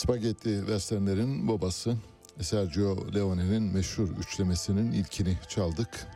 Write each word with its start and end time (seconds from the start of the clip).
Spagetti 0.00 0.58
westernlerin 0.60 1.48
babası 1.48 1.96
Sergio 2.40 3.14
Leone'nin 3.14 3.62
meşhur 3.62 4.08
üçlemesinin 4.08 4.92
ilkini 4.92 5.38
çaldık. 5.48 6.06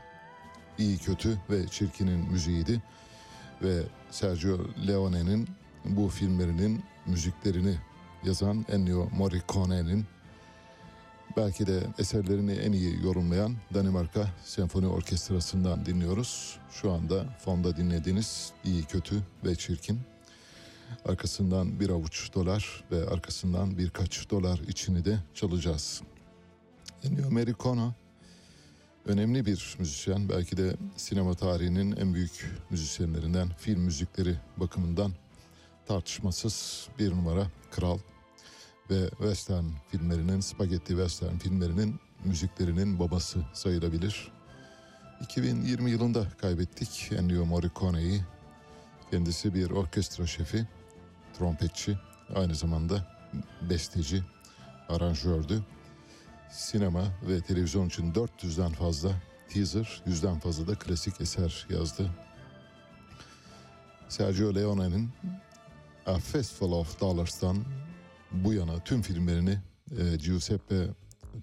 İyi, 0.79 0.99
kötü 0.99 1.39
ve 1.51 1.69
çirkinin 1.69 2.31
müziğiydi. 2.33 2.83
Ve 3.63 3.83
Sergio 4.11 4.59
Leone'nin 4.89 5.49
bu 5.85 6.09
filmlerinin 6.09 6.85
müziklerini 7.07 7.75
yazan 8.25 8.67
Ennio 8.69 9.09
Morricone'nin 9.17 10.05
belki 11.37 11.67
de 11.67 11.81
eserlerini 11.99 12.53
en 12.53 12.73
iyi 12.73 13.05
yorumlayan 13.05 13.57
Danimarka 13.75 14.31
Senfoni 14.45 14.87
Orkestrası'ndan 14.87 15.87
dinliyoruz. 15.87 16.59
Şu 16.71 16.93
anda 16.93 17.25
fonda 17.45 17.77
dinlediğiniz 17.77 18.53
iyi, 18.65 18.85
kötü 18.85 19.23
ve 19.45 19.55
çirkin. 19.57 20.14
Arkasından 21.05 21.81
bir 21.81 21.91
avuç 21.91 22.35
dolar 22.35 22.85
ve 22.91 23.07
arkasından 23.09 23.79
birkaç 23.79 24.31
dolar 24.31 24.59
içini 24.59 25.05
de 25.05 25.19
çalacağız. 25.35 26.03
Ennio 27.05 27.31
Morricone 27.31 27.95
önemli 29.07 29.47
bir 29.47 29.77
müzisyen. 29.79 30.29
Belki 30.29 30.57
de 30.57 30.77
sinema 30.97 31.35
tarihinin 31.35 31.97
en 31.97 32.15
büyük 32.15 32.51
müzisyenlerinden, 32.71 33.49
film 33.59 33.81
müzikleri 33.81 34.37
bakımından 34.57 35.13
tartışmasız 35.87 36.89
bir 36.99 37.11
numara 37.11 37.47
kral 37.71 37.99
ve 38.91 39.09
western 39.09 39.65
filmlerinin, 39.89 40.41
spagetti 40.41 40.89
western 40.89 41.39
filmlerinin 41.39 42.01
müziklerinin 42.25 42.99
babası 42.99 43.39
sayılabilir. 43.53 44.33
2020 45.21 45.91
yılında 45.91 46.29
kaybettik 46.41 47.11
Ennio 47.13 47.45
Morricone'yi. 47.45 48.23
Kendisi 49.15 49.55
bir 49.55 49.71
orkestra 49.71 50.27
şefi, 50.27 50.67
trompetçi, 51.39 51.99
aynı 52.35 52.55
zamanda 52.55 53.19
besteci, 53.71 54.23
aranjördü. 54.89 55.63
Sinema 56.51 57.05
ve 57.29 57.41
televizyon 57.41 57.87
için 57.87 58.13
400'den 58.13 58.73
fazla 58.73 59.11
teaser, 59.49 60.03
100'den 60.07 60.39
fazla 60.39 60.67
da 60.67 60.75
klasik 60.75 61.21
eser 61.21 61.67
yazdı. 61.71 62.11
Sergio 64.09 64.55
Leone'nin 64.55 65.11
A 66.07 66.19
Fistful 66.19 66.73
of 66.73 67.01
Dollars'tan 67.01 67.65
bu 68.33 68.53
yana 68.53 68.85
tüm 68.85 69.03
filmlerini 69.03 69.59
e, 69.99 70.17
Giuseppe 70.17 70.89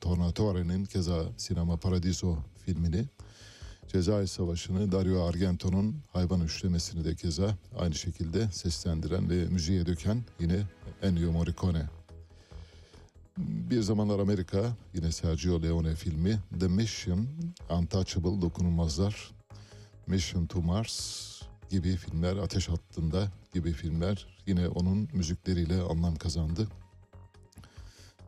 Tornatore'nin 0.01 0.85
keza 0.85 1.23
Sinema 1.37 1.77
Paradiso 1.77 2.37
filmini 2.65 3.05
Cezayir 3.91 4.27
Savaşı'nı 4.27 4.91
Dario 4.91 5.25
Argento'nun 5.27 5.95
hayvan 6.13 6.41
üçlemesini 6.41 7.05
de 7.05 7.15
keza 7.15 7.55
aynı 7.77 7.95
şekilde 7.95 8.51
seslendiren 8.51 9.29
ve 9.29 9.45
müziğe 9.45 9.85
döken 9.85 10.23
yine 10.39 10.63
Ennio 11.01 11.31
Morricone. 11.31 11.89
Bir 13.37 13.81
zamanlar 13.81 14.19
Amerika 14.19 14.75
yine 14.93 15.11
Sergio 15.11 15.61
Leone 15.61 15.95
filmi 15.95 16.39
The 16.59 16.67
Mission, 16.67 17.27
Untouchable 17.69 18.41
Dokunulmazlar, 18.41 19.31
Mission 20.07 20.45
to 20.45 20.61
Mars 20.61 21.41
gibi 21.69 21.95
filmler, 21.95 22.37
Ateş 22.37 22.69
Hattı'nda 22.69 23.31
gibi 23.53 23.73
filmler 23.73 24.27
yine 24.45 24.67
onun 24.67 25.09
müzikleriyle 25.13 25.81
anlam 25.81 26.15
kazandı. 26.15 26.67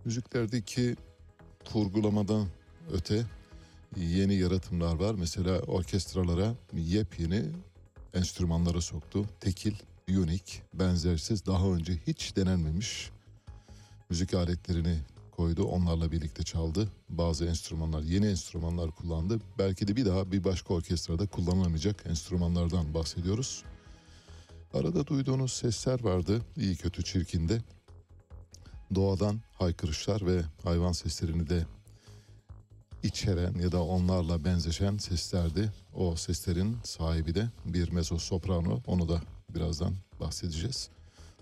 Müziklerdeki 0.05 0.95
kurgulamadan 1.71 2.47
öte 2.93 3.25
yeni 3.97 4.35
yaratımlar 4.35 4.95
var. 4.95 5.15
Mesela 5.15 5.59
orkestralara 5.59 6.55
yepyeni 6.73 7.43
enstrümanlara 8.13 8.81
soktu. 8.81 9.25
Tekil, 9.39 9.73
unik, 10.09 10.61
benzersiz, 10.73 11.45
daha 11.45 11.67
önce 11.67 11.99
hiç 12.07 12.35
denenmemiş 12.35 13.09
müzik 14.09 14.33
aletlerini 14.33 14.97
koydu. 15.31 15.63
Onlarla 15.63 16.11
birlikte 16.11 16.43
çaldı. 16.43 16.91
Bazı 17.09 17.45
enstrümanlar, 17.45 18.01
yeni 18.01 18.27
enstrümanlar 18.27 18.91
kullandı. 18.91 19.39
Belki 19.57 19.87
de 19.87 19.95
bir 19.95 20.05
daha 20.05 20.31
bir 20.31 20.43
başka 20.43 20.73
orkestrada 20.73 21.27
kullanılamayacak 21.27 22.03
enstrümanlardan 22.05 22.93
bahsediyoruz. 22.93 23.63
Arada 24.73 25.07
duyduğunuz 25.07 25.53
sesler 25.53 26.03
vardı. 26.03 26.41
iyi 26.57 26.75
kötü 26.75 27.03
çirkinde. 27.03 27.61
Doğadan 28.95 29.41
haykırışlar 29.53 30.25
ve 30.25 30.41
hayvan 30.63 30.91
seslerini 30.91 31.49
de 31.49 31.65
içeren 33.03 33.53
ya 33.53 33.71
da 33.71 33.83
onlarla 33.83 34.45
benzeşen 34.45 34.97
seslerdi. 34.97 35.71
O 35.93 36.15
seslerin 36.15 36.77
sahibi 36.83 37.35
de 37.35 37.49
bir 37.65 37.91
mezzo 37.91 38.17
soprano. 38.17 38.81
Onu 38.87 39.09
da 39.09 39.21
birazdan 39.49 39.93
bahsedeceğiz. 40.19 40.89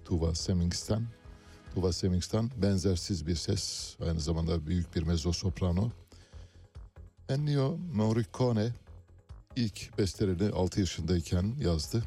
Tuva 0.06 0.36
Semings'ten. 0.36 1.08
Tuva 1.76 1.94
Semings'ten 1.94 2.50
benzersiz 2.62 3.28
bir 3.28 3.36
ses. 3.36 3.96
Aynı 4.06 4.20
zamanda 4.20 4.68
büyük 4.68 4.96
bir 4.96 5.04
mezzo 5.04 5.34
soprano. 5.34 5.90
Ennio 7.30 7.78
Morricone 7.94 8.74
ilk 9.56 9.98
bestelerini 9.98 10.54
6 10.54 10.80
yaşındayken 10.80 11.56
yazdı. 11.60 12.04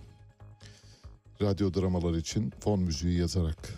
Radyo 1.42 1.74
dramalar 1.74 2.14
için 2.14 2.52
fon 2.60 2.80
müziği 2.80 3.18
yazarak 3.18 3.74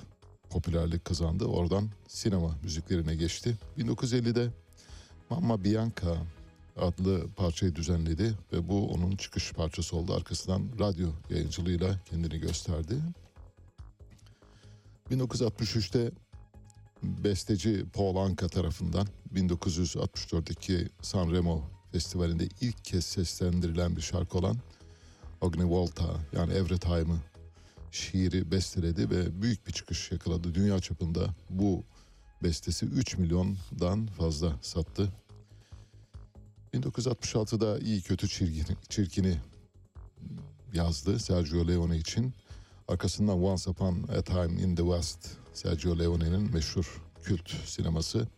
popülerlik 0.51 1.05
kazandı. 1.05 1.45
Oradan 1.45 1.91
sinema 2.09 2.57
müziklerine 2.63 3.15
geçti. 3.15 3.57
1950'de 3.79 4.51
Mamma 5.31 5.65
Bianca 5.65 6.17
adlı 6.77 7.29
parçayı 7.37 7.75
düzenledi 7.75 8.35
ve 8.53 8.69
bu 8.69 8.91
onun 8.91 9.17
çıkış 9.17 9.53
parçası 9.53 9.97
oldu. 9.97 10.15
Arkasından 10.15 10.63
radyo 10.79 11.09
yayıncılığıyla 11.31 12.01
kendini 12.11 12.41
gösterdi. 12.41 12.95
1963'te 15.11 16.11
besteci 17.03 17.85
Paul 17.93 18.17
Anka 18.17 18.49
tarafından 18.49 19.07
1964'teki 19.35 20.89
Sanremo 21.03 21.63
Festivali'nde 21.93 22.49
ilk 22.61 22.85
kez 22.85 23.05
seslendirilen 23.05 23.97
bir 23.97 24.03
şarkı 24.03 24.39
olan 24.39 24.57
Volta 25.43 26.21
yani 26.33 26.53
Evertime'ı 26.53 27.19
şiiri 27.91 28.51
besteledi 28.51 29.11
ve 29.11 29.43
büyük 29.43 29.67
bir 29.67 29.73
çıkış 29.73 30.13
yakaladı. 30.13 30.55
Dünya 30.55 30.81
çapında 30.81 31.35
bu 31.51 31.85
bestesi 32.43 32.87
3 32.87 33.19
milyondan 33.19 34.07
fazla 34.07 34.57
sattı. 34.63 35.13
1966'da 36.75 37.79
iyi 37.79 38.03
kötü 38.03 38.29
çirkini, 38.29 38.77
çirkini 38.89 39.37
yazdı 40.73 41.19
Sergio 41.19 41.69
Leone 41.69 41.97
için. 41.97 42.35
Arkasından 42.89 43.43
Once 43.43 43.71
Upon 43.71 44.03
a 44.19 44.23
Time 44.23 44.63
in 44.63 44.77
the 44.77 44.83
West 44.83 45.29
Sergio 45.53 45.99
Leone'nin 45.99 46.55
meşhur 46.55 47.03
kült 47.23 47.51
sineması. 47.65 48.29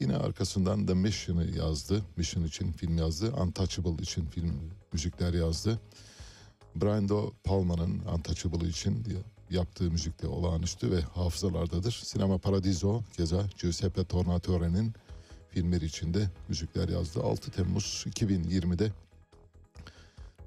Yine 0.00 0.16
arkasından 0.16 0.86
The 0.86 0.94
Mission'ı 0.94 1.56
yazdı. 1.56 2.02
Mission 2.16 2.44
için 2.44 2.72
film 2.72 2.98
yazdı. 2.98 3.32
Untouchable 3.32 4.02
için 4.02 4.26
film 4.26 4.70
müzikler 4.92 5.34
yazdı. 5.34 5.80
Brian 6.76 7.08
De 7.08 7.14
Palma'nın 7.44 7.98
Untouchable 7.98 8.68
için 8.68 9.04
yaptığı 9.54 9.90
müzikte 9.90 10.26
olağanüstü 10.26 10.90
ve 10.90 11.00
hafızalardadır. 11.00 11.92
Sinema 12.04 12.38
Paradiso 12.38 13.02
keza 13.16 13.46
Giuseppe 13.60 14.04
Tornatore'nin 14.04 14.92
filmleri 15.50 15.84
içinde 15.84 16.30
müzikler 16.48 16.88
yazdı. 16.88 17.22
6 17.22 17.50
Temmuz 17.50 18.04
2020'de 18.06 18.92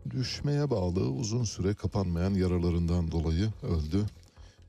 düşmeye 0.10 0.70
bağlı 0.70 1.10
uzun 1.10 1.44
süre 1.44 1.74
kapanmayan 1.74 2.34
yaralarından 2.34 3.12
dolayı 3.12 3.54
öldü. 3.64 4.06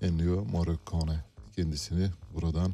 Ennio 0.03 0.45
Morricone 0.45 1.25
kendisini 1.57 2.11
buradan 2.35 2.73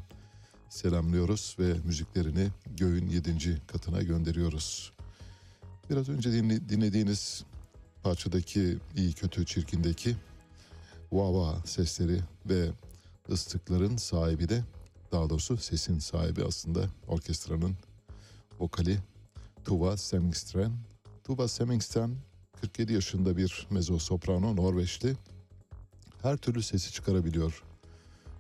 selamlıyoruz 0.69 1.57
ve 1.59 1.75
müziklerini 1.85 2.49
göğün 2.77 3.07
yedinci 3.07 3.59
katına 3.67 4.03
gönderiyoruz. 4.03 4.93
Biraz 5.91 6.09
önce 6.09 6.33
dinlediğiniz 6.69 7.45
parçadaki 8.03 8.79
iyi 8.97 9.13
kötü 9.13 9.47
çirkindeki 9.47 10.17
vava 11.15 11.63
sesleri 11.65 12.21
ve 12.47 12.71
ıslıkların 13.31 13.97
sahibi 13.97 14.49
de 14.49 14.65
daha 15.13 15.31
doğrusu 15.31 15.57
sesin 15.57 15.99
sahibi 15.99 16.45
aslında 16.45 16.87
orkestranın 17.09 17.77
vokali 18.61 18.99
Tuva 19.65 19.97
Semingstren. 19.97 20.73
Tuva 21.25 21.49
Semingstren 21.49 22.17
47 22.61 22.93
yaşında 22.93 23.37
bir 23.37 23.67
mezzo 23.71 23.99
soprano 23.99 24.57
Norveçli. 24.57 25.17
Her 26.23 26.37
türlü 26.37 26.63
sesi 26.63 26.93
çıkarabiliyor. 26.93 27.63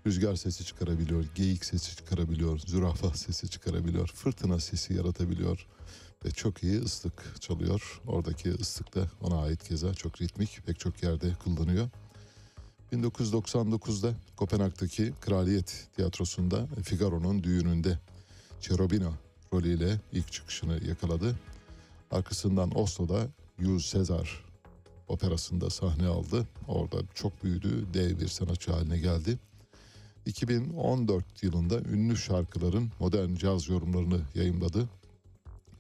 Rüzgar 0.06 0.36
sesi 0.36 0.64
çıkarabiliyor, 0.64 1.24
geyik 1.34 1.64
sesi 1.64 1.96
çıkarabiliyor, 1.96 2.58
zürafa 2.58 3.14
sesi 3.14 3.48
çıkarabiliyor, 3.48 4.08
fırtına 4.08 4.60
sesi 4.60 4.94
yaratabiliyor 4.94 5.66
ve 6.24 6.30
çok 6.30 6.62
iyi 6.62 6.80
ıslık 6.80 7.40
çalıyor. 7.40 8.00
Oradaki 8.06 8.50
ıslık 8.50 8.94
da 8.94 9.10
ona 9.20 9.42
ait 9.42 9.68
keza 9.68 9.94
çok 9.94 10.22
ritmik 10.22 10.60
pek 10.66 10.78
çok 10.78 11.02
yerde 11.02 11.34
kullanıyor. 11.34 11.88
1999'da 12.94 14.14
Kopenhag'daki 14.36 15.12
Kraliyet 15.20 15.88
Tiyatrosu'nda 15.96 16.66
Figaro'nun 16.82 17.42
düğününde 17.42 17.98
Cherubino 18.60 19.12
rolüyle 19.52 20.00
ilk 20.12 20.32
çıkışını 20.32 20.88
yakaladı. 20.88 21.36
Arkasından 22.10 22.78
Oslo'da 22.78 23.28
Jules 23.58 23.92
Caesar 23.92 24.44
operasında 25.08 25.70
sahne 25.70 26.06
aldı. 26.06 26.46
Orada 26.68 26.96
çok 27.14 27.44
büyüdü, 27.44 27.86
dev 27.94 28.20
bir 28.20 28.28
sanatçı 28.28 28.72
haline 28.72 28.98
geldi. 28.98 29.38
2014 30.26 31.42
yılında 31.42 31.80
ünlü 31.80 32.16
şarkıların 32.16 32.90
modern 33.00 33.34
caz 33.34 33.68
yorumlarını 33.68 34.20
yayımladı. 34.34 34.88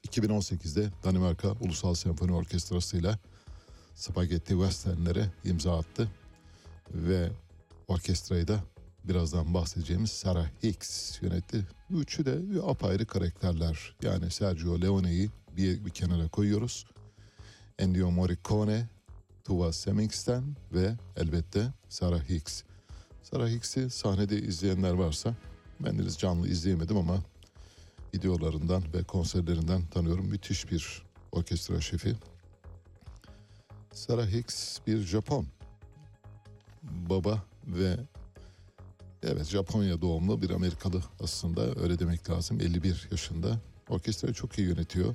2018'de 0.08 0.90
Danimarka 1.04 1.52
Ulusal 1.60 1.94
Senfoni 1.94 2.32
Orkestrası 2.32 2.96
ile 2.96 3.18
Spaghetti 3.94 4.52
Western'lere 4.52 5.26
imza 5.44 5.78
attı. 5.78 6.08
Ve 6.90 7.30
orkestrayı 7.88 8.48
da 8.48 8.64
birazdan 9.04 9.54
bahsedeceğimiz 9.54 10.10
Sarah 10.10 10.46
Hicks 10.62 11.22
yönetti. 11.22 11.66
Üçü 11.90 12.26
de 12.26 12.62
apayrı 12.62 13.06
karakterler. 13.06 13.96
Yani 14.02 14.30
Sergio 14.30 14.80
Leone'yi 14.80 15.30
bir, 15.56 15.84
bir 15.84 15.90
kenara 15.90 16.28
koyuyoruz. 16.28 16.86
Ennio 17.78 18.10
Morricone, 18.10 18.88
Tuva 19.44 19.72
Semmingsten 19.72 20.56
ve 20.72 20.94
elbette 21.16 21.72
Sarah 21.88 22.28
Hicks. 22.30 22.62
Sarah 23.22 23.48
Hicks'i 23.48 23.90
sahnede 23.90 24.38
izleyenler 24.38 24.92
varsa 24.92 25.34
ben 25.80 25.98
de 25.98 26.10
canlı 26.10 26.48
izleyemedim 26.48 26.96
ama 26.96 27.18
videolarından 28.14 28.82
ve 28.94 29.02
konserlerinden 29.02 29.86
tanıyorum. 29.86 30.26
Müthiş 30.26 30.70
bir 30.70 31.02
orkestra 31.32 31.80
şefi. 31.80 32.16
Sarah 33.92 34.26
Hicks 34.26 34.78
bir 34.86 34.98
Japon 34.98 35.46
baba 37.10 37.42
ve 37.66 37.96
evet 39.22 39.44
Japonya 39.44 40.00
doğumlu 40.00 40.42
bir 40.42 40.50
Amerikalı 40.50 41.02
aslında 41.20 41.80
öyle 41.82 41.98
demek 41.98 42.30
lazım. 42.30 42.60
51 42.60 43.08
yaşında. 43.10 43.58
Orkestrayı 43.88 44.34
çok 44.34 44.58
iyi 44.58 44.68
yönetiyor. 44.68 45.14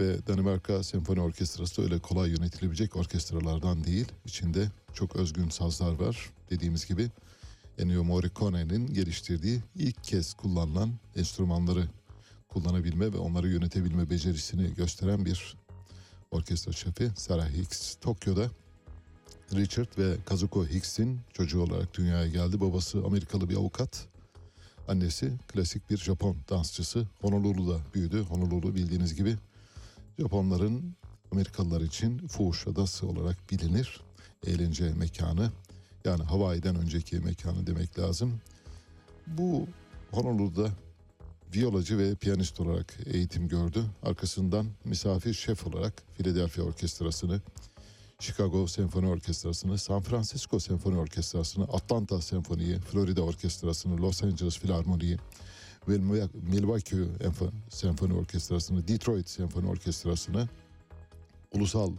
Ve 0.00 0.26
Danimarka 0.26 0.82
Senfoni 0.82 1.20
Orkestrası 1.20 1.76
da 1.76 1.82
öyle 1.82 1.98
kolay 1.98 2.30
yönetilebilecek 2.30 2.96
orkestralardan 2.96 3.84
değil. 3.84 4.06
İçinde 4.24 4.70
çok 4.94 5.16
özgün 5.16 5.48
sazlar 5.48 5.92
var. 5.92 6.30
Dediğimiz 6.50 6.86
gibi 6.86 7.10
Ennio 7.78 8.04
Morricone'nin 8.04 8.94
geliştirdiği 8.94 9.60
ilk 9.74 10.04
kez 10.04 10.34
kullanılan 10.34 10.92
enstrümanları 11.16 11.88
kullanabilme 12.48 13.12
ve 13.12 13.18
onları 13.18 13.48
yönetebilme 13.48 14.10
becerisini 14.10 14.74
gösteren 14.74 15.24
bir 15.24 15.56
orkestra 16.30 16.72
şefi 16.72 17.10
Sarah 17.16 17.50
Hicks. 17.50 17.94
Tokyo'da 17.94 18.50
Richard 19.54 19.98
ve 19.98 20.16
Kazuko 20.26 20.66
Hicks'in 20.66 21.20
çocuğu 21.32 21.62
olarak 21.62 21.94
dünyaya 21.94 22.26
geldi. 22.26 22.60
Babası 22.60 23.02
Amerikalı 23.06 23.48
bir 23.48 23.56
avukat. 23.56 24.08
Annesi 24.88 25.32
klasik 25.48 25.90
bir 25.90 25.96
Japon 25.96 26.36
dansçısı. 26.50 27.06
Honolulu'da 27.20 27.80
büyüdü. 27.94 28.20
Honolulu 28.20 28.74
bildiğiniz 28.74 29.14
gibi 29.14 29.36
Japonların 30.18 30.94
Amerikalılar 31.32 31.80
için 31.80 32.26
fuhuş 32.28 32.66
adası 32.66 33.06
olarak 33.06 33.50
bilinir. 33.50 34.00
Eğlence 34.46 34.92
mekanı. 34.92 35.50
Yani 36.04 36.22
Hawaii'den 36.22 36.76
önceki 36.76 37.18
mekanı 37.18 37.66
demek 37.66 37.98
lazım. 37.98 38.40
Bu 39.26 39.66
Honolulu'da 40.10 40.70
viyolacı 41.54 41.98
ve 41.98 42.14
piyanist 42.14 42.60
olarak 42.60 42.94
eğitim 43.06 43.48
gördü. 43.48 43.84
Arkasından 44.02 44.66
misafir 44.84 45.34
şef 45.34 45.66
olarak 45.66 46.02
Philadelphia 46.16 46.62
Orkestrası'nı, 46.62 47.40
Chicago 48.20 48.66
Senfoni 48.66 49.08
Orkestrası'nı, 49.08 49.78
San 49.78 50.02
Francisco 50.02 50.60
Senfoni 50.60 50.98
Orkestrası'nı, 50.98 51.64
Atlanta 51.64 52.20
Senfoni'yi, 52.20 52.78
Florida 52.78 53.22
Orkestrası'nı, 53.22 54.02
Los 54.02 54.22
Angeles 54.22 54.58
Filarmoni'yi, 54.58 55.18
Milwaukee 56.34 56.96
Senfoni 57.70 58.14
Orkestrası'nı, 58.14 58.88
Detroit 58.88 59.28
Senfoni 59.28 59.68
Orkestrası'nı, 59.68 60.48
Ulusal 61.52 61.92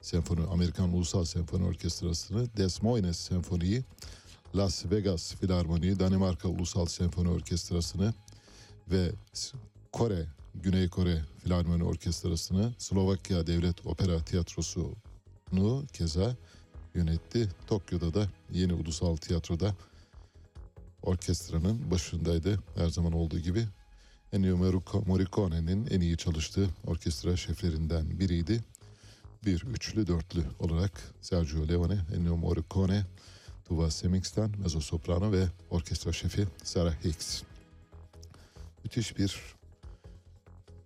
Senfoni, 0.00 0.40
Amerikan 0.46 0.92
Ulusal 0.92 1.24
Senfoni 1.24 1.64
Orkestrası'nı, 1.64 2.56
Des 2.56 2.82
Moines 2.82 3.16
Senfoni'yi, 3.18 3.84
Las 4.56 4.84
Vegas 4.90 5.34
Filarmoni'yi, 5.34 5.98
Danimarka 5.98 6.48
Ulusal 6.48 6.86
Senfoni 6.86 7.28
Orkestrası'nı 7.28 8.14
ve 8.90 9.12
Kore, 9.92 10.26
Güney 10.54 10.88
Kore 10.88 11.24
Filarmoni 11.38 11.84
Orkestrası'nı, 11.84 12.74
Slovakya 12.78 13.46
Devlet 13.46 13.86
Opera 13.86 14.24
Tiyatrosu'nu 15.50 15.86
keza 15.92 16.36
yönetti. 16.94 17.48
Tokyo'da 17.66 18.14
da 18.14 18.28
yeni 18.52 18.72
ulusal 18.72 19.16
tiyatroda 19.16 19.74
orkestranın 21.02 21.90
başındaydı 21.90 22.62
her 22.76 22.88
zaman 22.88 23.12
olduğu 23.12 23.38
gibi. 23.38 23.66
Ennio 24.32 24.56
Morricone'nin 25.06 25.86
en 25.86 26.00
iyi 26.00 26.16
çalıştığı 26.16 26.68
orkestra 26.86 27.36
şeflerinden 27.36 28.20
biriydi. 28.20 28.64
Bir 29.44 29.62
üçlü 29.62 30.06
dörtlü 30.06 30.44
olarak 30.58 30.92
Sergio 31.20 31.68
Leone, 31.68 31.98
Ennio 32.16 32.36
Morricone, 32.36 33.04
Tuva 33.64 33.90
Semmingsten, 33.90 34.50
mezzo 34.58 34.80
soprano 34.80 35.32
ve 35.32 35.46
orkestra 35.70 36.12
şefi 36.12 36.46
Sarah 36.64 37.04
Hicks. 37.04 37.42
Müthiş 38.84 39.18
bir 39.18 39.40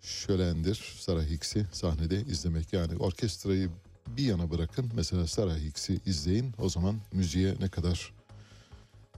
şölendir 0.00 0.97
Sarah 0.99 1.25
Hicks'i 1.25 1.67
sahnede 1.73 2.21
izlemek. 2.21 2.73
Yani 2.73 2.97
orkestrayı 2.97 3.71
bir 4.17 4.25
yana 4.25 4.50
bırakın. 4.50 4.90
Mesela 4.95 5.26
Sarah 5.26 5.59
Hicks'i 5.59 6.00
izleyin. 6.07 6.55
O 6.59 6.69
zaman 6.69 7.00
müziğe 7.12 7.55
ne 7.61 7.69
kadar 7.69 8.12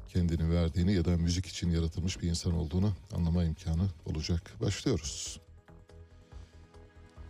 kendini 0.08 0.50
verdiğini 0.50 0.92
ya 0.92 1.04
da 1.04 1.16
müzik 1.16 1.46
için 1.46 1.70
yaratılmış 1.70 2.22
bir 2.22 2.28
insan 2.28 2.52
olduğunu 2.52 2.92
anlama 3.14 3.44
imkanı 3.44 3.88
olacak. 4.06 4.52
Başlıyoruz. 4.60 5.40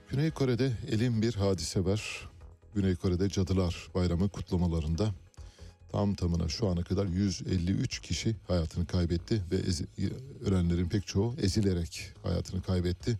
Güney 0.08 0.30
Kore'de 0.30 0.72
elin 0.90 1.22
bir 1.22 1.34
hadise 1.34 1.84
var. 1.84 2.28
Güney 2.74 2.96
Kore'de 2.96 3.28
Cadılar 3.28 3.88
Bayramı 3.94 4.28
kutlamalarında 4.28 5.14
tam 5.92 6.14
tamına 6.14 6.48
şu 6.48 6.68
ana 6.68 6.82
kadar 6.82 7.06
153 7.06 8.00
kişi 8.00 8.36
hayatını 8.48 8.86
kaybetti 8.86 9.42
ve 9.52 9.56
ölenlerin 10.46 10.88
pek 10.88 11.06
çoğu 11.06 11.34
ezilerek 11.42 12.12
hayatını 12.22 12.62
kaybetti. 12.62 13.18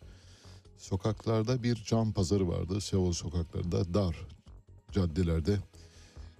Sokaklarda 0.79 1.63
bir 1.63 1.75
cam 1.75 2.13
pazarı 2.13 2.49
vardı. 2.49 2.81
Seul 2.81 3.13
sokaklarında 3.13 3.95
dar 3.95 4.17
caddelerde 4.93 5.59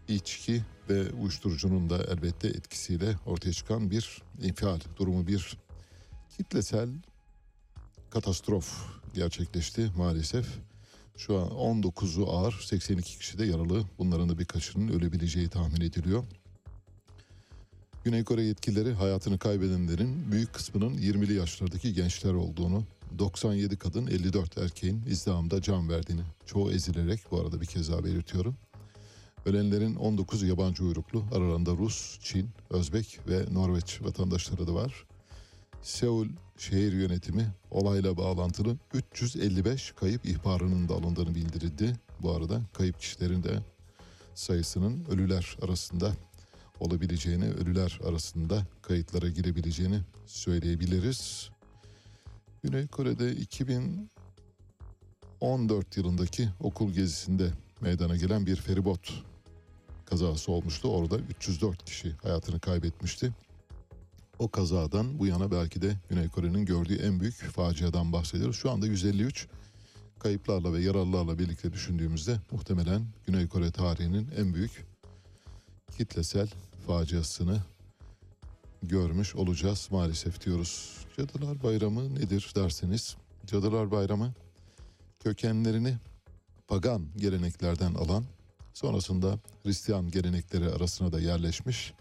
içki 0.09 0.63
ve 0.91 1.13
uyuşturucunun 1.13 1.91
da 1.91 2.05
elbette 2.05 2.49
etkisiyle 2.49 3.17
ortaya 3.27 3.53
çıkan 3.53 3.91
bir 3.91 4.23
infial 4.43 4.81
durumu 4.97 5.27
bir 5.27 5.57
kitlesel 6.37 6.89
katastrof 8.11 8.85
gerçekleşti 9.15 9.91
maalesef. 9.97 10.47
Şu 11.17 11.39
an 11.39 11.49
19'u 11.49 12.31
ağır, 12.31 12.53
82 12.53 13.19
kişi 13.19 13.39
de 13.39 13.45
yaralı. 13.45 13.85
Bunların 13.99 14.29
da 14.29 14.39
birkaçının 14.39 14.89
ölebileceği 14.89 15.49
tahmin 15.49 15.81
ediliyor. 15.81 16.25
Güney 18.05 18.25
Kore 18.25 18.43
yetkilileri 18.43 18.93
hayatını 18.93 19.39
kaybedenlerin 19.39 20.33
büyük 20.33 20.53
kısmının 20.53 20.95
20'li 20.95 21.35
yaşlardaki 21.35 21.95
gençler 21.95 22.33
olduğunu, 22.33 22.85
97 23.19 23.77
kadın 23.77 24.07
54 24.07 24.59
erkeğin 24.59 25.03
izdihamda 25.07 25.63
can 25.63 25.89
verdiğini, 25.89 26.23
çoğu 26.47 26.73
ezilerek 26.73 27.21
bu 27.31 27.41
arada 27.41 27.61
bir 27.61 27.67
kez 27.67 27.93
daha 27.93 28.05
belirtiyorum. 28.05 28.57
Ölenlerin 29.47 29.95
19 29.95 30.43
yabancı 30.43 30.85
uyruklu, 30.85 31.25
aralarında 31.35 31.71
Rus, 31.71 32.19
Çin, 32.21 32.51
Özbek 32.71 33.19
ve 33.29 33.45
Norveç 33.55 34.03
vatandaşları 34.03 34.67
da 34.67 34.75
var. 34.75 35.05
Seul 35.83 36.29
şehir 36.59 36.93
yönetimi 36.93 37.55
olayla 37.71 38.17
bağlantılı 38.17 38.77
355 38.95 39.93
kayıp 39.93 40.27
ihbarının 40.27 40.89
da 40.89 40.95
alındığını 40.95 41.35
bildirildi. 41.35 41.97
Bu 42.21 42.33
arada 42.33 42.61
kayıp 42.73 43.01
kişilerin 43.01 43.43
de 43.43 43.59
sayısının 44.35 45.05
ölüler 45.11 45.57
arasında 45.63 46.13
olabileceğini, 46.81 47.51
ölüler 47.51 48.01
arasında 48.05 48.67
kayıtlara 48.83 49.29
girebileceğini 49.29 50.01
söyleyebiliriz. 50.27 51.51
Güney 52.65 52.87
Kore'de 52.87 53.33
2014 53.33 55.97
yılındaki 55.97 56.49
okul 56.61 56.93
gezisinde 56.93 57.51
meydana 57.81 58.17
gelen 58.17 58.47
bir 58.47 58.57
feribot 58.57 59.25
kazası 60.05 60.53
olmuştu. 60.53 60.89
Orada 60.89 61.19
304 61.19 61.85
kişi 61.85 62.13
hayatını 62.13 62.61
kaybetmişti. 62.61 63.33
O 64.39 64.49
kazadan 64.49 65.19
bu 65.19 65.27
yana 65.27 65.51
belki 65.51 65.83
de 65.83 65.97
Güney 66.09 66.29
Kore'nin 66.29 66.67
gördüğü 66.67 66.97
en 66.97 67.21
büyük 67.21 67.35
faciadan 67.35 68.13
bahsediyoruz. 68.13 68.57
Şu 68.57 68.71
anda 68.71 68.87
153 68.87 69.49
kayıplarla 70.19 70.73
ve 70.73 70.81
yaralılarla 70.81 71.39
birlikte 71.39 71.73
düşündüğümüzde 71.73 72.41
muhtemelen 72.51 73.07
Güney 73.27 73.49
Kore 73.49 73.71
tarihinin 73.71 74.29
en 74.37 74.55
büyük 74.55 74.87
kitlesel 75.99 76.49
faciasını 76.87 77.63
görmüş 78.83 79.35
olacağız 79.35 79.89
maalesef 79.91 80.47
diyoruz. 80.47 80.99
Cadılar 81.17 81.63
Bayramı 81.63 82.15
nedir 82.15 82.53
derseniz 82.57 83.17
Cadılar 83.47 83.91
Bayramı 83.91 84.33
kökenlerini 85.21 85.97
pagan 86.69 87.07
geleneklerden 87.17 87.95
alan 87.95 88.25
sonrasında 88.75 89.39
Hristiyan 89.63 90.11
gelenekleri 90.11 90.69
arasına 90.69 91.13
da 91.13 91.21
yerleşmiş 91.21 91.95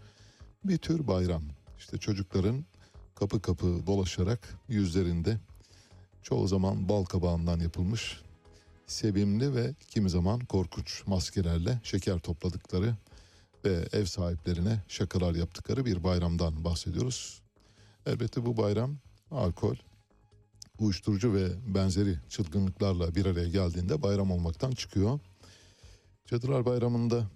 bir 0.64 0.78
tür 0.78 1.08
bayram. 1.08 1.44
İşte 1.78 1.98
çocukların 1.98 2.66
kapı 3.16 3.42
kapı 3.42 3.88
dolaşarak 3.88 4.56
yüzlerinde 4.68 5.38
çoğu 6.24 6.48
zaman 6.48 6.90
bal 6.90 7.04
kabağından 7.04 7.60
yapılmış 7.60 8.22
sevimli 8.88 9.56
ve 9.56 9.74
kimi 9.90 10.10
zaman 10.10 10.40
korkunç 10.40 11.08
maskelerle 11.08 11.80
şeker 11.84 12.20
topladıkları 12.20 12.96
ve 13.66 13.88
ev 13.94 14.06
sahiplerine 14.06 14.84
şakalar 14.88 15.36
yaptıkları 15.36 15.86
bir 15.86 16.04
bayramdan 16.04 16.64
bahsediyoruz. 16.64 17.42
Elbette 18.06 18.46
bu 18.46 18.58
bayram 18.58 18.98
alkol, 19.32 19.76
uyuşturucu 20.80 21.34
ve 21.34 21.48
benzeri 21.76 22.16
çılgınlıklarla 22.30 23.16
bir 23.16 23.26
araya 23.26 23.50
geldiğinde 23.50 24.02
bayram 24.02 24.32
olmaktan 24.32 24.72
çıkıyor. 24.72 25.20
Cadılar 26.26 26.66
Bayramı'nda 26.66 27.28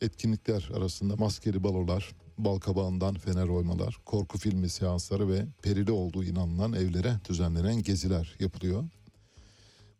etkinlikler 0.00 0.70
arasında 0.74 1.16
maskeli 1.16 1.64
balolar, 1.64 2.12
balkabağından 2.38 3.14
fener 3.14 3.48
oymalar, 3.48 3.98
korku 4.04 4.38
filmi 4.38 4.68
seansları 4.68 5.28
ve 5.28 5.46
perili 5.62 5.92
olduğu 5.92 6.24
inanılan 6.24 6.72
evlere 6.72 7.16
düzenlenen 7.28 7.82
geziler 7.82 8.36
yapılıyor. 8.40 8.84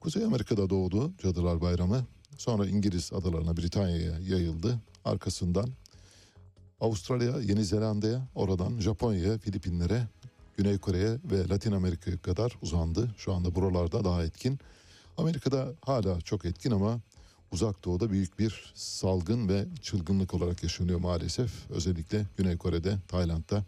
Kuzey 0.01 0.25
Amerika'da 0.25 0.71
doğdu 0.71 1.13
Cadılar 1.23 1.61
Bayramı. 1.61 2.07
Sonra 2.43 2.67
İngiliz 2.67 3.13
adalarına, 3.13 3.57
Britanya'ya 3.57 4.19
yayıldı. 4.19 4.79
Arkasından 5.05 5.69
Avustralya, 6.81 7.41
Yeni 7.41 7.65
Zelanda'ya, 7.65 8.29
oradan 8.35 8.81
Japonya'ya, 8.81 9.39
Filipinlere, 9.39 10.09
Güney 10.57 10.79
Kore'ye 10.79 11.19
ve 11.25 11.49
Latin 11.49 11.73
Amerika'ya 11.73 12.19
kadar 12.19 12.59
uzandı. 12.63 13.15
Şu 13.17 13.33
anda 13.33 13.55
buralarda 13.55 14.05
daha 14.05 14.25
etkin. 14.25 14.59
Amerika'da 15.17 15.69
hala 15.81 16.21
çok 16.21 16.45
etkin 16.45 16.71
ama 16.71 17.01
uzak 17.53 17.85
doğuda 17.85 18.11
büyük 18.11 18.39
bir 18.39 18.73
salgın 18.75 19.49
ve 19.49 19.67
çılgınlık 19.83 20.35
olarak 20.35 20.63
yaşanıyor 20.63 21.01
maalesef. 21.01 21.71
Özellikle 21.71 22.27
Güney 22.37 22.57
Kore'de, 22.57 22.99
Tayland'da 23.09 23.65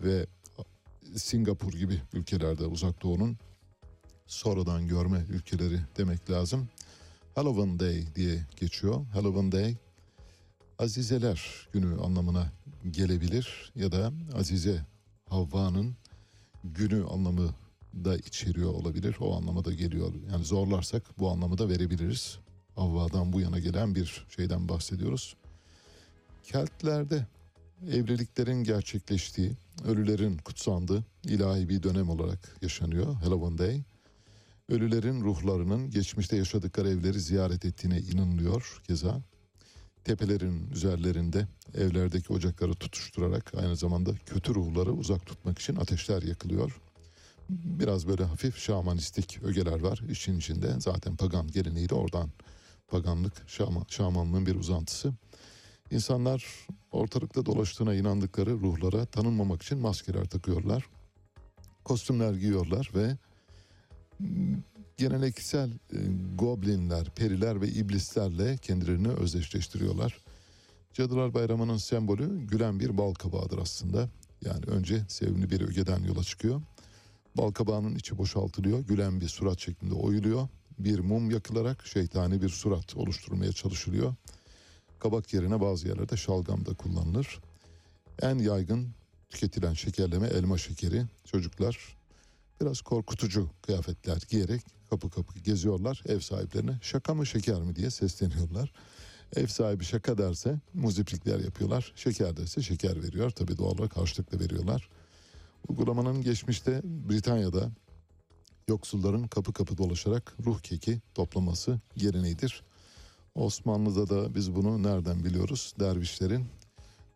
ve 0.00 0.26
Singapur 1.16 1.72
gibi 1.72 2.00
ülkelerde 2.12 2.66
uzak 2.66 3.02
doğunun 3.02 3.36
sonradan 4.26 4.88
görme 4.88 5.24
ülkeleri 5.30 5.80
demek 5.96 6.30
lazım. 6.30 6.68
Halloween 7.34 7.78
Day 7.78 8.14
diye 8.14 8.46
geçiyor. 8.56 9.06
Halloween 9.12 9.52
Day 9.52 9.76
Azizeler 10.78 11.68
günü 11.72 12.00
anlamına 12.00 12.52
gelebilir 12.90 13.72
ya 13.74 13.92
da 13.92 14.12
Azize 14.34 14.86
Havva'nın 15.28 15.96
günü 16.64 17.04
anlamı 17.04 17.54
da 17.94 18.16
içeriyor 18.16 18.74
olabilir. 18.74 19.16
O 19.20 19.36
anlama 19.36 19.64
da 19.64 19.72
geliyor. 19.72 20.12
Yani 20.32 20.44
zorlarsak 20.44 21.18
bu 21.18 21.30
anlamı 21.30 21.58
da 21.58 21.68
verebiliriz. 21.68 22.38
Havva'dan 22.74 23.32
bu 23.32 23.40
yana 23.40 23.58
gelen 23.58 23.94
bir 23.94 24.26
şeyden 24.36 24.68
bahsediyoruz. 24.68 25.36
Keltlerde 26.42 27.26
evliliklerin 27.90 28.64
gerçekleştiği, 28.64 29.52
ölülerin 29.84 30.36
kutsandığı 30.36 31.04
ilahi 31.24 31.68
bir 31.68 31.82
dönem 31.82 32.10
olarak 32.10 32.56
yaşanıyor 32.62 33.14
Halloween 33.14 33.58
Day. 33.58 33.82
Ölülerin 34.68 35.20
ruhlarının 35.20 35.90
geçmişte 35.90 36.36
yaşadıkları 36.36 36.88
evleri 36.88 37.20
ziyaret 37.20 37.64
ettiğine 37.64 38.00
inanılıyor 38.00 38.80
keza. 38.86 39.22
Tepelerin 40.04 40.70
üzerlerinde 40.70 41.48
evlerdeki 41.74 42.32
ocakları 42.32 42.74
tutuşturarak 42.74 43.52
aynı 43.56 43.76
zamanda 43.76 44.14
kötü 44.26 44.54
ruhları 44.54 44.92
uzak 44.92 45.26
tutmak 45.26 45.58
için 45.58 45.76
ateşler 45.76 46.22
yakılıyor. 46.22 46.80
Biraz 47.50 48.08
böyle 48.08 48.24
hafif 48.24 48.58
şamanistik 48.58 49.42
ögeler 49.42 49.80
var 49.80 50.02
işin 50.10 50.38
içinde. 50.38 50.80
Zaten 50.80 51.16
pagan 51.16 51.48
geleneği 51.48 51.88
de 51.88 51.94
oradan 51.94 52.30
paganlık, 52.88 53.48
şama, 53.48 53.84
şamanlığın 53.88 54.46
bir 54.46 54.54
uzantısı. 54.54 55.12
İnsanlar 55.90 56.66
ortalıkta 56.90 57.46
dolaştığına 57.46 57.94
inandıkları 57.94 58.50
ruhlara 58.50 59.06
tanınmamak 59.06 59.62
için 59.62 59.78
maskeler 59.78 60.24
takıyorlar. 60.24 60.86
Kostümler 61.84 62.34
giyiyorlar 62.34 62.90
ve 62.94 63.16
geleneksel 64.96 65.70
e, 65.70 65.98
goblinler, 66.34 67.10
periler 67.10 67.60
ve 67.60 67.68
iblislerle 67.68 68.56
kendilerini 68.56 69.08
özdeşleştiriyorlar. 69.08 70.18
Cadılar 70.92 71.34
Bayramı'nın 71.34 71.76
sembolü 71.76 72.46
gülen 72.46 72.80
bir 72.80 72.98
bal 72.98 73.14
kabağıdır 73.14 73.58
aslında. 73.58 74.08
Yani 74.44 74.64
önce 74.66 75.04
sevimli 75.08 75.50
bir 75.50 75.60
ögeden 75.60 76.04
yola 76.04 76.22
çıkıyor. 76.22 76.62
Bal 77.36 77.52
kabağının 77.52 77.94
içi 77.94 78.18
boşaltılıyor, 78.18 78.80
gülen 78.80 79.20
bir 79.20 79.28
surat 79.28 79.60
şeklinde 79.60 79.94
oyuluyor. 79.94 80.48
Bir 80.78 80.98
mum 80.98 81.30
yakılarak 81.30 81.86
şeytani 81.86 82.42
bir 82.42 82.48
surat 82.48 82.96
oluşturmaya 82.96 83.52
çalışılıyor. 83.52 84.14
Kabak 84.98 85.34
yerine 85.34 85.60
bazı 85.60 85.88
yerlerde 85.88 86.16
şalgam 86.16 86.66
da 86.66 86.74
kullanılır. 86.74 87.40
En 88.22 88.38
yaygın 88.38 88.88
tüketilen 89.30 89.74
şekerleme 89.74 90.26
elma 90.26 90.58
şekeri. 90.58 91.02
Çocuklar 91.24 91.96
biraz 92.60 92.80
korkutucu 92.80 93.50
kıyafetler 93.62 94.22
giyerek 94.28 94.62
kapı 94.90 95.10
kapı 95.10 95.38
geziyorlar. 95.38 96.02
Ev 96.06 96.20
sahiplerine 96.20 96.78
şaka 96.82 97.14
mı 97.14 97.26
şeker 97.26 97.60
mi 97.60 97.76
diye 97.76 97.90
sesleniyorlar. 97.90 98.72
Ev 99.36 99.46
sahibi 99.46 99.84
şaka 99.84 100.18
derse 100.18 100.60
muziplikler 100.74 101.40
yapıyorlar. 101.40 101.92
Şeker 101.96 102.36
derse 102.36 102.62
şeker 102.62 103.02
veriyor. 103.02 103.30
Tabii 103.30 103.58
doğal 103.58 103.70
olarak 103.70 103.96
harçlık 103.96 104.32
da 104.32 104.40
veriyorlar. 104.40 104.88
Uygulamanın 105.68 106.22
geçmişte 106.22 106.80
Britanya'da 106.84 107.70
yoksulların 108.68 109.26
kapı 109.28 109.52
kapı 109.52 109.78
dolaşarak 109.78 110.36
ruh 110.46 110.60
keki 110.60 111.00
toplaması 111.14 111.80
geleneğidir. 111.96 112.62
Osmanlı'da 113.34 114.08
da 114.08 114.34
biz 114.34 114.54
bunu 114.54 114.82
nereden 114.82 115.24
biliyoruz? 115.24 115.74
Dervişlerin 115.80 116.46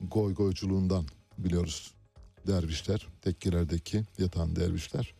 goygoyculuğundan 0.00 1.06
biliyoruz. 1.38 1.94
Dervişler, 2.46 3.06
tekkelerdeki 3.22 4.02
yatan 4.18 4.56
dervişler 4.56 5.14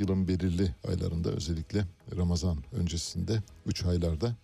yılın 0.00 0.28
belirli 0.28 0.74
aylarında 0.88 1.30
özellikle 1.30 1.84
Ramazan 2.16 2.58
öncesinde 2.72 3.42
3 3.66 3.84
aylarda 3.84 4.36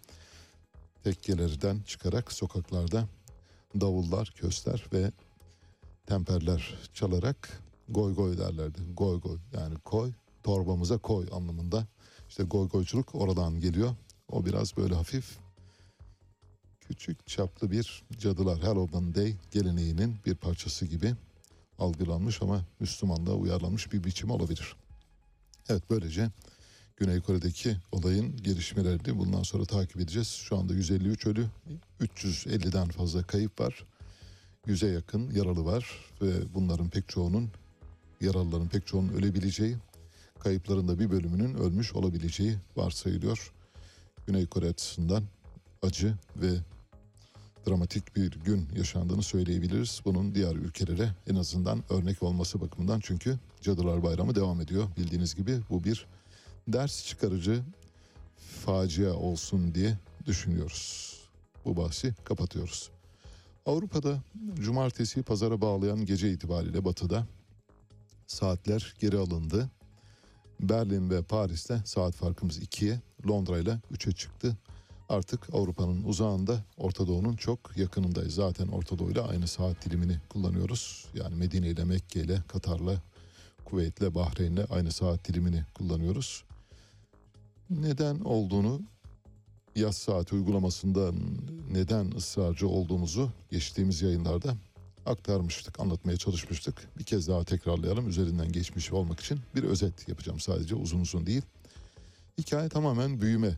tekkelerden 1.05 1.81
çıkarak 1.87 2.33
sokaklarda 2.33 3.09
davullar, 3.81 4.33
kösler 4.37 4.85
ve 4.93 5.13
temperler 6.07 6.75
çalarak 6.95 7.63
goy 7.89 8.15
goy 8.15 8.39
derlerdi. 8.39 8.81
Goy 8.97 9.21
goy 9.21 9.39
yani 9.55 9.75
koy 9.85 10.13
torbamıza 10.43 10.99
koy 10.99 11.27
anlamında. 11.33 11.87
İşte 12.29 12.43
goy 12.43 12.69
goyculuk 12.69 13.15
oradan 13.15 13.61
geliyor. 13.61 13.97
O 14.29 14.47
biraz 14.47 14.77
böyle 14.77 14.95
hafif 14.95 15.39
küçük 16.81 17.27
çaplı 17.27 17.71
bir 17.71 18.03
cadılar 18.19 18.61
Halloween 18.61 19.15
Day 19.15 19.37
geleneğinin 19.51 20.17
bir 20.27 20.35
parçası 20.35 20.87
gibi 20.87 21.15
algılanmış 21.79 22.43
ama 22.43 22.65
Müslümanlığa 22.81 23.35
uyarlanmış 23.35 23.93
bir 23.93 24.05
biçim 24.05 24.31
olabilir. 24.31 24.77
Evet 25.69 25.83
böylece 25.91 26.31
Güney 26.97 27.21
Kore'deki 27.21 27.77
olayın 27.93 28.37
gelişmelerini 28.37 29.19
bundan 29.19 29.43
sonra 29.43 29.65
takip 29.65 29.97
edeceğiz. 29.97 30.29
Şu 30.29 30.57
anda 30.57 30.75
153 30.75 31.27
ölü, 31.27 31.47
350'den 32.01 32.89
fazla 32.89 33.23
kayıp 33.23 33.61
var. 33.61 33.87
100'e 34.67 34.91
yakın 34.93 35.31
yaralı 35.31 35.65
var 35.65 35.87
ve 36.23 36.55
bunların 36.55 36.89
pek 36.89 37.09
çoğunun 37.09 37.51
yaralıların 38.21 38.69
pek 38.69 38.87
çoğunun 38.87 39.13
ölebileceği, 39.13 39.77
kayıpların 40.39 40.89
da 40.89 40.99
bir 40.99 41.11
bölümünün 41.11 41.55
ölmüş 41.55 41.93
olabileceği 41.93 42.57
varsayılıyor. 42.77 43.53
Güney 44.27 44.47
Kore 44.47 44.69
açısından 44.69 45.25
acı 45.83 46.15
ve 46.37 46.51
dramatik 47.69 48.17
bir 48.17 48.31
gün 48.31 48.69
yaşandığını 48.77 49.23
söyleyebiliriz. 49.23 50.01
Bunun 50.05 50.35
diğer 50.35 50.55
ülkelere 50.55 51.11
en 51.27 51.35
azından 51.35 51.83
örnek 51.91 52.23
olması 52.23 52.61
bakımından 52.61 53.01
çünkü 53.01 53.39
Cadılar 53.61 54.03
Bayramı 54.03 54.35
devam 54.35 54.61
ediyor. 54.61 54.89
Bildiğiniz 54.97 55.35
gibi 55.35 55.61
bu 55.71 55.85
bir 55.85 56.07
ders 56.69 57.07
çıkarıcı 57.07 57.63
facia 58.65 59.13
olsun 59.13 59.75
diye 59.75 59.99
düşünüyoruz. 60.27 61.17
Bu 61.65 61.77
bahsi 61.77 62.15
kapatıyoruz. 62.25 62.91
Avrupa'da 63.67 64.23
cumartesi 64.61 65.23
pazara 65.23 65.61
bağlayan 65.61 66.05
gece 66.05 66.33
itibariyle 66.33 66.85
batıda 66.85 67.27
saatler 68.27 68.95
geri 68.99 69.19
alındı. 69.19 69.71
Berlin 70.61 71.11
ve 71.11 71.23
Paris'te 71.23 71.83
saat 71.85 72.15
farkımız 72.15 72.59
2'ye, 72.59 73.01
Londra 73.29 73.59
ile 73.59 73.81
3'e 73.93 74.13
çıktı. 74.13 74.57
Artık 75.09 75.55
Avrupa'nın 75.55 76.05
uzağında, 76.05 76.65
Orta 76.77 77.07
Doğu'nun 77.07 77.37
çok 77.37 77.77
yakınındayız. 77.77 78.35
Zaten 78.35 78.69
Orta 78.69 78.99
Doğu 78.99 79.11
ile 79.11 79.21
aynı 79.21 79.49
saat 79.49 79.85
dilimini 79.85 80.21
kullanıyoruz. 80.29 81.07
Yani 81.15 81.35
Medine 81.35 81.69
ile 81.69 81.85
Mekke 81.85 82.21
ile 82.21 82.43
Katar'la, 82.49 83.03
Kuveyt'le, 83.67 84.15
Bahreyn'le 84.15 84.65
aynı 84.71 84.93
saat 84.93 85.29
dilimini 85.29 85.65
kullanıyoruz. 85.75 86.45
Neden 87.71 88.21
olduğunu 88.21 88.81
yaz 89.77 89.97
saati 89.97 90.35
uygulamasında 90.35 91.13
neden 91.71 92.11
ısrarcı 92.11 92.69
olduğumuzu 92.69 93.31
geçtiğimiz 93.51 94.03
yayınlarda 94.03 94.55
aktarmıştık, 95.07 95.81
anlatmaya 95.81 96.17
çalışmıştık. 96.17 96.89
Bir 96.99 97.05
kez 97.05 97.29
daha 97.29 97.45
tekrarlayalım 97.45 98.09
üzerinden 98.09 98.53
geçmiş 98.53 98.93
olmak 98.93 99.21
için 99.21 99.41
bir 99.55 99.63
özet 99.63 100.09
yapacağım 100.09 100.41
sadece 100.41 100.75
uzun 100.75 101.01
uzun 101.01 101.27
değil. 101.27 101.43
Hikaye 102.39 102.69
tamamen 102.69 103.21
büyüme 103.21 103.57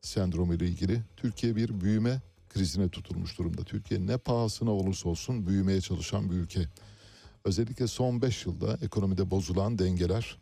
sendromu 0.00 0.54
ile 0.54 0.66
ilgili. 0.66 1.02
Türkiye 1.16 1.56
bir 1.56 1.80
büyüme 1.80 2.20
krizine 2.48 2.88
tutulmuş 2.88 3.38
durumda. 3.38 3.64
Türkiye 3.64 4.06
ne 4.06 4.16
pahasına 4.16 4.70
olursa 4.70 5.08
olsun 5.08 5.46
büyümeye 5.46 5.80
çalışan 5.80 6.30
bir 6.30 6.36
ülke. 6.36 6.68
Özellikle 7.44 7.86
son 7.86 8.22
5 8.22 8.46
yılda 8.46 8.78
ekonomide 8.82 9.30
bozulan 9.30 9.78
dengeler 9.78 10.38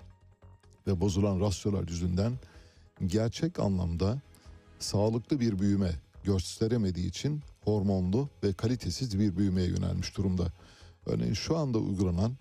ve 0.87 1.00
bozulan 1.00 1.40
rasyolar 1.40 1.88
yüzünden 1.88 2.32
gerçek 3.06 3.61
anlamda 3.61 4.20
sağlıklı 4.78 5.40
bir 5.40 5.58
büyüme 5.58 5.90
gösteremediği 6.24 7.06
için 7.06 7.42
hormonlu 7.64 8.28
ve 8.44 8.52
kalitesiz 8.52 9.18
bir 9.18 9.37
büyümeye 9.37 9.68
yönelmiş 9.68 10.16
durumda. 10.16 10.52
Örneğin 11.06 11.34
şu 11.34 11.56
anda 11.56 11.78
uygulanan 11.78 12.37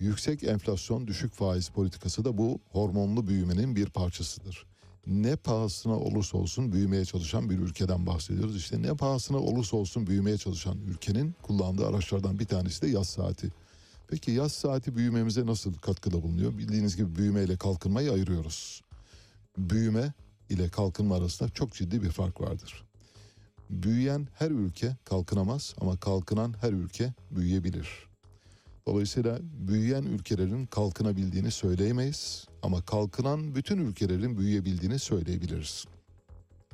yüksek 0.00 0.44
enflasyon 0.44 1.06
düşük 1.06 1.32
faiz 1.32 1.68
politikası 1.68 2.24
da 2.24 2.38
bu 2.38 2.60
hormonlu 2.72 3.26
büyümenin 3.28 3.76
bir 3.76 3.86
parçasıdır. 3.86 4.66
Ne 5.08 5.36
pahasına 5.36 5.96
olursa 5.96 6.38
olsun 6.38 6.72
büyümeye 6.72 7.04
çalışan 7.04 7.50
bir 7.50 7.58
ülkeden 7.58 8.06
bahsediyoruz. 8.06 8.56
İşte 8.56 8.82
ne 8.82 8.96
pahasına 8.96 9.36
olursa 9.36 9.76
olsun 9.76 10.06
büyümeye 10.06 10.38
çalışan 10.38 10.78
ülkenin 10.78 11.34
kullandığı 11.42 11.86
araçlardan 11.86 12.38
bir 12.38 12.44
tanesi 12.44 12.82
de 12.82 12.86
yaz 12.88 13.08
saati. 13.08 13.52
Peki 14.08 14.30
yaz 14.30 14.52
saati 14.52 14.96
büyümemize 14.96 15.46
nasıl 15.46 15.74
katkıda 15.74 16.22
bulunuyor? 16.22 16.58
Bildiğiniz 16.58 16.96
gibi 16.96 17.16
büyüme 17.16 17.44
ile 17.44 17.56
kalkınmayı 17.56 18.12
ayırıyoruz. 18.12 18.82
Büyüme 19.58 20.12
ile 20.50 20.68
kalkınma 20.68 21.16
arasında 21.16 21.48
çok 21.48 21.72
ciddi 21.72 22.02
bir 22.02 22.10
fark 22.10 22.40
vardır. 22.40 22.84
Büyüyen 23.70 24.28
her 24.34 24.50
ülke 24.50 24.96
kalkınamaz 25.04 25.74
ama 25.80 25.96
kalkınan 25.96 26.54
her 26.60 26.72
ülke 26.72 27.12
büyüyebilir. 27.30 28.07
Dolayısıyla 28.88 29.38
büyüyen 29.42 30.02
ülkelerin 30.02 30.66
kalkınabildiğini 30.66 31.50
söyleyemeyiz 31.50 32.46
ama 32.62 32.82
kalkınan 32.82 33.54
bütün 33.54 33.78
ülkelerin 33.78 34.38
büyüyebildiğini 34.38 34.98
söyleyebiliriz. 34.98 35.84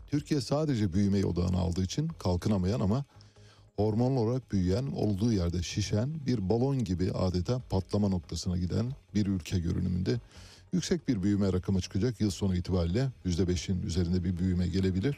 Türkiye 0.06 0.40
sadece 0.40 0.92
büyümeyi 0.92 1.26
odağına 1.26 1.58
aldığı 1.58 1.82
için 1.82 2.08
kalkınamayan 2.08 2.80
ama 2.80 3.04
hormonal 3.76 4.16
olarak 4.16 4.52
büyüyen, 4.52 4.86
olduğu 4.86 5.32
yerde 5.32 5.62
şişen 5.62 6.26
bir 6.26 6.48
balon 6.48 6.84
gibi 6.84 7.12
adeta 7.12 7.58
patlama 7.70 8.08
noktasına 8.08 8.56
giden 8.56 8.92
bir 9.14 9.26
ülke 9.26 9.58
görünümünde 9.58 10.20
yüksek 10.72 11.08
bir 11.08 11.22
büyüme 11.22 11.52
rakamı 11.52 11.80
çıkacak. 11.80 12.20
Yıl 12.20 12.30
sonu 12.30 12.56
itibariyle 12.56 13.08
%5'in 13.26 13.82
üzerinde 13.82 14.24
bir 14.24 14.36
büyüme 14.36 14.68
gelebilir. 14.68 15.16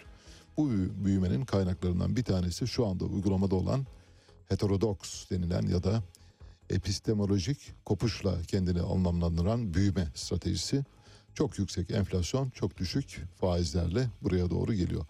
Bu 0.56 0.70
büyümenin 1.04 1.44
kaynaklarından 1.44 2.16
bir 2.16 2.24
tanesi 2.24 2.68
şu 2.68 2.87
anda 2.87 3.04
uygulamada 3.04 3.54
olan 3.54 3.87
heterodoks 4.48 5.30
denilen 5.30 5.62
ya 5.62 5.82
da 5.82 6.02
epistemolojik 6.70 7.74
kopuşla 7.85 8.42
kendini 8.42 8.81
anlamlandıran 8.81 9.74
büyüme 9.74 10.09
stratejisi. 10.14 10.85
Çok 11.35 11.59
yüksek 11.59 11.90
enflasyon, 11.90 12.50
çok 12.50 12.76
düşük 12.76 13.22
faizlerle 13.40 14.09
buraya 14.22 14.50
doğru 14.50 14.74
geliyor. 14.74 15.07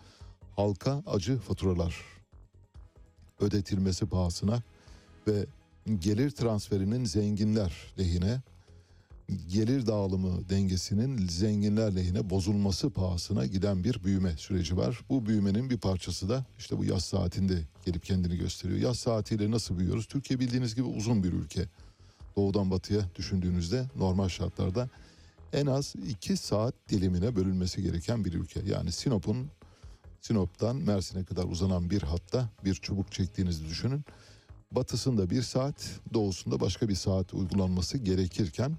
Halka 0.57 1.03
acı 1.07 1.39
faturalar 1.39 1.97
ödetilmesi 3.41 4.07
pahasına 4.07 4.63
ve 5.27 5.47
gelir 5.99 6.31
transferinin 6.31 7.05
zenginler 7.05 7.73
lehine 7.99 8.41
gelir 9.49 9.87
dağılımı 9.87 10.49
dengesinin 10.49 11.29
zenginler 11.29 11.97
lehine 11.97 12.31
bozulması 12.31 12.91
pahasına 12.91 13.47
giden 13.47 13.85
bir 13.85 14.05
büyüme 14.05 14.37
süreci 14.37 14.77
var. 14.77 15.01
Bu 15.09 15.27
büyümenin 15.27 15.71
bir 15.71 15.79
parçası 15.79 16.29
da 16.29 16.45
işte 16.59 16.79
bu 16.79 16.85
yaz 16.85 17.05
saatinde 17.05 17.63
gelip 17.85 18.05
kendini 18.05 18.37
gösteriyor. 18.37 18.81
Yaz 18.81 18.99
saatiyle 18.99 19.51
nasıl 19.51 19.79
büyüyoruz? 19.79 20.07
Türkiye 20.07 20.41
bildiğiniz 20.41 20.75
gibi 20.75 20.87
uzun 20.87 21.25
bir 21.25 21.33
ülke. 21.33 21.69
Doğudan 22.37 22.71
batıya 22.71 23.01
düşündüğünüzde 23.15 23.87
normal 23.97 24.29
şartlarda 24.29 24.89
en 25.53 25.67
az 25.67 25.95
iki 26.09 26.37
saat 26.37 26.75
dilimine 26.89 27.37
bölünmesi 27.37 27.83
gereken 27.83 28.25
bir 28.25 28.33
ülke. 28.33 28.61
Yani 28.61 28.93
Sinop'un 28.93 29.51
Sinop'tan 30.21 30.77
Mersin'e 30.77 31.25
kadar 31.25 31.45
uzanan 31.45 31.91
bir 31.91 32.03
hatta 32.03 32.49
bir 32.65 32.75
çubuk 32.75 33.13
çektiğinizi 33.13 33.69
düşünün. 33.69 34.05
Batısında 34.73 35.31
bir 35.31 35.43
saat, 35.43 36.01
doğusunda 36.15 36.61
başka 36.61 36.89
bir 36.89 36.95
saat 36.95 37.35
uygulanması 37.35 37.99
gerekirken 37.99 38.77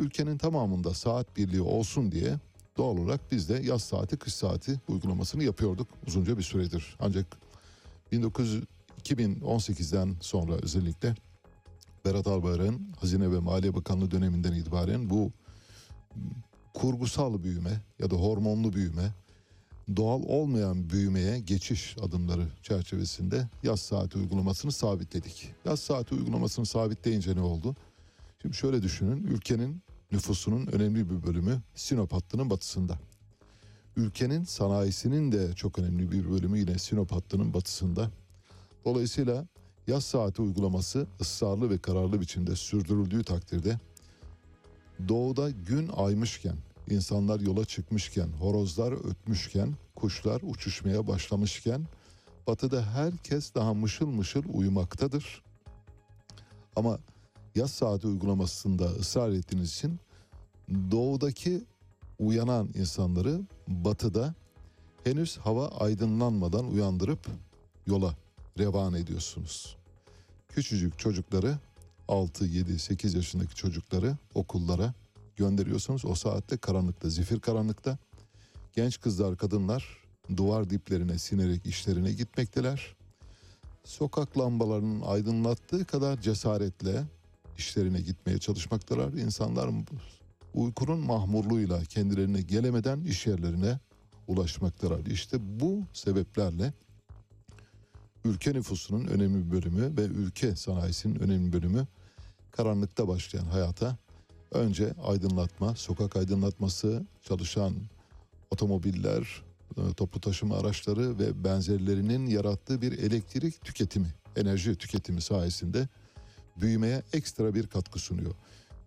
ülkenin 0.00 0.38
tamamında 0.38 0.94
saat 0.94 1.36
birliği 1.36 1.62
olsun 1.62 2.12
diye 2.12 2.38
doğal 2.76 2.96
olarak 2.96 3.32
biz 3.32 3.48
de 3.48 3.54
yaz 3.54 3.82
saati, 3.82 4.16
kış 4.16 4.34
saati 4.34 4.80
uygulamasını 4.88 5.44
yapıyorduk 5.44 5.88
uzunca 6.06 6.38
bir 6.38 6.42
süredir. 6.42 6.96
Ancak 7.00 7.36
1900 8.12 8.64
2018'den 9.00 10.16
sonra 10.20 10.52
özellikle 10.52 11.14
Berat 12.04 12.26
Albayrak'ın 12.26 12.92
Hazine 13.00 13.32
ve 13.32 13.38
Maliye 13.38 13.74
Bakanlığı 13.74 14.10
döneminden 14.10 14.52
itibaren 14.52 15.10
bu 15.10 15.32
kurgusal 16.74 17.42
büyüme 17.42 17.80
ya 17.98 18.10
da 18.10 18.16
hormonlu 18.16 18.72
büyüme 18.72 19.14
doğal 19.96 20.22
olmayan 20.22 20.90
büyümeye 20.90 21.40
geçiş 21.40 21.96
adımları 22.02 22.46
çerçevesinde 22.62 23.48
yaz 23.62 23.80
saati 23.80 24.18
uygulamasını 24.18 24.72
sabitledik. 24.72 25.52
Yaz 25.64 25.80
saati 25.80 26.14
uygulamasını 26.14 26.66
sabitleyince 26.66 27.36
ne 27.36 27.40
oldu? 27.40 27.76
Şimdi 28.42 28.56
şöyle 28.56 28.82
düşünün 28.82 29.26
ülkenin 29.26 29.82
nüfusunun 30.12 30.66
önemli 30.66 31.10
bir 31.10 31.26
bölümü 31.26 31.62
Sinop 31.74 32.12
hattının 32.12 32.50
batısında. 32.50 32.98
Ülkenin 33.96 34.44
sanayisinin 34.44 35.32
de 35.32 35.52
çok 35.52 35.78
önemli 35.78 36.12
bir 36.12 36.30
bölümü 36.30 36.58
yine 36.58 36.78
Sinop 36.78 37.12
hattının 37.12 37.54
batısında. 37.54 38.10
Dolayısıyla 38.84 39.46
yaz 39.86 40.04
saati 40.04 40.42
uygulaması 40.42 41.06
ısrarlı 41.20 41.70
ve 41.70 41.78
kararlı 41.78 42.20
biçimde 42.20 42.56
sürdürüldüğü 42.56 43.24
takdirde 43.24 43.78
doğuda 45.08 45.50
gün 45.50 45.90
aymışken, 45.96 46.56
insanlar 46.90 47.40
yola 47.40 47.64
çıkmışken, 47.64 48.28
horozlar 48.28 48.92
ötmüşken, 49.10 49.74
kuşlar 49.94 50.40
uçuşmaya 50.42 51.06
başlamışken 51.06 51.86
batıda 52.46 52.82
herkes 52.82 53.54
daha 53.54 53.74
mışıl 53.74 54.06
mışıl 54.06 54.42
uyumaktadır. 54.52 55.42
Ama 56.76 56.98
yaz 57.54 57.70
saati 57.70 58.06
uygulamasında 58.06 58.84
ısrar 58.84 59.30
ettiğiniz 59.30 59.70
için 59.70 60.00
doğudaki 60.90 61.64
uyanan 62.18 62.68
insanları 62.74 63.40
batıda 63.68 64.34
henüz 65.04 65.36
hava 65.36 65.68
aydınlanmadan 65.68 66.72
uyandırıp 66.72 67.26
yola 67.86 68.14
revan 68.58 68.94
ediyorsunuz. 68.94 69.76
Küçücük 70.48 70.98
çocukları 70.98 71.58
6, 72.08 72.44
7, 72.44 72.78
8 72.78 73.14
yaşındaki 73.14 73.54
çocukları 73.54 74.16
okullara 74.34 74.94
gönderiyorsunuz. 75.36 76.04
O 76.04 76.14
saatte 76.14 76.56
karanlıkta, 76.56 77.08
zifir 77.08 77.40
karanlıkta. 77.40 77.98
Genç 78.72 79.00
kızlar, 79.00 79.36
kadınlar 79.36 79.98
duvar 80.36 80.70
diplerine 80.70 81.18
sinerek 81.18 81.66
işlerine 81.66 82.12
gitmekteler. 82.12 82.96
Sokak 83.84 84.38
lambalarının 84.38 85.00
aydınlattığı 85.00 85.84
kadar 85.84 86.20
cesaretle 86.20 87.04
işlerine 87.60 88.00
gitmeye 88.00 88.38
çalışmaktalar. 88.38 89.12
İnsanlar 89.12 89.70
uykunun 90.54 90.98
mahmurluğuyla 90.98 91.84
kendilerine 91.84 92.40
gelemeden 92.40 93.00
iş 93.00 93.26
yerlerine 93.26 93.78
ulaşmaktalar. 94.26 95.06
İşte 95.06 95.36
bu 95.60 95.82
sebeplerle 95.92 96.72
ülke 98.24 98.52
nüfusunun 98.52 99.06
önemli 99.06 99.46
bir 99.46 99.50
bölümü 99.50 99.96
ve 99.96 100.02
ülke 100.02 100.56
sanayisinin 100.56 101.20
önemli 101.20 101.52
bölümü 101.52 101.86
karanlıkta 102.50 103.08
başlayan 103.08 103.44
hayata 103.44 103.96
önce 104.50 104.94
aydınlatma, 105.04 105.74
sokak 105.74 106.16
aydınlatması, 106.16 107.06
çalışan 107.22 107.74
otomobiller, 108.50 109.42
e, 109.76 109.94
toplu 109.94 110.20
taşıma 110.20 110.56
araçları 110.56 111.18
ve 111.18 111.44
benzerlerinin 111.44 112.26
yarattığı 112.26 112.82
bir 112.82 112.98
elektrik 112.98 113.64
tüketimi, 113.64 114.14
enerji 114.36 114.76
tüketimi 114.76 115.20
sayesinde 115.20 115.88
büyümeye 116.60 117.02
ekstra 117.12 117.54
bir 117.54 117.66
katkı 117.66 117.98
sunuyor. 117.98 118.34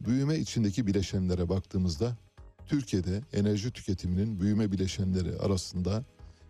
Büyüme 0.01 0.39
içindeki 0.39 0.87
bileşenlere 0.87 1.49
baktığımızda 1.49 2.17
Türkiye'de 2.67 3.21
enerji 3.33 3.71
tüketiminin 3.71 4.39
büyüme 4.39 4.71
bileşenleri 4.71 5.39
arasında 5.39 6.03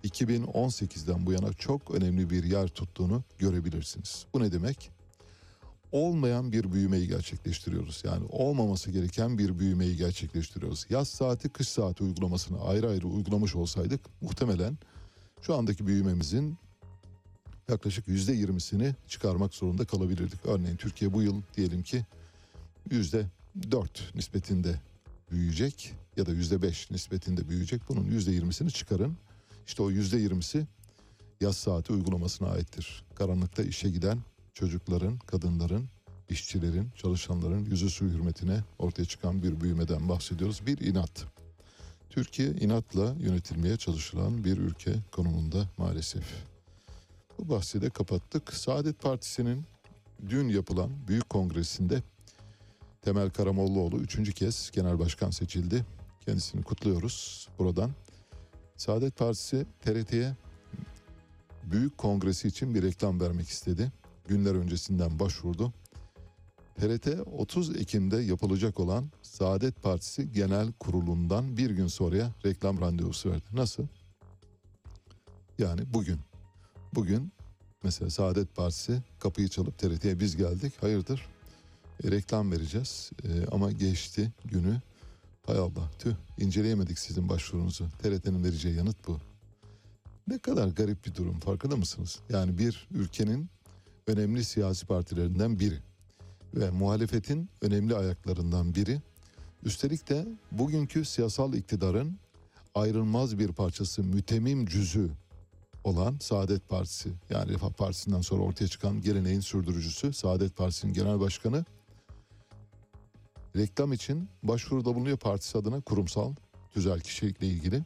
2018'den 0.04 1.26
bu 1.26 1.32
yana 1.32 1.54
çok 1.54 1.92
önemli 1.92 2.30
bir 2.30 2.44
yer 2.44 2.68
tuttuğunu 2.68 3.24
görebilirsiniz. 3.38 4.26
Bu 4.34 4.40
ne 4.40 4.52
demek? 4.52 4.92
Olmayan 5.92 6.52
bir 6.52 6.72
büyümeyi 6.72 7.08
gerçekleştiriyoruz. 7.08 8.02
Yani 8.06 8.26
olmaması 8.30 8.92
gereken 8.92 9.38
bir 9.38 9.60
büyümeyi 9.60 9.98
gerçekleştiriyoruz. 9.98 10.86
Yaz 10.90 11.08
saati, 11.08 11.50
kış 11.50 11.68
saati 11.68 12.04
uygulamasını 12.04 12.62
ayrı 12.62 12.90
ayrı 12.90 13.08
uygulamış 13.08 13.56
olsaydık 13.56 14.02
muhtemelen 14.22 14.78
şu 15.42 15.56
andaki 15.56 15.88
büyümemizin 15.88 16.58
yaklaşık 17.70 18.08
yüzde 18.08 18.34
yirmisini 18.34 18.96
çıkarmak 19.08 19.54
zorunda 19.54 19.86
kalabilirdik. 19.86 20.46
Örneğin 20.46 20.76
Türkiye 20.76 21.14
bu 21.14 21.22
yıl 21.22 21.42
diyelim 21.58 21.84
ki 21.84 22.06
yüzde 22.92 23.26
dört 23.72 24.16
nispetinde 24.16 24.82
büyüyecek 25.32 25.94
ya 26.18 26.26
da 26.26 26.32
yüzde 26.32 26.62
beş 26.62 26.92
nispetinde 26.92 27.50
büyüyecek. 27.50 27.82
Bunun 27.90 28.04
yüzde 28.04 28.32
yirmisini 28.32 28.72
çıkarın. 28.72 29.18
İşte 29.68 29.84
o 29.84 29.90
yüzde 29.90 30.18
yirmisi 30.18 30.68
yaz 31.42 31.58
saati 31.58 31.94
uygulamasına 31.94 32.50
aittir. 32.50 33.04
Karanlıkta 33.16 33.64
işe 33.64 33.90
giden 33.90 34.20
çocukların, 34.54 35.18
kadınların, 35.18 35.90
işçilerin, 36.30 36.90
çalışanların 36.96 37.66
yüzü 37.66 37.90
su 37.90 38.06
hürmetine 38.06 38.64
ortaya 38.80 39.06
çıkan 39.06 39.44
bir 39.44 39.62
büyümeden 39.62 40.10
bahsediyoruz. 40.10 40.62
Bir 40.68 40.78
inat. 40.78 41.26
Türkiye 42.10 42.50
inatla 42.50 43.16
yönetilmeye 43.20 43.78
çalışılan 43.78 44.44
bir 44.44 44.58
ülke 44.58 44.94
konumunda 45.12 45.70
maalesef. 45.78 46.53
Bu 47.40 47.50
bahsi 47.50 47.82
de 47.82 47.90
kapattık. 47.90 48.54
Saadet 48.54 49.02
Partisi'nin 49.02 49.64
dün 50.30 50.50
yapılan 50.50 50.90
büyük 51.08 51.30
kongresinde 51.30 52.04
Temel 53.02 53.30
Karamollaoğlu 53.30 53.98
üçüncü 53.98 54.34
kez 54.34 54.72
genel 54.72 55.00
başkan 55.00 55.30
seçildi. 55.30 55.86
Kendisini 56.26 56.64
kutluyoruz 56.64 57.50
buradan. 57.60 57.92
Saadet 58.78 59.18
Partisi 59.18 59.66
TRT'ye 59.82 60.36
büyük 61.64 61.98
kongresi 61.98 62.48
için 62.48 62.76
bir 62.76 62.84
reklam 62.84 63.20
vermek 63.20 63.50
istedi. 63.50 63.92
Günler 64.28 64.56
öncesinden 64.56 65.20
başvurdu. 65.20 65.74
TRT 66.76 67.08
30 67.32 67.76
Ekim'de 67.76 68.18
yapılacak 68.18 68.80
olan 68.80 69.12
Saadet 69.22 69.84
Partisi 69.84 70.32
Genel 70.32 70.72
Kurulu'ndan 70.72 71.58
bir 71.58 71.70
gün 71.70 71.88
sonraya 71.88 72.32
reklam 72.46 72.82
randevusu 72.82 73.32
verdi. 73.32 73.46
Nasıl? 73.54 73.84
Yani 75.60 75.94
bugün. 75.94 76.20
Bugün 76.96 77.32
mesela 77.84 78.10
Saadet 78.10 78.56
Partisi 78.56 79.02
kapıyı 79.20 79.48
çalıp 79.48 79.78
TRT'ye 79.78 80.20
biz 80.20 80.38
geldik. 80.38 80.74
Hayırdır? 80.82 81.28
E, 82.04 82.12
reklam 82.12 82.52
vereceğiz. 82.52 83.12
E, 83.24 83.46
ama 83.52 83.72
geçti 83.72 84.32
günü. 84.46 84.82
Hay 85.46 85.58
Allah 85.58 85.92
tüh 86.00 86.14
inceleyemedik 86.38 87.00
sizin 87.00 87.30
başvurunuzu. 87.30 87.90
TRT'nin 88.04 88.44
vereceği 88.44 88.76
yanıt 88.76 89.08
bu. 89.08 89.20
Ne 90.28 90.38
kadar 90.38 90.68
garip 90.68 91.06
bir 91.06 91.16
durum 91.16 91.40
farkında 91.40 91.76
mısınız? 91.76 92.20
Yani 92.30 92.58
bir 92.58 92.88
ülkenin 92.92 93.50
önemli 94.08 94.44
siyasi 94.44 94.86
partilerinden 94.86 95.60
biri 95.60 95.80
ve 96.56 96.70
muhalefetin 96.70 97.50
önemli 97.62 97.96
ayaklarından 97.96 98.76
biri. 98.76 99.02
Üstelik 99.64 100.10
de 100.10 100.28
bugünkü 100.52 101.06
siyasal 101.06 101.54
iktidarın 101.54 102.18
ayrılmaz 102.76 103.40
bir 103.40 103.52
parçası, 103.52 104.04
mütemim 104.04 104.66
cüzü 104.66 105.12
olan 105.84 106.18
Saadet 106.20 106.70
Partisi. 106.70 107.10
Yani 107.30 107.54
Refah 107.54 107.70
Partisi'nden 107.70 108.22
sonra 108.22 108.44
ortaya 108.44 108.68
çıkan 108.68 109.02
geleneğin 109.02 109.40
sürdürücüsü 109.40 110.14
Saadet 110.14 110.58
Partisi'nin 110.58 110.94
genel 110.94 111.20
başkanı 111.20 111.66
reklam 113.56 113.94
için 113.94 114.30
başvuruda 114.44 114.96
bulunuyor 114.96 115.18
partisi 115.18 115.58
adına 115.58 115.82
kurumsal 115.82 116.34
tüzel 116.72 117.00
kişilikle 117.00 117.48
ilgili. 117.48 117.84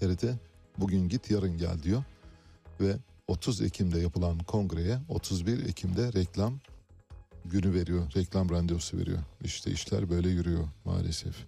TRT 0.00 0.24
bugün 0.78 1.08
git 1.08 1.30
yarın 1.30 1.58
gel 1.58 1.82
diyor 1.82 2.02
ve 2.80 2.96
30 3.28 3.60
Ekim'de 3.60 3.98
yapılan 3.98 4.38
kongreye 4.38 4.98
31 5.08 5.66
Ekim'de 5.68 6.12
reklam 6.12 6.60
günü 7.44 7.74
veriyor, 7.74 8.12
reklam 8.16 8.50
randevusu 8.50 8.98
veriyor. 8.98 9.18
İşte 9.44 9.70
işler 9.70 10.10
böyle 10.10 10.28
yürüyor 10.28 10.68
maalesef. 10.84 11.46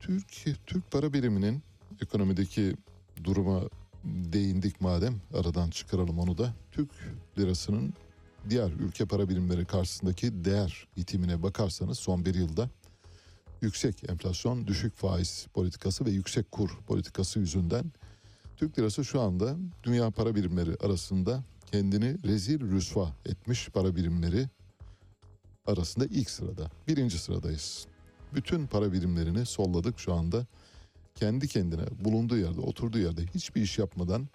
Türk 0.00 0.28
Türk 0.66 0.90
para 0.90 1.12
biriminin 1.12 1.62
ekonomideki 2.02 2.74
duruma 3.24 3.60
değindik 4.04 4.80
madem 4.80 5.14
aradan 5.34 5.70
çıkaralım 5.70 6.18
onu 6.18 6.38
da. 6.38 6.54
Türk 6.72 6.90
lirasının 7.38 7.94
diğer 8.50 8.70
ülke 8.70 9.06
para 9.06 9.28
birimleri 9.28 9.64
karşısındaki 9.64 10.44
değer 10.44 10.88
itimine 10.96 11.42
bakarsanız 11.42 11.98
son 11.98 12.24
bir 12.24 12.34
yılda 12.34 12.70
yüksek 13.62 14.10
enflasyon, 14.10 14.66
düşük 14.66 14.96
faiz 14.96 15.46
politikası 15.54 16.04
ve 16.04 16.10
yüksek 16.10 16.52
kur 16.52 16.70
politikası 16.86 17.38
yüzünden 17.38 17.92
Türk 18.56 18.78
lirası 18.78 19.04
şu 19.04 19.20
anda 19.20 19.56
dünya 19.82 20.10
para 20.10 20.34
birimleri 20.34 20.76
arasında 20.76 21.44
kendini 21.72 22.22
rezil 22.24 22.60
rüsva 22.60 23.16
etmiş 23.26 23.68
para 23.68 23.96
birimleri 23.96 24.48
arasında 25.66 26.06
ilk 26.06 26.30
sırada. 26.30 26.70
Birinci 26.88 27.18
sıradayız. 27.18 27.86
Bütün 28.34 28.66
para 28.66 28.92
birimlerini 28.92 29.46
solladık 29.46 29.98
şu 29.98 30.14
anda. 30.14 30.46
Kendi 31.14 31.48
kendine 31.48 31.82
bulunduğu 32.04 32.36
yerde, 32.36 32.60
oturduğu 32.60 32.98
yerde 32.98 33.26
hiçbir 33.34 33.62
iş 33.62 33.78
yapmadan 33.78 34.28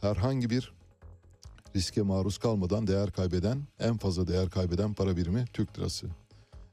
herhangi 0.00 0.50
bir 0.50 0.72
riske 1.76 2.02
maruz 2.02 2.38
kalmadan 2.38 2.86
değer 2.86 3.12
kaybeden, 3.12 3.62
en 3.78 3.96
fazla 3.96 4.28
değer 4.28 4.50
kaybeden 4.50 4.94
para 4.94 5.16
birimi 5.16 5.44
Türk 5.52 5.78
lirası. 5.78 6.06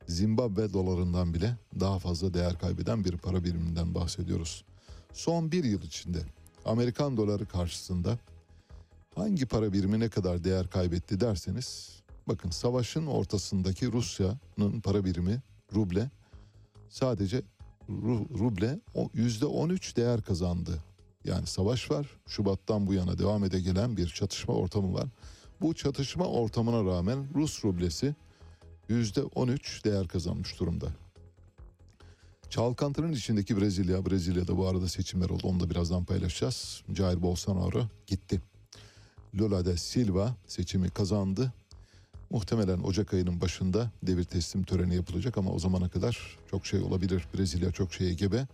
Zimbabwe 0.08 0.74
dolarından 0.74 1.34
bile 1.34 1.58
daha 1.80 2.00
fazla 2.00 2.34
değer 2.34 2.60
kaybeden 2.60 3.06
bir 3.06 3.18
para 3.18 3.44
biriminden 3.44 3.96
bahsediyoruz. 3.96 4.66
Son 5.14 5.52
bir 5.52 5.64
yıl 5.64 5.82
içinde 5.82 6.20
Amerikan 6.66 7.18
doları 7.18 7.46
karşısında 7.46 8.20
hangi 9.16 9.46
para 9.46 9.74
birimi 9.74 10.00
ne 10.00 10.10
kadar 10.10 10.44
değer 10.44 10.68
kaybetti 10.68 11.20
derseniz 11.20 12.02
bakın 12.28 12.50
savaşın 12.50 13.06
ortasındaki 13.06 13.92
Rusya'nın 13.92 14.82
para 14.82 15.06
birimi 15.06 15.42
ruble 15.76 16.10
sadece 16.90 17.42
ruble 18.40 18.80
yüzde 19.14 19.46
13 19.46 19.98
değer 19.98 20.22
kazandı. 20.22 20.84
Yani 21.26 21.48
savaş 21.48 21.92
var. 21.92 22.08
Şubat'tan 22.28 22.88
bu 22.88 22.94
yana 22.94 23.18
devam 23.18 23.44
ede 23.44 23.62
gelen 23.62 23.98
bir 23.98 24.08
çatışma 24.08 24.54
ortamı 24.54 24.94
var. 24.94 25.08
Bu 25.62 25.74
çatışma 25.74 26.26
ortamına 26.26 26.92
rağmen 26.92 27.26
Rus 27.36 27.66
rublesi 27.66 28.16
yüzde 28.90 29.24
13 29.24 29.86
değer 29.86 30.08
kazanmış 30.08 30.60
durumda. 30.60 30.88
Çalkantı'nın 32.50 33.12
içindeki 33.12 33.60
Brezilya, 33.60 34.06
Brezilya'da 34.06 34.58
bu 34.58 34.68
arada 34.68 34.88
seçimler 34.88 35.30
oldu. 35.30 35.48
Onu 35.48 35.60
da 35.60 35.70
birazdan 35.70 36.06
paylaşacağız. 36.06 36.84
Jair 36.94 37.22
Bolsonaro 37.22 37.84
gitti. 38.08 38.42
Lula 39.40 39.66
da 39.66 39.78
Silva 39.78 40.36
seçimi 40.48 40.90
kazandı. 40.90 41.54
Muhtemelen 42.32 42.80
Ocak 42.80 43.14
ayının 43.14 43.42
başında 43.42 43.92
devir 44.04 44.24
teslim 44.24 44.64
töreni 44.64 44.96
yapılacak 44.96 45.38
ama 45.38 45.52
o 45.52 45.60
zamana 45.60 45.90
kadar 45.90 46.38
çok 46.52 46.66
şey 46.66 46.80
olabilir. 46.80 47.28
Brezilya 47.34 47.72
çok 47.72 47.94
şeye 47.94 48.14
gebe. 48.14 48.48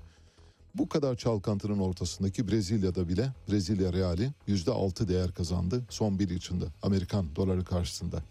Bu 0.75 0.89
kadar 0.89 1.15
çalkantının 1.15 1.79
ortasındaki 1.79 2.47
Brezilya'da 2.47 3.09
bile 3.09 3.33
Brezilya 3.49 3.93
reali 3.93 4.31
%6 4.47 5.07
değer 5.07 5.31
kazandı 5.31 5.85
son 5.89 6.19
bir 6.19 6.29
içinde 6.29 6.65
Amerikan 6.81 7.35
doları 7.35 7.65
karşısında. 7.65 8.23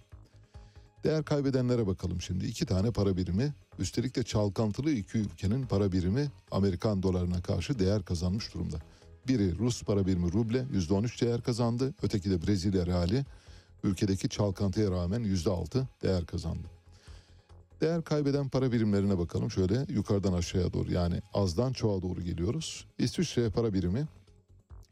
Değer 1.04 1.24
kaybedenlere 1.24 1.86
bakalım 1.86 2.20
şimdi. 2.20 2.46
İki 2.46 2.66
tane 2.66 2.90
para 2.90 3.16
birimi 3.16 3.54
üstelik 3.78 4.16
de 4.16 4.22
çalkantılı 4.22 4.90
iki 4.90 5.18
ülkenin 5.18 5.66
para 5.66 5.92
birimi 5.92 6.30
Amerikan 6.50 7.02
dolarına 7.02 7.42
karşı 7.42 7.78
değer 7.78 8.02
kazanmış 8.02 8.54
durumda. 8.54 8.76
Biri 9.28 9.58
Rus 9.58 9.82
para 9.82 10.06
birimi 10.06 10.32
ruble 10.32 10.64
%13 10.74 11.26
değer 11.26 11.42
kazandı. 11.42 11.94
Öteki 12.02 12.30
de 12.30 12.46
Brezilya 12.46 12.86
reali 12.86 13.24
ülkedeki 13.86 14.28
çalkantıya 14.28 14.90
rağmen 14.90 15.24
%6 15.24 15.86
değer 16.02 16.26
kazandı. 16.26 16.68
Değer 17.80 18.02
kaybeden 18.02 18.48
para 18.48 18.72
birimlerine 18.72 19.18
bakalım. 19.18 19.50
Şöyle 19.50 19.86
yukarıdan 19.88 20.32
aşağıya 20.32 20.72
doğru 20.72 20.92
yani 20.92 21.20
azdan 21.34 21.72
çoğa 21.72 22.02
doğru 22.02 22.22
geliyoruz. 22.22 22.86
İsviçre 22.98 23.50
para 23.50 23.72
birimi 23.74 24.06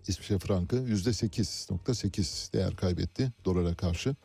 İsviçre 0.08 0.38
frankı 0.38 0.76
%8.8 0.76 2.52
değer 2.52 2.76
kaybetti 2.76 3.32
dolara 3.44 3.74
karşı. 3.74 4.16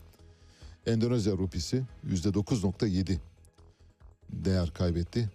Endonezya 0.86 1.34
rupisi 1.34 1.84
%9.7 2.08 3.18
değer 4.30 4.74
kaybetti. 4.74 5.30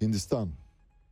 Hindistan 0.00 0.50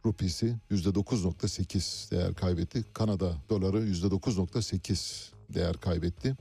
rupisi 0.07 0.57
%9.8 0.71 2.11
değer 2.11 2.35
kaybetti. 2.35 2.85
Kanada 2.93 3.37
doları 3.51 3.79
%9.8 3.79 5.31
değer 5.51 5.77
kaybetti. 5.77 6.37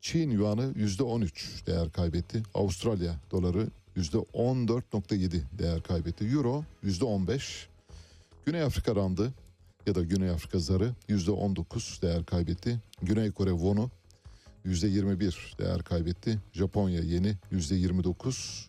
Çin 0.00 0.30
yuanı 0.30 0.72
%13 0.76 1.66
değer 1.66 1.90
kaybetti. 1.92 2.42
Avustralya 2.54 3.14
doları 3.30 3.68
%14.7 3.96 5.42
değer 5.58 5.82
kaybetti. 5.82 6.24
Euro 6.24 6.64
%15. 6.84 7.66
Güney 8.46 8.62
Afrika 8.62 8.96
randı 8.96 9.32
ya 9.86 9.94
da 9.94 10.02
Güney 10.02 10.30
Afrika 10.30 10.58
zarı 10.58 10.94
%19 11.08 12.02
değer 12.02 12.24
kaybetti. 12.24 12.78
Güney 13.02 13.32
Kore 13.32 13.50
wonu 13.50 13.90
%21 14.66 15.58
değer 15.58 15.82
kaybetti. 15.82 16.38
Japonya 16.52 17.00
yeni 17.00 17.34
%29. 17.52 18.66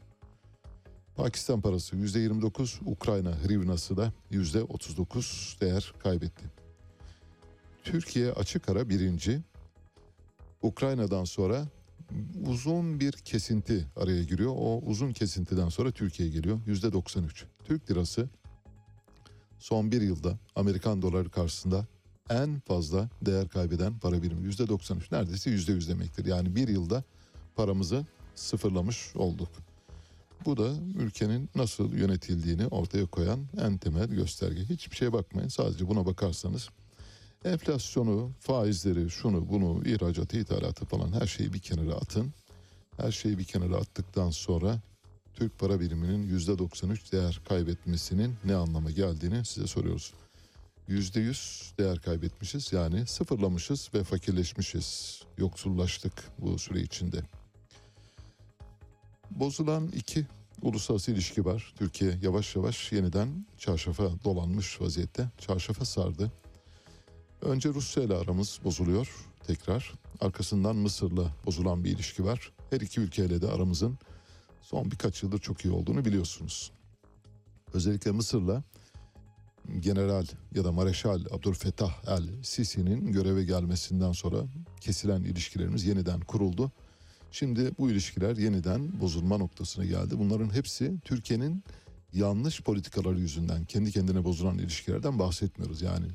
Pakistan 1.16 1.62
parası 1.62 1.96
%29. 1.96 2.80
Ukrayna 2.86 3.32
hrivnası 3.44 3.98
da 3.98 4.14
%39 4.32 5.62
değer 5.62 5.94
kaybetti. 6.04 6.46
Türkiye 7.84 8.32
açık 8.32 8.70
ara 8.70 8.90
birinci. 8.90 9.42
Ukrayna'dan 10.62 11.24
sonra 11.24 11.68
uzun 12.48 13.00
bir 13.00 13.12
kesinti 13.12 13.86
araya 13.96 14.24
giriyor. 14.24 14.52
O 14.56 14.82
uzun 14.86 15.14
kesintiden 15.14 15.70
sonra 15.70 15.92
Türkiye 15.92 16.30
geliyor. 16.30 16.60
Yüzde 16.66 16.94
93. 16.94 17.46
Türk 17.64 17.92
lirası 17.92 18.30
son 19.60 19.92
bir 19.92 20.02
yılda 20.02 20.40
Amerikan 20.56 21.02
doları 21.02 21.30
karşısında 21.30 21.86
en 22.30 22.60
fazla 22.60 23.10
değer 23.22 23.48
kaybeden 23.48 24.00
para 24.00 24.24
birimi. 24.24 24.46
Yüzde 24.46 24.68
93 24.68 25.12
neredeyse 25.12 25.50
yüzde 25.50 25.72
yüz 25.72 25.90
demektir. 25.90 26.26
Yani 26.26 26.56
bir 26.56 26.68
yılda 26.68 27.04
paramızı 27.56 28.06
sıfırlamış 28.36 29.16
olduk. 29.16 29.50
Bu 30.46 30.58
da 30.58 30.74
ülkenin 30.98 31.50
nasıl 31.56 31.94
yönetildiğini 31.94 32.68
ortaya 32.68 33.06
koyan 33.06 33.40
en 33.62 33.78
temel 33.78 34.08
gösterge. 34.08 34.64
Hiçbir 34.64 34.96
şeye 34.96 35.14
bakmayın. 35.14 35.48
Sadece 35.48 35.88
buna 35.88 36.06
bakarsanız 36.06 36.70
Enflasyonu, 37.46 38.32
faizleri, 38.40 39.10
şunu 39.10 39.50
bunu, 39.50 39.82
ihracatı, 39.86 40.38
ithalatı 40.38 40.86
falan 40.86 41.12
her 41.22 41.28
şeyi 41.28 41.54
bir 41.54 41.60
kenara 41.60 41.94
atın. 41.94 42.34
Her 42.98 43.12
şeyi 43.12 43.38
bir 43.38 43.44
kenara 43.44 43.76
attıktan 43.76 44.30
sonra 44.30 44.80
Türk 45.34 45.60
para 45.60 45.80
biriminin 45.80 46.24
yüzde 46.24 46.58
93 46.58 47.12
değer 47.12 47.42
kaybetmesinin 47.50 48.36
ne 48.46 48.56
anlama 48.56 48.92
geldiğini 48.92 49.46
size 49.46 49.68
soruyoruz. 49.68 50.14
Yüzde 50.88 51.20
yüz 51.20 51.74
değer 51.78 52.00
kaybetmişiz 52.00 52.74
yani 52.74 53.08
sıfırlamışız 53.08 53.90
ve 53.94 54.04
fakirleşmişiz. 54.04 55.22
Yoksullaştık 55.38 56.14
bu 56.40 56.60
süre 56.60 56.82
içinde. 56.82 57.22
Bozulan 59.32 59.88
iki 59.88 60.26
uluslararası 60.62 61.12
ilişki 61.12 61.46
var. 61.46 61.74
Türkiye 61.78 62.18
yavaş 62.22 62.56
yavaş 62.56 62.92
yeniden 62.92 63.46
çarşafa 63.58 64.24
dolanmış 64.24 64.82
vaziyette. 64.82 65.30
Çarşafa 65.38 65.86
sardı. 65.86 66.32
Önce 67.42 67.70
Rusya 67.70 68.04
ile 68.04 68.16
aramız 68.16 68.60
bozuluyor 68.64 69.26
tekrar. 69.48 69.94
Arkasından 70.20 70.76
Mısır'la 70.76 71.36
bozulan 71.46 71.84
bir 71.84 71.92
ilişki 71.92 72.26
var. 72.26 72.52
Her 72.70 72.82
iki 72.82 73.02
ülkeyle 73.02 73.42
de 73.42 73.48
aramızın 73.48 73.98
son 74.62 74.92
birkaç 74.92 75.24
yıldır 75.24 75.40
çok 75.40 75.66
iyi 75.66 75.74
olduğunu 75.74 76.06
biliyorsunuz. 76.06 76.72
Özellikle 77.74 78.12
Mısır'la 78.12 78.64
General 79.80 80.26
ya 80.56 80.64
da 80.64 80.72
Mareşal 80.72 81.22
Abdülfettah 81.32 82.04
el 82.08 82.44
Sisi'nin 82.44 83.12
göreve 83.12 83.44
gelmesinden 83.44 84.12
sonra 84.12 84.38
kesilen 84.82 85.24
ilişkilerimiz 85.24 85.86
yeniden 85.86 86.20
kuruldu. 86.20 86.72
Şimdi 87.32 87.72
bu 87.80 87.92
ilişkiler 87.92 88.38
yeniden 88.38 89.02
bozulma 89.02 89.38
noktasına 89.38 89.86
geldi. 89.86 90.20
Bunların 90.20 90.54
hepsi 90.54 91.00
Türkiye'nin 91.06 91.64
yanlış 92.14 92.62
politikaları 92.62 93.20
yüzünden 93.20 93.66
kendi 93.66 93.92
kendine 93.92 94.24
bozulan 94.24 94.58
ilişkilerden 94.58 95.20
bahsetmiyoruz. 95.20 95.82
Yani 95.82 96.08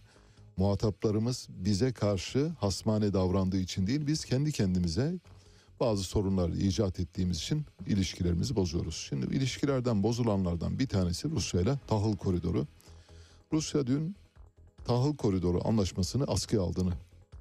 muhataplarımız 0.56 1.48
bize 1.50 1.92
karşı 1.92 2.48
hasmane 2.60 3.12
davrandığı 3.12 3.58
için 3.58 3.86
değil 3.86 4.06
biz 4.06 4.24
kendi 4.24 4.52
kendimize 4.52 5.14
bazı 5.80 6.02
sorunlar 6.02 6.48
icat 6.48 7.00
ettiğimiz 7.00 7.36
için 7.36 7.64
ilişkilerimizi 7.86 8.56
bozuyoruz. 8.56 9.06
Şimdi 9.08 9.36
ilişkilerden 9.36 10.02
bozulanlardan 10.02 10.78
bir 10.78 10.88
tanesi 10.88 11.30
Rusya 11.30 11.60
ile 11.60 11.78
tahıl 11.86 12.16
koridoru. 12.16 12.66
Rusya 13.52 13.86
dün 13.86 14.16
tahıl 14.84 15.16
koridoru 15.16 15.60
anlaşmasını 15.64 16.24
askıya 16.24 16.62
aldığını 16.62 16.92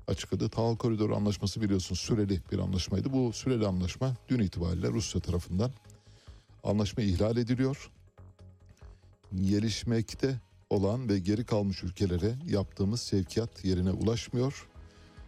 açıkladı. 0.08 0.50
Tahıl 0.50 0.78
koridoru 0.78 1.16
anlaşması 1.16 1.62
biliyorsunuz 1.62 2.00
süreli 2.00 2.42
bir 2.52 2.60
anlaşmaydı. 2.60 3.14
Bu 3.14 3.34
süreli 3.34 3.68
anlaşma 3.68 4.16
dün 4.30 4.40
itibariyle 4.40 4.90
Rusya 4.90 5.22
tarafından 5.22 5.72
anlaşma 6.64 7.04
ihlal 7.04 7.38
ediliyor. 7.38 7.92
Gelişmekte 9.36 10.40
olan 10.70 11.10
ve 11.10 11.20
geri 11.20 11.46
kalmış 11.46 11.84
ülkelere 11.84 12.36
yaptığımız 12.48 13.02
sevkiyat 13.02 13.66
yerine 13.66 13.92
ulaşmıyor. 13.92 14.68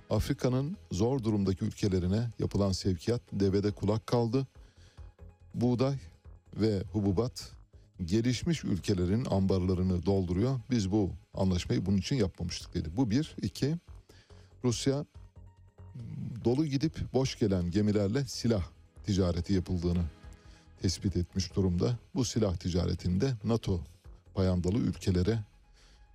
Afrika'nın 0.10 0.78
zor 0.92 1.24
durumdaki 1.24 1.66
ülkelerine 1.66 2.32
yapılan 2.40 2.72
sevkiyat 2.72 3.22
devede 3.32 3.72
kulak 3.72 4.08
kaldı. 4.08 4.48
Buğday 5.54 5.96
ve 6.56 6.84
hububat 6.92 7.52
gelişmiş 8.06 8.64
ülkelerin 8.64 9.26
ambarlarını 9.26 10.06
dolduruyor. 10.06 10.60
Biz 10.72 10.92
bu 10.92 11.12
anlaşmayı 11.34 11.86
bunun 11.86 11.98
için 11.98 12.16
yapmamıştık 12.16 12.74
dedi. 12.74 12.90
Bu 12.98 13.10
bir. 13.10 13.36
iki 13.42 13.76
Rusya 14.64 15.06
dolu 16.46 16.66
gidip 16.66 17.14
boş 17.14 17.40
gelen 17.40 17.72
gemilerle 17.72 18.26
silah 18.26 18.64
ticareti 19.06 19.54
yapıldığını 19.54 20.04
tespit 20.82 21.18
etmiş 21.18 21.56
durumda. 21.56 21.98
Bu 22.16 22.26
silah 22.26 22.56
ticaretinde 22.56 23.34
NATO 23.44 23.80
payandalı 24.38 24.78
ülkelere 24.78 25.40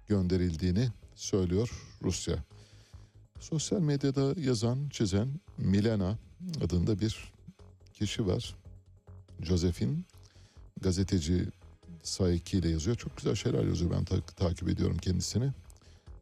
gönderildiğini 0.09 0.89
söylüyor 1.15 1.71
Rusya. 2.03 2.45
Sosyal 3.41 3.81
medyada 3.81 4.41
yazan, 4.41 4.89
çizen 4.89 5.29
Milena 5.59 6.19
adında 6.65 7.01
bir 7.01 7.33
kişi 7.95 8.27
var. 8.27 8.55
Josephine 9.41 9.97
gazeteci 10.81 11.49
Saiki 12.03 12.59
ile 12.59 12.69
yazıyor. 12.69 12.97
Çok 12.97 13.17
güzel 13.17 13.35
şeyler 13.35 13.65
yazıyor. 13.65 13.91
Ben 13.91 14.05
ta- 14.05 14.21
takip 14.21 14.69
ediyorum 14.69 14.99
kendisini. 14.99 15.53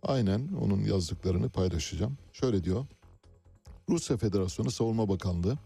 Aynen 0.03 0.49
onun 0.61 0.81
yazdıklarını 0.85 1.49
paylaşacağım. 1.49 2.19
Şöyle 2.33 2.65
diyor. 2.65 2.87
Rusya 3.89 4.17
Federasyonu 4.17 4.71
Savunma 4.71 5.09
Bakanlığı 5.09 5.59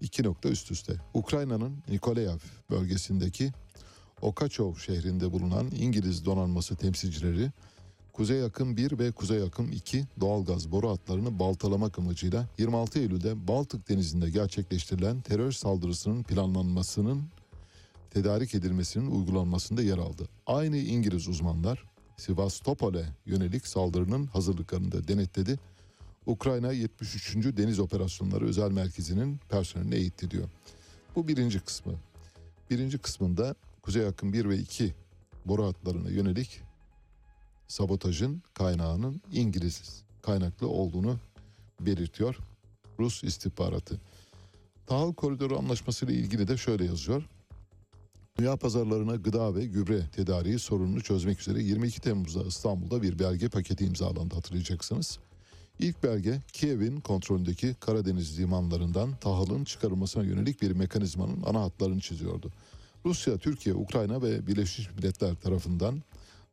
iki 0.00 0.22
nokta 0.22 0.48
üst 0.48 0.70
üste. 0.70 0.94
Ukrayna'nın 1.14 1.76
Nikolaev 1.88 2.38
bölgesindeki 2.70 3.52
Okachov 4.22 4.74
şehrinde 4.74 5.32
bulunan 5.32 5.70
İngiliz 5.70 6.24
donanması 6.24 6.76
temsilcileri 6.76 7.50
Kuzey 8.12 8.44
Akım 8.44 8.76
1 8.76 8.98
ve 8.98 9.12
Kuzey 9.12 9.42
Akım 9.42 9.72
2 9.72 10.04
doğalgaz 10.20 10.72
boru 10.72 10.90
hatlarını 10.90 11.38
baltalamak 11.38 11.98
amacıyla 11.98 12.46
26 12.58 12.98
Eylül'de 12.98 13.48
Baltık 13.48 13.88
Denizi'nde 13.88 14.30
gerçekleştirilen 14.30 15.20
terör 15.20 15.52
saldırısının 15.52 16.22
planlanmasının 16.22 17.22
tedarik 18.10 18.54
edilmesinin 18.54 19.10
uygulanmasında 19.10 19.82
yer 19.82 19.98
aldı. 19.98 20.28
Aynı 20.46 20.76
İngiliz 20.76 21.28
uzmanlar 21.28 21.84
Sivastopol'e 22.16 23.06
yönelik 23.26 23.66
saldırının 23.66 24.26
hazırlıklarını 24.26 24.92
da 24.92 25.08
denetledi. 25.08 25.58
Ukrayna 26.26 26.72
73. 26.72 27.36
Deniz 27.36 27.78
Operasyonları 27.78 28.46
Özel 28.46 28.70
Merkezi'nin 28.70 29.40
personelini 29.48 29.94
eğitti 29.94 30.30
diyor. 30.30 30.48
Bu 31.16 31.28
birinci 31.28 31.60
kısmı. 31.60 31.92
Birinci 32.70 32.98
kısmında 32.98 33.54
Kuzey 33.82 34.06
Akım 34.06 34.32
1 34.32 34.48
ve 34.48 34.58
2 34.58 34.94
boru 35.46 35.66
hatlarına 35.66 36.10
yönelik 36.10 36.60
sabotajın 37.68 38.42
kaynağının 38.54 39.20
İngiliz 39.32 40.02
kaynaklı 40.22 40.68
olduğunu 40.68 41.16
belirtiyor 41.80 42.38
Rus 42.98 43.24
istihbaratı. 43.24 44.00
Tahıl 44.86 45.14
Koridoru 45.14 45.58
Anlaşması 45.58 46.06
ile 46.06 46.14
ilgili 46.14 46.48
de 46.48 46.56
şöyle 46.56 46.84
yazıyor. 46.84 47.22
Dünya 48.38 48.56
pazarlarına 48.56 49.16
gıda 49.16 49.54
ve 49.54 49.66
gübre 49.66 50.08
tedariği 50.08 50.58
sorununu 50.58 51.00
çözmek 51.00 51.40
üzere 51.40 51.62
22 51.62 52.00
Temmuz'da 52.00 52.42
İstanbul'da 52.42 53.02
bir 53.02 53.18
belge 53.18 53.48
paketi 53.48 53.84
imzalandı 53.84 54.34
hatırlayacaksınız. 54.34 55.18
İlk 55.78 56.02
belge 56.02 56.40
Kiev'in 56.52 57.00
kontrolündeki 57.00 57.74
Karadeniz 57.80 58.38
limanlarından 58.38 59.16
tahılın 59.20 59.64
çıkarılmasına 59.64 60.24
yönelik 60.24 60.62
bir 60.62 60.70
mekanizmanın 60.70 61.42
ana 61.46 61.60
hatlarını 61.60 62.00
çiziyordu. 62.00 62.50
Rusya, 63.04 63.38
Türkiye, 63.38 63.74
Ukrayna 63.74 64.22
ve 64.22 64.46
Birleşmiş 64.46 64.90
Milletler 64.90 65.34
tarafından 65.34 66.02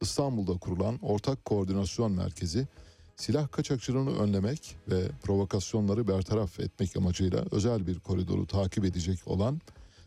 İstanbul'da 0.01 0.57
kurulan 0.57 0.99
Ortak 1.01 1.45
Koordinasyon 1.45 2.11
Merkezi 2.11 2.67
silah 3.15 3.51
kaçakçılığını 3.51 4.19
önlemek 4.19 4.75
ve 4.87 5.09
provokasyonları 5.23 6.07
bertaraf 6.07 6.59
etmek 6.59 6.97
amacıyla 6.97 7.45
özel 7.51 7.87
bir 7.87 7.99
koridoru 7.99 8.47
takip 8.47 8.85
edecek 8.85 9.19
olan 9.25 9.61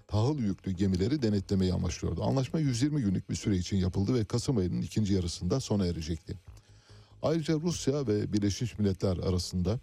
tahıl 0.09 0.38
yüklü 0.38 0.72
gemileri 0.72 1.22
denetlemeyi 1.22 1.72
amaçlıyordu. 1.72 2.22
Anlaşma 2.24 2.61
120 2.61 3.02
günlük 3.02 3.31
bir 3.31 3.35
süre 3.35 3.57
için 3.57 3.76
yapıldı 3.76 4.14
ve 4.14 4.24
Kasım 4.24 4.57
ayının 4.57 4.83
ikinci 4.83 5.14
yarısında 5.14 5.61
sona 5.61 5.87
erecekti. 5.87 6.35
Ayrıca 7.22 7.55
Rusya 7.55 8.07
ve 8.07 8.33
Birleşmiş 8.33 8.78
Milletler 8.78 9.16
arasında 9.16 9.78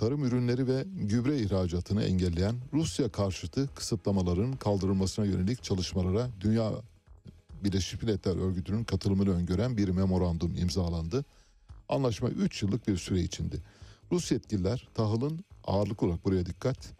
tarım 0.00 0.24
ürünleri 0.24 0.66
ve 0.66 0.84
gübre 0.86 1.38
ihracatını 1.38 2.04
engelleyen 2.04 2.56
Rusya 2.72 3.08
karşıtı 3.08 3.68
kısıtlamaların 3.74 4.52
kaldırılmasına 4.52 5.24
yönelik 5.24 5.62
çalışmalara 5.62 6.28
Dünya 6.40 6.72
Birleşmiş 7.64 8.02
Milletler 8.02 8.36
Örgütü'nün 8.36 8.84
katılımını 8.84 9.30
öngören 9.30 9.76
bir 9.76 9.88
memorandum 9.88 10.56
imzalandı. 10.56 11.24
Anlaşma 11.88 12.28
3 12.28 12.62
yıllık 12.62 12.88
bir 12.88 12.96
süre 12.96 13.20
içindi. 13.20 13.62
Rus 14.12 14.32
yetkililer 14.32 14.88
tahılın 14.94 15.44
ağırlıklı 15.64 16.06
olarak 16.06 16.24
buraya 16.24 16.46
dikkat 16.46 16.92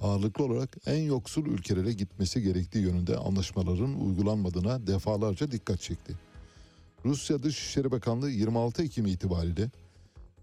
ağırlıklı 0.00 0.44
olarak 0.44 0.76
en 0.86 1.02
yoksul 1.02 1.46
ülkelere 1.46 1.92
gitmesi 1.92 2.42
gerektiği 2.42 2.82
yönünde 2.82 3.16
anlaşmaların 3.16 4.00
uygulanmadığına 4.00 4.86
defalarca 4.86 5.50
dikkat 5.50 5.80
çekti. 5.80 6.14
Rusya 7.04 7.42
Dışişleri 7.42 7.90
Bakanlığı 7.90 8.30
26 8.30 8.82
Ekim 8.82 9.06
itibariyle 9.06 9.70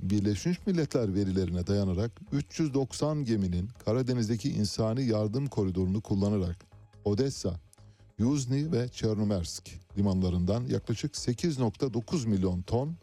Birleşmiş 0.02 0.68
Milletler 0.68 1.14
verilerine 1.14 1.68
dayanarak 1.68 2.12
390 2.32 3.26
geminin 3.26 3.70
Karadeniz'deki 3.86 4.50
insani 4.50 5.06
yardım 5.06 5.48
koridorunu 5.48 6.02
kullanarak 6.02 6.56
Odessa, 7.06 7.60
Yuzny 8.20 8.72
ve 8.72 8.88
Çernomersk 8.88 9.70
limanlarından 9.98 10.66
yaklaşık 10.66 11.14
8.9 11.14 12.28
milyon 12.28 12.62
ton 12.62 12.96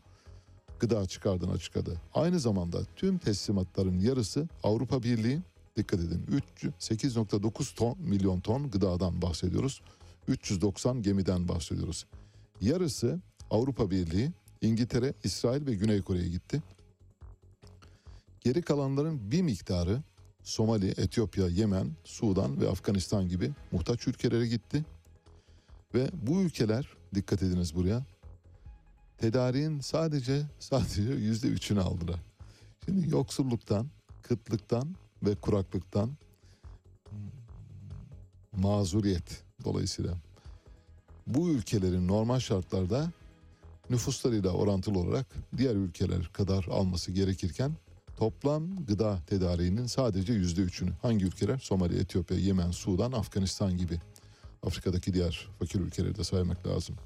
gıda 0.81 1.07
çıkardığını 1.07 1.53
açıkladı. 1.53 2.01
Aynı 2.15 2.41
zamanda 2.41 2.79
tüm 2.97 3.19
teslimatların 3.19 4.01
yarısı 4.01 4.49
Avrupa 4.63 5.03
Birliği, 5.03 5.41
dikkat 5.77 6.01
edin 6.01 6.27
8.9 6.81 7.77
ton 7.77 7.97
milyon 7.99 8.41
ton 8.41 8.71
gıdadan 8.71 9.23
bahsediyoruz. 9.23 9.81
390 10.29 11.03
gemiden 11.03 11.49
bahsediyoruz. 11.49 12.07
Yarısı 12.61 13.21
Avrupa 13.51 13.91
Birliği, 13.91 14.31
İngiltere, 14.63 15.15
İsrail 15.25 15.67
ve 15.67 15.75
Güney 15.75 16.03
Kore'ye 16.03 16.29
gitti. 16.29 16.63
Geri 18.49 18.63
kalanların 18.63 19.31
bir 19.31 19.43
miktarı 19.43 20.03
Somali, 20.43 20.89
Etiyopya, 20.89 21.49
Yemen, 21.49 21.91
Sudan 22.05 22.61
ve 22.61 22.69
Afganistan 22.69 23.29
gibi 23.29 23.51
muhtaç 23.73 24.09
ülkelere 24.09 24.47
gitti. 24.47 24.85
Ve 25.95 26.11
bu 26.13 26.41
ülkeler 26.41 26.89
dikkat 27.15 27.43
ediniz 27.43 27.75
buraya 27.75 28.07
tedariğin 29.19 29.81
sadece 29.81 30.43
sadece 30.59 31.03
yüzde 31.03 31.49
üçünü 31.49 31.81
aldılar. 31.81 32.21
Şimdi 32.85 33.11
yoksulluktan, 33.11 33.87
kıtlıktan 34.23 34.95
ve 35.23 35.35
kuraklıktan 35.35 36.11
mazuriyet 38.57 39.43
dolayısıyla 39.65 40.15
bu 41.27 41.51
ülkelerin 41.51 42.09
normal 42.09 42.39
şartlarda 42.39 43.13
nüfuslarıyla 43.91 44.51
orantılı 44.51 44.99
olarak 44.99 45.27
diğer 45.57 45.75
ülkeler 45.75 46.33
kadar 46.33 46.65
alması 46.65 47.13
gerekirken 47.13 47.73
toplam 48.19 48.85
gıda 48.87 49.19
tedariğinin 49.27 49.87
sadece 49.87 50.33
yüzde 50.33 50.61
üçünü 50.61 50.91
hangi 51.03 51.25
ülkeler? 51.25 51.59
Somali, 51.59 51.99
Etiyopya, 51.99 52.39
Yemen, 52.39 52.71
Sudan, 52.71 53.13
Afganistan 53.13 53.77
gibi 53.77 54.01
Afrika'daki 54.67 55.15
diğer 55.15 55.49
fakir 55.59 55.81
ülkeleri 55.81 56.17
de 56.17 56.25
saymak 56.25 56.67
lazım. 56.67 56.97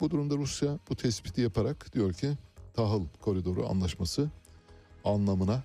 Bu 0.00 0.10
durumda 0.10 0.36
Rusya 0.36 0.78
bu 0.90 0.96
tespiti 0.96 1.40
yaparak 1.40 1.92
diyor 1.92 2.12
ki 2.12 2.32
tahıl 2.74 3.04
koridoru 3.20 3.68
anlaşması 3.68 4.30
anlamına 5.04 5.62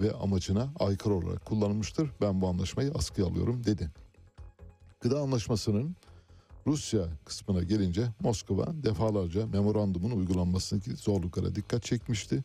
ve 0.00 0.12
amacına 0.12 0.68
aykırı 0.80 1.14
olarak 1.14 1.44
kullanılmıştır. 1.44 2.10
Ben 2.20 2.40
bu 2.40 2.48
anlaşmayı 2.48 2.92
askıya 2.94 3.26
alıyorum 3.26 3.64
dedi. 3.64 3.90
Gıda 5.00 5.20
anlaşmasının 5.20 5.96
Rusya 6.66 7.08
kısmına 7.24 7.62
gelince 7.62 8.08
Moskova 8.20 8.66
defalarca 8.82 9.46
memorandumun 9.46 10.10
uygulanmasındaki 10.10 10.96
zorluklara 10.96 11.54
dikkat 11.54 11.82
çekmişti. 11.82 12.44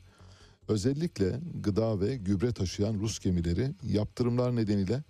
Özellikle 0.69 1.39
gıda 1.63 2.01
ve 2.01 2.15
gübre 2.15 2.51
taşıyan 2.51 2.93
Rus 2.93 3.19
gemileri 3.19 3.71
yaptırımlar 3.83 4.55
nedeniyle 4.55 5.03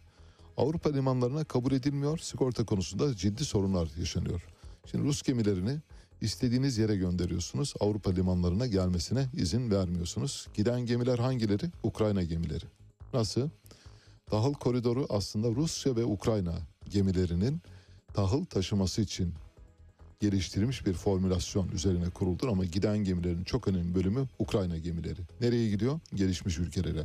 Avrupa 0.58 0.92
limanlarına 0.92 1.44
kabul 1.44 1.72
edilmiyor. 1.72 2.18
Sigorta 2.18 2.66
konusunda 2.66 3.16
ciddi 3.16 3.46
sorunlar 3.46 3.90
yaşanıyor. 4.00 4.46
Şimdi 4.86 5.04
Rus 5.04 5.22
gemilerini 5.22 5.80
istediğiniz 6.22 6.78
yere 6.78 6.96
gönderiyorsunuz. 6.96 7.74
Avrupa 7.80 8.12
limanlarına 8.12 8.68
gelmesine 8.68 9.28
izin 9.34 9.72
vermiyorsunuz. 9.72 10.48
Giden 10.54 10.86
gemiler 10.86 11.20
hangileri? 11.20 11.66
Ukrayna 11.84 12.24
gemileri. 12.24 12.66
Nasıl? 13.14 13.50
Tahıl 14.26 14.54
koridoru 14.54 15.06
aslında 15.10 15.50
Rusya 15.50 15.96
ve 15.96 16.06
Ukrayna 16.06 16.60
gemilerinin 16.90 17.62
tahıl 18.14 18.46
taşıması 18.46 19.02
için 19.02 19.34
geliştirilmiş 20.20 20.86
bir 20.86 20.94
formülasyon 20.94 21.68
üzerine 21.68 22.10
kuruldur 22.10 22.48
ama 22.48 22.66
giden 22.66 22.98
gemilerin 22.98 23.44
çok 23.44 23.68
önemli 23.68 23.96
bölümü 23.96 24.28
Ukrayna 24.40 24.78
gemileri. 24.78 25.22
Nereye 25.42 25.70
gidiyor? 25.70 26.00
Gelişmiş 26.14 26.58
ülkelere. 26.60 27.04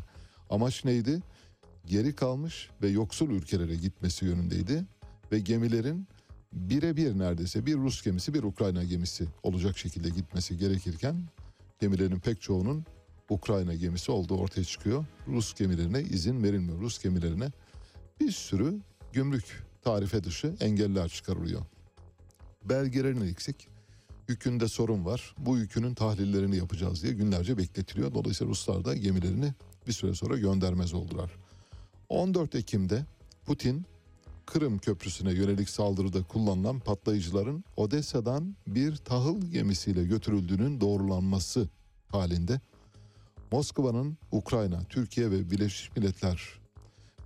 Amaç 0.51 0.85
neydi? 0.85 1.21
Geri 1.87 2.15
kalmış 2.15 2.71
ve 2.83 2.89
yoksul 2.89 3.31
ülkelere 3.31 3.75
gitmesi 3.75 4.25
yönündeydi 4.25 4.85
ve 5.33 5.39
gemilerin 5.39 6.07
birebir 6.53 7.19
neredeyse 7.19 7.67
bir 7.67 7.75
Rus 7.75 8.03
gemisi 8.03 8.35
bir 8.35 8.43
Ukrayna 8.43 8.85
gemisi 8.85 9.25
olacak 9.43 9.79
şekilde 9.79 10.09
gitmesi 10.09 10.59
gerekirken 10.59 11.29
gemilerin 11.81 12.19
pek 12.19 12.43
çoğunun 12.43 12.85
Ukrayna 13.31 13.75
gemisi 13.75 14.13
olduğu 14.13 14.37
ortaya 14.37 14.65
çıkıyor. 14.65 15.05
Rus 15.29 15.55
gemilerine 15.55 16.03
izin 16.03 16.43
verilmiyor. 16.43 16.81
Rus 16.81 17.03
gemilerine 17.03 17.49
bir 18.21 18.31
sürü 18.31 18.81
gümrük 19.13 19.63
tarife 19.83 20.25
dışı 20.25 20.55
engeller 20.61 21.09
çıkarılıyor. 21.09 21.63
Belgelerin 22.65 23.21
eksik. 23.21 23.69
Yükünde 24.29 24.69
sorun 24.69 25.05
var. 25.05 25.35
Bu 25.39 25.59
yükünün 25.59 25.95
tahlillerini 25.95 26.57
yapacağız 26.57 27.03
diye 27.03 27.13
günlerce 27.13 27.59
bekletiliyor. 27.59 28.15
Dolayısıyla 28.15 28.51
Ruslar 28.51 28.85
da 28.85 28.97
gemilerini 28.97 29.55
bir 29.87 29.93
süre 29.93 30.15
sonra 30.15 30.37
göndermez 30.37 30.95
oldular. 30.95 31.31
14 32.09 32.55
Ekim'de 32.55 33.05
Putin 33.47 33.87
Kırım 34.47 34.79
Köprüsü'ne 34.79 35.33
yönelik 35.33 35.71
saldırıda 35.71 36.23
kullanılan 36.23 36.79
patlayıcıların 36.79 37.65
Odessa'dan 37.77 38.57
bir 38.67 38.97
tahıl 38.97 39.41
gemisiyle 39.41 40.05
götürüldüğünün 40.05 40.81
doğrulanması 40.81 41.69
halinde 42.09 42.61
Moskova'nın 43.53 44.19
Ukrayna, 44.33 44.85
Türkiye 44.89 45.31
ve 45.31 45.51
Birleşmiş 45.51 45.97
Milletler 45.97 46.61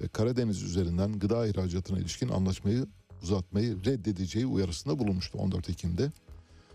ve 0.02 0.08
Karadeniz 0.08 0.62
üzerinden 0.62 1.18
gıda 1.18 1.46
ihracatına 1.46 1.98
ilişkin 1.98 2.28
anlaşmayı 2.28 2.86
uzatmayı 3.22 3.84
reddedeceği 3.84 4.46
uyarısında 4.46 4.98
bulunmuştu 4.98 5.38
14 5.38 5.70
Ekim'de. 5.70 6.12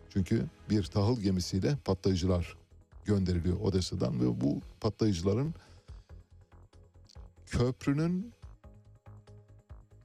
Çünkü 0.09 0.45
bir 0.69 0.83
tahıl 0.83 1.19
gemisiyle 1.19 1.77
patlayıcılar 1.85 2.57
gönderiliyor 3.05 3.59
Odessa'dan 3.59 4.21
ve 4.21 4.41
bu 4.41 4.59
patlayıcıların 4.81 5.53
köprünün 7.45 8.33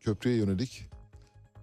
köprüye 0.00 0.36
yönelik 0.36 0.88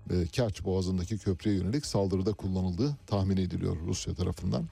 e, 0.10 0.26
Kerç 0.26 0.66
Boğazı'ndaki 0.66 1.18
köprüye 1.18 1.56
yönelik 1.56 1.86
saldırıda 1.86 2.34
kullanıldığı 2.34 2.96
tahmin 3.08 3.38
ediliyor 3.38 3.78
Rusya 3.88 4.14
tarafından. 4.16 4.70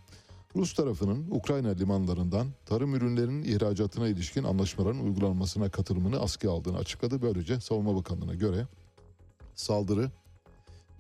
Rus 0.56 0.74
tarafının 0.74 1.28
Ukrayna 1.32 1.70
limanlarından 1.70 2.48
tarım 2.66 2.96
ürünlerinin 2.96 3.44
ihracatına 3.44 4.08
ilişkin 4.08 4.44
anlaşmaların 4.44 5.04
uygulanmasına 5.06 5.70
katılımını 5.70 6.20
askıya 6.20 6.54
aldığını 6.54 6.78
açıkladı. 6.78 7.22
Böylece 7.22 7.60
Savunma 7.60 7.96
Bakanlığı'na 7.96 8.34
göre 8.34 8.68
saldırı 9.56 10.12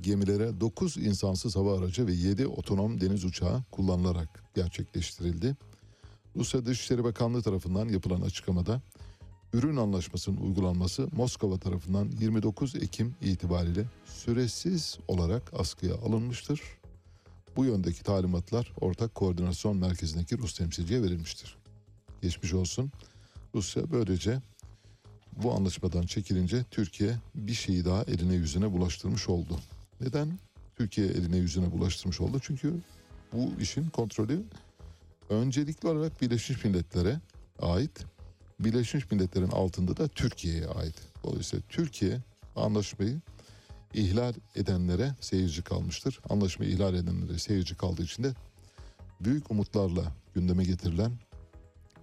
gemilere 0.02 0.62
9 0.62 0.98
insansız 0.98 1.56
hava 1.56 1.80
aracı 1.80 2.08
ve 2.08 2.14
7 2.14 2.48
otonom 2.48 3.02
deniz 3.02 3.26
uçağı 3.26 3.64
kullanılarak 3.72 4.44
gerçekleştirildi. 4.56 5.56
Rusya 6.36 6.66
Dışişleri 6.66 7.04
Bakanlığı 7.04 7.42
tarafından 7.42 7.90
yapılan 7.90 8.22
açıklamada 8.22 8.82
ürün 9.54 9.76
anlaşmasının 9.76 10.38
uygulanması 10.38 11.08
Moskova 11.12 11.58
tarafından 11.58 12.12
29 12.20 12.76
Ekim 12.76 13.16
itibariyle 13.22 13.86
süresiz 14.06 14.98
olarak 15.08 15.54
askıya 15.54 15.96
alınmıştır. 15.96 16.62
Bu 17.56 17.66
yöndeki 17.66 18.04
talimatlar 18.04 18.74
ortak 18.82 19.16
koordinasyon 19.16 19.78
merkezindeki 19.78 20.38
Rus 20.38 20.58
temsilciye 20.58 21.04
verilmiştir. 21.04 21.58
Geçmiş 22.22 22.54
olsun. 22.54 22.92
Rusya 23.56 23.92
böylece 23.92 24.42
bu 25.44 25.54
anlaşmadan 25.54 26.02
çekilince 26.06 26.64
Türkiye 26.72 27.16
bir 27.36 27.54
şeyi 27.54 27.86
daha 27.86 28.04
eline 28.04 28.34
yüzüne 28.34 28.72
bulaştırmış 28.72 29.30
oldu. 29.30 29.60
Neden 30.02 30.40
Türkiye 30.76 31.08
eline 31.08 31.38
yüzüne 31.38 31.72
bulaştırmış 31.72 32.22
oldu? 32.22 32.40
Çünkü 32.42 32.74
bu 33.34 33.62
işin 33.62 33.90
kontrolü 33.90 34.44
öncelikli 35.30 35.88
olarak 35.88 36.22
Birleşmiş 36.22 36.66
Milletler'e 36.66 37.20
ait. 37.60 38.06
Birleşmiş 38.60 39.12
Milletler'in 39.12 39.52
altında 39.52 39.98
da 39.98 40.08
Türkiye'ye 40.08 40.68
ait. 40.68 40.96
Dolayısıyla 41.24 41.64
Türkiye 41.70 42.20
anlaşmayı 42.56 43.22
ihlal 43.94 44.34
edenlere 44.56 45.16
seyirci 45.20 45.62
kalmıştır. 45.62 46.20
Anlaşmayı 46.30 46.72
ihlal 46.72 46.94
edenlere 46.94 47.40
seyirci 47.40 47.78
kaldığı 47.78 48.04
için 48.04 48.24
de 48.24 48.34
büyük 49.22 49.52
umutlarla 49.52 50.16
gündeme 50.36 50.64
getirilen 50.64 51.12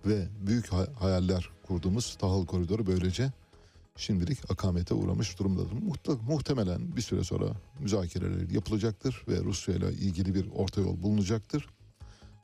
ve 0.07 0.28
büyük 0.41 0.72
hayaller 0.72 1.51
kurduğumuz 1.71 2.14
tahıl 2.14 2.47
koridoru 2.47 2.87
böylece 2.87 3.33
şimdilik 3.97 4.51
akamete 4.51 4.95
uğramış 4.95 5.39
durumdadır. 5.39 5.73
Muhtemelen 6.29 6.97
bir 6.97 7.03
süre 7.03 7.25
sonra 7.25 7.47
müzakereler 7.81 8.51
yapılacaktır 8.51 9.25
ve 9.29 9.37
Rusya 9.37 9.75
ile 9.75 9.93
ilgili 9.93 10.35
bir 10.35 10.51
orta 10.55 10.81
yol 10.81 11.03
bulunacaktır. 11.03 11.66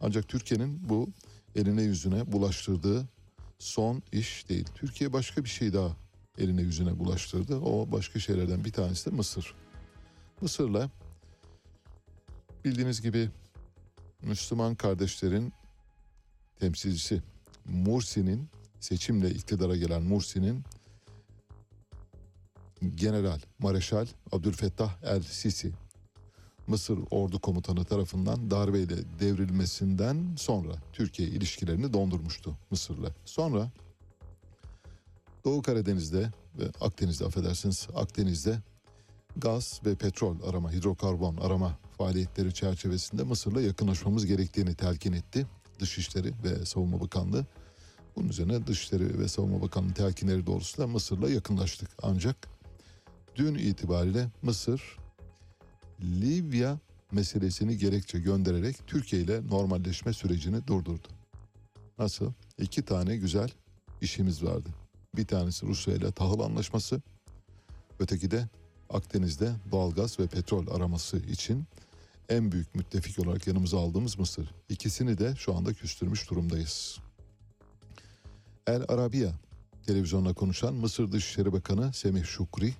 Ancak 0.00 0.28
Türkiye'nin 0.28 0.88
bu 0.88 1.08
eline 1.56 1.82
yüzüne 1.82 2.32
bulaştırdığı 2.32 3.08
son 3.58 4.02
iş 4.12 4.48
değil. 4.48 4.66
Türkiye 4.74 5.12
başka 5.12 5.44
bir 5.44 5.48
şey 5.48 5.72
daha 5.72 5.96
eline 6.38 6.62
yüzüne 6.62 6.98
bulaştırdı. 6.98 7.56
O 7.56 7.92
başka 7.92 8.20
şeylerden 8.20 8.64
bir 8.64 8.72
tanesi 8.72 9.10
de 9.10 9.14
Mısır. 9.14 9.54
Mısır'la 10.40 10.90
bildiğiniz 12.64 13.02
gibi 13.02 13.30
Müslüman 14.22 14.74
kardeşlerin 14.74 15.52
temsilcisi 16.60 17.22
Mursi'nin 17.64 18.48
seçimle 18.80 19.30
iktidara 19.30 19.76
gelen 19.76 20.02
Mursi'nin 20.02 20.64
General 22.94 23.40
Mareşal 23.58 24.06
Abdülfettah 24.32 25.02
El 25.02 25.22
Sisi 25.22 25.72
Mısır 26.66 26.98
ordu 27.10 27.38
komutanı 27.38 27.84
tarafından 27.84 28.50
darbeyle 28.50 28.96
devrilmesinden 29.20 30.34
sonra 30.38 30.72
Türkiye 30.92 31.28
ilişkilerini 31.28 31.92
dondurmuştu 31.92 32.58
Mısır'la. 32.70 33.10
Sonra 33.24 33.70
Doğu 35.44 35.62
Karadeniz'de 35.62 36.30
ve 36.58 36.64
Akdeniz'de 36.80 37.24
affedersiniz 37.24 37.88
Akdeniz'de 37.94 38.58
gaz 39.36 39.80
ve 39.86 39.94
petrol 39.94 40.42
arama, 40.48 40.72
hidrokarbon 40.72 41.36
arama 41.36 41.78
faaliyetleri 41.98 42.54
çerçevesinde 42.54 43.22
Mısır'la 43.22 43.60
yakınlaşmamız 43.60 44.26
gerektiğini 44.26 44.74
telkin 44.74 45.12
etti. 45.12 45.46
Dışişleri 45.78 46.32
ve 46.44 46.66
Savunma 46.66 47.00
Bakanlığı. 47.00 47.46
Bunun 48.16 48.28
üzerine 48.28 48.66
Dışişleri 48.66 49.18
ve 49.18 49.28
Savunma 49.28 49.62
Bakanlığı 49.62 49.94
telkinleri 49.94 50.46
doğrultusunda 50.46 50.86
Mısır'la 50.86 51.30
yakınlaştık. 51.30 51.90
Ancak 52.02 52.36
dün 53.36 53.54
itibariyle 53.54 54.30
Mısır 54.42 54.96
Libya 56.00 56.78
meselesini 57.12 57.78
gerekçe 57.78 58.18
göndererek 58.18 58.86
Türkiye 58.86 59.22
ile 59.22 59.46
normalleşme 59.46 60.12
sürecini 60.12 60.66
durdurdu. 60.66 61.08
Nasıl? 61.98 62.32
İki 62.58 62.82
tane 62.82 63.16
güzel 63.16 63.50
işimiz 64.00 64.44
vardı. 64.44 64.68
Bir 65.16 65.26
tanesi 65.26 65.66
Rusya 65.66 65.94
ile 65.94 66.12
tahıl 66.12 66.40
anlaşması, 66.40 67.02
öteki 67.98 68.30
de 68.30 68.48
Akdeniz'de 68.90 69.52
doğalgaz 69.72 70.20
ve 70.20 70.26
petrol 70.26 70.66
araması 70.68 71.16
için 71.16 71.64
en 72.28 72.52
büyük 72.52 72.74
müttefik 72.74 73.18
olarak 73.18 73.46
yanımıza 73.46 73.78
aldığımız 73.78 74.18
Mısır. 74.18 74.50
İkisini 74.68 75.18
de 75.18 75.34
şu 75.36 75.54
anda 75.54 75.72
küstürmüş 75.72 76.30
durumdayız. 76.30 76.98
El 78.66 78.84
Arabiya 78.88 79.32
televizyonla 79.86 80.34
konuşan 80.34 80.74
Mısır 80.74 81.12
Dışişleri 81.12 81.52
Bakanı 81.52 81.92
Semih 81.92 82.24
Şukri, 82.24 82.74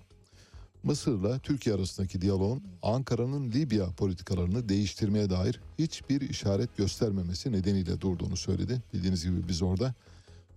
Mısır'la 0.83 1.39
Türkiye 1.39 1.75
arasındaki 1.75 2.21
diyaloğun 2.21 2.63
Ankara'nın 2.83 3.53
Libya 3.53 3.87
politikalarını 3.91 4.69
değiştirmeye 4.69 5.31
dair 5.31 5.61
hiçbir 5.79 6.21
işaret 6.21 6.77
göstermemesi 6.77 7.53
nedeniyle 7.53 8.01
durduğunu 8.01 8.37
söyledi. 8.37 8.83
Bildiğiniz 8.95 9.25
gibi 9.25 9.49
biz 9.49 9.63
orada 9.63 9.95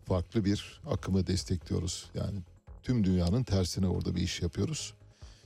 farklı 0.06 0.46
bir 0.46 0.82
akımı 0.92 1.28
destekliyoruz. 1.28 2.10
Yani 2.16 2.40
tüm 2.84 3.04
dünyanın 3.04 3.44
tersine 3.44 3.88
orada 3.88 4.16
bir 4.16 4.22
iş 4.22 4.42
yapıyoruz. 4.42 4.94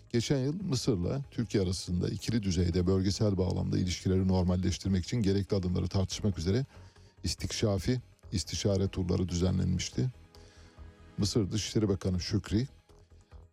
Geçen 0.09 0.39
yıl 0.39 0.63
Mısır'la 0.63 1.21
Türkiye 1.31 1.63
arasında 1.63 2.09
ikili 2.09 2.43
düzeyde 2.43 2.87
bölgesel 2.87 3.37
bağlamda 3.37 3.77
ilişkileri 3.77 4.27
normalleştirmek 4.27 5.03
için 5.03 5.21
gerekli 5.21 5.55
adımları 5.55 5.87
tartışmak 5.87 6.39
üzere 6.39 6.65
istikşafi 7.23 8.01
istişare 8.33 8.87
turları 8.87 9.29
düzenlenmişti. 9.29 10.09
Mısır 11.17 11.51
Dışişleri 11.51 11.89
Bakanı 11.89 12.19
Şükri 12.19 12.67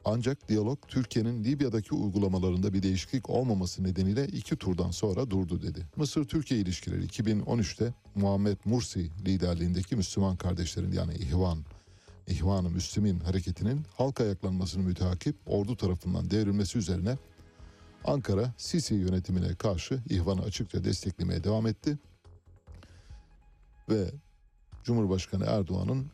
ancak 0.04 0.48
diyalog 0.48 0.78
Türkiye'nin 0.88 1.44
Libya'daki 1.44 1.94
uygulamalarında 1.94 2.72
bir 2.72 2.82
değişiklik 2.82 3.30
olmaması 3.30 3.84
nedeniyle 3.84 4.26
iki 4.26 4.56
turdan 4.56 4.90
sonra 4.90 5.30
durdu 5.30 5.62
dedi. 5.62 5.86
Mısır-Türkiye 5.96 6.60
ilişkileri 6.60 7.06
2013'te 7.06 7.94
Muhammed 8.14 8.56
Mursi 8.64 9.10
liderliğindeki 9.26 9.96
Müslüman 9.96 10.36
kardeşlerin 10.36 10.92
yani 10.92 11.14
İhvan, 11.14 11.58
İhvan-ı 12.26 12.70
Müslümin 12.70 13.20
hareketinin 13.20 13.86
halk 13.96 14.20
ayaklanmasını 14.20 14.82
müteakip 14.82 15.36
ordu 15.46 15.76
tarafından 15.76 16.30
devrilmesi 16.30 16.78
üzerine 16.78 17.18
Ankara 18.04 18.54
Sisi 18.56 18.94
yönetimine 18.94 19.54
karşı 19.54 20.00
İhvan'ı 20.10 20.42
açıkça 20.42 20.84
desteklemeye 20.84 21.44
devam 21.44 21.66
etti. 21.66 21.98
Ve 23.88 24.10
Cumhurbaşkanı 24.84 25.44
Erdoğan'ın 25.44 26.06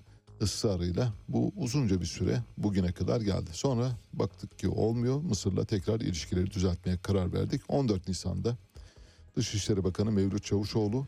ısrarıyla 0.42 1.12
bu 1.28 1.52
uzunca 1.56 2.00
bir 2.00 2.06
süre 2.06 2.42
bugüne 2.58 2.92
kadar 2.92 3.20
geldi. 3.20 3.50
Sonra 3.52 3.90
baktık 4.12 4.58
ki 4.58 4.68
olmuyor. 4.68 5.22
Mısır'la 5.22 5.64
tekrar 5.64 6.00
ilişkileri 6.00 6.50
düzeltmeye 6.50 6.98
karar 6.98 7.32
verdik. 7.32 7.62
14 7.68 8.08
Nisan'da 8.08 8.56
Dışişleri 9.36 9.84
Bakanı 9.84 10.12
Mevlüt 10.12 10.44
Çavuşoğlu 10.44 11.06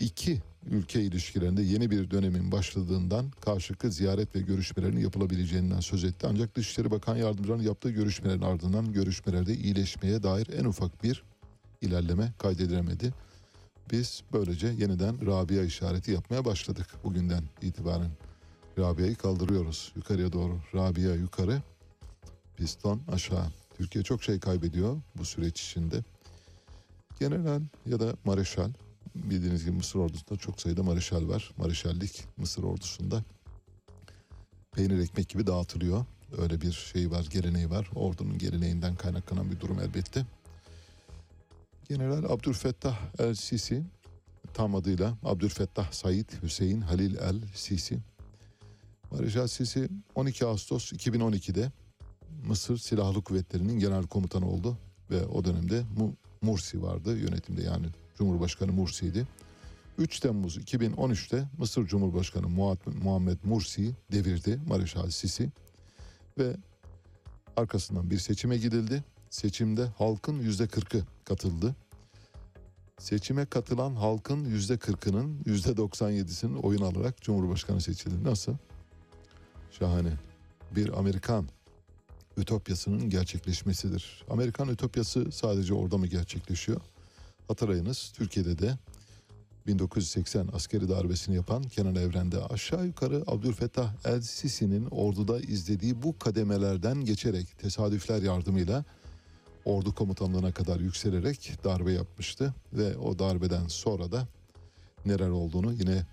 iki 0.00 0.42
ülke 0.70 1.02
ilişkilerinde 1.02 1.62
yeni 1.62 1.90
bir 1.90 2.10
dönemin 2.10 2.52
başladığından 2.52 3.30
karşılıklı 3.40 3.92
ziyaret 3.92 4.36
ve 4.36 4.40
görüşmelerin 4.40 4.98
yapılabileceğinden 4.98 5.80
söz 5.80 6.04
etti. 6.04 6.26
Ancak 6.30 6.56
Dışişleri 6.56 6.90
Bakan 6.90 7.16
Yardımcılarının 7.16 7.62
yaptığı 7.62 7.90
görüşmelerin 7.90 8.42
ardından 8.42 8.92
görüşmelerde 8.92 9.54
iyileşmeye 9.54 10.22
dair 10.22 10.48
en 10.58 10.64
ufak 10.64 11.04
bir 11.04 11.22
ilerleme 11.80 12.32
kaydedilemedi. 12.38 13.12
Biz 13.92 14.22
böylece 14.32 14.66
yeniden 14.66 15.26
Rabia 15.26 15.62
işareti 15.62 16.10
yapmaya 16.10 16.44
başladık 16.44 16.86
bugünden 17.04 17.42
itibaren. 17.62 18.10
Rabia'yı 18.78 19.16
kaldırıyoruz 19.16 19.92
yukarıya 19.96 20.32
doğru. 20.32 20.60
Rabia 20.74 21.14
yukarı, 21.14 21.62
piston 22.56 23.00
aşağı. 23.12 23.46
Türkiye 23.76 24.04
çok 24.04 24.22
şey 24.22 24.40
kaybediyor 24.40 24.96
bu 25.16 25.24
süreç 25.24 25.62
içinde. 25.62 26.04
General 27.20 27.60
ya 27.86 28.00
da 28.00 28.14
mareşal 28.24 28.70
bildiğiniz 29.14 29.64
gibi 29.64 29.76
Mısır 29.76 29.98
ordusunda 29.98 30.40
çok 30.40 30.60
sayıda 30.60 30.82
mareşal 30.82 31.28
var. 31.28 31.50
Mareşallik 31.56 32.24
Mısır 32.36 32.62
ordusunda 32.62 33.24
peynir 34.72 34.98
ekmek 34.98 35.28
gibi 35.28 35.46
dağıtılıyor. 35.46 36.04
Öyle 36.38 36.60
bir 36.60 36.72
şey 36.72 37.10
var, 37.10 37.26
geleneği 37.30 37.70
var. 37.70 37.90
Ordunun 37.94 38.38
geleneğinden 38.38 38.96
kaynaklanan 38.96 39.50
bir 39.50 39.60
durum 39.60 39.80
elbette. 39.80 40.26
General 41.90 42.24
Abdülfettah 42.24 42.98
El 43.18 43.34
Sisi 43.34 43.82
tam 44.54 44.74
adıyla 44.74 45.18
Abdülfettah 45.22 45.92
Said 45.92 46.42
Hüseyin 46.42 46.80
Halil 46.80 47.16
El 47.16 47.40
Sisi. 47.54 47.98
Mareşal 49.10 49.46
Sisi 49.46 49.88
12 50.14 50.46
Ağustos 50.46 50.92
2012'de 50.92 51.72
Mısır 52.46 52.78
Silahlı 52.78 53.22
Kuvvetleri'nin 53.22 53.78
genel 53.78 54.02
komutanı 54.02 54.48
oldu 54.50 54.78
ve 55.10 55.26
o 55.26 55.44
dönemde 55.44 55.84
Mursi 56.42 56.82
vardı 56.82 57.18
yönetimde 57.18 57.62
yani 57.62 57.86
Cumhurbaşkanı 58.18 58.72
Mursi'ydi. 58.72 59.26
3 59.98 60.20
Temmuz 60.20 60.58
2013'te 60.58 61.48
Mısır 61.58 61.86
Cumhurbaşkanı 61.86 62.48
Muhammed 63.02 63.38
Mursi 63.44 63.94
devirdi 64.12 64.60
Mareşal 64.68 65.10
Sisi 65.10 65.50
ve 66.38 66.56
arkasından 67.56 68.10
bir 68.10 68.18
seçime 68.18 68.56
gidildi. 68.58 69.04
Seçimde 69.30 69.86
halkın 69.98 70.38
yüzde 70.38 70.66
kırkı 70.66 71.04
katıldı. 71.30 71.74
Seçime 72.98 73.46
katılan 73.46 73.94
halkın 73.94 74.44
yüzde 74.44 74.78
kırkının 74.78 75.42
yüzde 75.46 75.76
doksan 75.76 76.10
yedisinin 76.10 76.54
oyun 76.54 76.80
alarak 76.82 77.22
Cumhurbaşkanı 77.22 77.80
seçildi. 77.80 78.24
Nasıl? 78.24 78.54
Şahane. 79.70 80.12
Bir 80.76 80.98
Amerikan 80.98 81.48
ütopyasının 82.36 83.10
gerçekleşmesidir. 83.10 84.24
Amerikan 84.30 84.68
ütopyası 84.68 85.32
sadece 85.32 85.74
orada 85.74 85.98
mı 85.98 86.06
gerçekleşiyor? 86.06 86.80
Hatırlayınız 87.48 88.12
Türkiye'de 88.16 88.58
de 88.58 88.78
1980 89.66 90.48
askeri 90.52 90.88
darbesini 90.88 91.36
yapan 91.36 91.62
Kenan 91.62 91.94
Evren'de 91.94 92.44
aşağı 92.44 92.86
yukarı 92.86 93.22
Abdülfettah 93.26 93.92
El 94.04 94.20
Sisi'nin 94.20 94.86
orduda 94.86 95.40
izlediği 95.40 96.02
bu 96.02 96.18
kademelerden 96.18 97.04
geçerek 97.04 97.58
tesadüfler 97.58 98.22
yardımıyla 98.22 98.84
ordu 99.64 99.94
komutanlığına 99.94 100.52
kadar 100.52 100.80
yükselerek 100.80 101.52
darbe 101.64 101.92
yapmıştı 101.92 102.54
ve 102.72 102.96
o 102.96 103.18
darbeden 103.18 103.66
sonra 103.68 104.12
da 104.12 104.28
neler 105.06 105.28
olduğunu 105.28 105.72
yine 105.72 106.06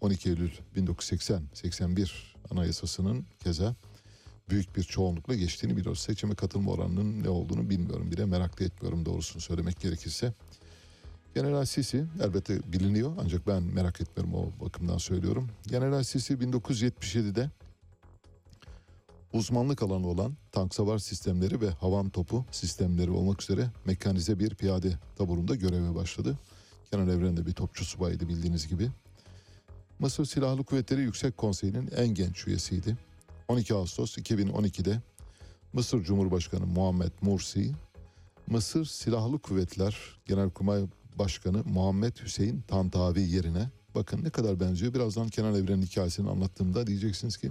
12 0.00 0.28
Eylül 0.28 0.50
1980-81 0.76 2.10
anayasasının 2.50 3.26
keza 3.44 3.74
büyük 4.50 4.76
bir 4.76 4.82
çoğunlukla 4.82 5.34
geçtiğini 5.34 5.76
biliyoruz. 5.76 6.00
Seçime 6.00 6.34
katılma 6.34 6.72
oranının 6.72 7.22
ne 7.22 7.28
olduğunu 7.28 7.70
bilmiyorum 7.70 8.10
bile 8.10 8.24
merak 8.24 8.60
da 8.60 8.64
etmiyorum 8.64 9.06
doğrusunu 9.06 9.42
söylemek 9.42 9.80
gerekirse. 9.80 10.32
General 11.34 11.64
Sisi 11.64 12.04
elbette 12.22 12.72
biliniyor 12.72 13.12
ancak 13.20 13.46
ben 13.46 13.62
merak 13.62 14.00
etmiyorum 14.00 14.34
o 14.34 14.64
bakımdan 14.64 14.98
söylüyorum. 14.98 15.48
General 15.66 16.02
Sisi 16.02 16.34
1977'de 16.34 17.50
uzmanlık 19.32 19.82
alanı 19.82 20.06
olan 20.06 20.36
tank 20.52 20.74
savar 20.74 20.98
sistemleri 20.98 21.60
ve 21.60 21.70
havan 21.70 22.10
topu 22.10 22.44
sistemleri 22.50 23.10
olmak 23.10 23.42
üzere 23.42 23.70
mekanize 23.84 24.38
bir 24.38 24.54
piyade 24.54 24.92
taburunda 25.16 25.54
göreve 25.54 25.94
başladı. 25.94 26.38
Kenan 26.90 27.08
Evren 27.08 27.36
de 27.36 27.46
bir 27.46 27.52
topçu 27.52 27.84
subayıydı 27.84 28.28
bildiğiniz 28.28 28.68
gibi. 28.68 28.90
Mısır 29.98 30.24
Silahlı 30.24 30.64
Kuvvetleri 30.64 31.00
Yüksek 31.00 31.36
Konseyi'nin 31.36 31.90
en 31.96 32.08
genç 32.08 32.46
üyesiydi. 32.46 32.96
12 33.48 33.74
Ağustos 33.74 34.18
2012'de 34.18 35.00
Mısır 35.72 36.04
Cumhurbaşkanı 36.04 36.66
Muhammed 36.66 37.12
Mursi, 37.22 37.72
Mısır 38.46 38.84
Silahlı 38.84 39.38
Kuvvetler 39.38 39.96
Genelkurmay 40.26 40.82
Başkanı 41.18 41.62
Muhammed 41.64 42.16
Hüseyin 42.24 42.60
Tantavi 42.60 43.22
yerine 43.22 43.70
bakın 43.94 44.24
ne 44.24 44.30
kadar 44.30 44.60
benziyor. 44.60 44.94
Birazdan 44.94 45.28
Kenan 45.28 45.54
Evren'in 45.54 45.82
hikayesini 45.82 46.30
anlattığımda 46.30 46.86
diyeceksiniz 46.86 47.36
ki 47.36 47.50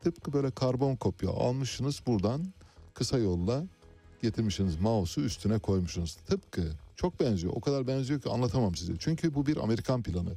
tıpkı 0.00 0.32
böyle 0.32 0.50
karbon 0.50 0.96
kopya 0.96 1.30
almışsınız 1.30 2.02
buradan 2.06 2.52
kısa 2.94 3.18
yolla 3.18 3.64
getirmişsiniz 4.22 4.80
mouse'u 4.80 5.24
üstüne 5.24 5.58
koymuşsunuz. 5.58 6.14
Tıpkı 6.14 6.72
çok 6.96 7.20
benziyor. 7.20 7.52
O 7.56 7.60
kadar 7.60 7.86
benziyor 7.86 8.20
ki 8.20 8.28
anlatamam 8.28 8.74
size. 8.74 8.92
Çünkü 8.98 9.34
bu 9.34 9.46
bir 9.46 9.56
Amerikan 9.56 10.02
planı. 10.02 10.32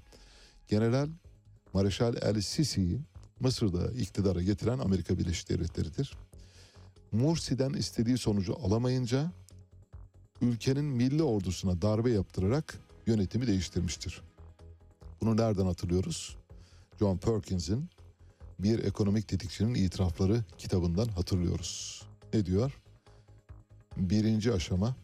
General 0.68 1.09
Mareşal 1.74 2.16
El 2.22 2.41
Sisi'yi 2.41 2.99
Mısır'da 3.39 3.91
iktidara 3.91 4.41
getiren 4.41 4.80
Amerika 4.80 5.18
Birleşik 5.18 5.49
Devletleri'dir. 5.49 6.14
Mursi'den 7.11 7.74
istediği 7.74 8.18
sonucu 8.18 8.55
alamayınca 8.64 9.32
ülkenin 10.41 10.86
milli 10.86 11.24
ordusuna 11.24 11.82
darbe 11.82 12.11
yaptırarak 12.11 12.80
yönetimi 13.07 13.47
değiştirmiştir. 13.47 14.22
Bunu 15.22 15.38
nereden 15.38 15.66
hatırlıyoruz? 15.66 16.38
John 16.99 17.18
Perkins'in 17.18 17.89
Bir 18.64 18.84
Ekonomik 18.84 19.28
Tetikçinin 19.28 19.74
İtirafları 19.74 20.43
kitabından 20.57 21.07
hatırlıyoruz. 21.07 22.03
Ne 22.34 22.45
diyor? 22.45 22.82
Birinci 23.97 24.53
aşama 24.53 24.95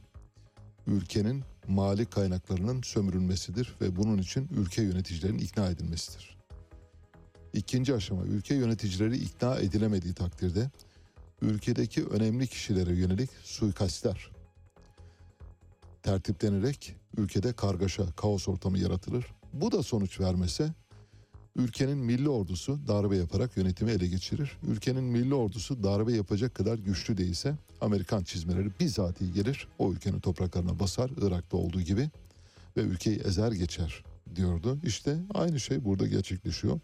ülkenin 0.88 1.44
mali 1.68 2.06
kaynaklarının 2.06 2.82
sömürülmesidir 2.82 3.76
ve 3.82 3.96
bunun 3.96 4.18
için 4.18 4.50
ülke 4.58 4.82
yöneticilerinin 4.82 5.40
ikna 5.40 5.70
edilmesidir. 5.70 6.38
İkinci 7.54 7.96
aşama 7.96 8.24
ülke 8.24 8.56
yöneticileri 8.56 9.18
ikna 9.18 9.60
edilemediği 9.60 10.14
takdirde 10.14 10.70
ülkedeki 11.42 12.06
önemli 12.06 12.48
kişilere 12.48 12.96
yönelik 12.96 13.30
suikastler 13.44 14.32
tertiplenerek 16.04 16.96
ülkede 17.18 17.54
kargaşa, 17.54 18.12
kaos 18.12 18.48
ortamı 18.48 18.80
yaratılır. 18.80 19.26
Bu 19.54 19.72
da 19.72 19.84
sonuç 19.84 20.20
vermese 20.20 20.74
ülkenin 21.60 21.98
milli 21.98 22.30
ordusu 22.30 22.80
darbe 22.88 23.18
yaparak 23.18 23.58
yönetimi 23.58 23.92
ele 23.92 24.08
geçirir. 24.08 24.58
Ülkenin 24.68 25.04
milli 25.04 25.34
ordusu 25.34 25.84
darbe 25.84 26.14
yapacak 26.14 26.56
kadar 26.56 26.78
güçlü 26.78 27.18
değilse 27.18 27.56
Amerikan 27.82 28.24
çizmeleri 28.24 28.70
bizatihi 28.80 29.34
gelir 29.34 29.68
o 29.80 29.92
ülkenin 29.92 30.20
topraklarına 30.20 30.80
basar 30.80 31.12
Irak'ta 31.22 31.58
olduğu 31.58 31.82
gibi 31.82 32.10
ve 32.78 32.82
ülkeyi 32.82 33.20
ezer 33.20 33.52
geçer 33.52 34.04
diyordu. 34.36 34.80
İşte 34.84 35.18
aynı 35.34 35.60
şey 35.60 35.86
burada 35.86 36.08
gerçekleşiyor. 36.08 36.80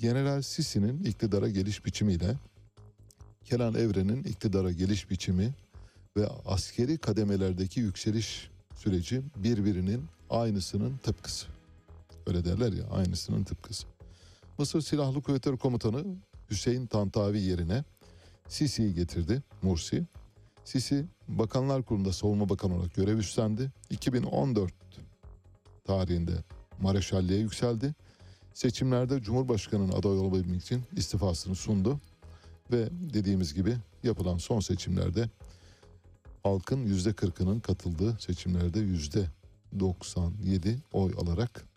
General 0.00 0.42
Sisi'nin 0.42 1.04
iktidara 1.04 1.48
geliş 1.48 1.84
biçimiyle 1.84 2.36
Kenan 3.44 3.74
Evren'in 3.74 4.24
iktidara 4.24 4.72
geliş 4.72 5.10
biçimi 5.10 5.54
ve 6.16 6.28
askeri 6.46 6.98
kademelerdeki 6.98 7.80
yükseliş 7.80 8.50
süreci 8.76 9.22
birbirinin 9.36 10.04
aynısının 10.30 10.96
tıpkısı. 10.96 11.46
Öyle 12.34 12.44
derler 12.44 12.72
ya 12.72 12.84
aynısının 12.86 13.44
tıpkısı. 13.44 13.86
Mısır 14.58 14.80
Silahlı 14.80 15.22
Kuvvetleri 15.22 15.56
Komutanı 15.56 16.04
Hüseyin 16.50 16.86
Tantavi 16.86 17.40
yerine 17.40 17.84
Sisi'yi 18.48 18.94
getirdi 18.94 19.42
Mursi. 19.62 20.06
Sisi 20.64 21.06
Bakanlar 21.28 21.82
Kurulu'nda 21.82 22.12
savunma 22.12 22.48
bakanı 22.48 22.76
olarak 22.76 22.94
görev 22.94 23.18
üstlendi. 23.18 23.70
2014 23.90 24.72
tarihinde 25.84 26.32
Mareşalliğe 26.80 27.40
yükseldi. 27.40 27.94
Seçimlerde 28.54 29.22
Cumhurbaşkanı'nın 29.22 29.92
aday 29.92 30.18
olabilmek 30.18 30.62
için 30.62 30.82
istifasını 30.96 31.54
sundu. 31.54 32.00
Ve 32.72 32.88
dediğimiz 32.90 33.54
gibi 33.54 33.76
yapılan 34.02 34.38
son 34.38 34.60
seçimlerde 34.60 35.30
halkın 36.42 36.86
yüzde 36.86 37.12
kırkının 37.12 37.60
katıldığı 37.60 38.16
seçimlerde 38.20 38.80
yüzde 38.80 39.26
97 39.80 40.78
oy 40.92 41.12
alarak 41.18 41.73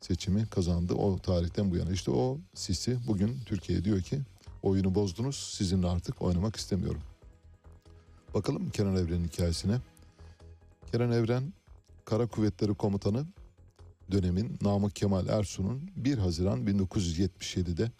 seçimi 0.00 0.46
kazandı. 0.46 0.94
O 0.94 1.18
tarihten 1.18 1.70
bu 1.70 1.76
yana 1.76 1.90
işte 1.90 2.10
o 2.10 2.38
Sisi 2.54 2.98
bugün 3.06 3.40
Türkiye 3.46 3.84
diyor 3.84 4.00
ki 4.00 4.20
oyunu 4.62 4.94
bozdunuz 4.94 5.36
sizinle 5.36 5.86
artık 5.86 6.22
oynamak 6.22 6.56
istemiyorum. 6.56 7.02
Bakalım 8.34 8.70
Kenan 8.70 8.96
Evren'in 8.96 9.24
hikayesine. 9.24 9.78
Kenan 10.92 11.12
Evren 11.12 11.52
Kara 12.04 12.26
Kuvvetleri 12.26 12.74
Komutanı 12.74 13.26
dönemin 14.10 14.58
Namık 14.62 14.96
Kemal 14.96 15.28
Ersun'un 15.28 15.90
1 15.96 16.18
Haziran 16.18 16.66
1977'de 16.66 17.90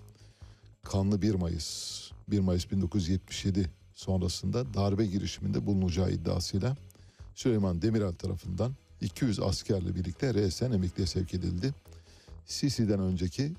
kanlı 0.82 1.22
1 1.22 1.34
Mayıs 1.34 2.10
1 2.28 2.40
Mayıs 2.40 2.70
1977 2.70 3.70
sonrasında 3.94 4.74
darbe 4.74 5.06
girişiminde 5.06 5.66
bulunacağı 5.66 6.10
iddiasıyla 6.10 6.76
Süleyman 7.34 7.82
Demirel 7.82 8.12
tarafından 8.12 8.72
200 9.06 9.40
askerle 9.40 9.94
birlikte 9.94 10.34
resen 10.34 10.72
emekliye 10.72 11.06
sevk 11.06 11.34
edildi. 11.34 11.74
Sisi'den 12.46 13.00
önceki 13.00 13.52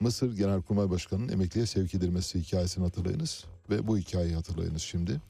Mısır 0.00 0.36
Genelkurmay 0.36 0.90
Başkanı'nın 0.90 1.28
emekliye 1.28 1.66
sevk 1.66 1.94
edilmesi 1.94 2.40
hikayesini 2.40 2.84
hatırlayınız 2.84 3.44
ve 3.70 3.86
bu 3.86 3.98
hikayeyi 3.98 4.34
hatırlayınız 4.34 4.82
şimdi. 4.82 5.20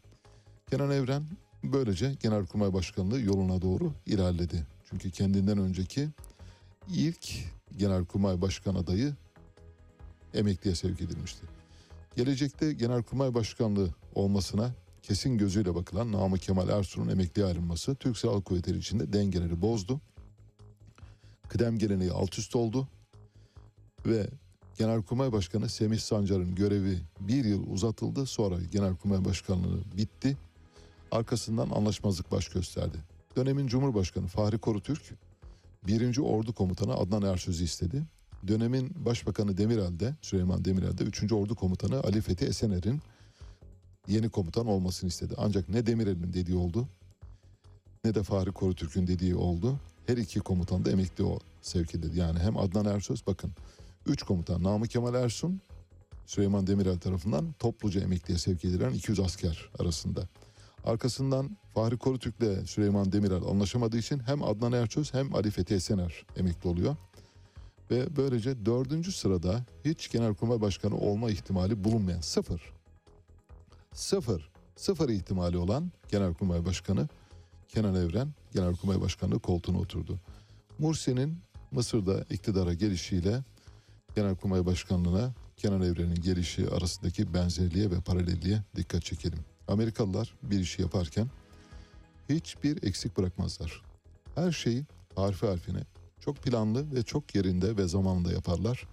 Kenan 0.71 0.91
Evren 0.91 1.23
böylece 1.65 2.15
Genelkurmay 2.23 2.73
Başkanlığı 2.73 3.21
yoluna 3.21 3.63
doğru 3.63 3.93
ilerledi. 4.07 4.67
Çünkü 4.91 5.11
kendinden 5.11 5.59
önceki 5.59 6.09
ilk 6.89 7.29
Genelkurmay 7.77 8.41
Başkan 8.41 8.75
adayı 8.75 9.15
emekliye 10.35 10.75
sevk 10.75 11.01
edilmişti. 11.01 11.47
Gelecekte 12.17 12.73
Genelkurmay 12.73 13.35
Başkanlığı 13.35 13.89
olmasına 14.15 14.71
kesin 15.09 15.39
gözüyle 15.39 15.75
bakılan 15.75 16.13
Namık 16.13 16.43
Kemal 16.43 16.69
Ersun'un 16.69 17.09
emekliye 17.09 17.47
ayrılması 17.47 17.95
Türk 17.95 18.19
Silahlı 18.19 18.43
Kuvvetleri 18.43 18.79
içinde 18.79 19.13
dengeleri 19.13 19.63
bozdu. 19.63 20.01
Kıdem 21.49 21.79
geleneği 21.79 22.13
alt 22.13 22.39
üst 22.39 22.57
oldu 22.57 22.89
ve 24.07 24.27
Genelkurmay 24.79 25.33
Başkanı 25.33 25.69
Semih 25.69 25.99
Sancar'ın 25.99 26.55
görevi 26.55 26.99
bir 27.21 27.45
yıl 27.45 27.67
uzatıldı. 27.71 28.27
Sonra 28.27 28.57
Genelkurmay 28.73 29.25
Başkanlığı 29.25 29.81
bitti. 29.97 30.37
Arkasından 31.11 31.71
anlaşmazlık 31.71 32.33
baş 32.33 32.49
gösterdi. 32.49 32.99
Dönemin 33.37 33.67
Cumhurbaşkanı 33.67 34.27
Fahri 34.27 34.59
Korutürk, 34.59 35.03
1. 35.87 36.19
Ordu 36.19 36.53
Komutanı 36.53 36.95
Adnan 36.95 37.23
Ersöz'ü 37.23 37.65
istedi. 37.65 38.03
Dönemin 38.49 39.05
Başbakanı 39.05 39.57
Demirel'de, 39.57 40.15
Süleyman 40.23 40.65
Demirel'de 40.65 41.05
3. 41.05 41.33
Ordu 41.33 41.55
Komutanı 41.55 42.01
Ali 42.01 42.21
Fethi 42.21 42.45
Esener'in 42.45 43.01
yeni 44.09 44.29
komutan 44.29 44.67
olmasını 44.67 45.09
istedi. 45.09 45.35
Ancak 45.37 45.69
ne 45.69 45.87
Demirel'in 45.87 46.33
dediği 46.33 46.57
oldu 46.57 46.89
ne 48.05 48.15
de 48.15 48.23
Fahri 48.23 48.53
Korutürk'ün 48.53 49.07
dediği 49.07 49.35
oldu. 49.35 49.81
Her 50.07 50.17
iki 50.17 50.41
komutan 50.41 50.85
da 50.85 50.91
emekli 50.91 51.25
o 51.25 51.39
sevk 51.63 51.95
edildi. 51.95 52.19
Yani 52.19 52.39
hem 52.39 52.57
Adnan 52.57 52.87
Ersöz 52.87 53.27
bakın 53.27 53.51
3 54.07 54.23
komutan 54.23 54.63
Namık 54.63 54.91
Kemal 54.91 55.15
Ersun, 55.15 55.61
Süleyman 56.27 56.67
Demirel 56.67 56.99
tarafından 56.99 57.55
topluca 57.59 58.01
emekliye 58.01 58.39
sevk 58.39 58.65
edilen 58.65 58.91
200 58.91 59.21
asker 59.21 59.71
arasında. 59.79 60.29
Arkasından 60.85 61.57
Fahri 61.75 61.97
Korutürk'le 61.97 62.67
Süleyman 62.67 63.13
Demirel 63.13 63.43
anlaşamadığı 63.43 63.99
için 63.99 64.19
hem 64.19 64.43
Adnan 64.43 64.73
Erçöz 64.73 65.15
hem 65.15 65.35
Ali 65.35 65.51
Fethi 65.51 65.75
Esener 65.75 66.27
emekli 66.37 66.69
oluyor. 66.69 66.97
Ve 67.91 68.17
böylece 68.17 68.67
dördüncü 68.67 69.13
sırada 69.13 69.65
hiç 69.85 70.11
Genelkurmay 70.11 70.61
Başkanı 70.61 70.97
olma 70.97 71.31
ihtimali 71.31 71.85
bulunmayan 71.85 72.21
sıfır. 72.21 72.78
Sıfır. 73.95 74.51
Sıfır 74.77 75.09
ihtimali 75.09 75.57
olan 75.57 75.93
Genelkurmay 76.09 76.65
Başkanı 76.65 77.09
Kenan 77.69 77.95
Evren 77.95 78.35
Genelkurmay 78.55 79.01
Başkanlığı 79.01 79.39
koltuğuna 79.39 79.79
oturdu. 79.79 80.21
Mursi'nin 80.79 81.39
Mısır'da 81.71 82.25
iktidara 82.31 82.75
gelişiyle 82.75 83.45
Genelkurmay 84.15 84.67
Başkanlığı'na 84.67 85.35
Kenan 85.57 85.83
Evren'in 85.83 86.15
gelişi 86.15 86.71
arasındaki 86.71 87.35
benzerliğe 87.35 87.91
ve 87.91 88.01
paralelliğe 88.01 88.63
dikkat 88.77 89.05
çekelim. 89.05 89.39
Amerikalılar 89.69 90.35
bir 90.43 90.61
işi 90.61 90.83
yaparken 90.83 91.31
hiçbir 92.29 92.83
eksik 92.83 93.17
bırakmazlar. 93.17 93.83
Her 94.35 94.53
şeyi 94.53 94.87
harfi 95.17 95.47
harfine 95.47 95.81
çok 96.21 96.37
planlı 96.37 96.95
ve 96.95 97.03
çok 97.03 97.35
yerinde 97.35 97.77
ve 97.77 97.89
zamanında 97.89 98.33
yaparlar. 98.33 98.89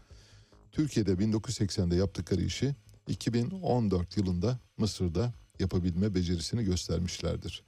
Türkiye'de 0.71 1.11
1980'de 1.11 1.95
yaptıkları 1.95 2.41
işi 2.41 2.75
2014 3.07 4.17
yılında 4.17 4.59
Mısır'da 4.77 5.33
yapabilme 5.59 6.15
becerisini 6.15 6.63
göstermişlerdir. 6.63 7.63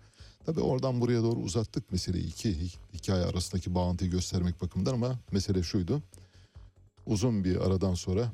Tabi 0.45 0.59
oradan 0.59 1.01
buraya 1.01 1.23
doğru 1.23 1.39
uzattık 1.39 1.91
meseleyi 1.91 2.27
iki 2.27 2.55
hikaye 2.93 3.25
arasındaki 3.25 3.75
bağıntıyı 3.75 4.11
göstermek 4.11 4.61
bakımından 4.61 4.93
ama 4.93 5.19
mesele 5.31 5.63
şuydu. 5.63 6.01
Uzun 7.05 7.43
bir 7.43 7.55
aradan 7.55 7.93
sonra 7.93 8.31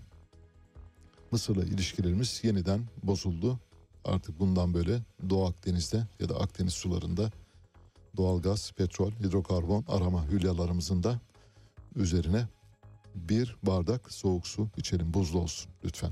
Mısır'la 1.31 1.63
ilişkilerimiz 1.63 2.39
yeniden 2.43 2.85
bozuldu. 3.03 3.59
Artık 4.05 4.39
bundan 4.39 4.73
böyle 4.73 5.01
Doğu 5.29 5.45
Akdeniz'de 5.45 6.07
ya 6.19 6.29
da 6.29 6.39
Akdeniz 6.39 6.73
sularında 6.73 7.31
doğalgaz, 8.17 8.71
petrol, 8.71 9.11
hidrokarbon 9.11 9.85
arama 9.87 10.27
hülyalarımızın 10.27 11.03
da 11.03 11.19
üzerine 11.95 12.47
bir 13.15 13.55
bardak 13.63 14.11
soğuk 14.11 14.47
su 14.47 14.67
içelim 14.77 15.13
buzlu 15.13 15.39
olsun 15.39 15.71
lütfen. 15.85 16.11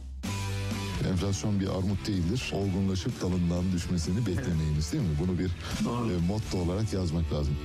Enflasyon 1.05 1.59
bir 1.59 1.67
armut 1.67 2.07
değildir. 2.07 2.51
Olgunlaşıp 2.53 3.21
dalından 3.21 3.71
düşmesini 3.71 4.25
beklemeyiniz 4.25 4.91
değil 4.91 5.03
mi? 5.03 5.15
Bunu 5.19 5.39
bir 5.39 5.47
e, 5.47 6.27
motto 6.27 6.57
olarak 6.57 6.93
yazmak 6.93 7.33
lazım. 7.33 7.55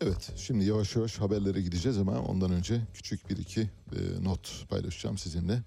Evet 0.00 0.32
şimdi 0.36 0.64
yavaş 0.64 0.96
yavaş 0.96 1.18
haberlere 1.18 1.62
gideceğiz 1.62 1.98
ama 1.98 2.20
ondan 2.20 2.52
önce 2.52 2.80
küçük 2.94 3.30
bir 3.30 3.36
iki 3.36 3.60
e, 3.60 4.24
not 4.24 4.68
paylaşacağım 4.68 5.18
sizinle. 5.18 5.62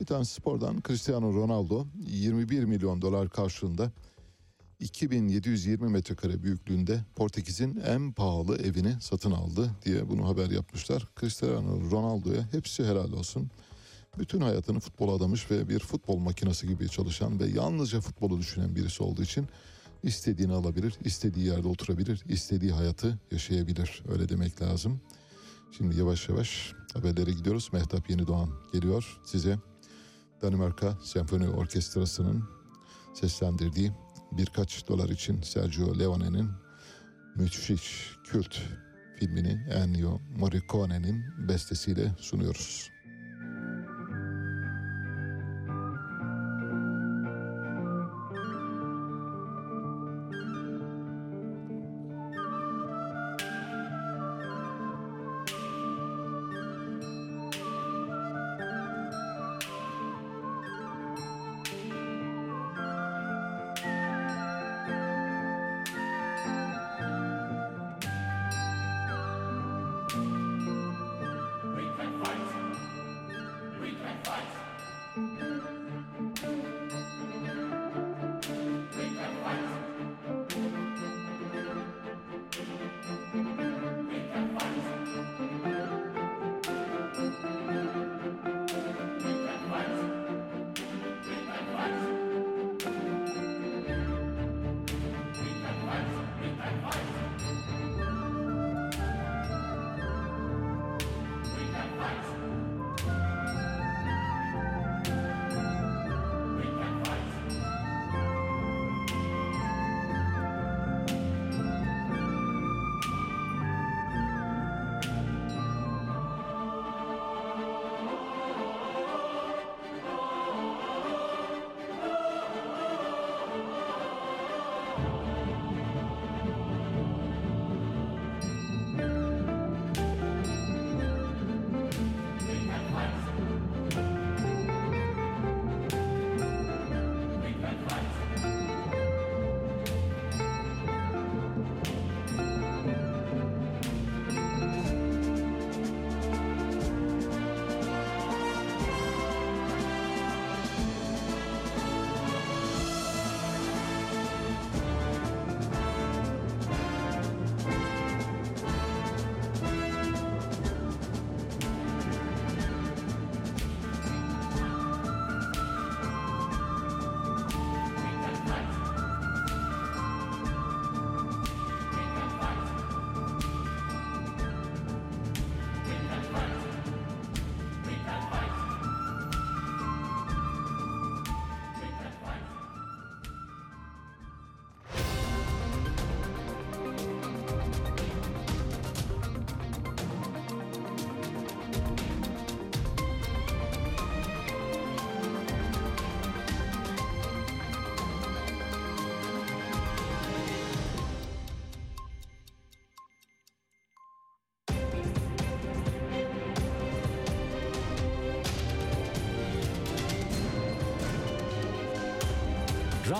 Bir 0.00 0.06
tane 0.06 0.24
spordan 0.24 0.82
Cristiano 0.88 1.34
Ronaldo 1.34 1.86
21 2.06 2.64
milyon 2.64 3.02
dolar 3.02 3.28
karşılığında 3.28 3.92
2720 4.80 5.88
metrekare 5.88 6.42
büyüklüğünde 6.42 7.00
Portekiz'in 7.16 7.80
en 7.86 8.12
pahalı 8.12 8.56
evini 8.56 9.00
satın 9.00 9.30
aldı 9.30 9.70
diye 9.84 10.08
bunu 10.08 10.28
haber 10.28 10.50
yapmışlar. 10.50 11.08
Cristiano 11.20 11.90
Ronaldo'ya 11.90 12.52
hepsi 12.52 12.84
helal 12.84 13.12
olsun 13.12 13.50
bütün 14.18 14.40
hayatını 14.40 14.80
futbola 14.80 15.12
adamış 15.12 15.50
ve 15.50 15.68
bir 15.68 15.78
futbol 15.78 16.16
makinesi 16.16 16.68
gibi 16.68 16.88
çalışan 16.88 17.40
ve 17.40 17.46
yalnızca 17.46 18.00
futbolu 18.00 18.38
düşünen 18.38 18.76
birisi 18.76 19.02
olduğu 19.02 19.22
için 19.22 19.46
istediğini 20.02 20.52
alabilir, 20.52 20.94
istediği 21.04 21.46
yerde 21.46 21.68
oturabilir, 21.68 22.24
istediği 22.28 22.72
hayatı 22.72 23.18
yaşayabilir. 23.30 24.02
Öyle 24.08 24.28
demek 24.28 24.62
lazım. 24.62 25.00
Şimdi 25.76 25.98
yavaş 25.98 26.28
yavaş 26.28 26.72
haberlere 26.94 27.30
gidiyoruz. 27.30 27.70
Mehtap 27.72 28.10
Yeni 28.10 28.26
Doğan 28.26 28.50
geliyor 28.72 29.20
size. 29.24 29.58
Danimarka 30.42 30.98
Senfoni 31.04 31.48
Orkestrası'nın 31.48 32.44
seslendirdiği 33.14 33.92
birkaç 34.32 34.88
dolar 34.88 35.08
için 35.08 35.42
Sergio 35.42 35.98
Leone'nin 35.98 36.50
müthiş 37.36 38.10
kült 38.24 38.58
filmini 39.16 39.66
Ennio 39.70 40.20
Morricone'nin 40.38 41.48
bestesiyle 41.48 42.14
sunuyoruz. 42.18 42.90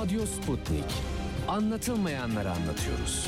Radyo 0.00 0.26
Sputnik. 0.26 0.84
Anlatılmayanları 1.48 2.50
anlatıyoruz. 2.50 3.26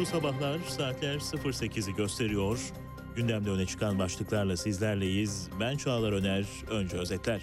Bu 0.00 0.06
sabahlar 0.06 0.58
saatler 0.68 1.14
08'i 1.14 1.94
gösteriyor. 1.94 2.58
Gündemde 3.16 3.50
öne 3.50 3.66
çıkan 3.66 3.98
başlıklarla 3.98 4.56
sizlerleyiz. 4.56 5.48
Ben 5.60 5.76
Çağlar 5.76 6.12
Öner, 6.12 6.44
önce 6.70 6.96
özetler. 6.96 7.42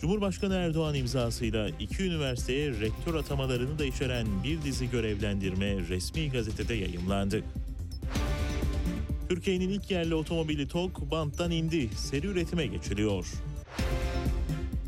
Cumhurbaşkanı 0.00 0.54
Erdoğan 0.54 0.94
imzasıyla 0.94 1.68
iki 1.68 2.02
üniversiteye 2.02 2.70
rektör 2.70 3.14
atamalarını 3.14 3.78
da 3.78 3.84
içeren 3.84 4.26
bir 4.44 4.62
dizi 4.62 4.90
görevlendirme 4.90 5.88
resmi 5.88 6.30
gazetede 6.30 6.74
yayımlandı. 6.74 7.42
Türkiye'nin 9.28 9.68
ilk 9.68 9.90
yerli 9.90 10.14
otomobili 10.14 10.68
TOG 10.68 11.10
banttan 11.10 11.50
indi, 11.50 11.88
seri 11.96 12.26
üretime 12.26 12.66
geçiliyor. 12.66 13.26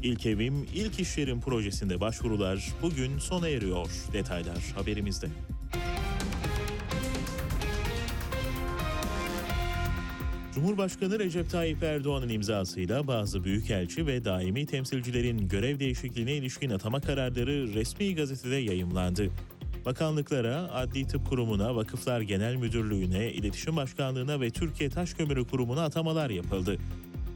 İlk 0.03 0.27
evim, 0.27 0.67
ilk 0.75 1.01
iş 1.01 1.19
yerim 1.19 1.41
projesinde 1.41 2.01
başvurular 2.01 2.73
bugün 2.83 3.19
sona 3.19 3.49
eriyor. 3.49 3.89
Detaylar 4.13 4.73
haberimizde. 4.75 5.27
Cumhurbaşkanı 10.55 11.19
Recep 11.19 11.51
Tayyip 11.51 11.83
Erdoğan'ın 11.83 12.29
imzasıyla 12.29 13.07
bazı 13.07 13.45
büyükelçi 13.45 14.07
ve 14.07 14.25
daimi 14.25 14.67
temsilcilerin 14.67 15.49
görev 15.49 15.81
değişikliğine 15.81 16.33
ilişkin 16.33 16.71
atama 16.71 17.01
kararları 17.01 17.75
resmi 17.75 18.15
gazetede 18.15 18.57
yayımlandı. 18.57 19.31
Bakanlıklara, 19.87 20.73
Adli 20.73 21.07
Tıp 21.07 21.29
Kurumu'na, 21.29 21.77
Vakıflar 21.77 22.21
Genel 22.21 22.57
Müdürlüğü'ne, 22.57 23.33
İletişim 23.33 23.77
Başkanlığı'na 23.77 24.41
ve 24.41 24.51
Türkiye 24.51 24.91
Taş 24.91 25.15
Kömürü 25.15 25.45
Kurumu'na 25.45 25.85
atamalar 25.85 26.31
yapıldı. 26.31 26.79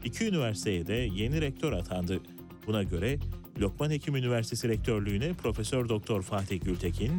İki 0.03 0.25
üniversiteye 0.25 0.87
de 0.87 0.93
yeni 0.93 1.41
rektör 1.41 1.73
atandı. 1.73 2.19
Buna 2.67 2.83
göre 2.83 3.17
Lokman 3.59 3.91
Hekim 3.91 4.15
Üniversitesi 4.15 4.69
Rektörlüğü'ne 4.69 5.33
Profesör 5.33 5.89
Doktor 5.89 6.21
Fatih 6.21 6.61
Gültekin, 6.61 7.11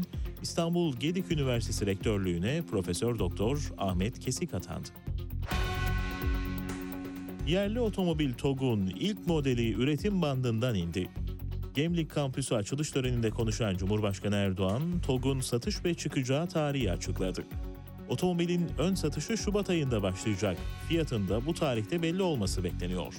İstanbul 0.43 0.97
Gedik 0.97 1.33
Üniversitesi 1.33 1.87
Rektörlüğü'ne 1.87 2.63
Profesör 2.71 3.19
Doktor 3.19 3.73
Ahmet 3.79 4.19
Kesik 4.19 4.55
atandı. 4.55 4.89
Yerli 7.47 7.81
otomobil 7.81 8.33
TOG'un 8.33 8.87
ilk 8.87 9.27
modeli 9.27 9.73
üretim 9.73 10.23
bandından 10.23 10.75
indi. 10.75 11.09
Gemlik 11.75 12.11
kampüsü 12.11 12.55
açılış 12.55 12.91
töreninde 12.91 13.31
konuşan 13.31 13.77
Cumhurbaşkanı 13.77 14.37
Erdoğan, 14.37 15.01
TOG'un 15.07 15.41
satış 15.41 15.85
ve 15.85 15.95
çıkacağı 15.95 16.49
tarihi 16.49 16.93
açıkladı. 16.93 17.45
Otomobilin 18.09 18.71
ön 18.79 18.95
satışı 18.95 19.37
Şubat 19.37 19.71
ayında 19.71 20.03
başlayacak. 20.03 20.59
Fiyatın 20.89 21.29
da 21.29 21.47
bu 21.47 21.55
tarihte 21.55 22.03
belli 22.03 22.23
olması 22.23 22.65
bekleniyor. 22.65 23.15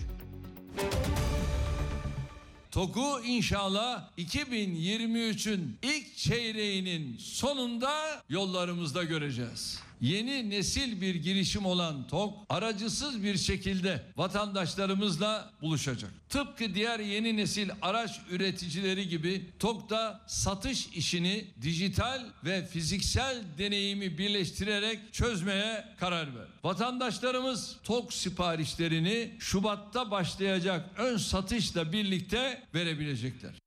TOG'u 2.71 3.21
inşallah 3.25 4.09
2023'ün 4.17 5.77
ilk 5.83 6.17
çeyreğinin 6.17 7.17
sonunda 7.17 8.23
yollarımızda 8.29 9.03
göreceğiz. 9.03 9.82
Yeni 10.01 10.49
nesil 10.49 11.01
bir 11.01 11.15
girişim 11.15 11.65
olan 11.65 12.07
TOG 12.07 12.33
aracısız 12.49 13.23
bir 13.23 13.37
şekilde 13.37 14.03
vatandaşlarımızla 14.17 15.51
buluşacak. 15.61 16.11
Tıpkı 16.29 16.75
diğer 16.75 16.99
yeni 16.99 17.37
nesil 17.37 17.69
araç 17.81 18.19
üreticileri 18.31 19.07
gibi 19.07 19.49
TOG 19.59 19.89
da 19.89 20.21
satış 20.27 20.87
işini 20.87 21.45
dijital 21.61 22.21
ve 22.45 22.65
fiziksel 22.65 23.43
deneyimi 23.57 24.17
birleştirerek 24.17 25.13
çözmeye 25.13 25.85
karar 25.99 26.35
ver. 26.35 26.47
Vatandaşlarımız 26.63 27.75
TOG 27.83 28.11
siparişlerini 28.11 29.31
Şubat'ta 29.39 30.11
başlayacak 30.11 30.89
ön 30.97 31.17
satışla 31.17 31.93
birlikte 31.93 32.63
verebilecekler. 32.75 33.62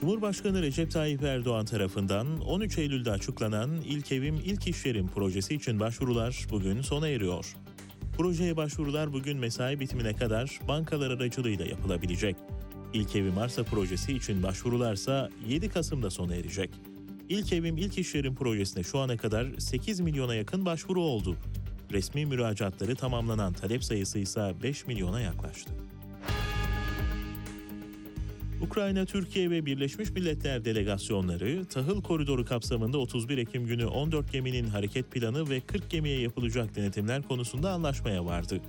Cumhurbaşkanı 0.00 0.62
Recep 0.62 0.90
Tayyip 0.90 1.22
Erdoğan 1.22 1.64
tarafından 1.64 2.40
13 2.40 2.78
Eylül'de 2.78 3.10
açıklanan 3.10 3.70
İlk 3.88 4.12
Evim 4.12 4.34
İlk 4.34 4.66
İş 4.66 4.86
Yerim 4.86 5.08
projesi 5.08 5.54
için 5.54 5.80
başvurular 5.80 6.46
bugün 6.50 6.82
sona 6.82 7.08
eriyor. 7.08 7.54
Projeye 8.16 8.56
başvurular 8.56 9.12
bugün 9.12 9.38
mesai 9.38 9.80
bitimine 9.80 10.14
kadar 10.14 10.60
bankalar 10.68 11.10
aracılığıyla 11.10 11.64
yapılabilecek. 11.66 12.36
İlk 12.92 13.16
Evim 13.16 13.38
Arsa 13.38 13.64
projesi 13.64 14.12
için 14.12 14.42
başvurularsa 14.42 15.30
7 15.48 15.68
Kasım'da 15.68 16.10
sona 16.10 16.34
erecek. 16.34 16.70
İlk 17.28 17.52
Evim 17.52 17.76
İlk 17.76 17.98
İş 17.98 18.14
Yerim 18.14 18.34
projesine 18.34 18.82
şu 18.82 18.98
ana 18.98 19.16
kadar 19.16 19.46
8 19.58 20.00
milyona 20.00 20.34
yakın 20.34 20.66
başvuru 20.66 21.00
oldu. 21.00 21.36
Resmi 21.92 22.26
müracaatları 22.26 22.96
tamamlanan 22.96 23.52
talep 23.52 23.84
sayısı 23.84 24.18
ise 24.18 24.54
5 24.62 24.86
milyona 24.86 25.20
yaklaştı. 25.20 25.70
Ukrayna, 28.60 29.04
Türkiye 29.04 29.50
ve 29.50 29.66
Birleşmiş 29.66 30.10
Milletler 30.10 30.64
delegasyonları 30.64 31.64
tahıl 31.64 32.02
koridoru 32.02 32.44
kapsamında 32.44 32.98
31 32.98 33.38
Ekim 33.38 33.66
günü 33.66 33.86
14 33.86 34.32
geminin 34.32 34.68
hareket 34.68 35.10
planı 35.10 35.50
ve 35.50 35.60
40 35.60 35.90
gemiye 35.90 36.20
yapılacak 36.20 36.76
denetimler 36.76 37.22
konusunda 37.22 37.72
anlaşmaya 37.72 38.24
vardı. 38.24 38.60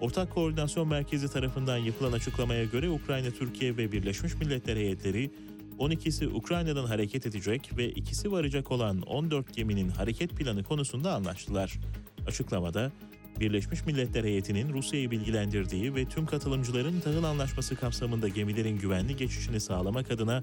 Ortak 0.00 0.30
Koordinasyon 0.30 0.88
Merkezi 0.88 1.32
tarafından 1.32 1.76
yapılan 1.76 2.12
açıklamaya 2.12 2.64
göre 2.64 2.90
Ukrayna, 2.90 3.30
Türkiye 3.30 3.76
ve 3.76 3.92
Birleşmiş 3.92 4.34
Milletler 4.34 4.76
heyetleri 4.76 5.30
12'si 5.78 6.26
Ukrayna'dan 6.26 6.84
hareket 6.84 7.26
edecek 7.26 7.70
ve 7.76 7.88
ikisi 7.90 8.32
varacak 8.32 8.70
olan 8.70 9.00
14 9.00 9.54
geminin 9.54 9.88
hareket 9.88 10.30
planı 10.30 10.64
konusunda 10.64 11.14
anlaştılar. 11.14 11.78
Açıklamada 12.26 12.92
Birleşmiş 13.40 13.86
Milletler 13.86 14.24
heyetinin 14.24 14.72
Rusya'yı 14.72 15.10
bilgilendirdiği 15.10 15.94
ve 15.94 16.04
tüm 16.04 16.26
katılımcıların 16.26 17.00
tahıl 17.00 17.24
anlaşması 17.24 17.76
kapsamında 17.76 18.28
gemilerin 18.28 18.78
güvenli 18.78 19.16
geçişini 19.16 19.60
sağlamak 19.60 20.10
adına 20.10 20.42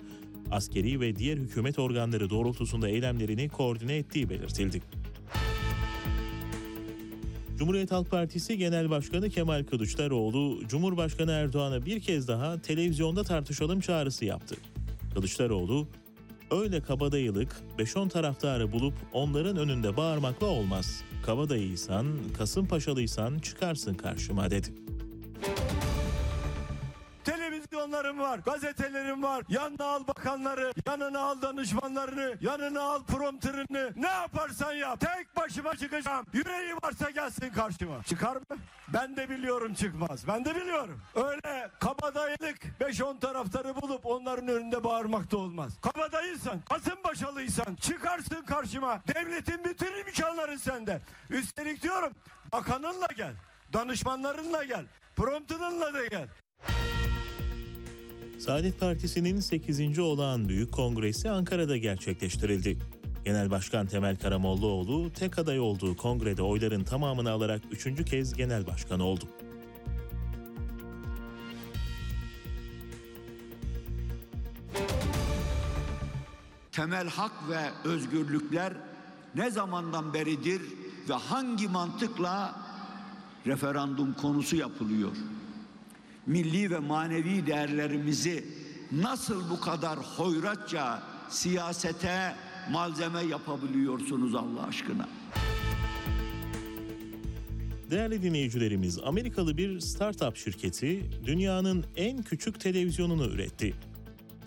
askeri 0.52 1.00
ve 1.00 1.16
diğer 1.16 1.38
hükümet 1.38 1.80
organları 1.80 2.30
doğrultusunda 2.30 2.90
eylemlerini 2.90 3.50
koordine 3.50 3.96
ettiği 3.96 4.30
belirtildi. 4.30 4.82
Cumhuriyet 7.58 7.92
Halk 7.92 8.12
Partisi 8.12 8.58
Genel 8.58 8.90
Başkanı 8.90 9.30
Kemal 9.30 9.64
Kılıçdaroğlu, 9.64 10.68
Cumhurbaşkanı 10.68 11.32
Erdoğan'a 11.32 11.86
bir 11.86 12.02
kez 12.02 12.28
daha 12.28 12.62
televizyonda 12.62 13.24
tartışalım 13.24 13.80
çağrısı 13.80 14.26
yaptı. 14.26 14.56
Kılıçdaroğlu, 15.14 15.88
öyle 16.52 16.82
kabadayılık 16.82 17.56
5-10 17.78 18.10
taraftarı 18.10 18.72
bulup 18.72 18.94
onların 19.14 19.58
önünde 19.58 19.98
bağırmakla 19.98 20.48
olmaz. 20.48 21.04
Kabadayıysan, 21.26 22.06
Kasımpaşalıysan 22.38 23.40
çıkarsın 23.40 23.94
karşıma 23.94 24.52
dedi. 24.52 24.68
Televizyonlarım 27.80 28.20
var, 28.20 28.40
gazetelerim 28.40 29.24
var. 29.24 29.44
Yanına 29.50 29.86
al 29.86 30.08
bakanları, 30.08 30.74
yanına 30.88 31.20
al 31.20 31.42
danışmanlarını, 31.42 32.38
yanına 32.42 32.82
al 32.82 33.04
prompterını. 33.04 33.94
Ne 33.96 34.08
yaparsan 34.08 34.74
yap. 34.74 35.00
Tek 35.00 35.36
başıma 35.36 35.76
çıkacağım. 35.76 36.26
Yüreği 36.34 36.76
varsa 36.84 37.10
gelsin 37.10 37.50
karşıma. 37.50 38.04
Çıkar 38.04 38.36
mı? 38.36 38.58
Ben 38.94 39.16
de 39.16 39.30
biliyorum 39.30 39.74
çıkmaz. 39.74 40.28
Ben 40.28 40.46
de 40.46 40.56
biliyorum. 40.56 41.02
Öyle 41.16 41.72
kabadayılık 41.80 42.60
5-10 42.82 43.20
taraftarı 43.20 43.82
bulup 43.82 44.06
onların 44.06 44.48
önünde 44.48 44.84
bağırmak 44.84 45.32
da 45.32 45.38
olmaz. 45.38 45.74
Kabadayıysan, 45.82 46.62
Kasımpaşalıysan 46.62 47.76
çıkarsın 47.76 48.42
karşıma. 48.42 49.02
Devletin 49.16 49.64
bütün 49.64 50.00
imkanları 50.00 50.60
sende. 50.60 51.02
Üstelik 51.30 51.84
diyorum 51.84 52.14
bakanınla 52.52 53.08
gel. 53.18 53.34
Danışmanlarınla 53.74 54.64
gel. 54.64 54.86
Prompterınla 55.16 55.94
da 55.94 56.06
gel. 56.06 56.28
Saadet 58.40 58.80
Partisi'nin 58.80 59.40
8. 59.40 60.00
olağan 60.00 60.50
büyük 60.50 60.72
kongresi 60.72 61.30
Ankara'da 61.30 61.78
gerçekleştirildi. 61.78 62.78
Genel 63.26 63.52
Başkan 63.52 63.88
Temel 63.88 64.16
Karamollaoğlu 64.16 65.14
tek 65.14 65.40
aday 65.40 65.60
olduğu 65.60 65.98
kongrede 65.98 66.42
oyların 66.42 66.84
tamamını 66.84 67.32
alarak 67.32 67.62
üçüncü 67.72 68.06
kez 68.06 68.34
genel 68.34 68.68
başkan 68.68 69.00
oldu. 69.00 69.26
temel 76.72 77.10
hak 77.10 77.32
ve 77.50 77.90
özgürlükler 77.90 78.74
ne 79.36 79.52
zamandan 79.52 80.14
beridir 80.14 80.62
ve 81.10 81.14
hangi 81.14 81.68
mantıkla 81.68 82.56
referandum 83.46 84.14
konusu 84.14 84.56
yapılıyor? 84.56 85.12
Milli 86.28 86.72
ve 86.72 86.80
manevi 86.80 87.46
değerlerimizi 87.46 88.44
nasıl 88.92 89.50
bu 89.50 89.60
kadar 89.60 90.00
hoyratça 90.00 91.04
siyasete 91.30 92.36
malzeme 92.72 93.22
yapabiliyorsunuz 93.22 94.36
Allah 94.36 94.64
aşkına? 94.68 95.10
Değerli 97.92 98.24
dinleyicilerimiz, 98.24 99.00
Amerikalı 99.04 99.58
bir 99.58 99.80
startup 99.80 100.38
şirketi 100.38 101.04
dünyanın 101.26 101.86
en 101.96 102.24
küçük 102.24 102.60
televizyonunu 102.60 103.26
üretti. 103.26 103.74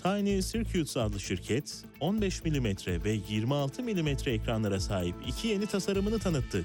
Tiny 0.02 0.42
Circuits 0.42 0.96
adlı 0.96 1.20
şirket 1.20 1.84
15 2.00 2.44
mm 2.44 2.66
ve 3.04 3.18
26 3.28 3.82
mm 3.82 4.08
ekranlara 4.26 4.80
sahip 4.80 5.14
iki 5.26 5.48
yeni 5.48 5.66
tasarımını 5.66 6.18
tanıttı. 6.18 6.64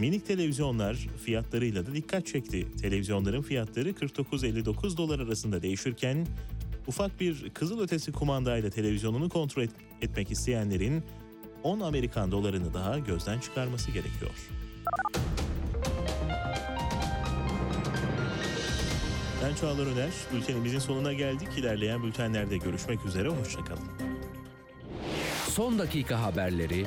Minik 0.00 0.26
televizyonlar 0.26 0.94
fiyatlarıyla 1.24 1.86
da 1.86 1.94
dikkat 1.94 2.26
çekti. 2.26 2.66
Televizyonların 2.80 3.42
fiyatları 3.42 3.90
49-59 3.90 4.96
dolar 4.96 5.20
arasında 5.20 5.62
değişirken 5.62 6.26
ufak 6.86 7.20
bir 7.20 7.50
kızıl 7.54 7.80
ötesi 7.80 8.12
kumandayla 8.12 8.70
televizyonunu 8.70 9.28
kontrol 9.28 9.62
et- 9.62 9.70
etmek 10.02 10.30
isteyenlerin 10.30 11.02
10 11.62 11.80
Amerikan 11.80 12.32
dolarını 12.32 12.74
daha 12.74 12.98
gözden 12.98 13.38
çıkarması 13.40 13.90
gerekiyor. 13.90 14.30
Ben 19.44 19.54
Çağlar 19.54 19.86
Öner. 19.86 20.10
Bültenimizin 20.34 20.78
sonuna 20.78 21.12
geldik. 21.12 21.48
İlerleyen 21.58 22.02
bültenlerde 22.02 22.56
görüşmek 22.56 23.04
üzere. 23.06 23.28
Hoşçakalın. 23.28 23.84
Son 25.48 25.78
dakika 25.78 26.22
haberleri, 26.22 26.86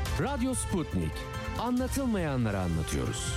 Radyo 0.19 0.53
Sputnik. 0.53 1.11
Anlatılmayanları 1.59 2.59
anlatıyoruz. 2.59 3.33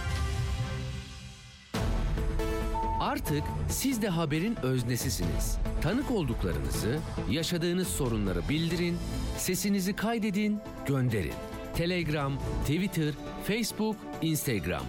Artık 3.01 3.43
siz 3.69 4.03
de 4.03 4.09
haberin 4.09 4.57
öznesisiniz. 4.63 5.59
Tanık 5.83 6.11
olduklarınızı, 6.11 6.99
yaşadığınız 7.31 7.89
sorunları 7.89 8.49
bildirin, 8.49 8.99
sesinizi 9.37 9.97
kaydedin, 9.97 10.61
gönderin. 10.87 11.35
Telegram, 11.77 12.39
Twitter, 12.61 13.15
Facebook, 13.47 13.97
Instagram 14.23 14.83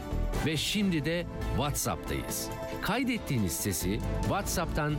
ve 0.45 0.57
şimdi 0.57 1.05
de 1.05 1.25
WhatsApp'tayız. 1.55 2.49
Kaydettiğiniz 2.81 3.53
sesi 3.53 3.99
WhatsApp'tan 4.21 4.95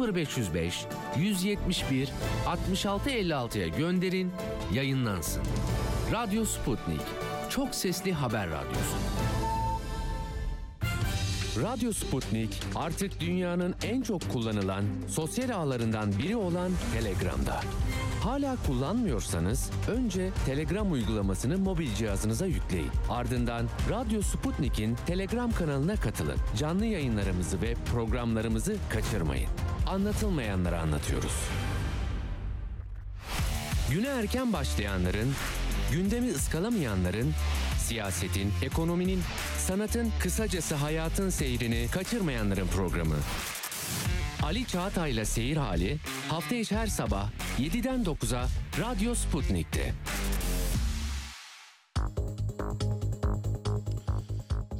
0505 0.00 0.86
171 1.18 2.08
6656'ya 2.46 3.68
gönderin, 3.68 4.32
yayınlansın. 4.72 5.42
Radyo 6.12 6.44
Sputnik. 6.44 7.00
Çok 7.50 7.74
sesli 7.74 8.12
haber 8.12 8.48
radyosu. 8.50 8.96
Radyo 11.62 11.92
Sputnik 11.92 12.62
artık 12.74 13.20
dünyanın 13.20 13.74
en 13.82 14.02
çok 14.02 14.32
kullanılan 14.32 14.84
sosyal 15.08 15.50
ağlarından 15.50 16.18
biri 16.18 16.36
olan 16.36 16.72
Telegram'da. 16.94 17.60
Hala 18.22 18.56
kullanmıyorsanız 18.66 19.70
önce 19.88 20.30
Telegram 20.46 20.92
uygulamasını 20.92 21.58
mobil 21.58 21.94
cihazınıza 21.94 22.46
yükleyin. 22.46 22.90
Ardından 23.10 23.68
Radyo 23.90 24.22
Sputnik'in 24.22 24.96
Telegram 25.06 25.52
kanalına 25.52 25.96
katılın. 25.96 26.38
Canlı 26.58 26.84
yayınlarımızı 26.86 27.62
ve 27.62 27.74
programlarımızı 27.92 28.76
kaçırmayın. 28.90 29.48
Anlatılmayanları 29.86 30.80
anlatıyoruz. 30.80 31.34
Güne 33.90 34.08
erken 34.08 34.52
başlayanların, 34.52 35.32
gündemi 35.94 36.30
ıskalamayanların, 36.30 37.32
siyasetin, 37.78 38.52
ekonominin, 38.62 39.20
sanatın, 39.58 40.12
kısacası 40.20 40.74
hayatın 40.74 41.30
seyrini 41.30 41.88
kaçırmayanların 41.92 42.66
programı. 42.66 43.16
Ali 44.42 44.66
Çağatay'la 44.66 45.24
Seyir 45.24 45.56
Hali 45.56 45.98
hafta 46.28 46.54
içi 46.54 46.76
her 46.76 46.86
sabah 46.86 47.30
7'den 47.58 48.04
9'a 48.04 48.48
Radyo 48.80 49.14
Sputnik'te. 49.14 49.94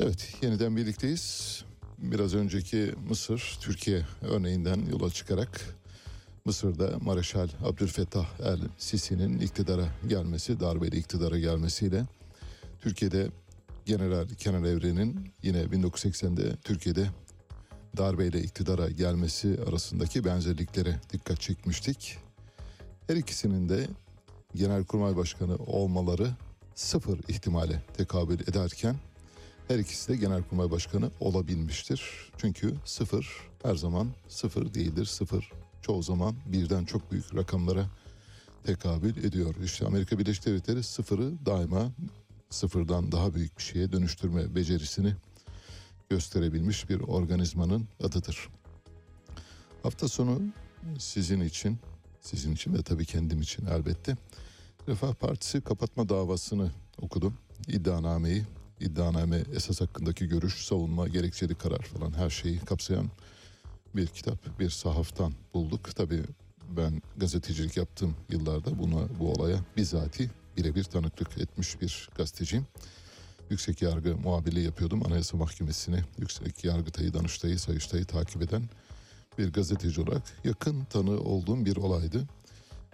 Evet, 0.01 0.35
yeniden 0.43 0.77
birlikteyiz. 0.77 1.65
Biraz 1.99 2.35
önceki 2.35 2.95
Mısır, 3.09 3.59
Türkiye 3.61 4.03
örneğinden 4.23 4.87
yola 4.93 5.11
çıkarak 5.11 5.61
Mısır'da 6.47 6.99
Mareşal 7.01 7.49
Abdülfettah 7.65 8.41
el 8.41 8.61
Sisi'nin 8.79 9.39
iktidara 9.39 9.89
gelmesi, 10.09 10.61
darbeli 10.61 10.97
iktidara 10.97 11.39
gelmesiyle 11.39 12.05
Türkiye'de 12.81 13.29
General 13.85 14.29
Kenan 14.29 14.65
Evren'in 14.65 15.33
yine 15.43 15.63
1980'de 15.63 16.57
Türkiye'de 16.57 17.07
darbeyle 17.97 18.41
iktidara 18.41 18.91
gelmesi 18.91 19.59
arasındaki 19.69 20.25
benzerliklere 20.25 21.01
dikkat 21.13 21.41
çekmiştik. 21.41 22.19
Her 23.07 23.17
ikisinin 23.17 23.69
de 23.69 23.87
Genelkurmay 24.55 25.17
Başkanı 25.17 25.57
olmaları 25.57 26.31
sıfır 26.75 27.19
ihtimale 27.29 27.83
tekabül 27.97 28.41
ederken 28.41 28.97
her 29.69 29.79
ikisi 29.79 30.13
de 30.13 30.17
Genelkurmay 30.17 30.71
Başkanı 30.71 31.11
olabilmiştir. 31.21 32.31
Çünkü 32.39 32.75
sıfır 32.85 33.29
her 33.63 33.75
zaman 33.75 34.09
sıfır 34.29 34.75
değildir. 34.75 35.05
Sıfır 35.05 35.51
çoğu 35.85 36.03
zaman 36.03 36.37
birden 36.47 36.85
çok 36.85 37.13
büyük 37.13 37.35
rakamlara 37.35 37.87
tekabül 38.65 39.25
ediyor. 39.25 39.55
İşte 39.65 39.87
Amerika 39.87 40.19
Birleşik 40.19 40.47
Devletleri 40.47 40.83
sıfırı 40.83 41.47
daima 41.47 41.93
sıfırdan 42.51 43.13
daha 43.13 43.35
büyük 43.35 43.59
bir 43.59 43.63
şeye 43.63 43.93
dönüştürme 43.93 44.55
becerisini 44.55 45.15
gösterebilmiş 46.09 46.91
bir 46.91 47.01
organizmanın 47.01 47.89
adıdır. 48.01 48.49
Hafta 49.83 50.09
sonu 50.09 50.43
sizin 50.99 51.41
için, 51.41 51.79
sizin 52.21 52.55
için 52.55 52.75
ve 52.75 52.83
tabii 52.83 53.05
kendim 53.05 53.41
için 53.41 53.67
elbette 53.67 54.17
Refah 54.89 55.15
Partisi 55.15 55.61
kapatma 55.61 56.09
davasını 56.09 56.71
okudum. 57.01 57.35
İddianameyi, 57.69 58.45
iddianame 58.81 59.43
esas 59.55 59.81
hakkındaki 59.81 60.27
görüş, 60.27 60.67
savunma, 60.67 61.09
gerekçeli 61.09 61.55
karar 61.55 61.83
falan 61.83 62.13
her 62.13 62.31
şeyi 62.31 62.59
kapsayan 62.59 63.11
bir 63.97 64.07
kitap, 64.07 64.59
bir 64.59 64.71
sahaftan 64.71 65.33
bulduk. 65.55 65.97
Tabii 65.97 66.23
ben 66.77 67.03
gazetecilik 67.17 67.77
yaptığım 67.77 68.15
yıllarda 68.31 68.79
buna 68.79 69.19
bu 69.19 69.33
olaya 69.33 69.59
bizatihi 69.77 70.31
birebir 70.57 70.85
tanıklık 70.85 71.39
etmiş 71.39 71.81
bir 71.81 72.09
gazeteciyim. 72.17 72.67
Yüksek 73.51 73.83
yargı 73.83 74.17
muhabirliği 74.17 74.65
yapıyordum. 74.65 75.07
Anayasa 75.07 75.37
Mahkemesi'ni, 75.37 76.01
Yüksek 76.19 76.65
Yargıtay'ı, 76.65 77.15
Danıştay'ı, 77.15 77.59
Sayıştay'ı 77.59 78.05
takip 78.05 78.43
eden 78.43 78.63
bir 79.39 79.53
gazeteci 79.53 80.01
olarak 80.01 80.23
yakın 80.45 80.85
tanığı 80.85 81.21
olduğum 81.21 81.65
bir 81.65 81.77
olaydı. 81.77 82.25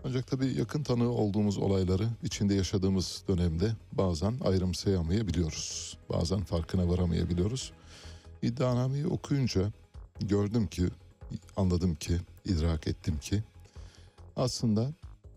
Ancak 0.04 0.26
tabii 0.26 0.58
yakın 0.58 0.82
tanığı 0.82 1.10
olduğumuz 1.10 1.58
olayları 1.58 2.08
içinde 2.22 2.54
yaşadığımız 2.54 3.22
dönemde 3.28 3.72
bazen 3.92 4.34
ayrımsayamayabiliyoruz. 4.44 5.96
Bazen 6.10 6.44
farkına 6.44 6.88
varamayabiliyoruz. 6.88 7.72
İddianameyi 8.42 9.06
okuyunca 9.06 9.72
gördüm 10.20 10.66
ki, 10.66 10.88
anladım 11.56 11.94
ki, 11.94 12.20
idrak 12.44 12.86
ettim 12.86 13.18
ki 13.18 13.42
aslında 14.36 14.92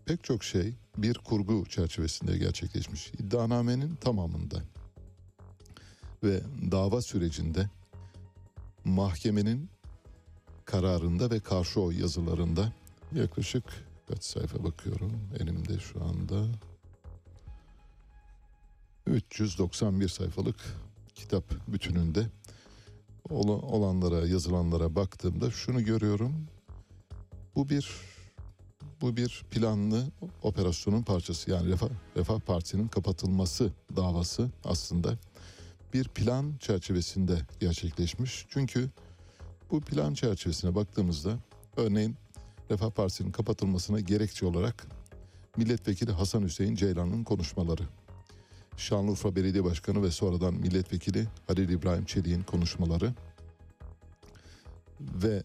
pek 0.06 0.24
çok 0.24 0.44
şey 0.44 0.74
bir 0.96 1.14
kurgu 1.14 1.66
çerçevesinde 1.66 2.38
gerçekleşmiş. 2.38 3.12
İddianamenin 3.14 3.94
tamamında 3.94 4.62
ve 6.24 6.40
dava 6.70 7.02
sürecinde 7.02 7.70
mahkemenin 8.84 9.68
kararında 10.64 11.30
ve 11.30 11.40
karşı 11.40 11.80
oy 11.80 12.00
yazılarında 12.00 12.72
yaklaşık 13.14 13.64
kaç 14.08 14.24
sayfa 14.24 14.64
bakıyorum 14.64 15.12
elimde 15.40 15.78
şu 15.78 16.04
anda 16.04 16.46
391 19.06 20.08
sayfalık 20.08 20.56
kitap 21.14 21.44
bütününde 21.68 22.26
olanlara 23.30 24.26
yazılanlara 24.26 24.96
baktığımda 24.96 25.50
şunu 25.50 25.84
görüyorum 25.84 26.46
bu 27.56 27.68
bir 27.68 27.90
bu 29.00 29.16
bir 29.16 29.44
planlı 29.50 30.04
operasyonun 30.42 31.02
parçası 31.02 31.50
yani 31.50 31.68
Refah, 31.68 31.88
Refah 32.16 32.40
Partisi'nin 32.40 32.88
kapatılması 32.88 33.72
davası 33.96 34.50
aslında 34.64 35.18
bir 35.94 36.08
plan 36.08 36.54
çerçevesinde 36.60 37.38
gerçekleşmiş. 37.60 38.46
Çünkü 38.48 38.90
bu 39.70 39.80
plan 39.80 40.14
çerçevesine 40.14 40.74
baktığımızda 40.74 41.38
örneğin 41.76 42.16
Refah 42.70 42.90
Partisi'nin 42.90 43.32
kapatılmasına 43.32 44.00
gerekçe 44.00 44.46
olarak 44.46 44.86
milletvekili 45.56 46.12
Hasan 46.12 46.42
Hüseyin 46.42 46.74
Ceylan'ın 46.74 47.24
konuşmaları 47.24 47.82
Şanlıurfa 48.76 49.36
Belediye 49.36 49.64
Başkanı 49.64 50.02
ve 50.02 50.10
sonradan 50.10 50.54
milletvekili 50.54 51.26
Halil 51.46 51.68
İbrahim 51.68 52.04
Çelik'in 52.04 52.42
konuşmaları 52.42 53.14
ve 55.00 55.42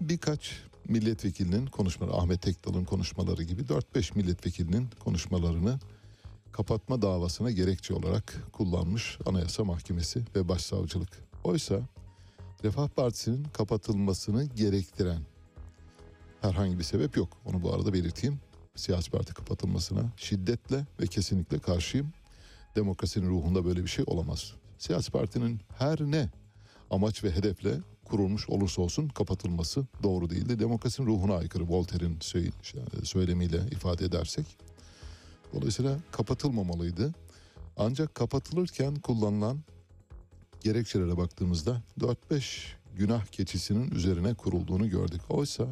birkaç 0.00 0.62
milletvekilinin 0.88 1.66
konuşmaları, 1.66 2.16
Ahmet 2.16 2.42
Tekdal'ın 2.42 2.84
konuşmaları 2.84 3.42
gibi 3.42 3.62
4-5 3.62 4.16
milletvekilinin 4.18 4.88
konuşmalarını 5.04 5.78
kapatma 6.52 7.02
davasına 7.02 7.50
gerekçe 7.50 7.94
olarak 7.94 8.36
kullanmış 8.52 9.18
Anayasa 9.26 9.64
Mahkemesi 9.64 10.24
ve 10.36 10.48
Başsavcılık. 10.48 11.10
Oysa 11.44 11.80
Refah 12.64 12.88
Partisi'nin 12.88 13.44
kapatılmasını 13.44 14.44
gerektiren 14.44 15.22
herhangi 16.40 16.78
bir 16.78 16.84
sebep 16.84 17.16
yok. 17.16 17.28
Onu 17.44 17.62
bu 17.62 17.74
arada 17.74 17.92
belirteyim. 17.92 18.40
Siyasi 18.76 19.10
parti 19.10 19.34
kapatılmasına 19.34 20.12
şiddetle 20.16 20.86
ve 21.00 21.06
kesinlikle 21.06 21.58
karşıyım. 21.58 22.12
Demokrasinin 22.76 23.30
ruhunda 23.30 23.64
böyle 23.64 23.82
bir 23.82 23.88
şey 23.88 24.04
olamaz. 24.08 24.52
Siyasi 24.78 25.10
partinin 25.10 25.60
her 25.78 26.00
ne 26.00 26.28
amaç 26.90 27.24
ve 27.24 27.30
hedefle 27.30 27.78
kurulmuş 28.04 28.48
olursa 28.48 28.82
olsun 28.82 29.08
kapatılması 29.08 29.86
doğru 30.02 30.30
değildi. 30.30 30.58
Demokrasinin 30.58 31.06
ruhuna 31.06 31.36
aykırı 31.36 31.68
Voltaire'in 31.68 32.18
söy- 32.20 32.50
söylemiyle 33.04 33.60
ifade 33.70 34.04
edersek. 34.04 34.46
Dolayısıyla 35.54 35.96
kapatılmamalıydı. 36.12 37.14
Ancak 37.76 38.14
kapatılırken 38.14 38.94
kullanılan 38.94 39.60
gerekçelere 40.60 41.16
baktığımızda 41.16 41.82
4-5 42.00 42.76
günah 42.96 43.26
keçisinin 43.26 43.90
üzerine 43.90 44.34
kurulduğunu 44.34 44.88
gördük. 44.90 45.20
Oysa 45.28 45.66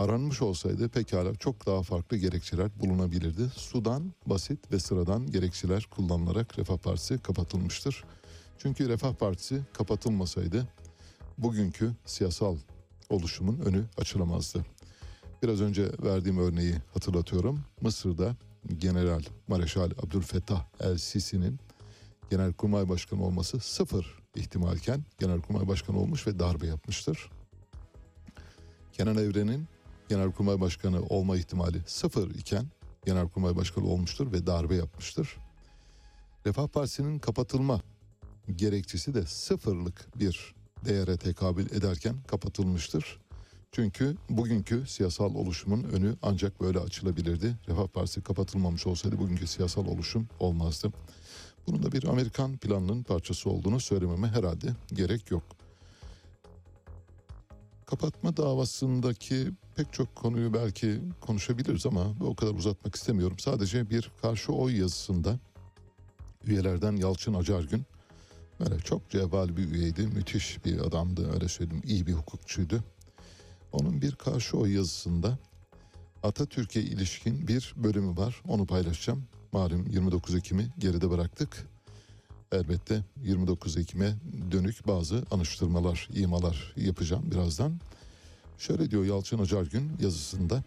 aranmış 0.00 0.42
olsaydı 0.42 0.88
pekala 0.88 1.34
çok 1.34 1.66
daha 1.66 1.82
farklı 1.82 2.16
gerekçeler 2.16 2.80
bulunabilirdi. 2.80 3.48
Sudan 3.56 4.12
basit 4.26 4.72
ve 4.72 4.78
sıradan 4.78 5.26
gerekçeler 5.26 5.86
kullanılarak 5.90 6.58
Refah 6.58 6.78
Partisi 6.78 7.18
kapatılmıştır. 7.18 8.04
Çünkü 8.58 8.88
Refah 8.88 9.14
Partisi 9.14 9.62
kapatılmasaydı 9.72 10.68
bugünkü 11.38 11.92
siyasal 12.04 12.56
oluşumun 13.10 13.58
önü 13.58 13.84
açılamazdı. 13.98 14.64
Biraz 15.42 15.60
önce 15.60 15.90
verdiğim 16.02 16.38
örneği 16.38 16.74
hatırlatıyorum. 16.94 17.60
Mısır'da 17.80 18.36
General 18.78 19.22
Mareşal 19.48 19.90
Abdülfettah 19.90 20.64
El 20.80 20.98
Sisi'nin 20.98 21.58
Genelkurmay 22.30 22.88
Başkanı 22.88 23.24
olması 23.24 23.60
sıfır 23.60 24.18
ihtimalken 24.36 25.04
Genelkurmay 25.18 25.68
Başkanı 25.68 25.98
olmuş 25.98 26.26
ve 26.26 26.38
darbe 26.38 26.66
yapmıştır. 26.66 27.30
Kenan 28.92 29.16
Evren'in 29.16 29.68
Genelkurmay 30.10 30.60
Başkanı 30.60 31.02
olma 31.02 31.36
ihtimali 31.36 31.82
sıfır 31.86 32.30
iken 32.30 32.66
Genelkurmay 33.06 33.56
Başkanı 33.56 33.86
olmuştur 33.86 34.32
ve 34.32 34.46
darbe 34.46 34.74
yapmıştır. 34.74 35.36
Refah 36.46 36.68
Partisi'nin 36.68 37.18
kapatılma 37.18 37.80
gerekçesi 38.56 39.14
de 39.14 39.26
sıfırlık 39.26 40.18
bir 40.20 40.54
değere 40.84 41.16
tekabül 41.16 41.66
ederken 41.70 42.16
kapatılmıştır. 42.26 43.18
Çünkü 43.72 44.16
bugünkü 44.30 44.86
siyasal 44.86 45.34
oluşumun 45.34 45.82
önü 45.82 46.16
ancak 46.22 46.60
böyle 46.60 46.78
açılabilirdi. 46.78 47.58
Refah 47.68 47.86
Partisi 47.86 48.22
kapatılmamış 48.22 48.86
olsaydı 48.86 49.18
bugünkü 49.18 49.46
siyasal 49.46 49.86
oluşum 49.86 50.28
olmazdı. 50.40 50.92
Bunun 51.66 51.82
da 51.82 51.92
bir 51.92 52.04
Amerikan 52.04 52.56
planının 52.56 53.02
parçası 53.02 53.50
olduğunu 53.50 53.80
söylememe 53.80 54.28
herhalde 54.28 54.66
gerek 54.92 55.30
yok. 55.30 55.42
Kapatma 57.86 58.36
davasındaki 58.36 59.50
pek 59.80 59.92
çok 59.92 60.16
konuyu 60.16 60.54
belki 60.54 61.00
konuşabiliriz 61.20 61.86
ama 61.86 62.14
o 62.20 62.34
kadar 62.34 62.54
uzatmak 62.54 62.94
istemiyorum. 62.94 63.38
Sadece 63.38 63.90
bir 63.90 64.10
karşı 64.22 64.52
oy 64.52 64.78
yazısında 64.78 65.38
üyelerden 66.46 66.96
Yalçın 66.96 67.34
Acargün 67.34 67.82
böyle 68.60 68.78
çok 68.78 69.10
cevval 69.10 69.56
bir 69.56 69.70
üyeydi. 69.70 70.06
Müthiş 70.06 70.64
bir 70.64 70.78
adamdı 70.78 71.32
öyle 71.34 71.48
söyleyeyim. 71.48 71.82
iyi 71.86 72.06
bir 72.06 72.12
hukukçuydu. 72.12 72.84
Onun 73.72 74.02
bir 74.02 74.14
karşı 74.14 74.56
oy 74.56 74.74
yazısında 74.74 75.38
Atatürk'e 76.22 76.80
ilişkin 76.80 77.48
bir 77.48 77.74
bölümü 77.76 78.16
var. 78.16 78.42
Onu 78.48 78.66
paylaşacağım. 78.66 79.24
Malum 79.52 79.86
29 79.86 80.34
Ekim'i 80.34 80.68
geride 80.78 81.10
bıraktık. 81.10 81.68
Elbette 82.52 83.04
29 83.22 83.76
Ekim'e 83.76 84.14
dönük 84.50 84.86
bazı 84.86 85.24
anıştırmalar, 85.30 86.08
imalar 86.14 86.72
yapacağım 86.76 87.30
birazdan. 87.30 87.80
Şöyle 88.60 88.90
diyor 88.90 89.04
Yalçın 89.04 89.38
Acargün 89.38 89.92
yazısında, 90.00 90.62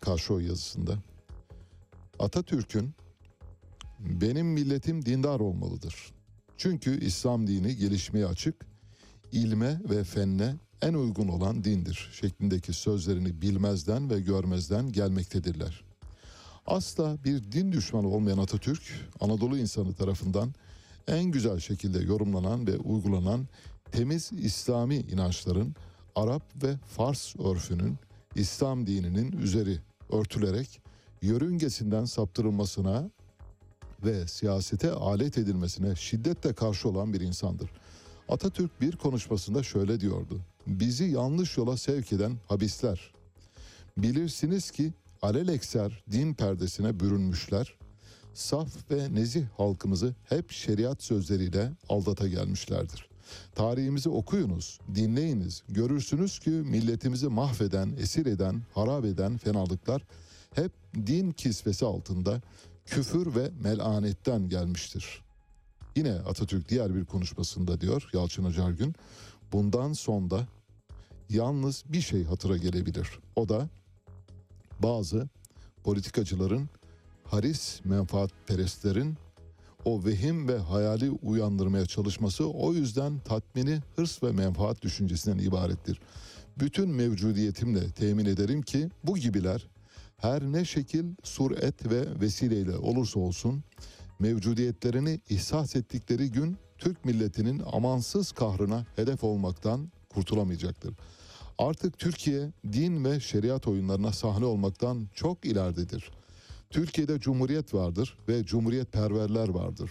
karşı 0.00 0.34
oy 0.34 0.46
yazısında. 0.46 0.98
Atatürk'ün 2.18 2.94
benim 4.00 4.46
milletim 4.46 5.06
dindar 5.06 5.40
olmalıdır. 5.40 5.94
Çünkü 6.56 7.04
İslam 7.04 7.46
dini 7.46 7.76
gelişmeye 7.76 8.26
açık, 8.26 8.54
ilme 9.32 9.80
ve 9.90 10.04
fenne 10.04 10.56
en 10.82 10.94
uygun 10.94 11.28
olan 11.28 11.64
dindir 11.64 12.10
şeklindeki 12.12 12.72
sözlerini 12.72 13.42
bilmezden 13.42 14.10
ve 14.10 14.20
görmezden 14.20 14.92
gelmektedirler. 14.92 15.84
Asla 16.66 17.16
bir 17.24 17.52
din 17.52 17.72
düşmanı 17.72 18.08
olmayan 18.08 18.38
Atatürk, 18.38 18.82
Anadolu 19.20 19.58
insanı 19.58 19.94
tarafından 19.94 20.54
en 21.08 21.24
güzel 21.24 21.60
şekilde 21.60 21.98
yorumlanan 21.98 22.66
ve 22.66 22.78
uygulanan 22.78 23.48
temiz 23.92 24.32
İslami 24.32 24.96
inançların 24.96 25.74
Arap 26.20 26.42
ve 26.62 26.76
Fars 26.76 27.36
örfünün 27.36 27.98
İslam 28.34 28.86
dininin 28.86 29.32
üzeri 29.32 29.78
örtülerek 30.12 30.80
yörüngesinden 31.22 32.04
saptırılmasına 32.04 33.10
ve 34.04 34.28
siyasete 34.28 34.92
alet 34.92 35.38
edilmesine 35.38 35.96
şiddetle 35.96 36.52
karşı 36.52 36.88
olan 36.88 37.12
bir 37.12 37.20
insandır. 37.20 37.70
Atatürk 38.28 38.80
bir 38.80 38.96
konuşmasında 38.96 39.62
şöyle 39.62 40.00
diyordu. 40.00 40.40
Bizi 40.66 41.04
yanlış 41.04 41.56
yola 41.56 41.76
sevk 41.76 42.12
eden 42.12 42.36
habisler. 42.48 43.14
Bilirsiniz 43.96 44.70
ki 44.70 44.92
alelekser 45.22 46.04
din 46.12 46.34
perdesine 46.34 47.00
bürünmüşler. 47.00 47.74
Saf 48.34 48.90
ve 48.90 49.14
nezih 49.14 49.44
halkımızı 49.56 50.14
hep 50.28 50.50
şeriat 50.50 51.02
sözleriyle 51.02 51.72
aldata 51.88 52.28
gelmişlerdir. 52.28 53.09
Tarihimizi 53.54 54.08
okuyunuz, 54.08 54.78
dinleyiniz. 54.94 55.62
Görürsünüz 55.68 56.38
ki 56.38 56.50
milletimizi 56.50 57.28
mahveden, 57.28 57.92
esir 57.98 58.26
eden, 58.26 58.62
harap 58.74 59.04
eden 59.04 59.36
fenalıklar 59.36 60.02
hep 60.54 60.72
din 60.94 61.30
kisvesi 61.30 61.84
altında 61.86 62.40
küfür 62.86 63.34
ve 63.34 63.50
melanetten 63.62 64.48
gelmiştir. 64.48 65.22
Yine 65.96 66.12
Atatürk 66.12 66.68
diğer 66.68 66.94
bir 66.94 67.04
konuşmasında 67.04 67.80
diyor 67.80 68.08
Yalçın 68.12 68.44
Acargün, 68.44 68.94
bundan 69.52 69.92
sonra 69.92 70.46
yalnız 71.28 71.84
bir 71.88 72.00
şey 72.00 72.24
hatıra 72.24 72.56
gelebilir. 72.56 73.08
O 73.36 73.48
da 73.48 73.68
bazı 74.82 75.28
politikacıların, 75.84 76.68
haris 77.24 77.84
menfaatperestlerin 77.84 79.16
o 79.84 80.04
vehim 80.04 80.48
ve 80.48 80.58
hayali 80.58 81.10
uyandırmaya 81.10 81.86
çalışması 81.86 82.50
o 82.50 82.74
yüzden 82.74 83.18
tatmini 83.18 83.80
hırs 83.96 84.22
ve 84.22 84.32
menfaat 84.32 84.82
düşüncesinden 84.82 85.38
ibarettir. 85.38 86.00
Bütün 86.58 86.90
mevcudiyetimle 86.90 87.90
temin 87.90 88.26
ederim 88.26 88.62
ki 88.62 88.88
bu 89.04 89.18
gibiler 89.18 89.66
her 90.16 90.42
ne 90.42 90.64
şekil 90.64 91.04
suret 91.22 91.90
ve 91.90 92.20
vesileyle 92.20 92.76
olursa 92.76 93.20
olsun 93.20 93.64
mevcudiyetlerini 94.18 95.20
ihsas 95.28 95.76
ettikleri 95.76 96.30
gün 96.30 96.56
Türk 96.78 97.04
milletinin 97.04 97.62
amansız 97.72 98.32
kahrına 98.32 98.86
hedef 98.96 99.24
olmaktan 99.24 99.92
kurtulamayacaktır. 100.08 100.94
Artık 101.58 101.98
Türkiye 101.98 102.52
din 102.72 103.04
ve 103.04 103.20
şeriat 103.20 103.68
oyunlarına 103.68 104.12
sahne 104.12 104.44
olmaktan 104.44 105.08
çok 105.14 105.44
ileridedir. 105.44 106.10
Türkiye'de 106.70 107.20
cumhuriyet 107.20 107.74
vardır 107.74 108.16
ve 108.28 108.44
cumhuriyet 108.44 108.92
perverler 108.92 109.48
vardır. 109.48 109.90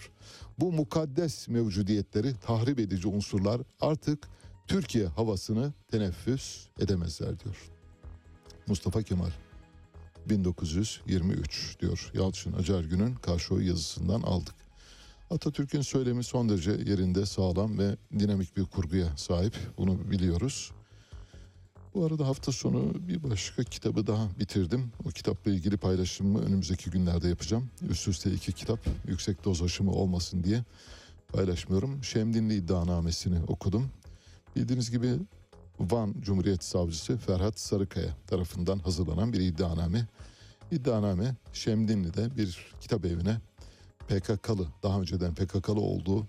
Bu 0.58 0.72
mukaddes 0.72 1.48
mevcudiyetleri 1.48 2.34
tahrip 2.34 2.78
edici 2.78 3.08
unsurlar 3.08 3.60
artık 3.80 4.28
Türkiye 4.66 5.06
havasını 5.06 5.72
teneffüs 5.90 6.66
edemezler 6.80 7.40
diyor. 7.40 7.70
Mustafa 8.66 9.02
Kemal 9.02 9.30
1923 10.26 11.76
diyor 11.80 12.10
Yalçın 12.14 12.52
Acargün'ün 12.52 13.14
karşı 13.14 13.54
oy 13.54 13.68
yazısından 13.68 14.22
aldık. 14.22 14.54
Atatürk'ün 15.30 15.82
söylemi 15.82 16.24
son 16.24 16.48
derece 16.48 16.70
yerinde 16.70 17.26
sağlam 17.26 17.78
ve 17.78 17.96
dinamik 18.18 18.56
bir 18.56 18.64
kurguya 18.64 19.16
sahip. 19.16 19.54
Bunu 19.78 20.10
biliyoruz. 20.10 20.72
Bu 21.94 22.04
arada 22.04 22.26
hafta 22.26 22.52
sonu 22.52 23.08
bir 23.08 23.22
başka 23.22 23.64
kitabı 23.64 24.06
daha 24.06 24.28
bitirdim. 24.38 24.92
O 25.06 25.08
kitapla 25.08 25.50
ilgili 25.50 25.76
paylaşımımı 25.76 26.44
önümüzdeki 26.44 26.90
günlerde 26.90 27.28
yapacağım. 27.28 27.70
Üst 27.88 28.08
üste 28.08 28.32
iki 28.32 28.52
kitap 28.52 28.78
yüksek 29.08 29.44
doz 29.44 29.62
aşımı 29.62 29.92
olmasın 29.92 30.44
diye 30.44 30.64
paylaşmıyorum. 31.28 32.04
Şemdinli 32.04 32.54
iddianamesini 32.54 33.42
okudum. 33.48 33.90
Bildiğiniz 34.56 34.90
gibi 34.90 35.08
Van 35.80 36.14
Cumhuriyet 36.20 36.64
Savcısı 36.64 37.16
Ferhat 37.16 37.60
Sarıkaya 37.60 38.16
tarafından 38.26 38.78
hazırlanan 38.78 39.32
bir 39.32 39.40
iddianame. 39.40 40.06
İddianame 40.70 41.34
Şemdinli'de 41.52 42.36
bir 42.36 42.72
kitap 42.80 43.04
evine 43.04 43.40
PKK'lı, 44.08 44.68
daha 44.82 45.00
önceden 45.00 45.34
PKK'lı 45.34 45.80
olduğu 45.80 46.26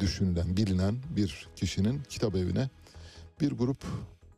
düşünülen, 0.00 0.56
bilinen 0.56 0.96
bir 1.16 1.48
kişinin 1.56 2.02
kitap 2.08 2.36
evine 2.36 2.70
bir 3.40 3.52
grup 3.52 3.84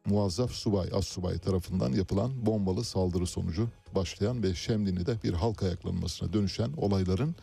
muazzaf 0.07 0.53
subay, 0.53 0.89
as 0.95 1.07
subay 1.07 1.39
tarafından 1.39 1.93
yapılan 1.93 2.47
bombalı 2.47 2.85
saldırı 2.85 3.27
sonucu 3.27 3.69
başlayan 3.95 4.43
ve 4.43 4.55
Şemdinli'de 4.55 5.23
bir 5.25 5.33
halk 5.33 5.63
ayaklanmasına 5.63 6.33
dönüşen 6.33 6.73
olayların 6.77 7.37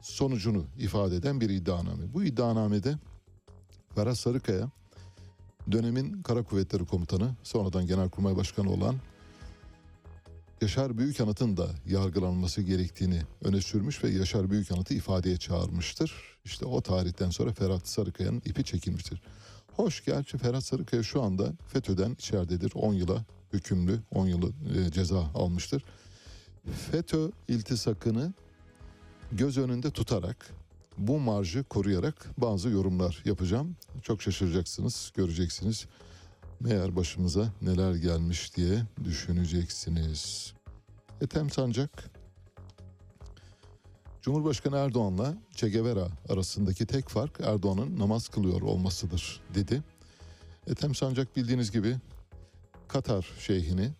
sonucunu 0.00 0.64
ifade 0.78 1.16
eden 1.16 1.40
bir 1.40 1.50
iddianame. 1.50 2.14
Bu 2.14 2.24
iddianamede 2.24 2.98
Ferhat 3.94 4.18
Sarıkaya 4.18 4.70
dönemin 5.72 6.22
Kara 6.22 6.42
Kuvvetleri 6.42 6.86
Komutanı 6.86 7.34
sonradan 7.42 7.86
Genelkurmay 7.86 8.36
Başkanı 8.36 8.72
olan 8.72 8.96
Yaşar 10.60 10.98
Büyükanıt'ın 10.98 11.56
da 11.56 11.68
yargılanması 11.86 12.62
gerektiğini 12.62 13.22
öne 13.44 13.60
sürmüş 13.60 14.04
ve 14.04 14.10
Yaşar 14.10 14.50
Büyükanıt'ı 14.50 14.94
ifadeye 14.94 15.36
çağırmıştır. 15.36 16.12
İşte 16.44 16.66
o 16.66 16.80
tarihten 16.80 17.30
sonra 17.30 17.52
Ferhat 17.52 17.88
Sarıkaya'nın 17.88 18.42
ipi 18.44 18.64
çekilmiştir. 18.64 19.22
Hoş 19.78 20.04
gerçi 20.04 20.38
Ferhat 20.38 20.64
Sarıkaya 20.64 21.02
şu 21.02 21.22
anda 21.22 21.52
FETÖ'den 21.66 22.12
içeridedir. 22.12 22.72
10 22.74 22.94
yıla 22.94 23.24
hükümlü, 23.52 24.00
10 24.10 24.26
yılı 24.26 24.52
e, 24.76 24.90
ceza 24.90 25.18
almıştır. 25.34 25.84
FETÖ 26.90 27.30
iltisakını 27.48 28.32
göz 29.32 29.58
önünde 29.58 29.90
tutarak 29.90 30.50
bu 30.98 31.18
marjı 31.18 31.64
koruyarak 31.64 32.26
bazı 32.38 32.68
yorumlar 32.68 33.22
yapacağım. 33.24 33.76
Çok 34.02 34.22
şaşıracaksınız, 34.22 35.12
göreceksiniz. 35.16 35.86
Meğer 36.60 36.96
başımıza 36.96 37.52
neler 37.62 37.94
gelmiş 37.94 38.56
diye 38.56 38.82
düşüneceksiniz. 39.04 40.52
Ethem 41.20 41.50
Sancak 41.50 42.10
Cumhurbaşkanı 44.28 44.76
Erdoğan'la 44.76 45.36
Che 45.54 45.70
Guevara 45.70 46.08
arasındaki 46.28 46.86
tek 46.86 47.08
fark 47.08 47.40
Erdoğan'ın 47.40 47.98
namaz 47.98 48.28
kılıyor 48.28 48.62
olmasıdır 48.62 49.40
dedi. 49.54 49.82
Ethem 50.66 50.94
Sancak 50.94 51.36
bildiğiniz 51.36 51.70
gibi 51.70 51.96
Katar 52.88 53.26
şeyhini 53.38 53.90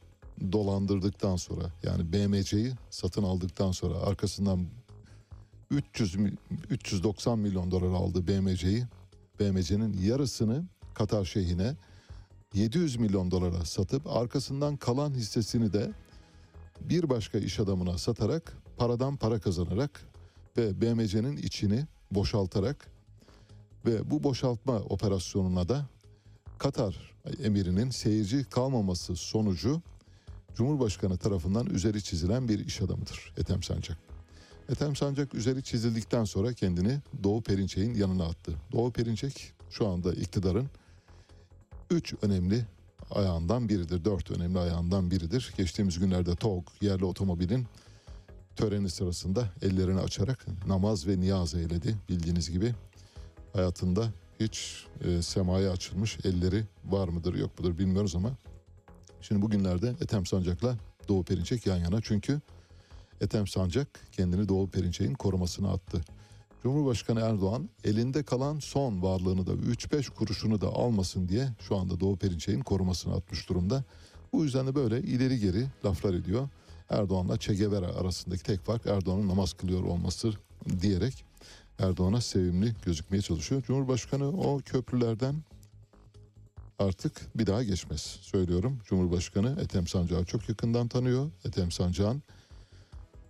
dolandırdıktan 0.53 1.37
sonra 1.37 1.73
yani 1.83 2.13
BMC'yi 2.13 2.73
satın 2.91 3.23
aldıktan 3.23 3.73
sonra 3.73 3.95
arkasından 3.95 4.67
300 5.71 6.15
mi- 6.17 6.35
390 6.71 7.39
milyon 7.39 7.71
dolar 7.71 7.87
aldı 7.87 8.29
BMC'yi. 8.29 8.85
BMC'nin 9.41 10.03
yarısını 10.03 10.65
Katar 10.95 11.25
şeyhine 11.25 11.77
700 12.55 12.97
milyon 12.97 13.31
dolara 13.31 13.65
satıp 13.65 14.07
arkasından 14.07 14.77
kalan 14.77 15.11
hissesini 15.11 15.73
de 15.73 15.93
bir 16.81 17.11
başka 17.11 17.39
iş 17.39 17.61
adamına 17.61 17.99
satarak 17.99 18.57
paradan 18.77 19.17
para 19.17 19.41
kazanarak 19.41 20.09
ve 20.59 20.81
BMC'nin 20.81 21.37
içini 21.37 21.85
boşaltarak 22.11 22.89
ve 23.87 24.11
bu 24.11 24.23
boşaltma 24.23 24.77
operasyonuna 24.77 25.69
da 25.69 25.87
Katar 26.59 27.15
emirinin 27.45 27.91
seyirci 27.91 28.45
kalmaması 28.45 29.17
sonucu 29.17 29.83
Cumhurbaşkanı 30.55 31.17
tarafından 31.17 31.67
üzeri 31.67 32.03
çizilen 32.03 32.49
bir 32.49 32.67
iş 32.67 32.81
adamıdır 32.81 33.35
Ethem 33.37 33.63
Sancak. 33.63 33.99
Ethem 34.69 34.97
Sancak 34.97 35.35
üzeri 35.35 35.63
çizildikten 35.63 36.25
sonra 36.25 36.53
kendini 36.53 36.99
Doğu 37.23 37.43
Perinçek'in 37.43 37.95
yanına 37.95 38.25
attı. 38.25 38.53
Doğu 38.73 38.93
Perinçek 38.93 39.53
şu 39.71 39.89
anda 39.89 40.13
iktidarın 40.13 40.67
üç 41.91 42.15
önemli 42.23 42.65
ayağından 43.11 43.69
biridir. 43.69 44.05
Dört 44.05 44.31
önemli 44.31 44.59
ayağından 44.59 45.11
biridir. 45.11 45.55
Geçtiğimiz 45.57 45.99
günlerde 45.99 46.37
TOG 46.37 46.65
yerli 46.81 47.05
otomobilin 47.05 47.67
töreni 48.59 48.91
sırasında 48.91 49.49
ellerini 49.63 50.01
açarak 50.01 50.47
namaz 50.67 51.07
ve 51.07 51.21
niyaz 51.21 51.55
eyledi. 51.55 51.97
Bildiğiniz 52.09 52.51
gibi 52.51 52.75
hayatında 53.53 54.13
hiç 54.41 54.87
e, 55.05 55.23
semaya 55.23 55.71
açılmış 55.71 56.19
elleri 56.25 56.65
var 56.85 57.09
mıdır 57.09 57.35
yok 57.35 57.59
mudur 57.59 57.79
bilmiyoruz 57.79 58.17
ama 58.17 58.31
şimdi 59.21 59.43
bugünlerde 59.43 59.89
Ethem 59.89 60.27
Sancak'la 60.27 60.77
Doğu 61.09 61.25
Perinçek 61.25 61.67
yan 61.67 61.77
yana 61.77 62.01
çünkü 62.03 62.41
Ethem 63.21 63.47
Sancak 63.47 63.89
kendini 64.13 64.49
Doğu 64.49 64.71
Perinçek'in 64.71 65.15
korumasına 65.15 65.73
attı. 65.73 66.01
Cumhurbaşkanı 66.63 67.21
Erdoğan 67.21 67.69
elinde 67.85 68.23
kalan 68.23 68.59
son 68.59 69.03
varlığını 69.03 69.47
da 69.47 69.53
3-5 69.53 70.11
kuruşunu 70.11 70.61
da 70.61 70.69
almasın 70.69 71.29
diye 71.29 71.49
şu 71.61 71.77
anda 71.77 72.01
Doğu 72.01 72.17
Perinçek'in 72.17 72.61
korumasına 72.61 73.15
atmış 73.15 73.49
durumda. 73.49 73.85
Bu 74.33 74.45
yüzden 74.45 74.67
de 74.67 74.75
böyle 74.75 75.01
ileri 75.01 75.41
geri 75.41 75.67
laflar 75.85 76.15
ediyor. 76.15 76.49
Erdoğan'la 76.91 77.39
Che 77.39 77.55
Guevara 77.55 77.87
arasındaki 77.87 78.43
tek 78.43 78.61
fark 78.61 78.87
Erdoğan'ın 78.87 79.29
namaz 79.29 79.53
kılıyor 79.53 79.83
olması 79.83 80.33
diyerek 80.81 81.25
Erdoğan'a 81.79 82.21
sevimli 82.21 82.75
gözükmeye 82.85 83.23
çalışıyor. 83.23 83.63
Cumhurbaşkanı 83.63 84.29
o 84.29 84.59
köprülerden 84.59 85.35
artık 86.79 87.39
bir 87.39 87.47
daha 87.47 87.63
geçmez. 87.63 88.01
Söylüyorum 88.01 88.79
Cumhurbaşkanı 88.85 89.57
Ethem 89.61 89.87
Sancak'ı 89.87 90.25
çok 90.25 90.49
yakından 90.49 90.89
tanıyor. 90.89 91.31
Ethem 91.45 91.71
Sancak'ın 91.71 92.23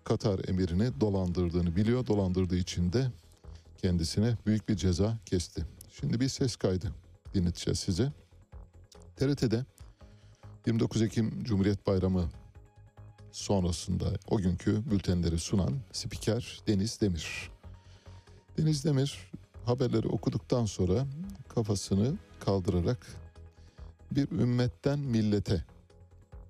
Katar 0.04 0.48
emirini 0.48 1.00
dolandırdığını 1.00 1.76
biliyor. 1.76 2.06
Dolandırdığı 2.06 2.56
için 2.56 2.92
de 2.92 3.10
kendisine 3.82 4.36
büyük 4.46 4.68
bir 4.68 4.76
ceza 4.76 5.18
kesti. 5.26 5.64
Şimdi 6.00 6.20
bir 6.20 6.28
ses 6.28 6.56
kaydı 6.56 6.92
dinleteceğiz 7.34 7.78
size. 7.78 8.12
TRT'de 9.16 9.64
29 10.66 11.02
Ekim 11.02 11.44
Cumhuriyet 11.44 11.86
Bayramı 11.86 12.30
sonrasında 13.32 14.04
o 14.30 14.36
günkü 14.36 14.90
bültenleri 14.90 15.38
sunan 15.38 15.72
spiker 15.92 16.60
Deniz 16.66 17.00
Demir. 17.00 17.50
Deniz 18.58 18.84
Demir 18.84 19.32
haberleri 19.64 20.08
okuduktan 20.08 20.64
sonra 20.64 21.06
kafasını 21.48 22.14
kaldırarak 22.40 23.06
bir 24.10 24.30
ümmetten 24.30 24.98
millete 24.98 25.64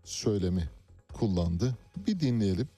söylemi 0.04 0.68
kullandı. 1.14 1.74
Bir 2.06 2.20
dinleyelim. 2.20 2.68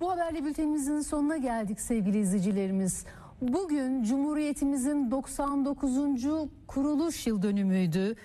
Bu 0.00 0.10
haberle 0.10 0.44
bültenimizin 0.44 1.00
sonuna 1.00 1.36
geldik 1.36 1.80
sevgili 1.80 2.20
izleyicilerimiz. 2.20 3.04
Bugün 3.40 4.02
Cumhuriyetimizin 4.02 5.10
99. 5.10 5.96
kuruluş 6.66 7.26
yıl 7.26 7.42
dönümüydü. 7.42 8.16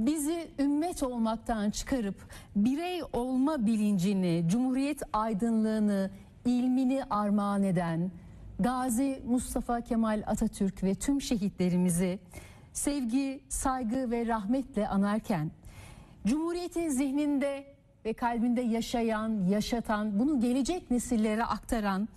Bizi 0.00 0.50
ümmet 0.58 1.02
olmaktan 1.02 1.70
çıkarıp 1.70 2.16
birey 2.56 3.02
olma 3.12 3.66
bilincini, 3.66 4.44
cumhuriyet 4.48 5.02
aydınlığını, 5.12 6.10
ilmini 6.44 7.04
armağan 7.10 7.62
eden 7.62 8.10
Gazi 8.60 9.22
Mustafa 9.26 9.80
Kemal 9.80 10.22
Atatürk 10.26 10.82
ve 10.82 10.94
tüm 10.94 11.20
şehitlerimizi 11.20 12.18
sevgi, 12.72 13.40
saygı 13.48 14.10
ve 14.10 14.26
rahmetle 14.26 14.88
anarken 14.88 15.50
Cumhuriyetin 16.26 16.88
zihninde 16.88 17.64
ve 18.04 18.12
kalbinde 18.12 18.60
yaşayan, 18.60 19.44
yaşatan, 19.48 20.18
bunu 20.18 20.40
gelecek 20.40 20.90
nesillere 20.90 21.44
aktaran 21.44 22.08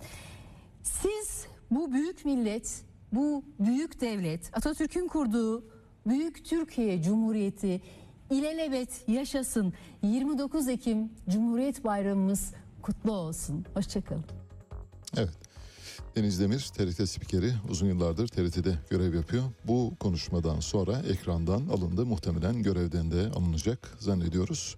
siz 0.82 1.46
bu 1.70 1.92
büyük 1.92 2.24
millet, 2.24 2.84
bu 3.12 3.44
büyük 3.58 4.00
devlet, 4.00 4.50
Atatürk'ün 4.56 5.08
kurduğu 5.08 5.73
büyük 6.06 6.44
Türkiye 6.44 7.02
Cumhuriyeti 7.02 7.80
ilelebet 8.30 9.08
yaşasın. 9.08 9.72
29 10.02 10.68
Ekim 10.68 11.12
Cumhuriyet 11.28 11.84
Bayramımız 11.84 12.52
kutlu 12.82 13.12
olsun. 13.12 13.64
Hoşçakalın. 13.74 14.24
Evet. 15.16 15.34
Deniz 16.16 16.40
Demir 16.40 16.60
TRT 16.60 17.08
spikeri 17.08 17.52
uzun 17.70 17.86
yıllardır 17.86 18.28
TRT'de 18.28 18.78
görev 18.90 19.14
yapıyor. 19.14 19.44
Bu 19.64 19.92
konuşmadan 20.00 20.60
sonra 20.60 20.98
ekrandan 20.98 21.68
alındı. 21.68 22.06
Muhtemelen 22.06 22.62
görevden 22.62 23.10
de 23.10 23.30
alınacak 23.30 23.96
zannediyoruz. 23.98 24.76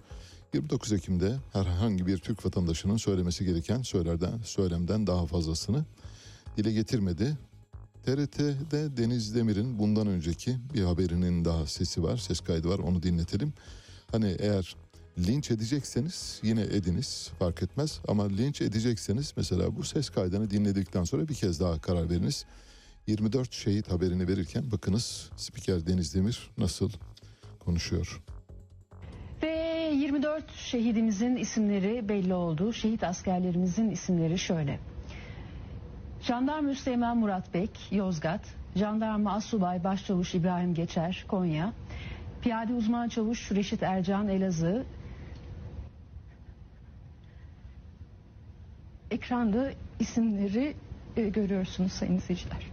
29 0.55 0.93
Ekim'de 0.93 1.37
herhangi 1.53 2.07
bir 2.07 2.19
Türk 2.19 2.47
vatandaşının 2.47 2.97
söylemesi 2.97 3.45
gereken 3.45 3.83
söylerden, 3.83 4.39
söylemden 4.45 5.07
daha 5.07 5.27
fazlasını 5.27 5.85
dile 6.57 6.73
getirmedi. 6.73 7.37
TRT'de 8.07 8.97
Deniz 8.97 9.35
Demir'in 9.35 9.79
bundan 9.79 10.07
önceki 10.07 10.57
bir 10.75 10.83
haberinin 10.83 11.45
daha 11.45 11.67
sesi 11.67 12.03
var, 12.03 12.17
ses 12.17 12.41
kaydı 12.41 12.69
var 12.69 12.79
onu 12.79 13.03
dinletelim. 13.03 13.53
Hani 14.13 14.37
eğer 14.39 14.77
linç 15.19 15.51
edecekseniz 15.51 16.41
yine 16.43 16.61
ediniz 16.61 17.31
fark 17.39 17.63
etmez 17.63 18.01
ama 18.09 18.29
linç 18.29 18.61
edecekseniz 18.61 19.33
mesela 19.37 19.77
bu 19.77 19.83
ses 19.83 20.11
kaydını 20.11 20.51
dinledikten 20.51 21.05
sonra 21.05 21.29
bir 21.29 21.35
kez 21.35 21.61
daha 21.61 21.81
karar 21.81 22.11
veriniz. 22.11 22.45
24 23.07 23.53
şehit 23.53 23.93
haberini 23.93 24.29
verirken 24.29 24.71
bakınız 24.71 25.31
spiker 25.37 25.87
Deniz 25.87 26.15
Demir 26.15 26.51
nasıl 26.59 26.91
konuşuyor. 27.59 28.23
Ve 29.43 29.93
24 29.95 30.53
şehidimizin 30.57 31.37
isimleri 31.37 32.09
belli 32.09 32.35
oldu. 32.35 32.73
Şehit 32.73 33.05
askerlerimizin 33.05 33.91
isimleri 33.91 34.39
şöyle. 34.39 34.81
Jandarma 36.27 36.71
Üsteğmen 36.71 37.17
Murat 37.17 37.55
Bek, 37.55 37.71
Yozgat. 37.91 38.41
Jandarma 38.77 39.33
Asubay 39.33 39.85
Başçavuş 39.85 40.35
İbrahim 40.35 40.75
Geçer, 40.75 41.25
Konya. 41.29 41.73
Piyade 42.43 42.73
Uzman 42.73 43.09
Çavuş 43.09 43.53
Reşit 43.53 43.83
Ercan, 43.83 44.29
Elazığ. 44.29 44.87
ekranda 49.11 49.73
isimleri 50.01 50.77
e, 51.17 51.29
görüyorsunuz 51.29 51.93
sayın 51.93 52.17
izleyiciler. 52.17 52.71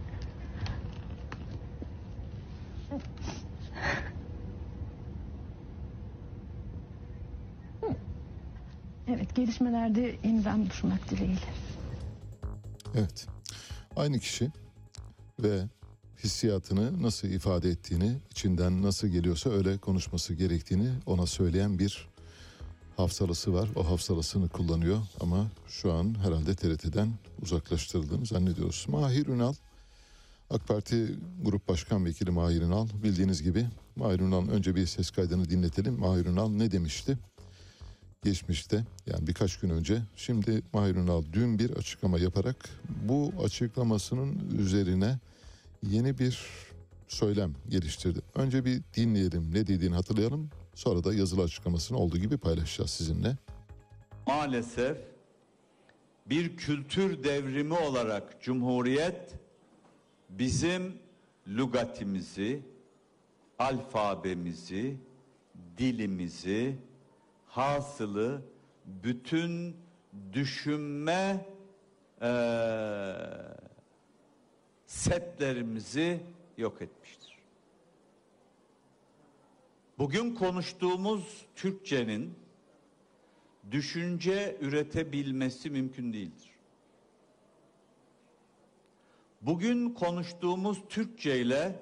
Evet 9.08 9.34
gelişmelerde 9.34 10.16
yeniden 10.24 10.60
buluşmak 10.60 11.10
dileğiyle. 11.10 11.38
Evet. 12.94 13.26
Aynı 13.96 14.18
kişi 14.18 14.50
ve 15.42 15.64
hissiyatını 16.24 17.02
nasıl 17.02 17.28
ifade 17.28 17.70
ettiğini, 17.70 18.16
içinden 18.30 18.82
nasıl 18.82 19.08
geliyorsa 19.08 19.50
öyle 19.50 19.78
konuşması 19.78 20.34
gerektiğini 20.34 20.90
ona 21.06 21.26
söyleyen 21.26 21.78
bir 21.78 22.08
hafsalısı 22.96 23.54
var. 23.54 23.68
O 23.76 23.90
hafsalasını 23.90 24.48
kullanıyor 24.48 24.98
ama 25.20 25.50
şu 25.68 25.92
an 25.92 26.14
herhalde 26.24 26.54
TRT'den 26.54 27.12
uzaklaştırıldığını 27.42 28.26
zannediyoruz. 28.26 28.86
Mahir 28.88 29.26
Ünal, 29.26 29.54
AK 30.50 30.68
Parti 30.68 31.18
Grup 31.42 31.68
Başkan 31.68 32.04
Vekili 32.04 32.30
Mahir 32.30 32.62
Ünal 32.62 32.88
bildiğiniz 33.02 33.42
gibi 33.42 33.66
Mahir 33.96 34.20
Ünal'ın 34.20 34.48
önce 34.48 34.74
bir 34.74 34.86
ses 34.86 35.10
kaydını 35.10 35.50
dinletelim. 35.50 35.98
Mahir 35.98 36.26
Ünal 36.26 36.48
ne 36.48 36.70
demişti? 36.70 37.18
Geçmişte 38.24 38.84
yani 39.06 39.26
birkaç 39.26 39.56
gün 39.60 39.70
önce 39.70 40.02
şimdi 40.16 40.62
Mahir 40.72 40.94
Ünal 40.94 41.22
dün 41.32 41.58
bir 41.58 41.70
açıklama 41.70 42.18
yaparak 42.18 42.68
bu 43.02 43.32
açıklamasının 43.44 44.58
üzerine 44.58 45.18
yeni 45.82 46.18
bir 46.18 46.38
söylem 47.08 47.54
geliştirdi. 47.68 48.20
Önce 48.34 48.64
bir 48.64 48.80
dinleyelim 48.96 49.54
ne 49.54 49.66
dediğini 49.66 49.94
hatırlayalım 49.94 50.50
sonra 50.74 51.04
da 51.04 51.14
yazılı 51.14 51.42
açıklamasını 51.42 51.98
olduğu 51.98 52.18
gibi 52.18 52.36
paylaşacağız 52.36 52.90
sizinle. 52.90 53.36
Maalesef 54.26 54.96
bir 56.26 56.56
kültür 56.56 57.24
devrimi 57.24 57.74
olarak 57.74 58.42
Cumhuriyet 58.42 59.34
bizim 60.30 60.92
lügatimizi, 61.48 62.62
alfabemizi, 63.58 64.96
dilimizi, 65.78 66.76
hasılı 67.56 68.42
bütün 68.84 69.76
düşünme 70.32 71.46
eee, 72.22 73.56
setlerimizi 74.86 76.20
yok 76.56 76.82
etmiştir. 76.82 77.38
Bugün 79.98 80.34
konuştuğumuz 80.34 81.46
Türkçenin 81.56 82.34
düşünce 83.70 84.56
üretebilmesi 84.60 85.70
mümkün 85.70 86.12
değildir. 86.12 86.50
Bugün 89.42 89.90
konuştuğumuz 89.90 90.78
Türkçe 90.88 91.40
ile 91.40 91.80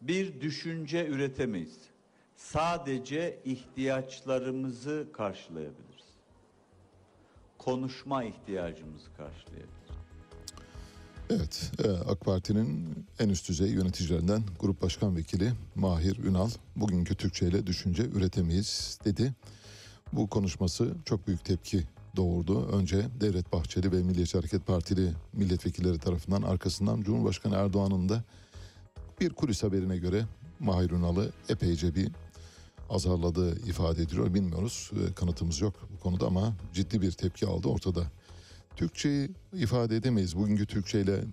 bir 0.00 0.40
düşünce 0.40 1.06
üretemeyiz. 1.06 1.89
Sadece 2.40 3.38
ihtiyaçlarımızı 3.44 5.06
karşılayabiliriz. 5.12 6.04
Konuşma 7.58 8.24
ihtiyacımızı 8.24 9.06
karşılayabiliriz. 9.16 9.90
Evet 11.30 11.72
e, 11.84 11.90
AK 11.90 12.20
Parti'nin 12.20 12.96
en 13.18 13.28
üst 13.28 13.48
düzey 13.48 13.70
yöneticilerinden 13.70 14.42
Grup 14.60 14.82
Başkan 14.82 15.16
Vekili 15.16 15.52
Mahir 15.74 16.18
Ünal 16.18 16.50
bugünkü 16.76 17.14
Türkçe 17.14 17.46
ile 17.48 17.66
düşünce 17.66 18.02
üretemeyiz 18.02 18.98
dedi. 19.04 19.34
Bu 20.12 20.28
konuşması 20.28 20.94
çok 21.04 21.26
büyük 21.26 21.44
tepki 21.44 21.82
doğurdu. 22.16 22.68
Önce 22.68 23.06
Devlet 23.20 23.52
Bahçeli 23.52 23.92
ve 23.92 24.02
Milliyetçi 24.02 24.38
Hareket 24.38 24.66
Partili 24.66 25.12
milletvekilleri 25.32 25.98
tarafından 25.98 26.42
arkasından 26.42 27.02
Cumhurbaşkanı 27.02 27.56
Erdoğan'ın 27.56 28.08
da 28.08 28.24
bir 29.20 29.30
kulis 29.30 29.62
haberine 29.62 29.96
göre 29.96 30.24
Mahir 30.60 30.90
Ünal'ı 30.90 31.30
epeyce 31.48 31.94
bir 31.94 32.10
azarladığı 32.90 33.68
ifade 33.68 34.02
ediliyor. 34.02 34.34
Bilmiyoruz 34.34 34.90
e, 34.92 35.12
kanıtımız 35.12 35.60
yok 35.60 35.74
bu 35.92 36.00
konuda 36.00 36.26
ama 36.26 36.54
ciddi 36.74 37.02
bir 37.02 37.12
tepki 37.12 37.46
aldı 37.46 37.68
ortada. 37.68 38.02
Türkçeyi 38.76 39.30
ifade 39.52 39.96
edemeyiz. 39.96 40.36
Bugünkü 40.36 40.66
Türkçe 40.66 41.00
ile 41.00 41.24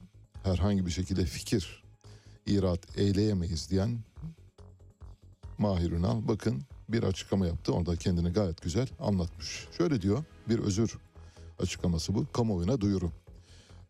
herhangi 0.43 0.85
bir 0.85 0.91
şekilde 0.91 1.25
fikir 1.25 1.83
irat 2.45 2.97
eyleyemeyiz 2.97 3.69
diyen 3.69 3.99
Mahir 5.57 5.91
Ünal 5.91 6.27
bakın 6.27 6.61
bir 6.89 7.03
açıklama 7.03 7.47
yaptı. 7.47 7.73
Orada 7.73 7.95
kendini 7.95 8.29
gayet 8.29 8.61
güzel 8.61 8.87
anlatmış. 8.99 9.67
Şöyle 9.77 10.01
diyor 10.01 10.23
bir 10.49 10.59
özür 10.59 10.97
açıklaması 11.59 12.15
bu. 12.15 12.25
Kamuoyuna 12.31 12.81
duyuru. 12.81 13.11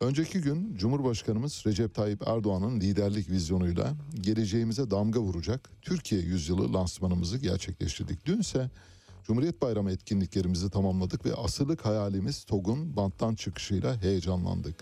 Önceki 0.02 0.42
gün 0.42 0.76
Cumhurbaşkanımız 0.76 1.64
Recep 1.66 1.96
Tayyip 1.96 2.28
Erdoğan'ın 2.28 2.80
liderlik 2.80 3.30
vizyonuyla 3.30 3.94
geleceğimize 4.22 4.92
damga 4.92 5.20
vuracak 5.20 5.70
Türkiye 5.82 6.22
Yüzyılı 6.22 6.74
lansmanımızı 6.74 7.38
gerçekleştirdik. 7.38 8.26
Dünse 8.26 8.70
Cumhuriyet 9.24 9.62
Bayramı 9.62 9.92
etkinliklerimizi 9.92 10.70
tamamladık 10.70 11.26
ve 11.26 11.34
asırlık 11.34 11.86
hayalimiz 11.86 12.44
TOG'un 12.44 12.96
banttan 12.96 13.36
çıkışıyla 13.36 14.02
heyecanlandık. 14.02 14.76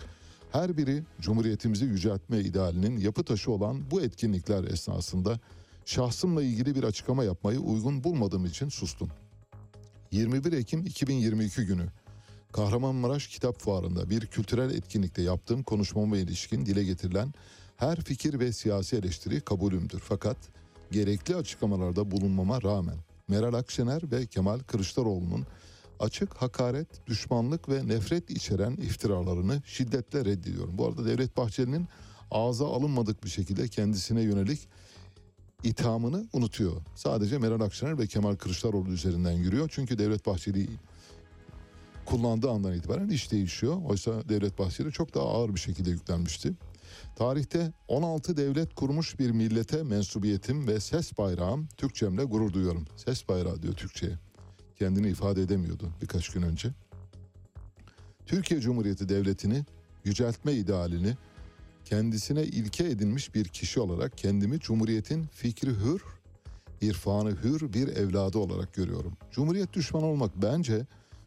Her 0.52 0.76
biri 0.76 1.02
Cumhuriyetimizi 1.20 1.84
yüceltme 1.84 2.40
idealinin 2.40 2.96
yapı 2.96 3.24
taşı 3.24 3.50
olan 3.50 3.90
bu 3.90 4.02
etkinlikler 4.02 4.64
esnasında 4.64 5.40
şahsımla 5.84 6.42
ilgili 6.42 6.74
bir 6.74 6.82
açıklama 6.82 7.24
yapmayı 7.24 7.58
uygun 7.58 8.04
bulmadığım 8.04 8.44
için 8.44 8.68
sustum. 8.68 9.08
21 10.12 10.52
Ekim 10.52 10.86
2022 10.86 11.66
günü 11.66 11.86
Kahramanmaraş 12.52 13.28
Kitap 13.28 13.60
Fuarı'nda 13.60 14.10
bir 14.10 14.26
kültürel 14.26 14.70
etkinlikte 14.74 15.22
yaptığım 15.22 15.62
konuşmama 15.62 16.16
ilişkin 16.16 16.66
dile 16.66 16.84
getirilen 16.84 17.34
her 17.76 18.00
fikir 18.00 18.40
ve 18.40 18.52
siyasi 18.52 18.96
eleştiri 18.96 19.40
kabulümdür. 19.40 19.98
Fakat 19.98 20.36
gerekli 20.90 21.36
açıklamalarda 21.36 22.10
bulunmama 22.10 22.62
rağmen 22.62 22.96
Meral 23.28 23.54
Akşener 23.54 24.02
ve 24.12 24.26
Kemal 24.26 24.58
Kılıçdaroğlu'nun 24.58 25.46
açık 26.00 26.34
hakaret, 26.34 27.06
düşmanlık 27.06 27.68
ve 27.68 27.88
nefret 27.88 28.30
içeren 28.30 28.72
iftiralarını 28.72 29.62
şiddetle 29.64 30.24
reddediyorum. 30.24 30.78
Bu 30.78 30.86
arada 30.86 31.06
Devlet 31.06 31.36
Bahçeli'nin 31.36 31.88
ağza 32.30 32.66
alınmadık 32.66 33.24
bir 33.24 33.28
şekilde 33.28 33.68
kendisine 33.68 34.20
yönelik 34.20 34.68
ithamını 35.64 36.26
unutuyor. 36.32 36.76
Sadece 36.94 37.38
Meral 37.38 37.60
Akşener 37.60 37.98
ve 37.98 38.06
Kemal 38.06 38.36
Kılıçdaroğlu 38.36 38.90
üzerinden 38.90 39.32
yürüyor. 39.32 39.68
Çünkü 39.72 39.98
Devlet 39.98 40.26
Bahçeli 40.26 40.68
kullandığı 42.06 42.50
andan 42.50 42.72
itibaren 42.72 43.08
iş 43.08 43.32
değişiyor. 43.32 43.76
Oysa 43.84 44.28
Devlet 44.28 44.58
Bahçeli 44.58 44.92
çok 44.92 45.14
daha 45.14 45.24
ağır 45.24 45.54
bir 45.54 45.60
şekilde 45.60 45.90
yüklenmişti. 45.90 46.52
Tarihte 47.16 47.72
16 47.88 48.36
devlet 48.36 48.74
kurmuş 48.74 49.18
bir 49.18 49.30
millete 49.30 49.82
mensubiyetim 49.82 50.66
ve 50.66 50.80
ses 50.80 51.18
bayrağım 51.18 51.68
Türkçemle 51.76 52.24
gurur 52.24 52.52
duyuyorum. 52.52 52.86
Ses 52.96 53.28
bayrağı 53.28 53.62
diyor 53.62 53.74
Türkçe'ye. 53.74 54.18
Kendini 54.78 55.08
ifade 55.08 55.42
edemiyordu 55.42 55.92
birkaç 56.02 56.28
gün 56.28 56.42
önce. 56.42 56.68
Türkiye 58.26 58.60
Cumhuriyeti 58.60 59.08
Devleti'ni 59.08 59.64
yüceltme 60.04 60.52
idealini 60.52 61.16
kendisine 61.84 62.44
ilke 62.44 62.84
edinmiş 62.84 63.34
bir 63.34 63.44
kişi 63.44 63.80
olarak 63.80 64.18
kendimi 64.18 64.60
Cumhuriyet'in 64.60 65.26
fikri 65.26 65.70
hür, 65.70 66.02
irfanı 66.80 67.30
hür 67.30 67.72
bir 67.72 67.88
evladı 67.88 68.38
olarak 68.38 68.74
görüyorum. 68.74 69.16
Cumhuriyet 69.30 69.72
düşmanı 69.72 70.06
olmak 70.06 70.42
bence 70.42 70.86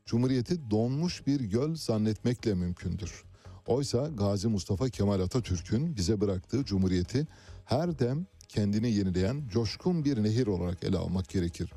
Cumhuriyeti 0.10 0.72
donmuş 0.72 1.28
bir 1.28 1.40
göl 1.40 1.76
zannetmekle 1.76 2.54
mümkündür. 2.54 3.24
Oysa 3.68 4.08
Gazi 4.08 4.48
Mustafa 4.48 4.90
Kemal 4.90 5.20
Atatürk'ün 5.20 5.96
bize 5.96 6.22
bıraktığı 6.22 6.66
Cumhuriyeti 6.66 7.28
her 7.66 8.00
dem 8.00 8.26
kendini 8.48 8.92
yenileyen 8.92 9.44
coşkun 9.52 10.06
bir 10.06 10.24
nehir 10.24 10.48
olarak 10.48 10.84
ele 10.84 10.98
almak 10.98 11.30
gerekir. 11.30 11.72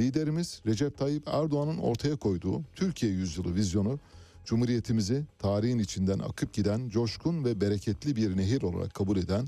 Liderimiz 0.00 0.62
Recep 0.66 0.98
Tayyip 0.98 1.28
Erdoğan'ın 1.28 1.78
ortaya 1.78 2.16
koyduğu 2.16 2.62
Türkiye 2.74 3.12
yüzyılı 3.12 3.54
vizyonu 3.54 3.98
Cumhuriyetimizi 4.44 5.24
tarihin 5.38 5.78
içinden 5.78 6.18
akıp 6.18 6.52
giden 6.52 6.88
coşkun 6.88 7.44
ve 7.44 7.60
bereketli 7.60 8.16
bir 8.16 8.36
nehir 8.36 8.62
olarak 8.62 8.94
kabul 8.94 9.16
eden 9.16 9.46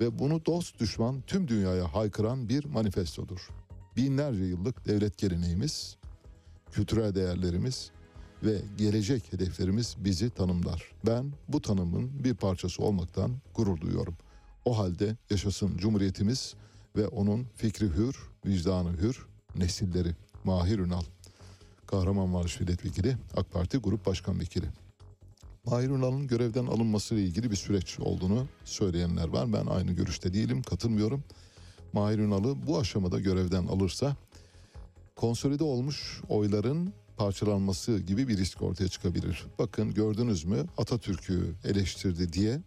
ve 0.00 0.18
bunu 0.18 0.46
dost 0.46 0.80
düşman 0.80 1.22
tüm 1.26 1.48
dünyaya 1.48 1.94
haykıran 1.94 2.48
bir 2.48 2.64
manifestodur. 2.64 3.48
Binlerce 3.96 4.44
yıllık 4.44 4.86
devlet 4.86 5.18
geleneğimiz, 5.18 5.98
kültürel 6.72 7.14
değerlerimiz 7.14 7.90
ve 8.42 8.62
gelecek 8.78 9.32
hedeflerimiz 9.32 9.96
bizi 9.98 10.30
tanımlar. 10.30 10.92
Ben 11.06 11.32
bu 11.48 11.62
tanımın 11.62 12.24
bir 12.24 12.34
parçası 12.34 12.82
olmaktan 12.82 13.30
gurur 13.54 13.80
duyuyorum. 13.80 14.16
O 14.64 14.78
halde 14.78 15.16
yaşasın 15.30 15.76
Cumhuriyetimiz 15.76 16.54
ve 16.96 17.08
onun 17.08 17.46
fikri 17.56 17.86
hür, 17.86 18.16
vicdanı 18.46 18.92
hür, 18.92 19.26
nesilleri. 19.56 20.14
Mahir 20.44 20.78
Ünal, 20.78 21.02
Kahramanmaraş 21.86 22.60
Milletvekili, 22.60 23.16
AK 23.36 23.52
Parti 23.52 23.78
Grup 23.78 24.06
Başkan 24.06 24.40
Vekili. 24.40 24.66
Mahir 25.64 25.88
Ünal'ın 25.88 26.26
görevden 26.26 26.66
alınması 26.66 27.14
ile 27.14 27.22
ilgili 27.22 27.50
bir 27.50 27.56
süreç 27.56 28.00
olduğunu 28.00 28.46
söyleyenler 28.64 29.28
var. 29.28 29.52
Ben 29.52 29.66
aynı 29.66 29.92
görüşte 29.92 30.34
değilim, 30.34 30.62
katılmıyorum. 30.62 31.24
Mahir 31.92 32.18
Ünal'ı 32.18 32.66
bu 32.66 32.78
aşamada 32.78 33.20
görevden 33.20 33.66
alırsa 33.66 34.16
konsolide 35.18 35.64
olmuş 35.64 36.20
oyların 36.28 36.92
parçalanması 37.16 37.98
gibi 37.98 38.28
bir 38.28 38.36
risk 38.36 38.62
ortaya 38.62 38.88
çıkabilir. 38.88 39.46
Bakın 39.58 39.94
gördünüz 39.94 40.44
mü 40.44 40.66
Atatürk'ü 40.76 41.54
eleştirdi 41.64 42.32
diye 42.32 42.60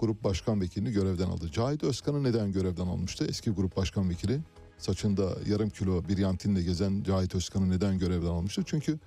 grup 0.00 0.24
başkan 0.24 0.60
vekilini 0.60 0.92
görevden 0.92 1.26
aldı. 1.26 1.50
Cahit 1.52 1.84
Özkan'ı 1.84 2.24
neden 2.24 2.52
görevden 2.52 2.86
almıştı? 2.86 3.26
Eski 3.28 3.50
grup 3.50 3.76
başkan 3.76 4.10
vekili 4.10 4.40
saçında 4.78 5.36
yarım 5.48 5.70
kilo 5.70 6.08
bir 6.08 6.18
yantinle 6.18 6.62
gezen 6.62 7.02
Cahit 7.02 7.34
Özkan'ı 7.34 7.70
neden 7.70 7.98
görevden 7.98 8.26
almıştı? 8.26 8.62
Çünkü 8.66 8.98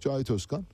Cahit 0.00 0.30
Özkan 0.30 0.66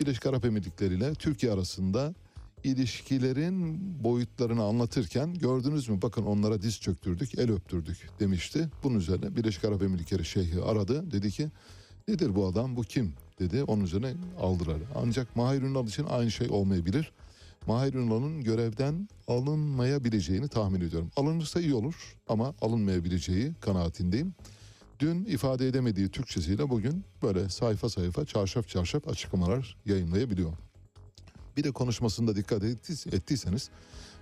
Birleşik 0.00 0.26
Arap 0.26 0.44
Emirlikleri 0.44 0.94
ile 0.94 1.14
Türkiye 1.14 1.52
arasında 1.52 2.14
ilişkilerin 2.64 3.78
boyutlarını 4.04 4.62
anlatırken 4.62 5.34
gördünüz 5.34 5.88
mü 5.88 6.02
bakın 6.02 6.22
onlara 6.22 6.62
diz 6.62 6.80
çöktürdük, 6.80 7.38
el 7.38 7.50
öptürdük 7.50 8.08
demişti. 8.20 8.68
Bunun 8.82 8.98
üzerine 8.98 9.36
Birleşik 9.36 9.64
Arap 9.64 9.82
Emirlikleri 9.82 10.24
Şeyhi 10.24 10.62
aradı. 10.62 11.10
Dedi 11.12 11.30
ki 11.30 11.50
nedir 12.08 12.34
bu 12.34 12.46
adam, 12.46 12.76
bu 12.76 12.82
kim 12.82 13.12
dedi. 13.38 13.62
Onun 13.62 13.84
üzerine 13.84 14.14
aldılar. 14.40 14.76
Ancak 14.94 15.36
Mahir 15.36 15.62
Ünal 15.62 15.86
için 15.86 16.04
aynı 16.04 16.30
şey 16.30 16.48
olmayabilir. 16.50 17.12
Mahir 17.66 17.94
Ünal'ın 17.94 18.40
görevden 18.40 19.08
alınmayabileceğini 19.28 20.48
tahmin 20.48 20.80
ediyorum. 20.80 21.10
Alınırsa 21.16 21.60
iyi 21.60 21.74
olur 21.74 22.16
ama 22.28 22.54
alınmayabileceği 22.60 23.52
kanaatindeyim. 23.60 24.34
Dün 25.00 25.24
ifade 25.24 25.68
edemediği 25.68 26.08
Türkçesiyle 26.08 26.70
bugün 26.70 27.04
böyle 27.22 27.48
sayfa 27.48 27.88
sayfa 27.88 28.24
çarşaf 28.24 28.68
çarşaf 28.68 29.08
açıklamalar 29.08 29.76
yayınlayabiliyor. 29.86 30.52
Bir 31.58 31.64
de 31.64 31.70
konuşmasında 31.72 32.36
dikkat 32.36 32.62
ettiys- 32.62 33.14
ettiyseniz 33.14 33.70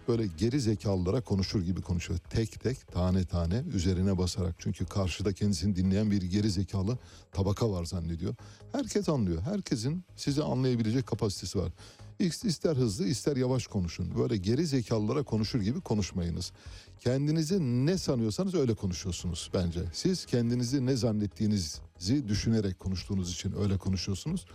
böyle 0.09 0.27
geri 0.27 0.61
zekalılara 0.61 1.21
konuşur 1.21 1.63
gibi 1.63 1.83
konuşuyor. 1.83 2.21
Tek 2.31 2.61
tek 2.61 2.93
tane 2.93 3.25
tane 3.25 3.65
üzerine 3.75 4.19
basarak. 4.19 4.55
Çünkü 4.59 4.87
karşıda 4.87 5.33
kendisini 5.33 5.77
dinleyen 5.77 6.11
bir 6.11 6.23
geri 6.23 6.51
zekalı 6.51 6.99
tabaka 7.33 7.71
var 7.71 7.85
zannediyor. 7.85 8.35
Herkes 8.73 9.09
anlıyor. 9.09 9.43
Herkesin 9.43 10.05
sizi 10.17 10.43
anlayabilecek 10.43 11.07
kapasitesi 11.07 11.59
var. 11.59 11.73
İster 12.21 12.77
hızlı 12.77 13.07
ister 13.07 13.37
yavaş 13.37 13.67
konuşun. 13.67 14.19
Böyle 14.19 14.37
geri 14.37 14.67
zekalılara 14.67 15.23
konuşur 15.23 15.61
gibi 15.61 15.81
konuşmayınız. 15.81 16.53
Kendinizi 17.01 17.87
ne 17.87 17.99
sanıyorsanız 17.99 18.55
öyle 18.55 18.75
konuşuyorsunuz 18.75 19.51
bence. 19.55 19.81
Siz 19.93 20.27
kendinizi 20.27 20.87
ne 20.87 20.97
zannettiğinizi 20.97 22.29
düşünerek 22.29 22.79
konuştuğunuz 22.79 23.33
için 23.33 23.55
öyle 23.63 23.79
konuşuyorsunuz. 23.79 24.47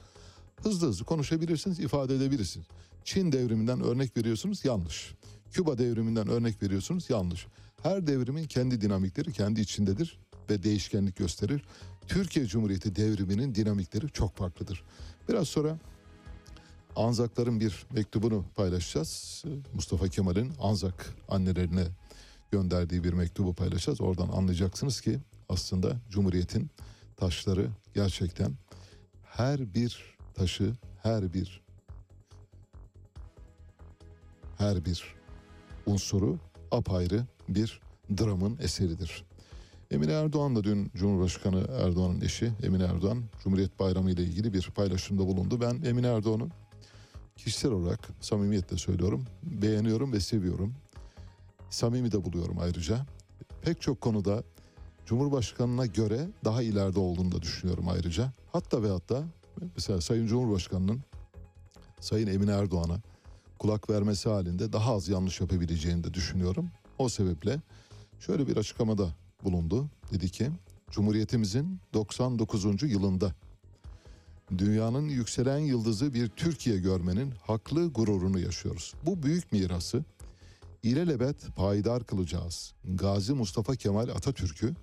Hızlı 0.64 0.88
hızlı 0.88 1.06
konuşabilirsiniz, 1.06 1.80
ifade 1.80 2.16
edebilirsiniz. 2.16 2.68
Çin 3.04 3.32
devriminden 3.32 3.82
örnek 3.82 4.18
veriyorsunuz, 4.18 4.66
yanlış. 4.66 5.14
Küba 5.52 5.78
devriminden 5.78 6.28
örnek 6.28 6.64
veriyorsunuz, 6.64 7.10
yanlış. 7.10 7.48
Her 7.84 8.08
devrimin 8.08 8.44
kendi 8.44 8.82
dinamikleri 8.82 9.32
kendi 9.32 9.62
içindedir 9.62 10.20
ve 10.50 10.64
değişkenlik 10.64 11.16
gösterir. 11.16 11.64
Türkiye 12.08 12.46
Cumhuriyeti 12.46 12.96
devriminin 12.96 13.56
dinamikleri 13.56 14.10
çok 14.10 14.38
farklıdır. 14.38 14.84
Biraz 15.30 15.48
sonra 15.48 15.78
Anzakların 16.96 17.60
bir 17.60 17.86
mektubunu 17.94 18.46
paylaşacağız. 18.56 19.44
Mustafa 19.74 20.08
Kemal'in 20.08 20.54
Anzak 20.60 21.16
annelerine 21.30 21.84
gönderdiği 22.52 23.04
bir 23.04 23.14
mektubu 23.14 23.54
paylaşacağız. 23.54 24.02
Oradan 24.02 24.30
anlayacaksınız 24.30 25.02
ki 25.02 25.20
aslında 25.50 25.98
Cumhuriyet'in 26.10 26.70
taşları 27.18 27.70
gerçekten 27.94 28.54
her 29.24 29.74
bir 29.74 30.11
taşı, 30.34 30.74
her 31.04 31.34
bir 31.34 31.62
her 34.58 34.86
bir 34.86 35.16
unsuru 35.86 36.40
apayrı 36.72 37.26
bir 37.50 37.82
dramın 38.18 38.58
eseridir. 38.62 39.26
Emine 39.92 40.12
Erdoğan 40.12 40.56
da 40.56 40.64
dün 40.64 40.92
Cumhurbaşkanı 40.96 41.68
Erdoğan'ın 41.72 42.22
eşi 42.22 42.52
Emine 42.64 42.84
Erdoğan 42.84 43.24
Cumhuriyet 43.44 43.80
Bayramı 43.80 44.12
ile 44.12 44.24
ilgili 44.24 44.54
bir 44.54 44.72
paylaşımda 44.76 45.28
bulundu. 45.28 45.62
Ben 45.62 45.90
Emine 45.90 46.08
Erdoğan'ı 46.08 46.50
kişisel 47.36 47.72
olarak 47.72 48.10
samimiyetle 48.22 48.78
söylüyorum. 48.78 49.26
Beğeniyorum 49.44 50.14
ve 50.14 50.20
seviyorum. 50.20 50.74
Samimi 51.70 52.12
de 52.12 52.24
buluyorum 52.24 52.60
ayrıca. 52.60 53.06
Pek 53.62 53.82
çok 53.82 54.02
konuda 54.02 54.44
Cumhurbaşkanına 55.06 55.86
göre 55.86 56.28
daha 56.46 56.62
ileride 56.62 57.00
olduğunu 57.00 57.32
da 57.32 57.42
düşünüyorum 57.42 57.90
ayrıca. 57.90 58.32
Hatta 58.52 58.84
ve 58.84 58.90
hatta 58.90 59.24
mesela 59.76 60.02
Sayın 60.02 60.28
Cumhurbaşkanı'nın 60.28 61.02
Sayın 62.00 62.28
Emine 62.28 62.52
Erdoğan'a 62.52 62.98
kulak 63.60 63.90
vermesi 63.90 64.30
halinde 64.30 64.74
daha 64.74 64.94
az 64.96 65.10
yanlış 65.10 65.42
yapabileceğini 65.42 66.04
de 66.04 66.14
düşünüyorum. 66.14 66.70
O 66.98 67.10
sebeple 67.10 67.60
şöyle 68.20 68.48
bir 68.48 68.58
açıklamada 68.58 69.08
bulundu. 69.44 69.88
Dedi 70.14 70.30
ki 70.30 70.50
Cumhuriyetimizin 70.92 71.80
99. 71.94 72.84
yılında 72.84 73.34
dünyanın 74.58 75.10
yükselen 75.10 75.58
yıldızı 75.58 76.14
bir 76.14 76.28
Türkiye 76.28 76.78
görmenin 76.78 77.34
haklı 77.42 77.88
gururunu 77.88 78.40
yaşıyoruz. 78.40 78.94
Bu 79.06 79.24
büyük 79.24 79.52
mirası 79.52 80.04
ilelebet 80.84 81.56
payidar 81.56 82.04
kılacağız. 82.04 82.74
Gazi 82.86 83.34
Mustafa 83.34 83.76
Kemal 83.76 84.10
Atatürk'ü 84.10 84.76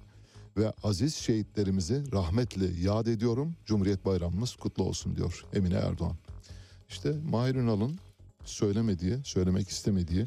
ve 0.56 0.72
aziz 0.82 1.14
şehitlerimizi 1.14 2.12
rahmetle 2.12 2.66
yad 2.80 3.06
ediyorum. 3.06 3.56
Cumhuriyet 3.66 4.04
Bayramımız 4.04 4.56
kutlu 4.56 4.84
olsun 4.84 5.16
diyor 5.16 5.44
Emine 5.54 5.74
Erdoğan. 5.74 6.16
İşte 6.88 7.12
Mahir 7.30 7.54
Ünal'ın 7.54 7.98
söylemediği, 8.44 9.18
söylemek 9.24 9.68
istemediği 9.68 10.26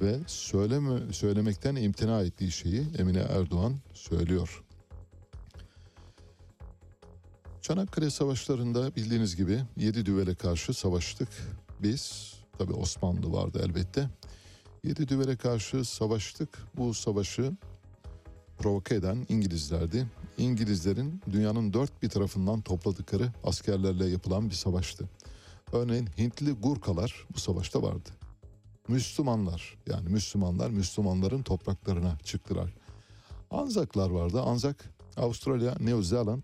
ve 0.00 0.18
söyleme, 0.26 1.12
söylemekten 1.12 1.76
imtina 1.76 2.22
ettiği 2.22 2.52
şeyi 2.52 2.84
Emine 2.98 3.18
Erdoğan 3.18 3.74
söylüyor. 3.94 4.62
Çanakkale 7.62 8.10
Savaşları'nda 8.10 8.96
bildiğiniz 8.96 9.36
gibi 9.36 9.60
yedi 9.76 10.06
düvele 10.06 10.34
karşı 10.34 10.74
savaştık. 10.74 11.28
Biz, 11.82 12.34
tabi 12.58 12.72
Osmanlı 12.72 13.32
vardı 13.32 13.62
elbette. 13.64 14.08
Yedi 14.84 15.08
düvele 15.08 15.36
karşı 15.36 15.84
savaştık. 15.84 16.58
Bu 16.76 16.94
savaşı 16.94 17.52
provoke 18.58 18.94
eden 18.94 19.26
İngilizlerdi. 19.28 20.06
İngilizlerin 20.38 21.22
dünyanın 21.32 21.72
dört 21.72 22.02
bir 22.02 22.08
tarafından 22.08 22.60
topladıkları 22.60 23.32
askerlerle 23.44 24.06
yapılan 24.06 24.50
bir 24.50 24.54
savaştı. 24.54 25.08
Örneğin 25.72 26.08
Hintli 26.18 26.52
Gurkalar 26.52 27.26
bu 27.34 27.40
savaşta 27.40 27.82
vardı. 27.82 28.08
Müslümanlar 28.88 29.78
yani 29.86 30.08
Müslümanlar 30.08 30.70
Müslümanların 30.70 31.42
topraklarına 31.42 32.18
çıktılar. 32.24 32.74
Anzaklar 33.50 34.10
vardı. 34.10 34.40
Anzak 34.40 34.90
Avustralya, 35.16 35.74
New 35.80 36.02
Zealand 36.02 36.42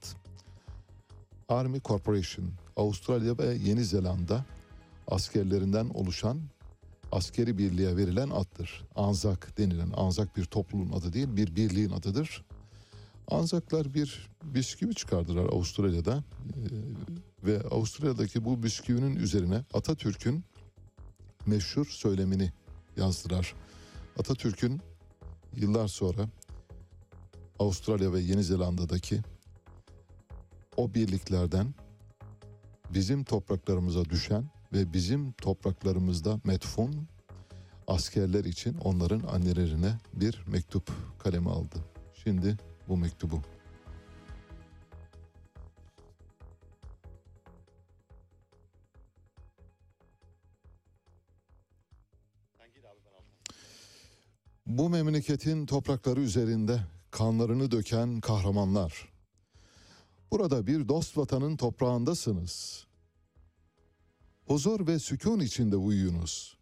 Army 1.49 1.81
Corporation, 1.81 2.51
Avustralya 2.77 3.39
ve 3.39 3.55
Yeni 3.55 3.85
Zelanda 3.85 4.45
askerlerinden 5.09 5.89
oluşan 5.89 6.41
askeri 7.13 7.59
birliğe 7.59 7.97
verilen 7.97 8.31
addır. 8.31 8.85
Anzak 8.95 9.59
denilen, 9.59 9.91
Anzak 9.97 10.37
bir 10.37 10.45
topluluğun 10.45 10.93
adı 10.93 11.13
değil, 11.13 11.37
bir 11.37 11.57
birliğin 11.57 11.91
adıdır. 11.91 12.45
Anzaklar 13.29 13.95
bir 13.95 14.29
bisküvi 14.45 14.95
çıkardılar 14.95 15.45
Avustralya'da 15.45 16.15
Ee, 16.17 17.47
ve 17.47 17.61
Avustralya'daki 17.61 18.45
bu 18.45 18.63
bisküvinin 18.63 19.17
üzerine 19.17 19.65
Atatürk'ün 19.75 20.45
meşhur 21.47 21.87
söylemini 21.87 22.53
yazdılar. 22.97 23.55
Atatürk'ün 24.19 24.81
yıllar 25.57 25.89
sonra 25.89 26.29
Avustralya 27.59 28.13
ve 28.13 28.21
Yeni 28.21 28.45
Zelanda'daki 28.45 29.21
o 30.77 30.95
birliklerden 30.95 31.75
bizim 32.91 33.25
topraklarımıza 33.25 34.05
düşen 34.05 34.45
ve 34.73 34.93
bizim 34.93 35.33
topraklarımızda 35.33 36.41
metfun 36.45 37.09
askerler 37.87 38.45
için 38.45 38.79
onların 38.79 39.21
annelerine 39.29 39.99
bir 40.15 40.45
mektup 40.47 40.91
kaleme 41.19 41.51
aldı. 41.51 41.77
Şimdi 42.25 42.57
bu 42.89 42.97
mektubu. 42.97 43.43
Bu 54.67 54.89
memleketin 54.89 55.67
toprakları 55.67 56.21
üzerinde 56.21 56.81
kanlarını 57.11 57.71
döken 57.71 58.21
kahramanlar. 58.21 59.13
Burada 60.31 60.67
bir 60.67 60.89
dost 60.89 61.17
vatanın 61.17 61.57
toprağındasınız. 61.57 62.87
Huzur 64.47 64.87
ve 64.87 64.99
sükun 64.99 65.41
içinde 65.41 65.77
uyuyunuz. 65.77 66.59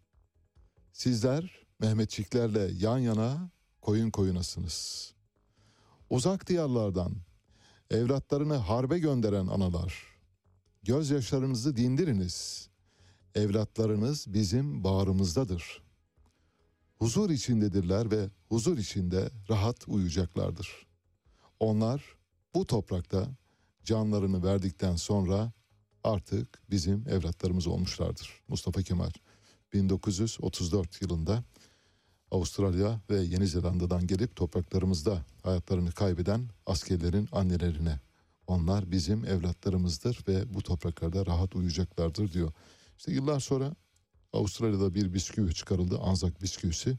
Sizler 0.93 1.61
Mehmetçiklerle 1.79 2.71
yan 2.77 2.97
yana 2.97 3.51
koyun 3.81 4.11
koyunasınız. 4.11 5.13
Uzak 6.09 6.47
diyarlardan 6.47 7.15
evlatlarını 7.89 8.55
harbe 8.55 8.99
gönderen 8.99 9.47
analar. 9.47 9.93
Gözyaşlarınızı 10.83 11.75
dindiriniz. 11.75 12.69
Evlatlarınız 13.35 14.33
bizim 14.33 14.83
bağrımızdadır. 14.83 15.83
Huzur 16.97 17.29
içindedirler 17.29 18.11
ve 18.11 18.29
huzur 18.49 18.77
içinde 18.77 19.29
rahat 19.49 19.87
uyuyacaklardır. 19.87 20.87
Onlar 21.59 22.15
bu 22.53 22.65
toprakta 22.65 23.27
canlarını 23.83 24.43
verdikten 24.43 24.95
sonra 24.95 25.51
artık 26.03 26.71
bizim 26.71 27.07
evlatlarımız 27.09 27.67
olmuşlardır. 27.67 28.41
Mustafa 28.47 28.81
Kemal 28.81 29.11
1934 29.73 31.01
yılında 31.01 31.43
Avustralya 32.31 33.01
ve 33.09 33.21
Yeni 33.21 33.47
Zelanda'dan 33.47 34.07
gelip 34.07 34.35
topraklarımızda 34.35 35.25
hayatlarını 35.43 35.91
kaybeden 35.91 36.49
askerlerin 36.65 37.29
annelerine 37.31 37.99
onlar 38.47 38.91
bizim 38.91 39.25
evlatlarımızdır 39.25 40.19
ve 40.27 40.53
bu 40.53 40.61
topraklarda 40.61 41.25
rahat 41.25 41.55
uyuyacaklardır 41.55 42.33
diyor. 42.33 42.51
İşte 42.97 43.11
yıllar 43.11 43.39
sonra 43.39 43.75
Avustralya'da 44.33 44.93
bir 44.93 45.13
bisküvi 45.13 45.53
çıkarıldı. 45.53 45.99
Anzak 45.99 46.41
bisküvisi. 46.41 46.97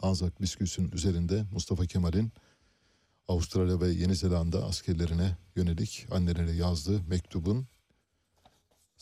Anzak 0.00 0.40
bisküvisinin 0.40 0.92
üzerinde 0.92 1.44
Mustafa 1.52 1.86
Kemal'in 1.86 2.32
Avustralya 3.28 3.80
ve 3.80 3.88
Yeni 3.88 4.16
Zelanda 4.16 4.64
askerlerine 4.64 5.36
yönelik 5.56 6.06
annelere 6.10 6.52
yazdığı 6.52 7.02
mektubun 7.02 7.66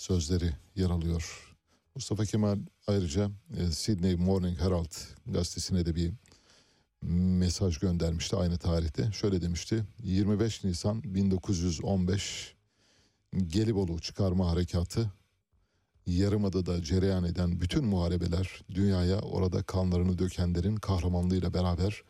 sözleri 0.00 0.50
yer 0.76 0.90
alıyor. 0.90 1.54
Mustafa 1.94 2.24
Kemal 2.24 2.58
ayrıca 2.86 3.30
e, 3.56 3.70
Sydney 3.70 4.16
Morning 4.16 4.58
Herald 4.58 4.92
gazetesine 5.26 5.86
de 5.86 5.94
bir 5.94 6.12
mesaj 7.38 7.78
göndermişti 7.78 8.36
aynı 8.36 8.58
tarihte. 8.58 9.12
Şöyle 9.12 9.42
demişti. 9.42 9.84
25 10.02 10.64
Nisan 10.64 11.02
1915 11.04 12.54
Gelibolu 13.46 14.00
çıkarma 14.00 14.50
harekatı 14.50 15.12
Yarımada'da 16.06 16.82
cereyan 16.82 17.24
eden 17.24 17.60
bütün 17.60 17.84
muharebeler 17.84 18.60
dünyaya 18.74 19.20
orada 19.20 19.62
kanlarını 19.62 20.18
dökenlerin 20.18 20.76
kahramanlığıyla 20.76 21.54
beraber 21.54 22.02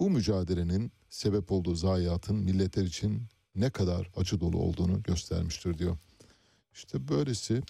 bu 0.00 0.10
mücadelenin 0.10 0.92
sebep 1.10 1.52
olduğu 1.52 1.74
zayiatın 1.74 2.36
milletler 2.36 2.84
için 2.84 3.22
ne 3.54 3.70
kadar 3.70 4.10
acı 4.16 4.40
dolu 4.40 4.58
olduğunu 4.58 5.02
göstermiştir 5.02 5.78
diyor. 5.78 5.96
İşte 6.74 7.08
böylesi 7.08 7.62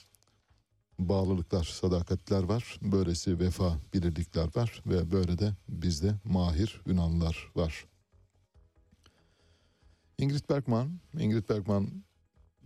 bağlılıklar, 0.98 1.64
sadakatler 1.64 2.42
var. 2.42 2.78
Böylesi 2.82 3.38
vefa 3.38 3.78
bilirlikler 3.94 4.48
var 4.56 4.82
ve 4.86 5.10
böyle 5.12 5.38
de 5.38 5.52
bizde 5.68 6.14
mahir 6.24 6.80
Yunanlılar 6.86 7.50
var. 7.56 7.84
Ingrid 10.18 10.48
Bergman, 10.50 11.00
Ingrid 11.18 11.48
Bergman 11.48 12.04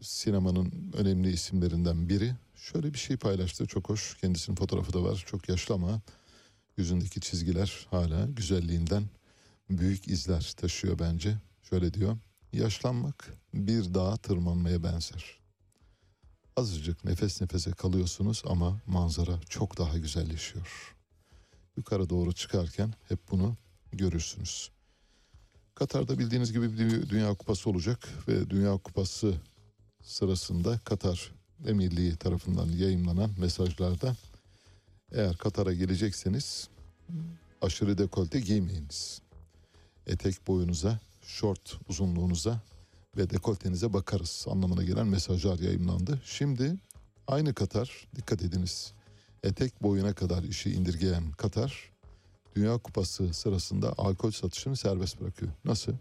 sinemanın 0.01 0.93
önemli 0.97 1.33
isimlerinden 1.33 2.09
biri. 2.09 2.35
Şöyle 2.55 2.95
bir 2.95 2.99
şey 2.99 3.17
paylaştı 3.17 3.67
çok 3.67 3.89
hoş. 3.89 4.17
Kendisinin 4.21 4.57
fotoğrafı 4.57 4.93
da 4.93 5.03
var. 5.03 5.25
Çok 5.27 5.49
yaşlı 5.49 5.75
ama 5.75 6.01
yüzündeki 6.77 7.21
çizgiler 7.21 7.87
hala 7.91 8.27
güzelliğinden 8.27 9.05
büyük 9.71 10.09
izler 10.09 10.53
taşıyor 10.57 10.99
bence. 10.99 11.37
Şöyle 11.63 11.95
diyor. 11.95 12.17
Yaşlanmak 12.53 13.33
bir 13.55 13.95
dağa 13.95 14.17
tırmanmaya 14.17 14.83
benzer. 14.83 15.46
Azıcık 16.57 17.05
nefes 17.05 17.41
nefese 17.41 17.71
kalıyorsunuz 17.71 18.43
ama 18.47 18.81
manzara 18.87 19.41
çok 19.49 19.79
daha 19.79 19.99
güzelleşiyor. 19.99 20.95
Yukarı 21.77 22.11
doğru 22.11 22.33
çıkarken 22.33 22.95
hep 23.09 23.19
bunu 23.31 23.57
görürsünüz. 23.93 24.71
Katar'da 25.75 26.19
bildiğiniz 26.19 26.53
gibi 26.53 26.79
bir 26.79 27.09
Dünya 27.09 27.35
Kupası 27.35 27.71
olacak 27.71 28.09
ve 28.29 28.51
Dünya 28.51 28.77
Kupası 28.79 29.35
sırasında 30.03 30.79
Katar 30.79 31.33
Emirliği 31.67 32.17
tarafından 32.17 32.69
yayınlanan 32.69 33.31
mesajlarda 33.39 34.17
eğer 35.13 35.37
Katar'a 35.37 35.73
gelecekseniz 35.73 36.69
aşırı 37.63 37.99
dekolte 37.99 38.41
giymeyiniz. 38.41 39.23
Etek 40.07 40.47
boyunuza, 40.47 40.99
şort 41.23 41.79
uzunluğunuza 41.89 42.61
ve 43.17 43.31
dekoltenize 43.31 43.93
bakarız 43.93 44.47
anlamına 44.51 44.83
gelen 44.83 45.07
mesajlar 45.07 45.59
yayınlandı. 45.59 46.21
Şimdi 46.25 46.77
aynı 47.27 47.55
Katar, 47.55 48.09
dikkat 48.17 48.43
ediniz, 48.43 48.93
etek 49.43 49.83
boyuna 49.83 50.13
kadar 50.13 50.43
işi 50.43 50.71
indirgeyen 50.71 51.33
Katar, 51.33 51.93
Dünya 52.57 52.79
Kupası 52.79 53.35
sırasında 53.35 53.95
alkol 53.99 54.31
satışını 54.31 54.77
serbest 54.77 55.21
bırakıyor. 55.21 55.53
Nasıl? 55.65 55.93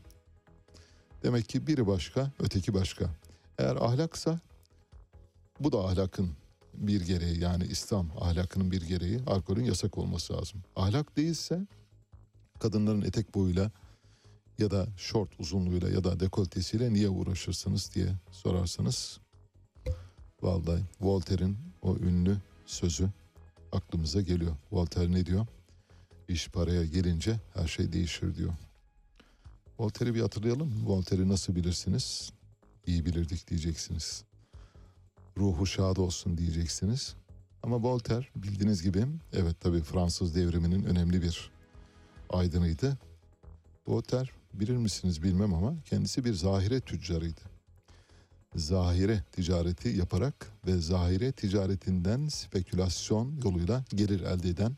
Demek 1.24 1.50
ki 1.50 1.68
biri 1.68 1.88
başka, 1.88 2.32
öteki 2.40 2.74
başka. 2.74 3.10
Eğer 3.58 3.76
ahlaksa 3.76 4.40
bu 5.60 5.72
da 5.72 5.80
ahlakın 5.80 6.30
bir 6.74 7.02
gereği 7.02 7.40
yani 7.40 7.66
İslam 7.66 8.12
ahlakının 8.20 8.72
bir 8.72 8.82
gereği 8.82 9.20
alkolün 9.28 9.64
yasak 9.64 9.98
olması 9.98 10.34
lazım. 10.34 10.64
Ahlak 10.76 11.18
değilse 11.18 11.68
kadınların 12.60 13.02
etek 13.02 13.36
boyuyla 13.36 13.72
ya 14.60 14.72
da 14.72 14.88
şort 14.98 15.40
uzunluğuyla 15.40 15.90
ya 15.90 16.04
da 16.04 16.20
dekoltesiyle 16.20 16.94
niye 16.94 17.10
uğraşırsınız 17.10 17.92
diye 17.96 18.08
sorarsanız 18.32 19.20
vallahi 20.42 20.84
Voltaire'in 21.02 21.58
o 21.82 21.96
ünlü 21.96 22.38
sözü 22.66 23.10
aklımıza 23.72 24.22
geliyor. 24.22 24.56
Voltaire 24.72 25.12
ne 25.12 25.26
diyor? 25.26 25.48
İş 26.28 26.50
paraya 26.50 26.86
gelince 26.86 27.40
her 27.54 27.68
şey 27.68 27.94
değişir 27.94 28.36
diyor. 28.36 28.54
Voltaire'i 29.80 30.16
bir 30.16 30.22
hatırlayalım. 30.22 30.88
Voltaire'i 30.88 31.30
nasıl 31.30 31.56
bilirsiniz? 31.56 32.32
İyi 32.88 33.06
bilirdik 33.06 33.48
diyeceksiniz. 33.48 34.24
Ruhu 35.38 35.66
şad 35.66 35.98
olsun 35.98 36.38
diyeceksiniz. 36.38 37.16
Ama 37.64 37.84
Voltaire 37.84 38.28
bildiğiniz 38.36 38.84
gibi 38.84 39.06
evet 39.34 39.56
tabii 39.60 39.82
Fransız 39.82 40.36
devriminin 40.36 40.84
önemli 40.84 41.22
bir 41.22 41.52
aydınıydı. 42.30 42.98
Voltaire 43.88 44.30
bilir 44.60 44.78
misiniz 44.78 45.24
bilmem 45.24 45.54
ama 45.54 45.76
kendisi 45.86 46.26
bir 46.26 46.34
zahire 46.34 46.80
tüccarıydı. 46.80 47.42
Zahire 48.56 49.24
ticareti 49.32 49.90
yaparak 49.90 50.52
ve 50.68 50.78
zahire 50.78 51.32
ticaretinden 51.32 52.28
spekülasyon 52.28 53.42
yoluyla 53.44 53.86
gelir 53.90 54.22
elde 54.22 54.50
eden 54.50 54.78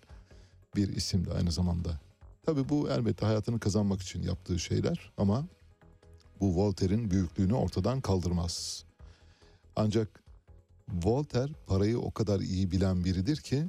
bir 0.75 0.95
isimdi 0.95 1.31
aynı 1.31 1.51
zamanda. 1.51 1.99
Tabi 2.45 2.69
bu 2.69 2.89
elbette 2.89 3.25
hayatını 3.25 3.59
kazanmak 3.59 4.01
için 4.01 4.23
yaptığı 4.23 4.59
şeyler 4.59 5.11
ama 5.17 5.47
bu 6.39 6.55
Voltaire'in 6.55 7.11
büyüklüğünü 7.11 7.53
ortadan 7.53 8.01
kaldırmaz. 8.01 8.85
Ancak 9.75 10.23
Voltaire 11.03 11.53
parayı 11.67 11.99
o 11.99 12.11
kadar 12.11 12.39
iyi 12.39 12.71
bilen 12.71 13.05
biridir 13.05 13.37
ki 13.37 13.65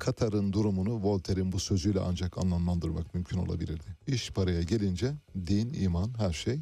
Katar'ın 0.00 0.52
durumunu 0.52 1.02
Voltaire'in 1.02 1.52
bu 1.52 1.60
sözüyle 1.60 2.00
ancak 2.00 2.38
anlamlandırmak 2.38 3.14
mümkün 3.14 3.38
olabilirdi. 3.38 3.96
İş 4.06 4.30
paraya 4.30 4.62
gelince 4.62 5.14
din, 5.46 5.72
iman 5.72 6.18
her 6.18 6.32
şey 6.32 6.60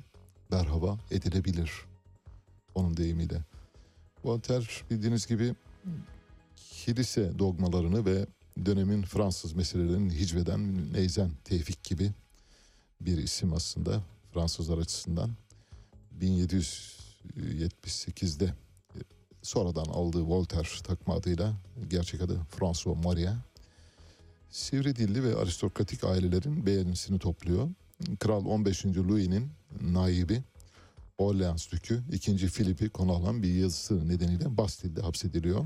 berhava 0.51 0.99
edilebilir. 1.11 1.73
Onun 2.75 2.97
deyimiyle. 2.97 3.45
Voltaire 4.25 4.65
bildiğiniz 4.91 5.27
gibi 5.27 5.55
kilise 6.57 7.39
dogmalarını 7.39 8.07
ve 8.07 8.27
dönemin 8.67 9.03
Fransız 9.03 9.53
meselelerini 9.53 10.15
hicveden 10.15 10.93
Neyzen 10.93 11.31
Tevfik 11.45 11.85
gibi 11.85 12.13
bir 13.01 13.19
isim 13.19 13.53
aslında 13.53 14.03
Fransızlar 14.33 14.79
açısından. 14.79 15.31
1778'de 16.21 18.55
sonradan 19.43 19.85
aldığı 19.85 20.23
Voltaire 20.23 20.69
takma 20.85 21.15
adıyla 21.15 21.53
gerçek 21.89 22.21
adı 22.21 22.41
François 22.51 23.05
Maria. 23.05 23.35
Sivri 24.51 24.97
dilli 24.97 25.25
ve 25.25 25.37
aristokratik 25.37 26.05
ailelerin 26.05 26.67
beğenisini 26.67 27.19
topluyor. 27.19 27.69
Kral 28.21 28.47
15. 28.47 28.87
Louis'nin 28.87 29.49
naibi 29.81 30.43
Orleans 31.19 31.73
Dükü 31.73 32.03
2. 32.13 32.37
Filip'i 32.37 32.89
konu 32.89 33.13
alan 33.13 33.43
bir 33.43 33.55
yazısı 33.55 34.09
nedeniyle 34.09 34.57
Bastille'de 34.57 35.01
hapsediliyor. 35.01 35.65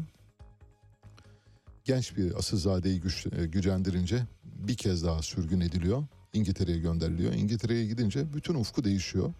Genç 1.85 2.17
bir 2.17 2.35
asılzadeyi 2.35 3.01
güç, 3.01 3.27
gücendirince 3.49 4.27
bir 4.45 4.77
kez 4.77 5.05
daha 5.05 5.23
sürgün 5.23 5.61
ediliyor. 5.61 6.05
İngiltere'ye 6.33 6.79
gönderiliyor. 6.79 7.33
İngiltere'ye 7.33 7.87
gidince 7.87 8.35
bütün 8.35 8.55
ufku 8.55 8.85
değişiyor. 8.85 9.33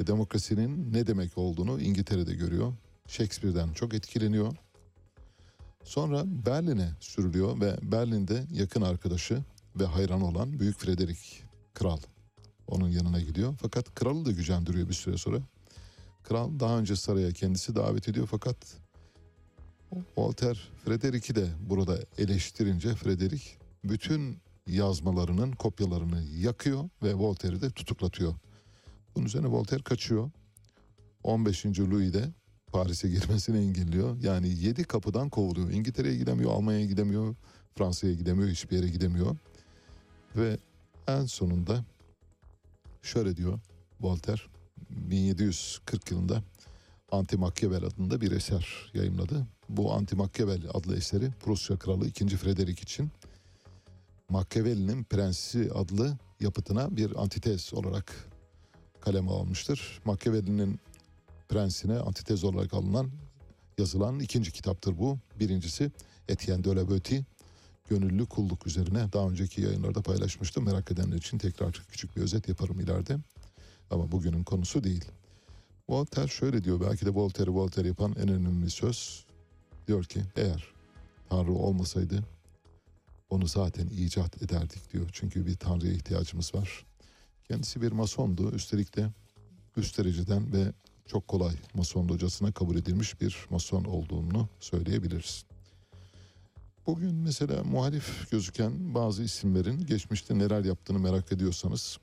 Ve 0.00 0.06
demokrasinin 0.06 0.92
ne 0.92 1.06
demek 1.06 1.38
olduğunu 1.38 1.80
İngiltere'de 1.80 2.34
görüyor. 2.34 2.72
Shakespeare'den 3.08 3.72
çok 3.72 3.94
etkileniyor. 3.94 4.56
Sonra 5.84 6.22
Berlin'e 6.26 6.90
sürülüyor 7.00 7.60
ve 7.60 7.76
Berlin'de 7.82 8.44
yakın 8.52 8.82
arkadaşı 8.82 9.42
ve 9.76 9.84
hayran 9.84 10.22
olan 10.22 10.60
Büyük 10.60 10.78
Frederick 10.78 11.20
Kral 11.74 11.98
onun 12.68 12.88
yanına 12.88 13.20
gidiyor. 13.20 13.54
Fakat 13.62 13.94
kralı 13.94 14.24
da 14.24 14.30
gücendiriyor 14.30 14.88
bir 14.88 14.94
süre 14.94 15.16
sonra. 15.16 15.38
Kral 16.22 16.60
daha 16.60 16.78
önce 16.78 16.96
saraya 16.96 17.32
kendisi 17.32 17.76
davet 17.76 18.08
ediyor 18.08 18.28
fakat 18.30 18.56
Voltaire 20.16 20.58
Frederick'i 20.84 21.34
de 21.34 21.48
burada 21.60 21.98
eleştirince 22.18 22.94
Frederick 22.94 23.44
bütün 23.84 24.38
yazmalarının 24.66 25.52
kopyalarını 25.52 26.22
yakıyor 26.22 26.88
ve 27.02 27.14
Voltaire'i 27.14 27.60
de 27.60 27.70
tutuklatıyor. 27.70 28.34
Bunun 29.16 29.26
üzerine 29.26 29.48
Voltaire 29.48 29.82
kaçıyor. 29.82 30.30
15. 31.22 31.66
Louis 31.66 32.14
de 32.14 32.28
Paris'e 32.76 33.08
girmesini 33.08 33.58
engelliyor. 33.58 34.16
Yani 34.22 34.48
yedi 34.48 34.84
kapıdan 34.84 35.28
kovuluyor. 35.28 35.70
İngiltere'ye 35.70 36.16
gidemiyor, 36.16 36.50
Almanya'ya 36.50 36.86
gidemiyor, 36.86 37.34
Fransa'ya 37.74 38.12
gidemiyor, 38.12 38.48
hiçbir 38.48 38.76
yere 38.76 38.88
gidemiyor. 38.88 39.36
Ve 40.36 40.58
en 41.08 41.24
sonunda 41.24 41.84
şöyle 43.02 43.36
diyor 43.36 43.58
Voltaire, 44.00 44.40
1740 44.90 46.10
yılında 46.10 46.42
Anti 47.12 47.36
Machiavel 47.36 47.84
adında 47.84 48.20
bir 48.20 48.32
eser 48.32 48.90
yayımladı. 48.94 49.46
Bu 49.68 49.92
Anti 49.92 50.16
Machiavel 50.16 50.62
adlı 50.74 50.96
eseri 50.96 51.30
Prusya 51.30 51.76
Kralı 51.76 52.06
2. 52.06 52.26
Frederick 52.26 52.82
için 52.82 53.10
Machiavelli'nin 54.28 55.04
Prensi 55.04 55.70
adlı 55.74 56.18
yapıtına 56.40 56.96
bir 56.96 57.22
antitez 57.22 57.74
olarak 57.74 58.28
kaleme 59.00 59.30
almıştır. 59.30 60.00
Machiavelli'nin 60.04 60.80
Prensine 61.48 61.98
antitez 61.98 62.44
olarak 62.44 62.74
alınan 62.74 63.10
yazılan 63.78 64.20
ikinci 64.20 64.52
kitaptır 64.52 64.98
bu. 64.98 65.18
Birincisi 65.40 65.90
Etienne 66.28 66.64
de 66.64 66.76
la 66.76 66.80
Boétie, 66.80 67.24
Gönüllü 67.88 68.26
Kulluk 68.26 68.66
üzerine 68.66 69.12
daha 69.12 69.28
önceki 69.28 69.60
yayınlarda 69.60 70.02
paylaşmıştım. 70.02 70.64
Merak 70.64 70.90
edenler 70.90 71.16
için 71.16 71.38
tekrar 71.38 71.72
küçük 71.72 72.16
bir 72.16 72.22
özet 72.22 72.48
yaparım 72.48 72.80
ileride. 72.80 73.16
Ama 73.90 74.12
bugünün 74.12 74.44
konusu 74.44 74.84
değil. 74.84 75.04
Voltaire 75.88 76.28
şöyle 76.28 76.64
diyor 76.64 76.80
belki 76.80 77.06
de 77.06 77.10
Voltaire'i 77.10 77.54
Voltaire 77.54 77.88
yapan 77.88 78.14
en 78.22 78.28
önemli 78.28 78.70
söz. 78.70 79.24
Diyor 79.86 80.04
ki 80.04 80.22
eğer 80.36 80.64
Tanrı 81.28 81.52
olmasaydı 81.52 82.24
onu 83.30 83.46
zaten 83.46 83.86
icat 83.86 84.42
ederdik 84.42 84.92
diyor. 84.92 85.10
Çünkü 85.12 85.46
bir 85.46 85.56
Tanrı'ya 85.56 85.92
ihtiyacımız 85.92 86.54
var. 86.54 86.84
Kendisi 87.48 87.82
bir 87.82 87.92
masondu. 87.92 88.50
Üstelik 88.50 88.96
de 88.96 89.08
üst 89.76 89.98
dereceden 89.98 90.52
ve 90.52 90.72
çok 91.06 91.28
kolay 91.28 91.54
mason 91.74 92.08
hocasına 92.08 92.52
kabul 92.52 92.76
edilmiş 92.76 93.20
bir 93.20 93.46
mason 93.50 93.84
olduğunu 93.84 94.48
söyleyebiliriz. 94.60 95.44
Bugün 96.86 97.14
mesela 97.14 97.64
muhalif 97.64 98.30
gözüken 98.30 98.94
bazı 98.94 99.22
isimlerin 99.22 99.86
geçmişte 99.86 100.38
neler 100.38 100.64
yaptığını 100.64 100.98
merak 100.98 101.32
ediyorsanız 101.32 101.98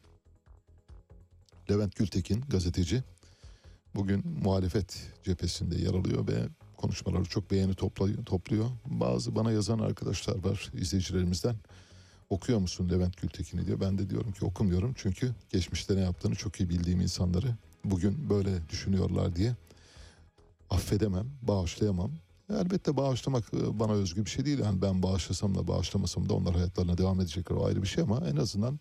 Levent 1.72 1.96
Gültekin 1.96 2.42
gazeteci 2.42 3.04
bugün 3.96 4.24
muhalefet 4.44 5.12
cephesinde 5.24 5.82
yer 5.82 5.94
alıyor 5.94 6.28
ve 6.28 6.48
konuşmaları 6.78 7.26
çok 7.26 7.52
beğeni 7.52 7.76
topluyor. 8.26 8.70
Bazı 8.86 9.36
bana 9.36 9.52
yazan 9.52 9.80
arkadaşlar 9.80 10.44
var 10.44 10.72
izleyicilerimizden. 10.74 11.56
Okuyor 12.30 12.60
musun 12.60 12.90
Levent 12.90 13.22
Gültekin'i 13.22 13.66
diyor. 13.66 13.80
Ben 13.80 13.98
de 13.98 14.10
diyorum 14.10 14.32
ki 14.32 14.46
okumuyorum 14.46 14.94
çünkü 14.98 15.32
geçmişte 15.50 15.96
ne 15.96 16.02
yaptığını 16.02 16.36
çok 16.36 16.60
iyi 16.60 16.70
bildiğim 16.70 17.02
insanları 17.02 17.56
bugün 17.84 18.30
böyle 18.30 18.70
düşünüyorlar 18.70 19.36
diye 19.36 19.56
affedemem, 20.70 21.28
bağışlayamam. 21.42 22.12
Elbette 22.50 22.98
bağışlamak 22.98 23.54
e, 23.54 23.80
bana 23.80 23.92
özgü 23.92 24.26
bir 24.26 24.30
şey 24.30 24.46
değil. 24.46 24.60
Yani 24.60 24.82
ben 24.82 25.04
bağışlasam 25.04 25.56
da 25.56 25.68
bağışlamasam 25.68 26.30
da 26.30 26.34
onlar 26.34 26.56
hayatlarına 26.56 26.98
devam 26.98 27.22
edecekler 27.22 27.56
o 27.56 27.66
ayrı 27.66 27.82
bir 27.82 27.88
şey 27.88 28.04
ama 28.04 28.28
en 28.28 28.36
azından 28.36 28.80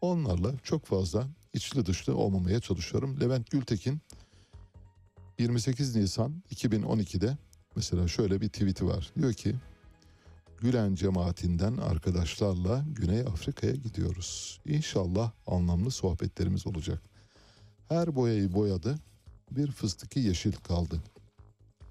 onlarla 0.00 0.52
çok 0.62 0.86
fazla 0.86 1.26
içli 1.54 1.86
dışlı 1.86 2.16
olmamaya 2.16 2.60
çalışıyorum. 2.60 3.20
Levent 3.20 3.50
Gültekin 3.50 4.00
28 5.38 5.96
Nisan 5.96 6.42
2012'de 6.50 7.38
mesela 7.76 8.08
şöyle 8.08 8.40
bir 8.40 8.48
tweet'i 8.48 8.86
var. 8.86 9.12
Diyor 9.16 9.32
ki 9.32 9.54
Gülen 10.60 10.94
cemaatinden 10.94 11.76
arkadaşlarla 11.76 12.84
Güney 12.86 13.20
Afrika'ya 13.20 13.74
gidiyoruz. 13.74 14.60
İnşallah 14.66 15.30
anlamlı 15.46 15.90
sohbetlerimiz 15.90 16.66
olacak. 16.66 17.11
Her 17.92 18.16
boyayı 18.16 18.52
boyadı. 18.52 18.98
Bir 19.50 19.70
fıstıkı 19.70 20.18
yeşil 20.20 20.52
kaldı. 20.52 21.00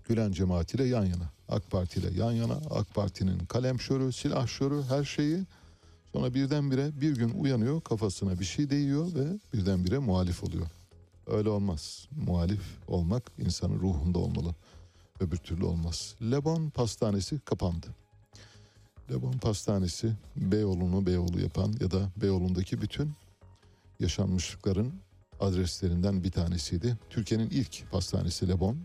Gülen 0.07 0.32
cemaatiyle 0.32 0.84
yan 0.84 1.06
yana. 1.06 1.32
AK 1.49 1.72
Parti 1.72 1.99
ile 1.99 2.19
yan 2.19 2.32
yana. 2.32 2.53
AK 2.53 2.94
Parti'nin 2.94 3.40
kalem 3.40 3.80
şörü, 3.80 4.14
silah 4.14 4.48
şörü 4.48 4.84
her 4.84 5.03
şeyi. 5.03 5.44
Sonra 6.14 6.34
birdenbire 6.34 7.02
bir 7.02 7.15
gün 7.15 7.30
uyanıyor 7.30 7.82
kafasına 7.82 8.40
bir 8.40 8.45
şey 8.45 8.69
değiyor 8.69 9.15
ve 9.15 9.40
birdenbire 9.53 9.98
muhalif 9.98 10.44
oluyor. 10.44 10.68
Öyle 11.28 11.49
olmaz. 11.49 12.07
Muhalif 12.26 12.61
olmak 12.88 13.32
insanın 13.38 13.80
ruhunda 13.80 14.19
olmalı. 14.19 14.56
Öbür 15.19 15.38
türlü 15.38 15.65
olmaz. 15.65 16.15
Lebon 16.22 16.69
Pastanesi 16.69 17.40
kapandı. 17.40 17.88
Lebon 19.11 19.32
Pastanesi 19.34 20.14
Beyoğlu'nu 20.36 21.06
Beyoğlu 21.06 21.41
yapan 21.41 21.73
ya 21.80 21.91
da 21.91 22.11
Beyoğlu'ndaki 22.22 22.82
bütün 22.82 23.14
yaşanmışlıkların 23.99 24.94
adreslerinden 25.41 26.23
bir 26.23 26.31
tanesiydi. 26.31 26.97
Türkiye'nin 27.09 27.49
ilk 27.49 27.91
pastanesi 27.91 28.47
Lebon. 28.47 28.77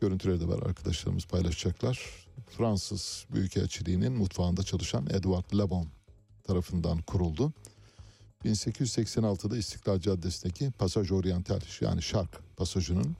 Görüntüleri 0.00 0.40
de 0.40 0.48
var 0.48 0.62
arkadaşlarımız 0.62 1.26
paylaşacaklar. 1.26 2.26
Fransız 2.50 3.26
Büyükelçiliği'nin 3.30 4.12
mutfağında 4.12 4.62
çalışan 4.62 5.06
Edward 5.06 5.58
Lebon 5.58 5.86
tarafından 6.44 6.98
kuruldu. 6.98 7.52
1886'da 8.44 9.56
İstiklal 9.56 10.00
Caddesi'ndeki 10.00 10.70
Pasaj 10.70 11.12
Oriental 11.12 11.60
yani 11.80 12.02
Şark 12.02 12.56
pasajının 12.56 13.16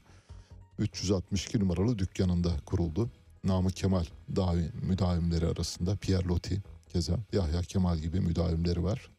362 0.79 1.61
numaralı 1.61 1.99
dükkanında 1.99 2.51
kuruldu. 2.67 3.11
Namık 3.45 3.77
Kemal 3.77 4.05
davi, 4.37 4.71
müdavimleri 4.83 5.47
arasında 5.47 5.97
Pierre 5.97 6.27
Loti 6.27 6.63
keza 6.89 7.19
Yahya 7.33 7.63
Kemal 7.63 7.99
gibi 7.99 8.21
müdavimleri 8.21 8.83
var. 8.83 9.11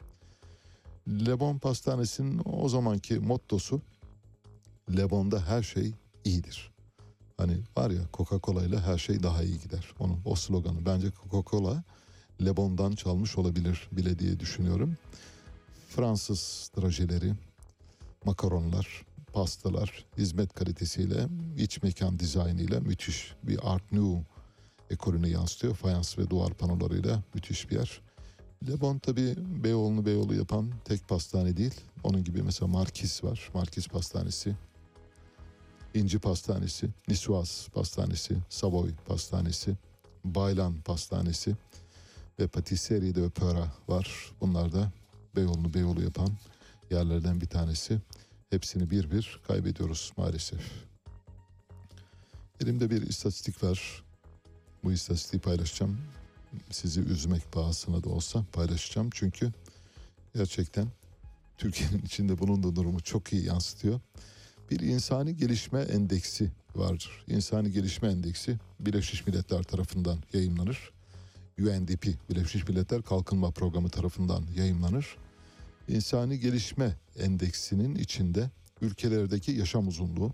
Lebon 1.09 1.57
Pastanesi'nin 1.57 2.41
o 2.45 2.69
zamanki 2.69 3.19
mottosu 3.19 3.81
Lebon'da 4.97 5.47
her 5.47 5.63
şey 5.63 5.93
iyidir. 6.25 6.71
Hani 7.37 7.57
var 7.77 7.91
ya 7.91 8.01
Coca-Cola 8.13 8.65
ile 8.67 8.79
her 8.79 8.97
şey 8.97 9.23
daha 9.23 9.43
iyi 9.43 9.59
gider. 9.59 9.93
Onun 9.99 10.19
o 10.25 10.35
sloganı. 10.35 10.85
Bence 10.85 11.07
Coca-Cola 11.07 11.83
Lebon'dan 12.45 12.91
çalmış 12.91 13.37
olabilir 13.37 13.89
bile 13.91 14.19
diye 14.19 14.39
düşünüyorum. 14.39 14.97
Fransız 15.89 16.71
drajeleri, 16.77 17.33
makaronlar, 18.25 19.05
pastalar, 19.33 20.05
hizmet 20.17 20.53
kalitesiyle, 20.53 21.27
iç 21.57 21.83
mekan 21.83 22.19
dizaynıyla 22.19 22.79
müthiş 22.79 23.33
bir 23.43 23.59
Art 23.63 23.91
Nouveau 23.91 24.23
ekolünü 24.89 25.27
yansıtıyor. 25.27 25.75
Fayans 25.75 26.17
ve 26.17 26.29
duvar 26.29 26.53
panolarıyla 26.53 27.23
müthiş 27.33 27.69
bir 27.69 27.75
yer. 27.75 28.01
Le 28.67 28.81
Bon 28.81 28.99
tabi 28.99 29.35
Beyoğlu'nu 29.37 30.05
Beyoğlu 30.05 30.35
yapan 30.35 30.71
tek 30.85 31.07
pastane 31.07 31.57
değil. 31.57 31.73
Onun 32.03 32.23
gibi 32.23 32.43
mesela 32.43 32.67
Markiz 32.67 33.23
var. 33.23 33.49
Markiz 33.53 33.87
Pastanesi. 33.87 34.55
İnci 35.93 36.19
Pastanesi, 36.19 36.89
Nisuaz 37.07 37.67
Pastanesi, 37.73 38.37
Savoy 38.49 38.89
Pastanesi, 39.07 39.75
Baylan 40.25 40.81
Pastanesi 40.81 41.55
ve 42.39 42.47
Patisserie 42.47 43.15
de 43.15 43.23
Opera 43.23 43.71
var. 43.87 44.31
Bunlar 44.41 44.73
da 44.73 44.91
Beyoğlu'nu 45.35 45.73
Beyoğlu 45.73 46.03
yapan 46.03 46.29
yerlerden 46.91 47.41
bir 47.41 47.47
tanesi. 47.47 47.99
Hepsini 48.49 48.89
bir 48.89 49.11
bir 49.11 49.39
kaybediyoruz 49.47 50.13
maalesef. 50.17 50.61
Elimde 52.61 52.89
bir 52.89 53.01
istatistik 53.01 53.63
var. 53.63 54.03
Bu 54.83 54.91
istatistiği 54.91 55.41
paylaşacağım. 55.41 55.97
Sizi 56.71 57.01
üzmek 57.01 57.51
pahasına 57.51 58.03
da 58.03 58.09
olsa 58.09 58.45
paylaşacağım. 58.53 59.09
Çünkü 59.13 59.51
gerçekten 60.35 60.87
Türkiye'nin 61.57 62.05
içinde 62.05 62.39
bunun 62.39 62.63
da 62.63 62.75
durumu 62.75 62.99
çok 62.99 63.33
iyi 63.33 63.45
yansıtıyor. 63.45 63.99
Bir 64.71 64.79
insani 64.79 65.37
gelişme 65.37 65.81
endeksi 65.81 66.51
vardır. 66.75 67.23
İnsani 67.27 67.71
gelişme 67.71 68.07
endeksi 68.07 68.57
Birleşmiş 68.79 69.27
Milletler 69.27 69.63
tarafından 69.63 70.19
yayınlanır. 70.33 70.91
UNDP, 71.59 72.07
Birleşmiş 72.29 72.67
Milletler 72.67 73.01
Kalkınma 73.01 73.51
Programı 73.51 73.89
tarafından 73.89 74.43
yayınlanır. 74.55 75.17
İnsani 75.87 76.39
gelişme 76.39 76.95
endeksinin 77.19 77.95
içinde 77.95 78.49
ülkelerdeki 78.81 79.51
yaşam 79.51 79.87
uzunluğu, 79.87 80.33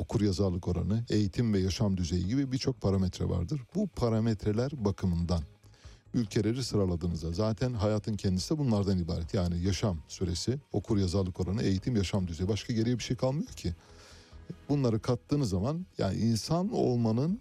okur 0.00 0.20
yazarlık 0.20 0.68
oranı, 0.68 1.04
eğitim 1.10 1.52
ve 1.52 1.58
yaşam 1.58 1.96
düzeyi 1.96 2.26
gibi 2.26 2.52
birçok 2.52 2.80
parametre 2.80 3.28
vardır. 3.28 3.60
Bu 3.74 3.88
parametreler 3.88 4.70
bakımından 4.84 5.42
ülkeleri 6.14 6.64
sıraladığınızda 6.64 7.32
zaten 7.32 7.72
hayatın 7.72 8.16
kendisi 8.16 8.54
de 8.54 8.58
bunlardan 8.58 8.98
ibaret. 8.98 9.34
Yani 9.34 9.62
yaşam 9.62 9.98
süresi, 10.08 10.58
okur 10.72 10.98
yazarlık 10.98 11.40
oranı, 11.40 11.62
eğitim, 11.62 11.96
yaşam 11.96 12.28
düzeyi 12.28 12.48
başka 12.48 12.72
geriye 12.72 12.98
bir 12.98 13.02
şey 13.02 13.16
kalmıyor 13.16 13.52
ki. 13.52 13.74
Bunları 14.68 15.00
kattığınız 15.00 15.50
zaman 15.50 15.86
yani 15.98 16.16
insan 16.18 16.72
olmanın 16.72 17.40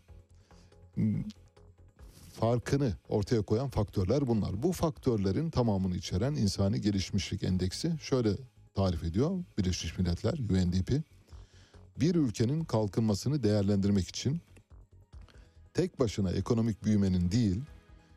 farkını 2.33 2.93
ortaya 3.09 3.41
koyan 3.41 3.69
faktörler 3.69 4.27
bunlar. 4.27 4.63
Bu 4.63 4.71
faktörlerin 4.71 5.49
tamamını 5.49 5.95
içeren 5.95 6.33
insani 6.33 6.81
gelişmişlik 6.81 7.43
endeksi 7.43 7.93
şöyle 8.01 8.29
tarif 8.75 9.03
ediyor 9.03 9.43
Birleşmiş 9.57 9.97
Milletler 9.97 10.33
UNDP. 10.33 11.03
Bir 12.01 12.15
ülkenin 12.15 12.63
kalkınmasını 12.63 13.43
değerlendirmek 13.43 14.07
için 14.07 14.41
tek 15.73 15.99
başına 15.99 16.31
ekonomik 16.31 16.83
büyümenin 16.83 17.31
değil, 17.31 17.61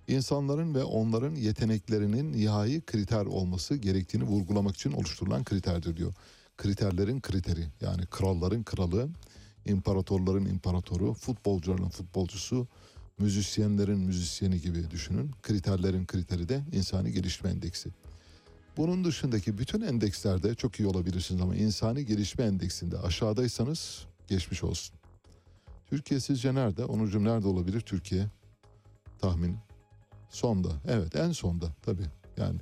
insanların 0.08 0.74
ve 0.74 0.82
onların 0.84 1.34
yeteneklerinin 1.34 2.32
nihai 2.32 2.80
kriter 2.80 3.26
olması 3.26 3.76
gerektiğini 3.76 4.24
vurgulamak 4.24 4.74
için 4.74 4.92
oluşturulan 4.92 5.44
kriterdir 5.44 5.96
diyor. 5.96 6.14
Kriterlerin 6.56 7.20
kriteri 7.20 7.66
yani 7.80 8.06
kralların 8.06 8.62
kralı, 8.62 9.08
imparatorların 9.64 10.46
imparatoru, 10.46 11.14
futbolcuların 11.14 11.88
futbolcusu, 11.88 12.66
müzisyenlerin 13.18 13.98
müzisyeni 13.98 14.60
gibi 14.60 14.90
düşünün. 14.90 15.30
Kriterlerin 15.42 16.06
kriteri 16.06 16.48
de 16.48 16.62
insani 16.72 17.12
gelişme 17.12 17.50
endeksi. 17.50 17.90
Bunun 18.76 19.04
dışındaki 19.04 19.58
bütün 19.58 19.80
endekslerde 19.80 20.54
çok 20.54 20.80
iyi 20.80 20.88
olabilirsiniz 20.88 21.42
ama 21.42 21.56
insani 21.56 22.06
gelişme 22.06 22.44
endeksinde 22.44 22.98
aşağıdaysanız 22.98 24.06
geçmiş 24.28 24.64
olsun. 24.64 24.96
Türkiye 25.86 26.20
sizce 26.20 26.54
nerede? 26.54 26.84
Onurcuğum 26.84 27.24
nerede 27.24 27.48
olabilir 27.48 27.80
Türkiye? 27.80 28.26
Tahmin. 29.18 29.56
Sonda. 30.30 30.68
Evet 30.88 31.16
en 31.16 31.32
sonda 31.32 31.66
tabii. 31.82 32.06
Yani 32.36 32.60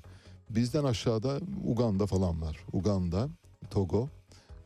bizden 0.51 0.85
aşağıda 0.85 1.41
Uganda 1.65 2.07
falan 2.07 2.43
var. 2.43 2.65
Uganda, 2.73 3.29
Togo, 3.71 4.09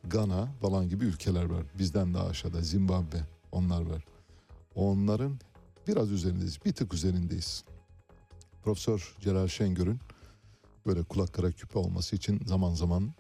Gana 0.05 0.49
falan 0.61 0.89
gibi 0.89 1.05
ülkeler 1.05 1.45
var. 1.45 1.65
Bizden 1.79 2.15
daha 2.15 2.27
aşağıda 2.27 2.61
Zimbabwe 2.61 3.19
onlar 3.53 3.83
var. 3.83 4.05
Onların 4.75 5.39
biraz 5.89 6.11
üzerindeyiz. 6.11 6.59
Bir 6.65 6.73
tık 6.73 6.95
üzerindeyiz. 6.95 7.65
Profesör 8.62 9.15
Celal 9.21 9.49
Şengör'ün 9.49 10.01
böyle 10.86 11.02
kulak 11.02 11.32
kara 11.32 11.51
küpe 11.51 11.78
olması 11.78 12.16
için 12.16 12.40
zaman 12.47 12.74
zaman 12.74 13.12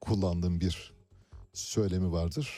kullandığım 0.00 0.60
bir 0.60 0.92
söylemi 1.52 2.12
vardır. 2.12 2.50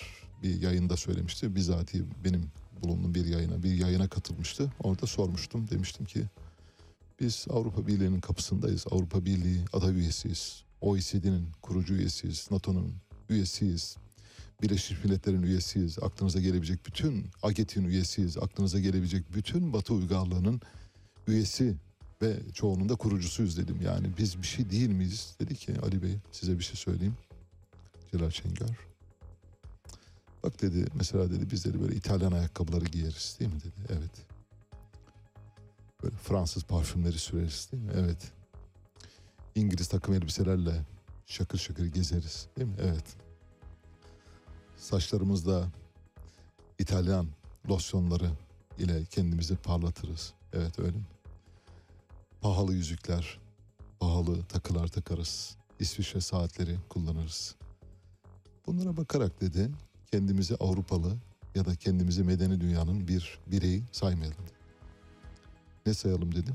Bir 0.42 0.62
yayında 0.62 0.96
söylemişti. 0.96 1.56
Bizatihi 1.56 2.04
benim 2.24 2.50
bulunduğum 2.82 3.14
bir 3.14 3.26
yayına, 3.26 3.62
bir 3.62 3.74
yayına 3.74 4.08
katılmıştı. 4.08 4.72
Orada 4.82 5.06
sormuştum. 5.06 5.70
Demiştim 5.70 6.06
ki 6.06 6.24
biz 7.20 7.46
Avrupa 7.50 7.86
Birliği'nin 7.86 8.20
kapısındayız. 8.20 8.84
Avrupa 8.90 9.24
Birliği 9.24 9.64
ada 9.72 9.92
üyesiyiz. 9.92 10.64
OECD'nin 10.80 11.48
kurucu 11.62 11.94
üyesiyiz. 11.94 12.48
NATO'nun 12.50 12.94
üyesiyiz. 13.28 13.96
Birleşmiş 14.62 15.04
Milletler'in 15.04 15.42
üyesiyiz. 15.42 15.98
Aklınıza 15.98 16.40
gelebilecek 16.40 16.86
bütün 16.86 17.26
AGET'in 17.42 17.84
üyesiyiz. 17.84 18.36
Aklınıza 18.38 18.80
gelebilecek 18.80 19.34
bütün 19.34 19.72
Batı 19.72 19.94
uygarlığının 19.94 20.60
üyesi 21.26 21.76
ve 22.22 22.36
çoğunun 22.54 22.88
da 22.88 22.96
kurucusuyuz 22.96 23.56
dedim. 23.56 23.80
Yani 23.84 24.06
biz 24.18 24.42
bir 24.42 24.46
şey 24.46 24.70
değil 24.70 24.88
miyiz? 24.88 25.36
Dedi 25.40 25.54
ki 25.54 25.74
Ali 25.82 26.02
Bey 26.02 26.16
size 26.32 26.58
bir 26.58 26.64
şey 26.64 26.76
söyleyeyim. 26.76 27.16
Celal 28.12 28.30
Şengör. 28.30 28.88
Bak 30.42 30.62
dedi 30.62 30.86
mesela 30.94 31.30
dedi 31.30 31.50
biz 31.50 31.64
dedi 31.64 31.80
böyle 31.80 31.96
İtalyan 31.96 32.32
ayakkabıları 32.32 32.84
giyeriz 32.84 33.36
değil 33.40 33.54
mi 33.54 33.60
dedi. 33.60 33.86
Evet. 33.88 34.26
Böyle 36.02 36.16
Fransız 36.16 36.64
parfümleri 36.64 37.18
süreriz 37.18 37.68
değil 37.72 37.82
mi? 37.82 37.92
Evet. 37.94 38.32
İngiliz 39.54 39.88
takım 39.88 40.14
elbiselerle 40.14 40.84
şakır 41.26 41.58
şakır 41.58 41.86
gezeriz 41.86 42.48
değil 42.56 42.68
mi? 42.68 42.76
Evet. 42.80 43.16
Saçlarımızda 44.76 45.68
İtalyan 46.78 47.28
losyonları 47.68 48.30
ile 48.78 49.04
kendimizi 49.04 49.56
parlatırız. 49.56 50.32
Evet 50.52 50.78
öyle 50.78 50.96
mi? 50.96 51.04
Pahalı 52.42 52.74
yüzükler, 52.74 53.38
pahalı 54.00 54.44
takılar 54.44 54.88
takarız. 54.88 55.56
İsviçre 55.78 56.20
saatleri 56.20 56.76
kullanırız. 56.88 57.54
Bunlara 58.66 58.96
bakarak 58.96 59.40
dedi 59.40 59.70
kendimizi 60.10 60.56
Avrupalı 60.56 61.16
ya 61.54 61.64
da 61.64 61.74
kendimizi 61.74 62.24
medeni 62.24 62.60
dünyanın 62.60 63.08
bir 63.08 63.38
bireyi 63.46 63.82
saymayalım. 63.92 64.44
Ne 65.86 65.94
sayalım 65.94 66.34
dedim. 66.34 66.54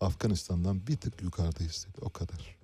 Afganistan'dan 0.00 0.86
bir 0.86 0.96
tık 0.96 1.22
yukarıdayız 1.22 1.86
dedi 1.88 2.04
o 2.04 2.10
kadar. 2.10 2.56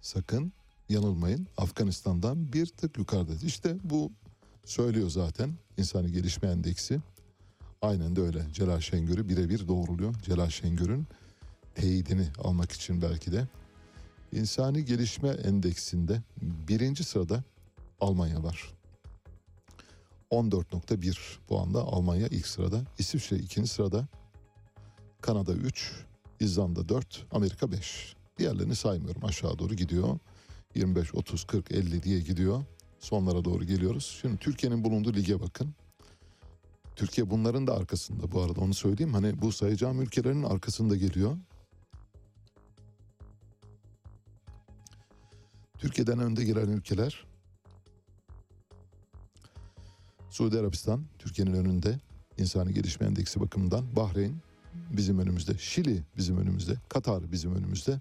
Sakın 0.00 0.52
yanılmayın 0.88 1.46
Afganistan'dan 1.56 2.52
bir 2.52 2.66
tık 2.66 2.98
yukarıdayız. 2.98 3.44
İşte 3.44 3.76
bu 3.84 4.12
söylüyor 4.64 5.10
zaten 5.10 5.54
insani 5.78 6.12
gelişme 6.12 6.48
endeksi. 6.48 7.00
Aynen 7.82 8.16
de 8.16 8.20
öyle 8.20 8.46
Celal 8.52 8.80
Şengör'ü 8.80 9.28
birebir 9.28 9.68
doğruluyor. 9.68 10.14
Celal 10.22 10.48
Şengör'ün 10.48 11.06
teyidini 11.74 12.26
almak 12.38 12.72
için 12.72 13.02
belki 13.02 13.32
de. 13.32 13.48
İnsani 14.32 14.84
gelişme 14.84 15.28
endeksinde 15.28 16.22
birinci 16.42 17.04
sırada 17.04 17.44
Almanya 18.00 18.42
var. 18.42 18.72
14.1 20.30 21.16
puanda 21.48 21.80
Almanya 21.80 22.26
ilk 22.26 22.46
sırada. 22.46 22.82
İsviçre 22.98 23.36
ikinci 23.36 23.68
sırada. 23.68 24.06
Kanada 25.20 25.52
3, 25.52 25.92
İzlanda 26.40 26.88
4, 26.88 27.26
Amerika 27.30 27.72
5. 27.72 28.16
Diğerlerini 28.38 28.76
saymıyorum 28.76 29.24
aşağı 29.24 29.58
doğru 29.58 29.74
gidiyor. 29.74 30.18
25, 30.74 31.14
30, 31.14 31.44
40, 31.44 31.72
50 31.72 32.02
diye 32.02 32.20
gidiyor. 32.20 32.64
Sonlara 32.98 33.44
doğru 33.44 33.64
geliyoruz. 33.64 34.18
Şimdi 34.20 34.36
Türkiye'nin 34.36 34.84
bulunduğu 34.84 35.14
lige 35.14 35.40
bakın. 35.40 35.74
Türkiye 36.96 37.30
bunların 37.30 37.66
da 37.66 37.76
arkasında 37.76 38.32
bu 38.32 38.42
arada 38.42 38.60
onu 38.60 38.74
söyleyeyim. 38.74 39.14
Hani 39.14 39.42
bu 39.42 39.52
sayacağım 39.52 40.02
ülkelerin 40.02 40.42
arkasında 40.42 40.96
geliyor. 40.96 41.36
Türkiye'den 45.82 46.18
önde 46.18 46.44
gelen 46.44 46.68
ülkeler 46.68 47.26
Suudi 50.30 50.58
Arabistan 50.58 51.04
Türkiye'nin 51.18 51.54
önünde 51.54 51.98
insani 52.38 52.74
gelişme 52.74 53.06
endeksi 53.06 53.40
bakımından 53.40 53.96
Bahreyn 53.96 54.34
bizim 54.90 55.18
önümüzde, 55.18 55.58
Şili 55.58 56.02
bizim 56.16 56.38
önümüzde, 56.38 56.76
Katar 56.88 57.32
bizim 57.32 57.54
önümüzde 57.54 58.00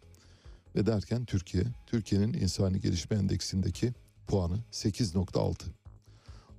ve 0.76 0.86
derken 0.86 1.26
Türkiye, 1.26 1.64
Türkiye'nin 1.88 2.34
insani 2.34 2.80
gelişme 2.82 3.18
endeksindeki 3.18 3.94
puanı 4.28 4.60
8.6. 4.72 5.56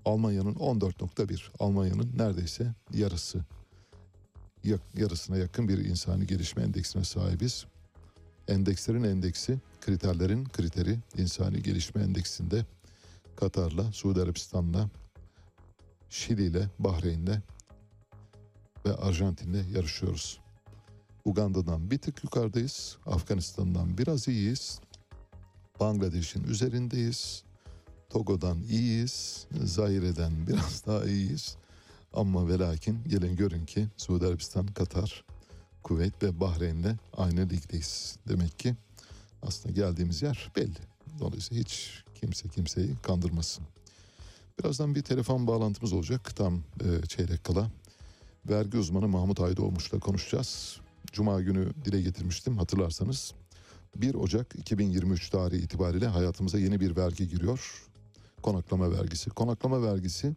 Almanya'nın 0.04 0.54
14.1. 0.54 1.42
Almanya'nın 1.58 2.10
neredeyse 2.16 2.74
yarısı 2.94 3.44
yarısına 4.94 5.36
yakın 5.36 5.68
bir 5.68 5.78
insani 5.78 6.26
gelişme 6.26 6.62
endeksine 6.62 7.04
sahibiz. 7.04 7.66
Endekslerin 8.48 9.02
endeksi, 9.02 9.58
kriterlerin 9.82 10.44
kriteri 10.44 10.98
insani 11.16 11.62
gelişme 11.62 12.02
endeksinde 12.02 12.64
Katar'la, 13.36 13.92
Suudi 13.92 14.20
Arabistan'la, 14.20 14.90
Şili'yle, 16.10 16.68
Bahreyn'le 16.78 17.42
ve 18.86 18.94
Arjantin'le 18.94 19.74
yarışıyoruz. 19.74 20.40
Uganda'dan 21.24 21.90
bir 21.90 21.98
tık 21.98 22.24
yukarıdayız. 22.24 22.96
Afganistan'dan 23.06 23.98
biraz 23.98 24.28
iyiyiz. 24.28 24.80
Bangladeş'in 25.80 26.44
üzerindeyiz. 26.44 27.44
Togo'dan 28.10 28.62
iyiyiz. 28.62 29.46
Zaire'den 29.62 30.46
biraz 30.46 30.82
daha 30.86 31.04
iyiyiz. 31.04 31.56
Ama 32.12 32.48
ve 32.48 32.58
lakin 32.58 32.98
gelin 33.08 33.36
görün 33.36 33.66
ki 33.66 33.86
Suudi 33.96 34.26
Arabistan, 34.26 34.66
Katar, 34.66 35.24
Kuveyt 35.82 36.22
ve 36.22 36.40
Bahreyn'le 36.40 36.96
aynı 37.16 37.48
ligdeyiz. 37.48 38.16
Demek 38.28 38.58
ki 38.58 38.76
aslında 39.42 39.74
geldiğimiz 39.74 40.22
yer 40.22 40.50
belli. 40.56 40.78
Dolayısıyla 41.20 41.62
hiç 41.62 42.04
kimse 42.20 42.48
kimseyi 42.48 42.96
kandırmasın. 43.02 43.64
Birazdan 44.58 44.94
bir 44.94 45.02
telefon 45.02 45.46
bağlantımız 45.46 45.92
olacak 45.92 46.36
tam 46.36 46.54
e, 46.56 47.06
çeyrek 47.06 47.44
kala. 47.44 47.70
Vergi 48.48 48.78
uzmanı 48.78 49.08
Mahmut 49.08 49.40
Aydoğmuş'la 49.40 49.98
konuşacağız. 49.98 50.80
Cuma 51.12 51.40
günü 51.40 51.72
dile 51.84 52.02
getirmiştim 52.02 52.58
hatırlarsanız. 52.58 53.32
1 53.96 54.14
Ocak 54.14 54.54
2023 54.58 55.30
tarihi 55.30 55.62
itibariyle 55.62 56.06
hayatımıza 56.06 56.58
yeni 56.58 56.80
bir 56.80 56.96
vergi 56.96 57.28
giriyor. 57.28 57.88
Konaklama 58.42 58.92
vergisi. 58.92 59.30
Konaklama 59.30 59.82
vergisi 59.82 60.34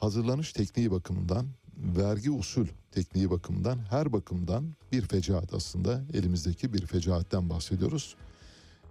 hazırlanış 0.00 0.52
tekniği 0.52 0.90
bakımından, 0.90 1.46
vergi 1.80 2.30
usul 2.30 2.66
tekniği 2.92 3.30
bakımından, 3.30 3.78
her 3.90 4.12
bakımdan 4.12 4.74
bir 4.92 5.02
fecaat 5.02 5.54
aslında 5.54 6.02
elimizdeki 6.12 6.72
bir 6.72 6.86
fecaatten 6.86 7.50
bahsediyoruz. 7.50 8.16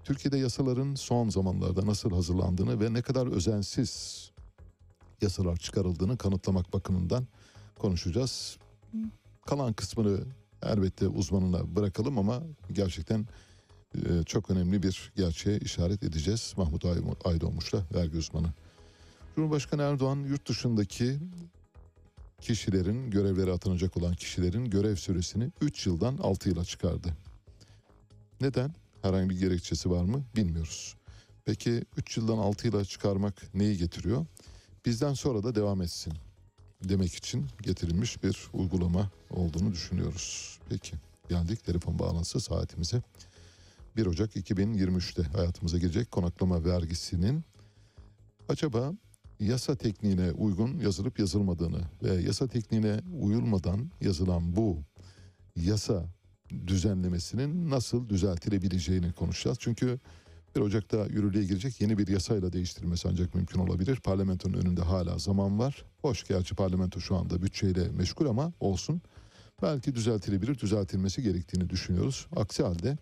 Türkiye'de 0.04 0.38
yasaların 0.38 0.96
son 0.96 1.30
zamanlarda 1.30 1.86
nasıl 1.86 2.12
hazırlandığını 2.12 2.82
ve 2.82 2.94
ne 2.94 3.02
kadar 3.02 3.28
özensiz 3.28 4.32
yasalar 5.22 5.58
çıkarıldığını 5.58 6.18
kanıtlamak 6.18 6.74
bakımından 6.74 7.28
konuşacağız. 7.80 8.58
Kalan 9.46 9.74
kısmını 9.74 10.20
elbette 10.64 11.08
uzmanına 11.08 11.76
bırakalım 11.76 12.18
ama 12.18 12.44
gerçekten 12.72 13.28
e, 13.96 14.24
çok 14.26 14.50
önemli 14.50 14.84
bir 14.84 15.12
gerçeğe 15.16 15.60
işaret 15.60 16.04
edeceğiz. 16.04 16.54
Mahmut 16.58 16.86
Ay- 16.86 17.02
Aydoğmuş'la 17.26 17.84
vergi 17.94 18.18
uzmanı. 18.18 18.48
Cumhurbaşkanı 19.36 19.82
Erdoğan 19.82 20.20
yurt 20.20 20.50
dışındaki 20.50 21.20
kişilerin 22.42 23.12
görevlere 23.12 23.52
atanacak 23.52 23.98
olan 23.98 24.14
kişilerin 24.14 24.66
görev 24.66 24.96
süresini 24.96 25.52
3 25.62 25.88
yıldan 25.88 26.18
6 26.18 26.50
yıla 26.50 26.66
çıkardı. 26.66 27.08
Neden? 28.42 28.74
Herhangi 29.02 29.30
bir 29.30 29.40
gerekçesi 29.40 29.90
var 29.90 30.04
mı? 30.04 30.24
Bilmiyoruz. 30.36 30.96
Peki 31.46 31.84
3 31.98 32.18
yıldan 32.18 32.38
6 32.38 32.68
yıla 32.68 32.86
çıkarmak 32.86 33.54
neyi 33.54 33.78
getiriyor? 33.78 34.26
Bizden 34.86 35.14
sonra 35.14 35.44
da 35.44 35.56
devam 35.56 35.82
etsin 35.82 36.14
demek 36.84 37.16
için 37.16 37.46
getirilmiş 37.62 38.24
bir 38.24 38.48
uygulama 38.54 39.12
olduğunu 39.30 39.72
düşünüyoruz. 39.72 40.60
Peki 40.70 40.94
geldik 41.30 41.66
telefon 41.66 42.00
bağlantısı 42.00 42.40
saatimize. 42.40 43.02
1 43.98 44.06
Ocak 44.06 44.36
2023'te 44.36 45.24
hayatımıza 45.24 45.78
girecek 45.78 46.12
konaklama 46.12 46.66
vergisinin 46.66 47.44
acaba 48.50 48.94
yasa 49.40 49.76
tekniğine 49.76 50.32
uygun 50.32 50.80
yazılıp 50.80 51.20
yazılmadığını 51.20 51.82
ve 52.04 52.14
yasa 52.14 52.48
tekniğine 52.48 53.02
uyulmadan 53.22 53.92
yazılan 54.02 54.56
bu 54.56 54.84
yasa 55.56 56.06
düzenlemesinin 56.68 57.70
nasıl 57.70 58.10
düzeltilebileceğini 58.10 59.12
konuşacağız. 59.14 59.58
Çünkü 59.62 60.00
1 60.56 60.62
Ocak'ta 60.62 61.06
yürürlüğe 61.06 61.44
girecek 61.44 61.82
yeni 61.82 61.98
bir 61.98 62.08
yasayla 62.08 62.54
değiştirilmesi 62.54 63.08
ancak 63.08 63.36
mümkün 63.36 63.60
olabilir. 63.60 64.00
Parlamentonun 64.00 64.54
önünde 64.54 64.82
hala 64.82 65.18
zaman 65.18 65.60
var. 65.60 65.86
Hoş 66.02 66.28
gerçi 66.28 66.56
parlamento 66.56 67.00
şu 67.00 67.16
anda 67.16 67.42
bütçeyle 67.42 67.90
meşgul 67.90 68.26
ama 68.26 68.54
olsun. 68.60 69.02
Belki 69.62 69.96
düzeltilebilir, 69.96 70.60
düzeltilmesi 70.60 71.24
gerektiğini 71.24 71.70
düşünüyoruz. 71.70 72.28
Aksi 72.36 72.64
halde 72.64 72.98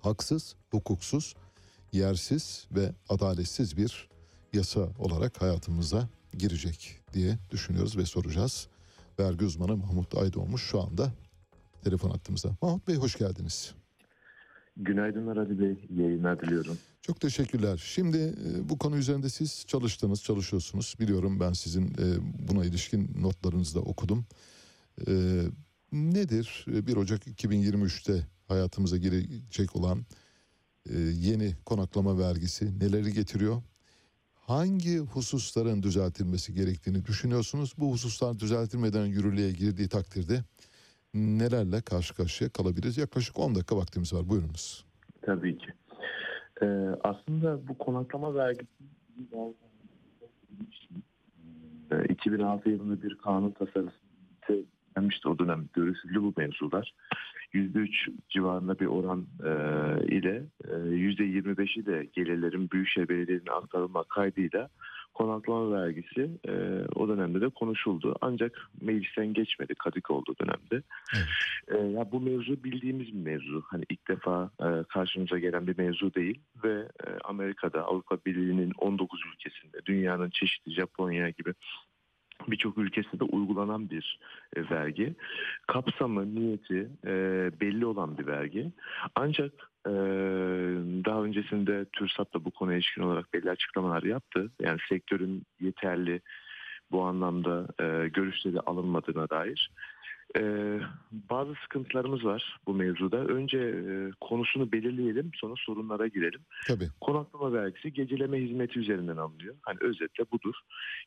haksız, 0.00 0.54
hukuksuz, 0.70 1.34
yersiz 1.92 2.66
ve 2.70 2.92
adaletsiz 3.08 3.76
bir 3.76 4.08
yasa 4.54 4.88
olarak 4.98 5.42
hayatımıza 5.42 6.08
girecek 6.38 7.00
diye 7.12 7.38
düşünüyoruz 7.50 7.96
ve 7.96 8.06
soracağız. 8.06 8.68
Vergi 9.18 9.44
uzmanı 9.44 9.76
Mahmut 9.76 10.16
Aydoğmuş 10.16 10.62
şu 10.62 10.80
anda 10.80 11.12
telefon 11.84 12.10
attığımızda. 12.10 12.56
Mahmut 12.62 12.88
Bey 12.88 12.96
hoş 12.96 13.18
geldiniz. 13.18 13.74
Günaydınlar 14.76 15.36
Ali 15.36 15.58
Bey. 15.60 15.86
İyi 15.90 16.00
yayınlar 16.00 16.40
diliyorum. 16.40 16.78
Çok 17.02 17.20
teşekkürler. 17.20 17.82
Şimdi 17.84 18.16
e, 18.18 18.68
bu 18.68 18.78
konu 18.78 18.96
üzerinde 18.96 19.28
siz 19.28 19.64
çalıştınız, 19.66 20.22
çalışıyorsunuz. 20.22 20.94
Biliyorum 21.00 21.40
ben 21.40 21.52
sizin 21.52 21.86
e, 21.86 22.04
buna 22.48 22.64
ilişkin 22.64 23.10
notlarınızı 23.20 23.74
da 23.74 23.80
okudum. 23.80 24.26
E, 25.08 25.42
nedir 25.92 26.64
1 26.66 26.96
Ocak 26.96 27.26
2023'te 27.26 28.26
hayatımıza 28.48 28.96
girecek 28.96 29.76
olan 29.76 30.06
yeni 31.20 31.54
konaklama 31.64 32.18
vergisi 32.18 32.78
neleri 32.78 33.12
getiriyor? 33.12 33.62
Hangi 34.46 34.98
hususların 34.98 35.82
düzeltilmesi 35.82 36.54
gerektiğini 36.54 37.06
düşünüyorsunuz? 37.06 37.74
Bu 37.78 37.92
hususlar 37.92 38.38
düzeltilmeden 38.38 39.06
yürürlüğe 39.06 39.52
girdiği 39.52 39.88
takdirde 39.88 40.40
nelerle 41.14 41.82
karşı 41.82 42.14
karşıya 42.14 42.50
kalabiliriz? 42.50 42.98
Yaklaşık 42.98 43.38
10 43.38 43.54
dakika 43.54 43.76
vaktimiz 43.76 44.12
var. 44.12 44.28
Buyurunuz. 44.28 44.84
Tabii 45.22 45.58
ki. 45.58 45.66
Ee, 46.62 46.66
aslında 47.04 47.68
bu 47.68 47.78
konaklama 47.78 48.34
vergisi 48.34 48.68
e, 51.90 52.04
2006 52.08 52.70
yılında 52.70 53.02
bir 53.02 53.18
kanun 53.18 53.50
tasarısı 53.50 54.64
gelmişti 54.96 55.28
o 55.28 55.38
dönem 55.38 55.68
görüşüldü 55.72 56.22
bu 56.22 56.32
mevzular. 56.36 56.94
%3 57.54 58.12
civarında 58.28 58.78
bir 58.78 58.86
oran 58.86 59.26
e, 59.44 59.50
ile 60.16 60.42
e, 60.64 60.72
%25'i 60.72 61.86
de 61.86 62.08
gelirlerin 62.12 62.70
büyükşehir 62.70 63.08
belediyelerine 63.08 63.50
aktarılma 63.50 64.04
kaydıyla 64.04 64.68
konaklama 65.14 65.72
vergisi 65.72 66.30
e, 66.48 66.52
o 66.94 67.08
dönemde 67.08 67.40
de 67.40 67.48
konuşuldu. 67.48 68.16
Ancak 68.20 68.70
meclisten 68.80 69.34
geçmedi 69.34 69.74
Kadıköy'de 69.74 70.32
dönemde. 70.40 70.82
E, 71.68 71.76
ya 71.76 72.12
bu 72.12 72.20
mevzu 72.20 72.64
bildiğimiz 72.64 73.06
bir 73.06 73.30
mevzu. 73.30 73.64
Hani 73.66 73.84
ilk 73.90 74.08
defa 74.08 74.50
e, 74.60 74.84
karşımıza 74.88 75.38
gelen 75.38 75.66
bir 75.66 75.78
mevzu 75.78 76.14
değil 76.14 76.40
ve 76.64 76.72
e, 76.80 77.06
Amerika'da 77.24 77.82
Avrupa 77.82 78.16
Birliği'nin 78.26 78.72
19 78.78 79.20
ülkesinde 79.34 79.78
dünyanın 79.86 80.30
çeşitli 80.30 80.72
Japonya 80.72 81.30
gibi 81.30 81.54
birçok 82.48 82.78
ülkesinde 82.78 83.24
uygulanan 83.24 83.90
bir 83.90 84.18
e, 84.56 84.70
vergi. 84.70 85.14
Kapsamı, 85.66 86.34
niyeti 86.34 86.88
e, 87.06 87.12
belli 87.60 87.86
olan 87.86 88.18
bir 88.18 88.26
vergi. 88.26 88.72
Ancak 89.14 89.52
e, 89.86 89.92
daha 91.04 91.22
öncesinde 91.22 91.84
TÜRSAP 91.92 92.34
da 92.34 92.44
bu 92.44 92.50
konuya 92.50 92.76
ilişkin 92.76 93.02
olarak 93.02 93.34
belli 93.34 93.50
açıklamalar 93.50 94.02
yaptı. 94.02 94.50
Yani 94.60 94.78
sektörün 94.88 95.42
yeterli 95.60 96.20
bu 96.90 97.02
anlamda 97.02 97.66
e, 97.80 98.08
görüşleri 98.08 98.60
alınmadığına 98.60 99.28
dair. 99.30 99.70
Ee, 100.36 100.80
bazı 101.30 101.54
sıkıntılarımız 101.62 102.24
var 102.24 102.58
bu 102.66 102.74
mevzuda. 102.74 103.16
Önce 103.16 103.58
e, 103.58 104.10
konusunu 104.20 104.72
belirleyelim 104.72 105.30
sonra 105.34 105.54
sorunlara 105.56 106.06
girelim. 106.06 106.40
Tabii. 106.66 106.88
Konaklama 107.00 107.52
vergisi 107.52 107.92
geceleme 107.92 108.38
hizmeti 108.38 108.78
üzerinden 108.78 109.16
alınıyor. 109.16 109.54
Hani 109.62 109.78
özetle 109.80 110.24
budur. 110.32 110.54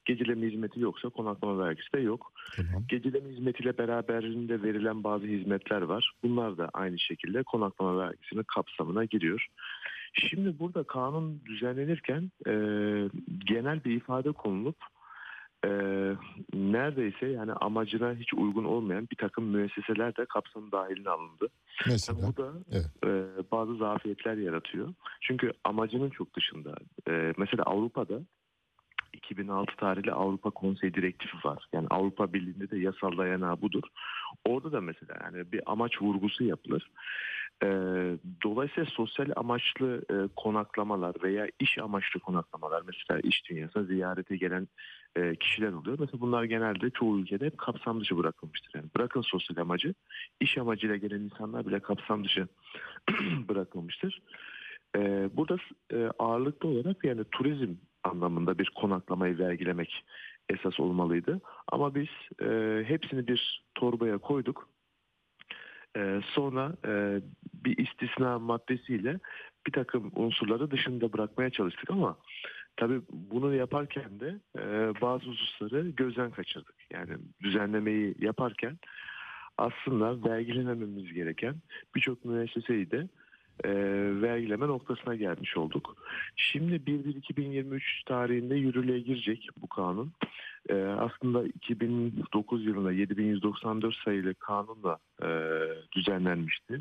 Geceleme 0.06 0.48
hizmeti 0.48 0.80
yoksa 0.80 1.10
konaklama 1.10 1.66
vergisi 1.66 1.94
de 1.94 2.00
yok. 2.00 2.32
Tamam. 2.56 2.84
Geceleme 2.88 3.30
hizmetiyle 3.30 3.78
beraberinde 3.78 4.64
verilen 4.64 5.04
bazı 5.04 5.26
hizmetler 5.26 5.82
var. 5.82 6.12
Bunlar 6.24 6.58
da 6.58 6.70
aynı 6.74 7.00
şekilde 7.00 7.44
konaklama 7.44 7.98
vergisinin 7.98 8.44
kapsamına 8.44 9.06
giriyor. 9.06 9.48
Şimdi 10.14 10.60
burada 10.60 10.84
kanun 10.84 11.42
düzenlenirken 11.46 12.32
e, 12.48 12.54
genel 13.46 13.84
bir 13.84 13.92
ifade 13.96 14.32
konulup 14.32 14.78
e, 15.66 15.70
neredeyse 16.54 17.28
yani 17.28 17.54
amacına 17.54 18.14
hiç 18.14 18.34
uygun 18.34 18.64
olmayan 18.64 19.08
bir 19.12 19.16
takım 19.16 19.46
müesseseler 19.46 20.18
de 20.18 20.26
kapsamın 20.26 20.72
dahiline 20.72 21.10
alındı. 21.10 21.48
Mesela 21.88 22.28
Bu 22.28 22.38
da 22.38 22.54
evet. 22.72 22.86
e, 23.06 23.52
bazı 23.52 23.76
zafiyetler 23.76 24.38
yaratıyor. 24.38 24.94
Çünkü 25.22 25.52
amacının 25.64 26.10
çok 26.10 26.36
dışında. 26.36 26.76
E, 27.10 27.34
mesela 27.38 27.64
Avrupa'da 27.64 28.22
2006 29.14 29.76
tarihli 29.76 30.12
Avrupa 30.12 30.50
Konseyi 30.50 30.94
Direktifi 30.94 31.38
var. 31.48 31.68
Yani 31.74 31.88
Avrupa 31.90 32.34
Birliği'nde 32.34 32.70
de 32.70 32.78
yasal 32.78 33.18
dayanağı 33.18 33.62
budur. 33.62 33.84
Orada 34.46 34.72
da 34.72 34.82
mesela 34.82 35.14
yani 35.24 35.52
bir 35.52 35.62
amaç 35.66 36.02
vurgusu 36.02 36.44
yapılır. 36.44 36.92
E, 37.64 37.68
dolayısıyla 38.44 38.90
sosyal 38.90 39.28
amaçlı 39.36 40.02
e, 40.12 40.16
konaklamalar 40.36 41.16
veya 41.24 41.48
iş 41.60 41.78
amaçlı 41.78 42.20
konaklamalar 42.20 42.84
mesela 42.88 43.20
iş 43.20 43.50
dünyasına 43.50 43.84
ziyarete 43.84 44.38
gelen 44.38 44.68
e, 45.18 45.36
kişiler 45.36 45.74
oluyor. 45.74 45.98
Mesela 46.00 46.22
bunlar 46.22 46.44
genelde 46.44 46.90
çoğu 46.90 47.20
ülkede 47.20 47.46
hep 47.46 47.58
kapsam 47.58 48.02
dışı 48.02 48.18
bırakılmıştır. 48.18 48.72
Yani 48.76 48.86
bırakın 48.96 49.22
sosyal 49.22 49.58
amacı, 49.58 49.94
iş 50.40 50.58
amacıyla 50.58 50.96
gelen 50.96 51.20
insanlar 51.20 51.68
bile 51.68 51.80
kapsam 51.80 52.24
dışı 52.24 52.48
bırakılmıştır. 53.50 54.22
E, 54.96 55.30
burada 55.34 55.58
e, 55.94 56.10
ağırlıklı 56.20 56.70
olarak 56.70 57.06
yani 57.06 57.24
turizm 57.32 57.74
anlamında 58.04 58.58
bir 58.58 58.72
konaklamayı 58.76 59.40
vergilemek 59.40 60.06
esas 60.50 60.80
olmalıydı. 60.80 61.42
Ama 61.72 61.96
biz 61.96 62.08
e, 62.42 62.84
hepsini 62.88 63.28
bir 63.28 63.64
torbaya 63.76 64.18
koyduk. 64.18 64.70
E, 65.98 66.22
sonra 66.34 66.76
bir 67.64 67.78
istisna 67.78 68.40
maddesiyle 68.40 69.20
bir 69.68 69.72
takım 69.72 70.12
unsurları 70.16 70.72
dışında 70.72 71.14
bırakmaya 71.14 71.50
çalıştık 71.50 71.90
ama 71.90 72.18
tabii 72.78 73.02
bunu 73.10 73.56
yaparken 73.56 74.20
de 74.20 74.40
e, 74.58 74.62
bazı 75.02 75.26
hususları 75.26 75.90
gözden 75.90 76.32
kaçırdık. 76.32 76.76
Yani 76.94 77.14
düzenlemeyi 77.44 78.16
yaparken 78.20 78.78
aslında 79.58 80.30
vergilemememiz 80.30 81.14
gereken 81.14 81.56
birçok 81.96 82.26
müesseseyi 82.26 82.92
de 82.92 83.08
e, 83.64 83.70
vergileme 84.22 84.68
noktasına 84.68 85.16
gelmiş 85.16 85.58
olduk. 85.58 85.96
Şimdi 86.36 86.76
1-1-2023 86.76 87.82
tarihinde 88.06 88.56
yürürlüğe 88.56 89.00
girecek 89.00 89.50
bu 89.58 89.68
kanun. 89.68 90.12
E, 90.70 90.76
aslında 90.84 91.44
2009 91.44 92.66
yılında 92.66 92.92
7194 92.92 93.96
sayılı 93.96 94.36
kanunla 94.36 94.98
e, 95.24 95.28
düzenlenmişti. 95.96 96.80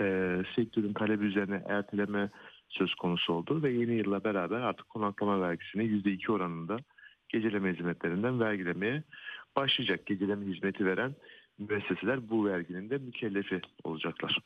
E, 0.00 0.36
sektörün 0.56 0.92
talebi 0.92 1.24
üzerine 1.24 1.62
erteleme 1.68 2.30
söz 2.70 2.94
konusu 2.94 3.32
oldu 3.32 3.62
ve 3.62 3.72
yeni 3.72 3.94
yılla 3.94 4.24
beraber 4.24 4.60
artık 4.60 4.88
konaklama 4.88 5.40
vergisini 5.40 5.82
%2 5.82 6.32
oranında 6.32 6.78
geceleme 7.28 7.72
hizmetlerinden 7.74 8.40
vergilemeye 8.40 9.02
başlayacak. 9.56 10.06
Geceleme 10.06 10.46
hizmeti 10.46 10.86
veren 10.86 11.14
müesseseler 11.58 12.30
bu 12.30 12.46
verginin 12.46 12.90
de 12.90 12.98
mükellefi 12.98 13.60
olacaklar. 13.84 14.38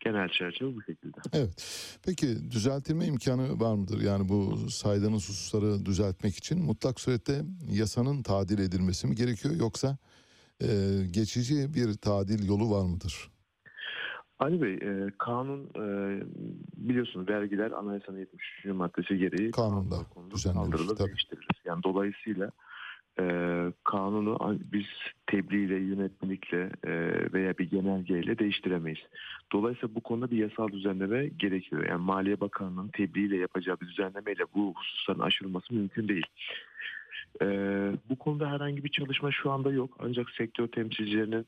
Genel 0.00 0.28
çerçeve 0.28 0.76
bu 0.76 0.82
şekilde. 0.82 1.16
Evet. 1.32 1.98
Peki 2.06 2.50
düzeltilme 2.50 3.06
imkanı 3.06 3.60
var 3.60 3.74
mıdır? 3.74 4.00
Yani 4.00 4.28
bu 4.28 4.56
saydığınız 4.70 5.28
hususları 5.28 5.86
düzeltmek 5.86 6.36
için 6.36 6.62
mutlak 6.62 7.00
surette 7.00 7.42
yasanın 7.70 8.22
tadil 8.22 8.58
edilmesi 8.58 9.06
mi 9.06 9.14
gerekiyor 9.14 9.54
yoksa 9.54 9.98
e, 10.62 10.66
geçici 11.10 11.74
bir 11.74 11.94
tadil 11.94 12.48
yolu 12.48 12.70
var 12.70 12.84
mıdır? 12.84 13.30
Ali 14.40 14.62
Bey, 14.62 14.74
e, 14.74 15.10
kanun 15.18 15.60
e, 15.76 16.20
biliyorsunuz 16.76 17.28
vergiler 17.28 17.70
anayasanın 17.70 18.18
73. 18.18 18.64
maddesi 18.64 19.18
gereği 19.18 19.50
Kanunda 20.14 20.36
kaldırılır, 20.52 20.98
değiştirilir. 21.08 21.62
Yani 21.64 21.82
dolayısıyla 21.82 22.50
e, 23.20 23.24
kanunu 23.84 24.36
an- 24.40 24.60
biz 24.72 24.86
tebliğle, 25.26 25.74
yönetmelikle 25.74 26.70
e, 26.84 26.92
veya 27.32 27.58
bir 27.58 27.70
genelgeyle 27.70 28.38
değiştiremeyiz. 28.38 29.00
Dolayısıyla 29.52 29.94
bu 29.94 30.00
konuda 30.00 30.30
bir 30.30 30.36
yasal 30.36 30.68
düzenleme 30.68 31.26
gerekiyor. 31.26 31.86
Yani 31.86 32.02
Maliye 32.02 32.40
Bakanlığı'nın 32.40 32.88
tebliğiyle 32.88 33.36
yapacağı 33.36 33.80
bir 33.80 33.86
düzenlemeyle 33.88 34.44
bu 34.54 34.74
hususların 34.76 35.20
aşılması 35.20 35.74
mümkün 35.74 36.08
değil. 36.08 36.26
E, 37.42 37.46
bu 38.10 38.16
konuda 38.18 38.50
herhangi 38.50 38.84
bir 38.84 38.88
çalışma 38.88 39.32
şu 39.32 39.50
anda 39.50 39.72
yok. 39.72 39.96
Ancak 39.98 40.30
sektör 40.30 40.68
temsilcilerinin 40.68 41.46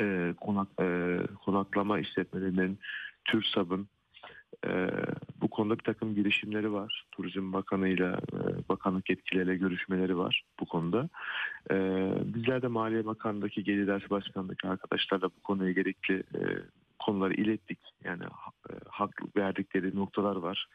e, 0.00 0.34
konak, 0.40 0.68
e, 0.80 1.18
konaklama 1.44 1.98
işletmelerinin, 1.98 2.78
TÜRSAB'ın 3.24 3.88
e, 4.66 4.90
bu 5.40 5.48
konuda 5.48 5.78
bir 5.78 5.84
takım 5.84 6.14
girişimleri 6.14 6.72
var. 6.72 7.04
Turizm 7.12 7.52
Bakanı'yla, 7.52 8.18
e, 8.32 8.68
bakanlık 8.68 9.10
yetkilileriyle 9.10 9.56
görüşmeleri 9.56 10.18
var 10.18 10.44
bu 10.60 10.66
konuda. 10.66 11.08
E, 11.70 11.76
bizler 12.24 12.62
de 12.62 12.68
Maliye 12.68 13.06
Bakanlığı'ndaki 13.06 13.64
Gelir 13.64 13.82
İdaresi 13.82 14.10
Başkanlığı'ndaki 14.10 14.68
arkadaşlarla 14.68 15.26
bu 15.26 15.42
konuya 15.42 15.72
gerekli 15.72 16.14
e, 16.14 16.40
konuları 16.98 17.34
ilettik. 17.34 17.78
Yani 18.04 18.24
e, 18.70 18.72
hak 18.88 19.36
verdikleri 19.36 19.96
noktalar 19.96 20.36
var. 20.36 20.68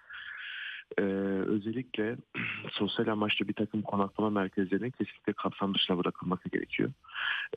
Ee, 1.00 1.04
özellikle 1.48 2.18
sosyal 2.72 3.08
amaçlı 3.08 3.48
bir 3.48 3.54
takım 3.54 3.82
konaklama 3.82 4.30
merkezlerinin 4.30 4.92
kesinlikle 4.92 5.34
kapsam 5.34 5.74
dışına 5.74 5.98
bırakılması 5.98 6.50
gerekiyor. 6.50 6.92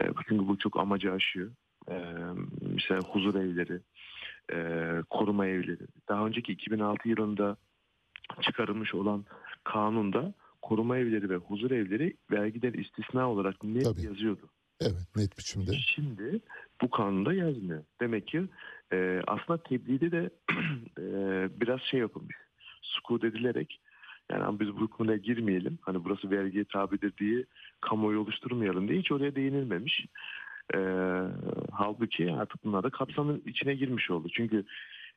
Ee, 0.00 0.04
çünkü 0.28 0.48
bu 0.48 0.58
çok 0.58 0.80
amacı 0.80 1.12
aşıyor. 1.12 1.50
Ee, 1.90 2.14
mesela 2.60 3.00
huzur 3.00 3.34
evleri, 3.34 3.80
e, 4.52 4.58
koruma 5.10 5.46
evleri. 5.46 5.86
Daha 6.08 6.26
önceki 6.26 6.52
2006 6.52 7.08
yılında 7.08 7.56
çıkarılmış 8.42 8.94
olan 8.94 9.24
kanunda 9.64 10.34
koruma 10.62 10.98
evleri 10.98 11.30
ve 11.30 11.36
huzur 11.36 11.70
evleri 11.70 12.16
vergiden 12.30 12.72
istisna 12.72 13.30
olarak 13.30 13.64
net 13.64 13.84
Tabii. 13.84 14.02
yazıyordu. 14.02 14.50
Evet 14.80 15.16
net 15.16 15.38
biçimde. 15.38 15.72
Şimdi 15.94 16.40
bu 16.82 16.90
kanunda 16.90 17.34
yazmıyor. 17.34 17.84
Demek 18.00 18.26
ki 18.26 18.42
e, 18.92 19.22
aslında 19.26 19.62
tebliğde 19.62 20.10
de 20.12 20.30
e, 20.98 21.04
biraz 21.60 21.80
şey 21.80 22.00
yapılmış. 22.00 22.36
Sukut 22.86 23.24
edilerek 23.24 23.80
yani 24.32 24.60
biz 24.60 24.76
bu 24.76 24.88
konuya 24.88 25.16
girmeyelim. 25.16 25.78
Hani 25.82 26.04
burası 26.04 26.30
vergiye 26.30 26.64
tabidir 26.64 27.12
diye 27.18 27.44
kamuoyu 27.80 28.20
oluşturmayalım 28.20 28.88
diye 28.88 28.98
hiç 28.98 29.12
oraya 29.12 29.34
değinilmemiş. 29.34 30.06
E, 30.74 30.78
halbuki 31.72 32.32
artık 32.32 32.64
bunlar 32.64 32.82
da 32.82 32.90
kapsamın 32.90 33.42
içine 33.46 33.74
girmiş 33.74 34.10
oldu. 34.10 34.28
Çünkü 34.32 34.64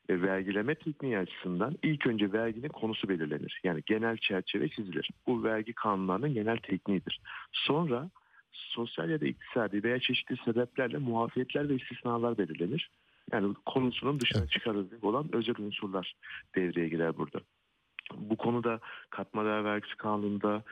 e, 0.09 0.21
vergileme 0.21 0.75
tekniği 0.75 1.17
açısından 1.17 1.75
ilk 1.83 2.07
önce 2.07 2.33
verginin 2.33 2.67
konusu 2.67 3.09
belirlenir. 3.09 3.61
Yani 3.63 3.81
genel 3.85 4.17
çerçeve 4.17 4.69
çizilir. 4.69 5.09
Bu 5.27 5.43
vergi 5.43 5.73
kanunlarının 5.73 6.33
genel 6.33 6.57
tekniğidir. 6.57 7.21
Sonra 7.51 8.09
sosyal 8.51 9.09
ya 9.09 9.21
da 9.21 9.25
iktisadi 9.25 9.83
veya 9.83 9.99
çeşitli 9.99 10.37
sebeplerle 10.45 10.97
muafiyetler 10.97 11.69
ve 11.69 11.75
istisnalar 11.75 12.37
belirlenir. 12.37 12.89
Yani 13.31 13.53
konusunun 13.65 14.19
dışına 14.19 14.47
çıkarılacak 14.47 15.03
olan 15.03 15.29
özel 15.33 15.55
unsurlar 15.59 16.15
devreye 16.55 16.89
girer 16.89 17.17
burada. 17.17 17.39
Bu 18.19 18.35
konuda 18.35 18.79
katma 19.09 19.45
değer 19.45 19.63
vergisi 19.63 19.95
kanununda 19.95 20.63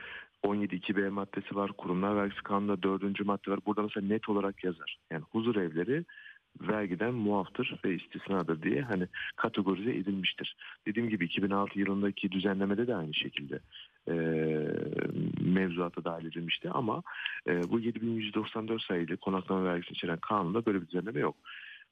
17.2b 0.43 1.09
maddesi 1.09 1.55
var. 1.55 1.71
Kurumlar 1.71 2.15
vergisi 2.15 2.43
kanununda 2.43 2.83
4. 2.83 3.25
madde 3.25 3.51
var. 3.51 3.59
Burada 3.65 3.81
mesela 3.81 4.07
net 4.07 4.29
olarak 4.29 4.63
yazar. 4.63 4.97
Yani 5.11 5.23
huzur 5.31 5.55
evleri 5.55 6.05
vergiden 6.61 7.13
muaftır 7.13 7.79
ve 7.85 7.95
istisnadır 7.95 8.61
diye 8.61 8.81
hani 8.81 9.07
kategorize 9.35 9.91
edilmiştir. 9.91 10.55
Dediğim 10.87 11.09
gibi 11.09 11.25
2006 11.25 11.79
yılındaki 11.79 12.31
düzenlemede 12.31 12.87
de 12.87 12.95
aynı 12.95 13.13
şekilde 13.13 13.59
e, 14.07 14.13
mevzuata 15.41 16.03
dahil 16.03 16.25
edilmişti 16.25 16.69
ama 16.69 17.03
e, 17.47 17.69
bu 17.69 17.79
7194 17.79 18.81
sayılı 18.81 19.17
konaklama 19.17 19.65
vergisi 19.65 19.93
içeren 19.93 20.17
kanunda 20.17 20.65
böyle 20.65 20.81
bir 20.81 20.87
düzenleme 20.87 21.19
yok. 21.19 21.35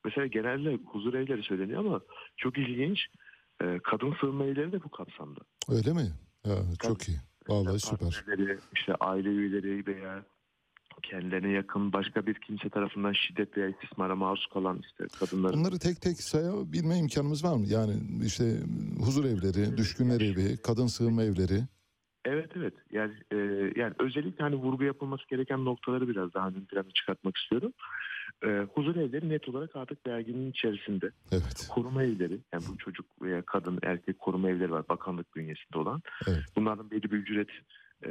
Mesela 0.06 0.28
genelde 0.28 0.80
huzur 0.86 1.14
evleri 1.14 1.44
söyleniyor 1.44 1.80
ama 1.80 2.02
çok 2.38 2.58
ilginç 2.58 3.08
e, 3.64 3.80
kadın 3.84 4.14
sığınma 4.22 4.46
evleri 4.46 4.72
de 4.72 4.84
bu 4.84 4.90
kapsamda. 4.90 5.40
Öyle 5.70 5.94
mi? 5.94 6.12
Ya, 6.46 6.56
çok 6.84 7.10
iyi. 7.10 7.18
Vallahi 7.48 7.76
İşte 7.76 7.90
süper. 7.90 8.58
işte 8.76 8.96
aile 9.00 9.30
üyeleri 9.30 9.86
veya 9.88 10.26
kendilerine 11.04 11.52
yakın 11.52 11.94
başka 11.94 12.26
bir 12.26 12.34
kimse 12.34 12.70
tarafından 12.70 13.14
şiddet 13.14 13.58
veya 13.58 13.70
istismara 13.70 14.16
maruz 14.16 14.48
kalan 14.54 14.82
işte 14.90 15.06
kadınların 15.20 15.60
Bunları 15.60 15.80
tek 15.80 16.02
tek 16.02 16.22
sayabilme 16.22 16.98
imkanımız 16.98 17.44
var 17.44 17.56
mı? 17.56 17.66
Yani 17.68 17.94
işte 18.26 18.60
huzur 19.00 19.26
evleri, 19.26 19.78
düşkünler 19.78 20.22
evi, 20.22 20.58
kadın 20.58 20.88
sığınma 20.88 21.24
evleri. 21.24 21.62
Evet 22.26 22.52
evet 22.56 22.74
yani 22.92 23.14
e, 23.32 23.36
yani 23.76 23.94
özellikle 24.00 24.44
hani 24.44 24.56
vurgu 24.56 24.84
yapılması 24.84 25.24
gereken 25.30 25.66
noktaları 25.66 26.08
biraz 26.08 26.34
daha 26.34 26.48
ön 26.48 26.66
plana 26.66 26.92
çıkartmak 26.96 27.38
istiyorum. 27.38 27.74
E, 28.44 28.48
huzur 28.74 28.96
evleri 28.96 29.30
net 29.30 29.50
olarak 29.50 29.76
artık 29.76 30.08
verginin 30.08 30.52
içerisinde. 30.52 31.12
Evet. 31.32 31.68
Koruma 31.70 32.04
evleri 32.04 32.40
yani 32.54 32.64
bu 32.68 32.78
çocuk 32.78 33.06
veya 33.22 33.42
kadın 33.42 33.80
erkek 33.84 34.20
koruma 34.20 34.50
evleri 34.50 34.72
var 34.72 34.90
bakanlık 34.90 35.36
bünyesinde 35.36 35.78
olan. 35.78 36.02
Evet. 36.28 36.44
Bunların 36.56 36.92
belli 36.92 37.12
bir 37.12 37.18
ücret 37.18 37.50
e, 38.06 38.10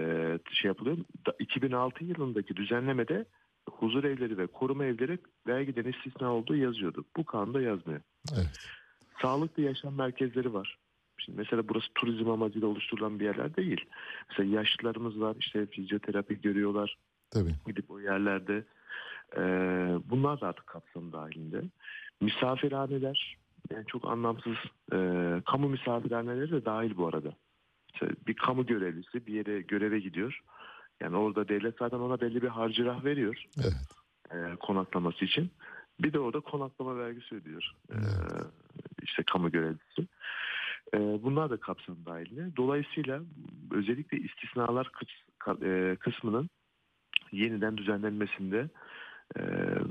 şey 0.53 0.69
yapılıyor. 0.69 0.97
Da- 1.27 1.36
2006 1.39 2.05
yılındaki 2.05 2.57
düzenlemede 2.57 3.24
huzur 3.70 4.05
evleri 4.05 4.39
ve 4.39 4.47
koruma 4.47 4.85
evleri 4.85 5.19
vergiden 5.47 5.93
istisna 5.93 6.32
olduğu 6.32 6.57
yazıyordu. 6.57 7.05
Bu 7.16 7.24
kanunda 7.24 7.61
yazmıyor. 7.61 8.01
Evet. 8.35 8.49
Sağlıklı 9.23 9.62
yaşam 9.62 9.95
merkezleri 9.95 10.55
var. 10.55 10.78
Şimdi 11.24 11.38
mesela 11.38 11.68
burası 11.68 11.86
turizm 11.94 12.30
amacıyla 12.30 12.68
oluşturulan 12.68 13.20
bir 13.20 13.24
yerler 13.24 13.56
değil. 13.56 13.84
Mesela 14.30 14.56
yaşlılarımız 14.60 15.20
var 15.20 15.36
işte 15.40 15.66
fizyoterapi 15.66 16.40
görüyorlar 16.40 16.96
Tabii. 17.30 17.55
gidip 17.66 17.90
o 17.90 18.01
yerlerde. 18.01 18.64
Ee, 19.36 19.40
bunlar 20.10 20.40
da 20.40 20.48
artık 20.48 20.66
kapsam 20.66 21.12
dahilinde. 21.12 21.62
Misafirhaneler 22.20 23.36
yani 23.70 23.86
çok 23.86 24.05
anlamsız 24.09 24.56
e, 24.92 24.98
kamu 25.46 25.68
misafirhaneleri 25.68 26.51
de 26.52 26.64
dahil 26.64 26.96
bu 26.96 27.06
arada. 27.09 27.32
Mesela 27.94 28.12
bir 28.26 28.34
kamu 28.34 28.66
görevlisi 28.66 29.26
bir 29.26 29.32
yere 29.34 29.60
göreve 29.60 30.01
gidiyor. 30.01 30.40
Yani 31.01 31.16
orada 31.16 31.48
devlet 31.48 31.74
zaten 31.78 31.98
ona 31.98 32.20
belli 32.20 32.42
bir 32.42 32.48
harcırah 32.48 33.05
veriyor 33.05 33.44
Evet. 33.59 33.74
e, 34.30 34.56
konaklaması 34.56 35.24
için. 35.24 35.51
Bir 36.01 36.12
de 36.12 36.18
orada 36.18 36.40
konaklama 36.40 36.98
vergisi 36.98 37.34
ödüyor. 37.34 37.70
E, 37.90 37.94
Evet. 37.94 38.46
işte 39.02 39.22
kamu 39.32 39.51
görevlisi. 39.52 40.09
E, 40.95 41.23
bunlar 41.23 41.51
da 41.51 41.57
kapsam 41.57 41.97
dahilinde. 42.07 42.57
Dolayısıyla 42.57 43.23
özellikle 43.71 44.19
istisnalar 44.19 44.91
e, 45.62 45.97
kısmının 45.97 46.51
yeniden 47.33 47.77
düzenlenmesinde 47.77 48.69
e, 49.39 49.43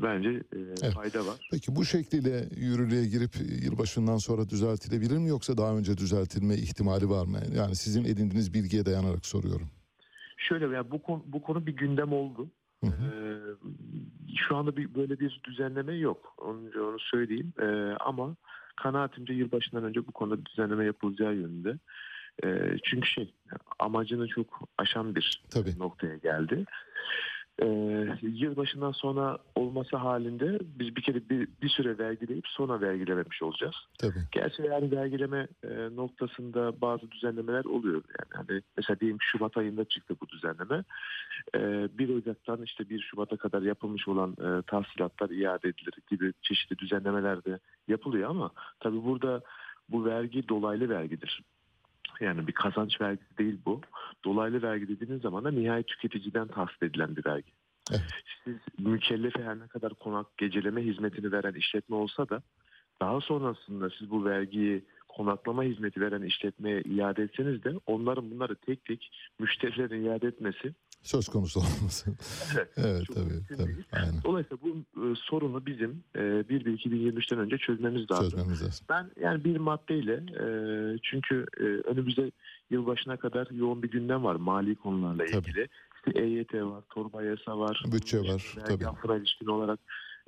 bence 0.01 0.29
e, 0.29 0.57
Evet. 0.57 0.93
fayda 0.93 1.25
var. 1.25 1.47
Peki 1.51 1.75
bu 1.75 1.85
şekliyle 1.85 2.49
yürürlüğe 2.55 3.05
girip 3.05 3.31
yılbaşından 3.65 4.17
sonra 4.17 4.49
düzeltilebilir 4.49 5.17
mi 5.17 5.29
yoksa 5.29 5.57
daha 5.57 5.77
önce 5.77 5.97
düzeltilme 5.97 6.53
ihtimali 6.53 7.09
var 7.09 7.25
mı? 7.25 7.37
Yani 7.57 7.75
sizin 7.75 8.03
edindiğiniz 8.03 8.53
bilgiye 8.53 8.85
dayanarak 8.85 9.25
soruyorum. 9.25 9.69
Şöyle 10.37 10.71
veya 10.71 10.91
bu 10.91 11.01
konu, 11.01 11.23
bu 11.27 11.41
konu 11.41 11.65
bir 11.65 11.75
gündem 11.75 12.13
oldu. 12.13 12.51
Hı 12.83 12.87
hı. 12.87 13.05
Ee, 13.05 13.39
şu 14.35 14.55
anda 14.55 14.77
bir 14.77 14.95
böyle 14.95 15.19
bir 15.19 15.41
düzenleme 15.43 15.95
yok. 15.95 16.33
Onu, 16.37 16.89
onu 16.89 16.99
söyleyeyim. 16.99 17.53
Ee, 17.61 17.95
ama 17.99 18.35
kanaatimce 18.75 19.33
yılbaşından 19.33 19.83
önce 19.83 20.07
bu 20.07 20.11
konuda 20.11 20.39
bir 20.39 20.45
düzenleme 20.45 20.85
yapılacağı 20.85 21.33
yönünde. 21.33 21.77
Ee, 22.43 22.77
çünkü 22.83 23.07
şey 23.09 23.33
amacını 23.79 24.27
çok 24.27 24.69
aşan 24.77 25.15
bir 25.15 25.43
Tabii. 25.49 25.79
noktaya 25.79 26.17
geldi. 26.17 26.65
Ee, 27.61 28.07
yılbaşından 28.21 28.91
sonra 28.91 29.37
olması 29.55 29.97
halinde 29.97 30.59
biz 30.61 30.95
bir 30.95 31.01
kere 31.01 31.29
bir, 31.29 31.47
bir 31.61 31.69
süre 31.69 31.97
vergileyip 31.97 32.47
sonra 32.47 32.81
vergilememiş 32.81 33.41
olacağız. 33.41 33.75
Tabii. 33.99 34.27
Gerçi 34.31 34.61
yani 34.61 34.91
vergileme 34.91 35.47
e, 35.63 35.95
noktasında 35.95 36.81
bazı 36.81 37.11
düzenlemeler 37.11 37.65
oluyor. 37.65 38.03
Yani 38.19 38.47
hani 38.47 38.61
mesela 38.77 38.99
diyelim 38.99 39.17
Şubat 39.21 39.57
ayında 39.57 39.85
çıktı 39.85 40.15
bu 40.21 40.27
düzenleme. 40.27 40.83
E, 41.55 41.59
1 41.97 42.15
Ocak'tan 42.15 42.61
işte 42.61 42.89
1 42.89 43.01
Şubat'a 43.01 43.37
kadar 43.37 43.61
yapılmış 43.61 44.07
olan 44.07 44.31
e, 44.31 44.61
tahsilatlar 44.61 45.29
iade 45.29 45.69
edilir 45.69 45.93
gibi 46.09 46.33
çeşitli 46.41 46.77
düzenlemeler 46.77 47.45
de 47.45 47.59
yapılıyor 47.87 48.29
ama 48.29 48.51
tabii 48.79 49.03
burada 49.03 49.41
bu 49.89 50.05
vergi 50.05 50.49
dolaylı 50.49 50.89
vergidir. 50.89 51.41
Yani 52.19 52.47
bir 52.47 52.53
kazanç 52.53 53.01
vergisi 53.01 53.37
değil 53.37 53.57
bu. 53.65 53.81
Dolaylı 54.25 54.61
vergi 54.61 54.87
dediğiniz 54.87 55.21
zaman 55.21 55.43
da 55.43 55.51
nihayet 55.51 55.87
tüketiciden 55.87 56.47
tahsil 56.47 56.85
edilen 56.85 57.15
bir 57.15 57.25
vergi. 57.25 57.51
Evet. 57.91 58.01
Siz 58.43 58.55
mükellefe 58.79 59.43
her 59.43 59.59
ne 59.59 59.67
kadar 59.67 59.93
konak 59.93 60.37
geceleme 60.37 60.81
hizmetini 60.81 61.31
veren 61.31 61.53
işletme 61.53 61.95
olsa 61.95 62.29
da 62.29 62.41
daha 63.01 63.21
sonrasında 63.21 63.89
siz 63.89 64.11
bu 64.11 64.25
vergiyi 64.25 64.85
konaklama 65.07 65.63
hizmeti 65.63 66.01
veren 66.01 66.21
işletmeye 66.21 66.81
iade 66.81 67.23
etseniz 67.23 67.63
de 67.63 67.73
onların 67.85 68.31
bunları 68.31 68.55
tek 68.55 68.85
tek 68.85 69.11
müşterilerin 69.39 70.05
iade 70.05 70.27
etmesi 70.27 70.73
Söz 71.03 71.27
konusu 71.27 71.59
olması. 71.59 72.15
Evet, 72.55 72.71
evet 72.77 73.05
çok 73.05 73.15
tabii 73.15 73.57
tabii. 73.57 73.85
Aynen. 73.91 74.23
Dolayısıyla 74.23 74.57
bu 74.63 74.69
e, 75.05 75.15
sorunu 75.15 75.65
bizim 75.65 76.03
e, 76.15 76.19
1-1-2023'ten 76.19 77.39
önce 77.39 77.57
çözmemiz 77.57 78.11
lazım. 78.11 78.29
Çözmemiz 78.29 78.63
lazım. 78.63 78.85
Ben 78.89 79.11
yani 79.21 79.43
bir 79.43 79.57
maddeyle 79.57 80.13
e, 80.13 80.45
çünkü 81.03 81.45
e, 81.59 81.63
önümüzde 81.63 82.31
yılbaşına 82.69 83.17
kadar 83.17 83.47
yoğun 83.51 83.83
bir 83.83 83.91
gündem 83.91 84.23
var 84.23 84.35
mali 84.35 84.75
konularla 84.75 85.25
Tabii. 85.25 85.49
ilgili. 85.49 85.67
İşte 85.95 86.19
EYT 86.19 86.53
var, 86.53 86.83
torba 86.89 87.23
yasa 87.23 87.59
var. 87.59 87.83
Bütçe 87.91 88.19
var, 88.19 88.55
tabii. 88.67 88.87
Affına 88.87 89.15
ilişkin 89.15 89.45
olarak 89.45 89.79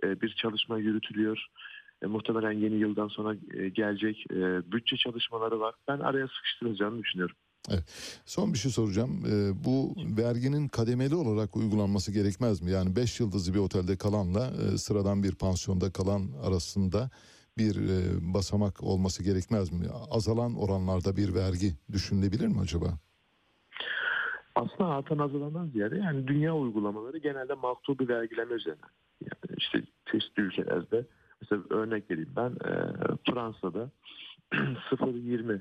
e, 0.03 0.21
bir 0.21 0.29
çalışma 0.29 0.77
yürütülüyor. 0.77 1.45
E, 2.03 2.05
muhtemelen 2.05 2.51
yeni 2.51 2.75
yıldan 2.75 3.07
sonra 3.07 3.35
e, 3.53 3.69
gelecek 3.69 4.25
e, 4.31 4.71
bütçe 4.71 4.97
çalışmaları 4.97 5.59
var. 5.59 5.75
Ben 5.87 5.99
araya 5.99 6.27
sıkıştıracağını 6.27 7.03
düşünüyorum. 7.03 7.35
Son 8.25 8.53
bir 8.53 8.57
şey 8.57 8.71
soracağım. 8.71 9.23
Ee, 9.27 9.65
bu 9.65 9.95
verginin 10.17 10.67
kademeli 10.67 11.15
olarak 11.15 11.55
uygulanması 11.55 12.11
gerekmez 12.11 12.61
mi? 12.61 12.71
Yani 12.71 12.95
5 12.95 13.19
yıldızlı 13.19 13.53
bir 13.53 13.59
otelde 13.59 13.97
kalanla 13.97 14.47
e, 14.47 14.77
sıradan 14.77 15.23
bir 15.23 15.35
pansiyonda 15.35 15.91
kalan 15.91 16.29
arasında 16.43 17.09
bir 17.57 17.75
e, 17.75 18.33
basamak 18.33 18.83
olması 18.83 19.23
gerekmez 19.23 19.71
mi? 19.71 19.85
Azalan 20.11 20.55
oranlarda 20.55 21.15
bir 21.17 21.35
vergi 21.35 21.73
düşünülebilir 21.91 22.47
mi 22.47 22.59
acaba? 22.59 22.99
aslında 24.55 24.89
artan 24.89 25.17
azalandan 25.17 25.67
ziyade 25.67 25.97
yani 25.97 26.27
dünya 26.27 26.55
uygulamaları 26.55 27.17
genelde 27.17 27.53
maktubu 27.53 28.07
vergileme 28.07 28.53
üzerine. 28.53 28.85
Yani 29.21 29.57
işte 29.57 29.83
çeşitli 30.11 30.43
ülkelerde 30.43 31.05
mesela 31.41 31.61
örnek 31.69 32.11
vereyim 32.11 32.33
ben 32.35 32.49
e, 32.49 32.71
Fransa'da 33.31 33.91
0.20 34.51 35.59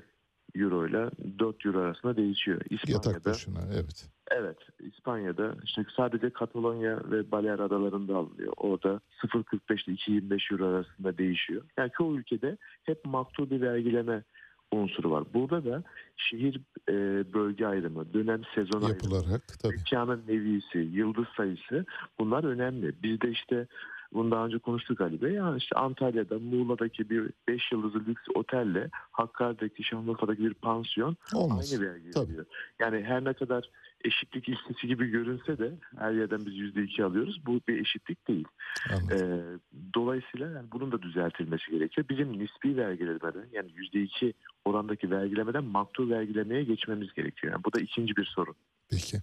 euro 0.55 0.87
ile 0.87 1.09
4 1.39 1.65
euro 1.65 1.79
arasında 1.79 2.17
değişiyor. 2.17 2.61
Yatak 2.71 2.95
İspanya'da 2.95 3.25
başına 3.25 3.59
evet. 3.73 4.09
Evet, 4.31 4.57
İspanya'da 4.79 5.55
işte 5.63 5.85
sadece 5.97 6.29
Katalonya 6.29 6.99
ve 7.11 7.31
Balear 7.31 7.59
Adaları'nda 7.59 8.15
alınıyor. 8.15 8.53
Orada 8.57 9.01
0.45 9.23 9.91
ile 9.91 9.95
2.25 9.95 10.53
euro 10.53 10.65
arasında 10.67 11.17
değişiyor. 11.17 11.61
Yani 11.77 11.91
çoğu 11.97 12.17
ülkede 12.17 12.57
hep 12.83 13.05
maktubi 13.05 13.61
vergileme 13.61 14.23
unsuru 14.71 15.11
var. 15.11 15.23
Burada 15.33 15.65
da 15.65 15.83
şehir 16.15 16.61
e, 16.89 16.93
bölge 17.33 17.65
ayrımı, 17.65 18.13
dönem 18.13 18.41
sezon 18.55 18.81
ayrımı, 18.81 18.89
Yapılarak 18.89 19.41
tabii. 19.59 19.75
mekanın 19.77 20.23
nevisi, 20.27 20.77
yıldız 20.77 21.25
sayısı 21.37 21.85
bunlar 22.19 22.43
önemli. 22.43 23.03
Bizde 23.03 23.31
işte 23.31 23.67
bunu 24.15 24.31
daha 24.31 24.45
önce 24.45 24.59
konuştuk 24.59 25.01
Ali 25.01 25.21
Bey. 25.21 25.33
Ya 25.33 25.55
işte 25.57 25.75
Antalya'da, 25.75 26.39
Muğla'daki 26.39 27.09
bir 27.09 27.29
5 27.47 27.71
yıldızlı 27.71 27.99
lüks 27.99 28.23
otelle 28.35 28.89
Hakkari'deki, 29.11 29.83
Şanlıurfa'daki 29.83 30.43
bir 30.43 30.53
pansiyon 30.53 31.17
Olmaz. 31.33 31.73
aynı 31.73 31.85
vergi 31.85 32.09
ödüyor. 32.19 32.45
Yani 32.79 33.03
her 33.03 33.23
ne 33.23 33.33
kadar 33.33 33.69
eşitlik 34.03 34.49
ilkesi 34.49 34.87
gibi 34.87 35.07
görünse 35.07 35.57
de 35.57 35.71
her 35.97 36.11
yerden 36.11 36.45
biz 36.45 36.57
yüzde 36.57 36.83
iki 36.83 37.03
alıyoruz. 37.03 37.41
Bu 37.45 37.61
bir 37.67 37.81
eşitlik 37.81 38.27
değil. 38.27 38.47
Anladım. 38.91 39.17
Ee, 39.17 39.59
dolayısıyla 39.93 40.49
yani 40.51 40.67
bunun 40.71 40.91
da 40.91 41.01
düzeltilmesi 41.01 41.71
gerekiyor. 41.71 42.07
Bizim 42.09 42.39
nispi 42.39 42.77
vergilemeden 42.77 43.45
yani 43.53 43.71
yüzde 43.75 44.01
iki 44.01 44.33
orandaki 44.65 45.11
vergilemeden 45.11 45.63
maktul 45.63 46.09
vergilemeye 46.09 46.63
geçmemiz 46.63 47.13
gerekiyor. 47.13 47.53
Yani 47.53 47.63
bu 47.63 47.73
da 47.73 47.79
ikinci 47.79 48.15
bir 48.15 48.25
sorun. 48.25 48.55
Peki. 48.89 49.21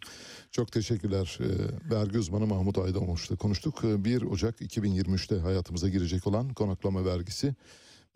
Çok 0.51 0.73
teşekkürler. 0.73 1.39
Ee, 1.41 1.95
Vergi 1.95 2.19
uzmanı 2.19 2.47
Mahmut 2.47 2.79
Aydamoğlu'yla 2.79 3.37
konuştuk. 3.37 3.85
Ee, 3.85 4.05
1 4.05 4.23
Ocak 4.23 4.61
2023'te 4.61 5.39
hayatımıza 5.39 5.89
girecek 5.89 6.27
olan 6.27 6.49
konaklama 6.49 7.05
vergisi 7.05 7.55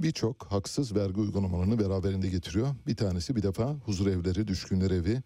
birçok 0.01 0.45
haksız 0.45 0.97
vergi 0.97 1.21
uygulamalarını 1.21 1.79
beraberinde 1.79 2.29
getiriyor. 2.29 2.69
Bir 2.87 2.97
tanesi 2.97 3.37
bir 3.37 3.43
defa 3.43 3.75
huzur 3.85 4.07
evleri, 4.07 4.49
düşkünler 4.49 4.91
evi, 4.91 5.23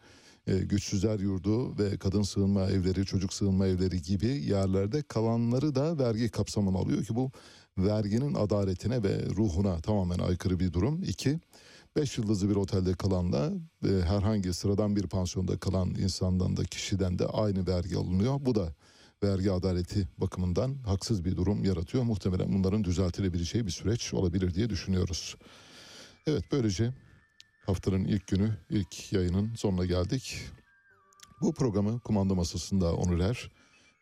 e, 0.47 0.59
güçsüzler 0.59 1.19
yurdu 1.19 1.79
ve 1.79 1.97
kadın 1.97 2.23
sığınma 2.23 2.67
evleri, 2.67 3.07
çocuk 3.07 3.33
sığınma 3.33 3.67
evleri 3.67 4.03
gibi 4.03 4.27
yerlerde 4.27 5.03
kalanları 5.03 5.75
da 5.75 5.99
vergi 5.99 6.29
kapsamına 6.29 6.79
alıyor 6.79 7.05
ki 7.05 7.17
bu 7.17 7.31
verginin 7.79 8.35
adaletine 8.35 9.03
ve 9.03 9.27
ruhuna 9.37 9.81
tamamen 9.81 10.19
aykırı 10.19 10.61
bir 10.61 10.73
durum. 10.73 11.03
İki, 11.03 11.41
5 11.97 12.19
yıldızlı 12.19 12.51
bir 12.51 12.57
otelde 12.57 12.95
kalanla 12.95 13.53
e, 13.85 13.89
herhangi 13.89 14.53
sıradan 14.53 14.97
bir 14.97 15.07
pansiyonda 15.07 15.59
kalan 15.59 15.89
insandan 15.89 16.57
da 16.57 16.65
kişiden 16.65 17.19
de 17.19 17.27
aynı 17.27 17.67
vergi 17.67 17.97
alınıyor. 17.97 18.37
Bu 18.41 18.55
da 18.55 18.75
vergi 19.23 19.53
adaleti 19.53 20.09
bakımından 20.19 20.75
haksız 20.87 21.25
bir 21.25 21.37
durum 21.37 21.65
yaratıyor. 21.65 22.05
Muhtemelen 22.05 22.53
bunların 22.53 22.85
düzeltilebileceği 22.85 23.67
bir 23.67 23.71
süreç 23.71 24.15
olabilir 24.15 24.55
diye 24.55 24.71
düşünüyoruz. 24.71 25.37
Evet 26.27 26.45
böylece 26.53 26.95
haftanın 27.67 28.05
ilk 28.05 28.27
günü, 28.27 28.57
ilk 28.71 29.12
yayının 29.12 29.55
sonuna 29.55 29.87
geldik. 29.87 30.41
Bu 31.41 31.55
programı 31.55 32.01
kumanda 32.01 32.35
masasında 32.35 32.95
Onur 32.95 33.21
Er, 33.21 33.51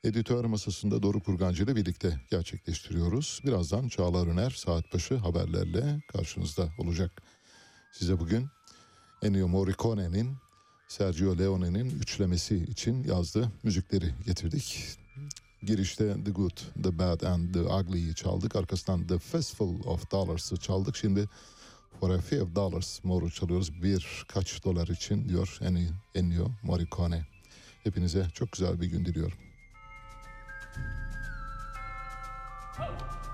editör 0.05 0.45
masasında 0.45 1.03
Doruk 1.03 1.25
Kurgancı 1.25 1.65
ile 1.65 1.77
birlikte 1.77 2.21
gerçekleştiriyoruz. 2.31 3.41
Birazdan 3.45 3.89
Çağlar 3.89 4.27
Öner 4.27 4.51
saat 4.51 4.95
başı 4.95 5.17
haberlerle 5.17 6.01
karşınızda 6.13 6.69
olacak. 6.79 7.23
Size 7.93 8.21
bugün 8.21 8.49
Ennio 9.23 9.49
Morricone'nin 9.49 10.37
Sergio 10.89 11.39
Leone'nin 11.39 11.91
üçlemesi 11.91 12.57
için 12.57 13.05
yazdığı 13.05 13.53
müzikleri 13.63 14.15
getirdik. 14.27 14.99
Girişte 15.63 16.25
The 16.25 16.31
Good, 16.31 16.59
The 16.83 16.99
Bad 16.99 17.21
and 17.21 17.55
The 17.55 17.61
Ugly'yi 17.61 18.15
çaldık. 18.15 18.57
Arkasından 18.57 19.07
The 19.07 19.19
Fistful 19.19 19.85
of 19.85 20.11
Dollars'ı 20.11 20.57
çaldık. 20.57 20.97
Şimdi 20.97 21.29
For 22.01 22.11
a 22.11 22.19
Few 22.19 22.55
Dollars 22.55 23.05
More'u 23.05 23.31
çalıyoruz. 23.31 23.83
Birkaç 23.83 24.65
dolar 24.65 24.89
için 24.89 25.29
diyor 25.29 25.59
Ennio, 26.15 26.51
Morricone. 26.63 27.27
Hepinize 27.85 28.27
çok 28.35 28.53
güzel 28.53 28.81
bir 28.81 28.87
gün 28.87 29.05
diliyorum. 29.05 29.39
Ho! 32.77 33.28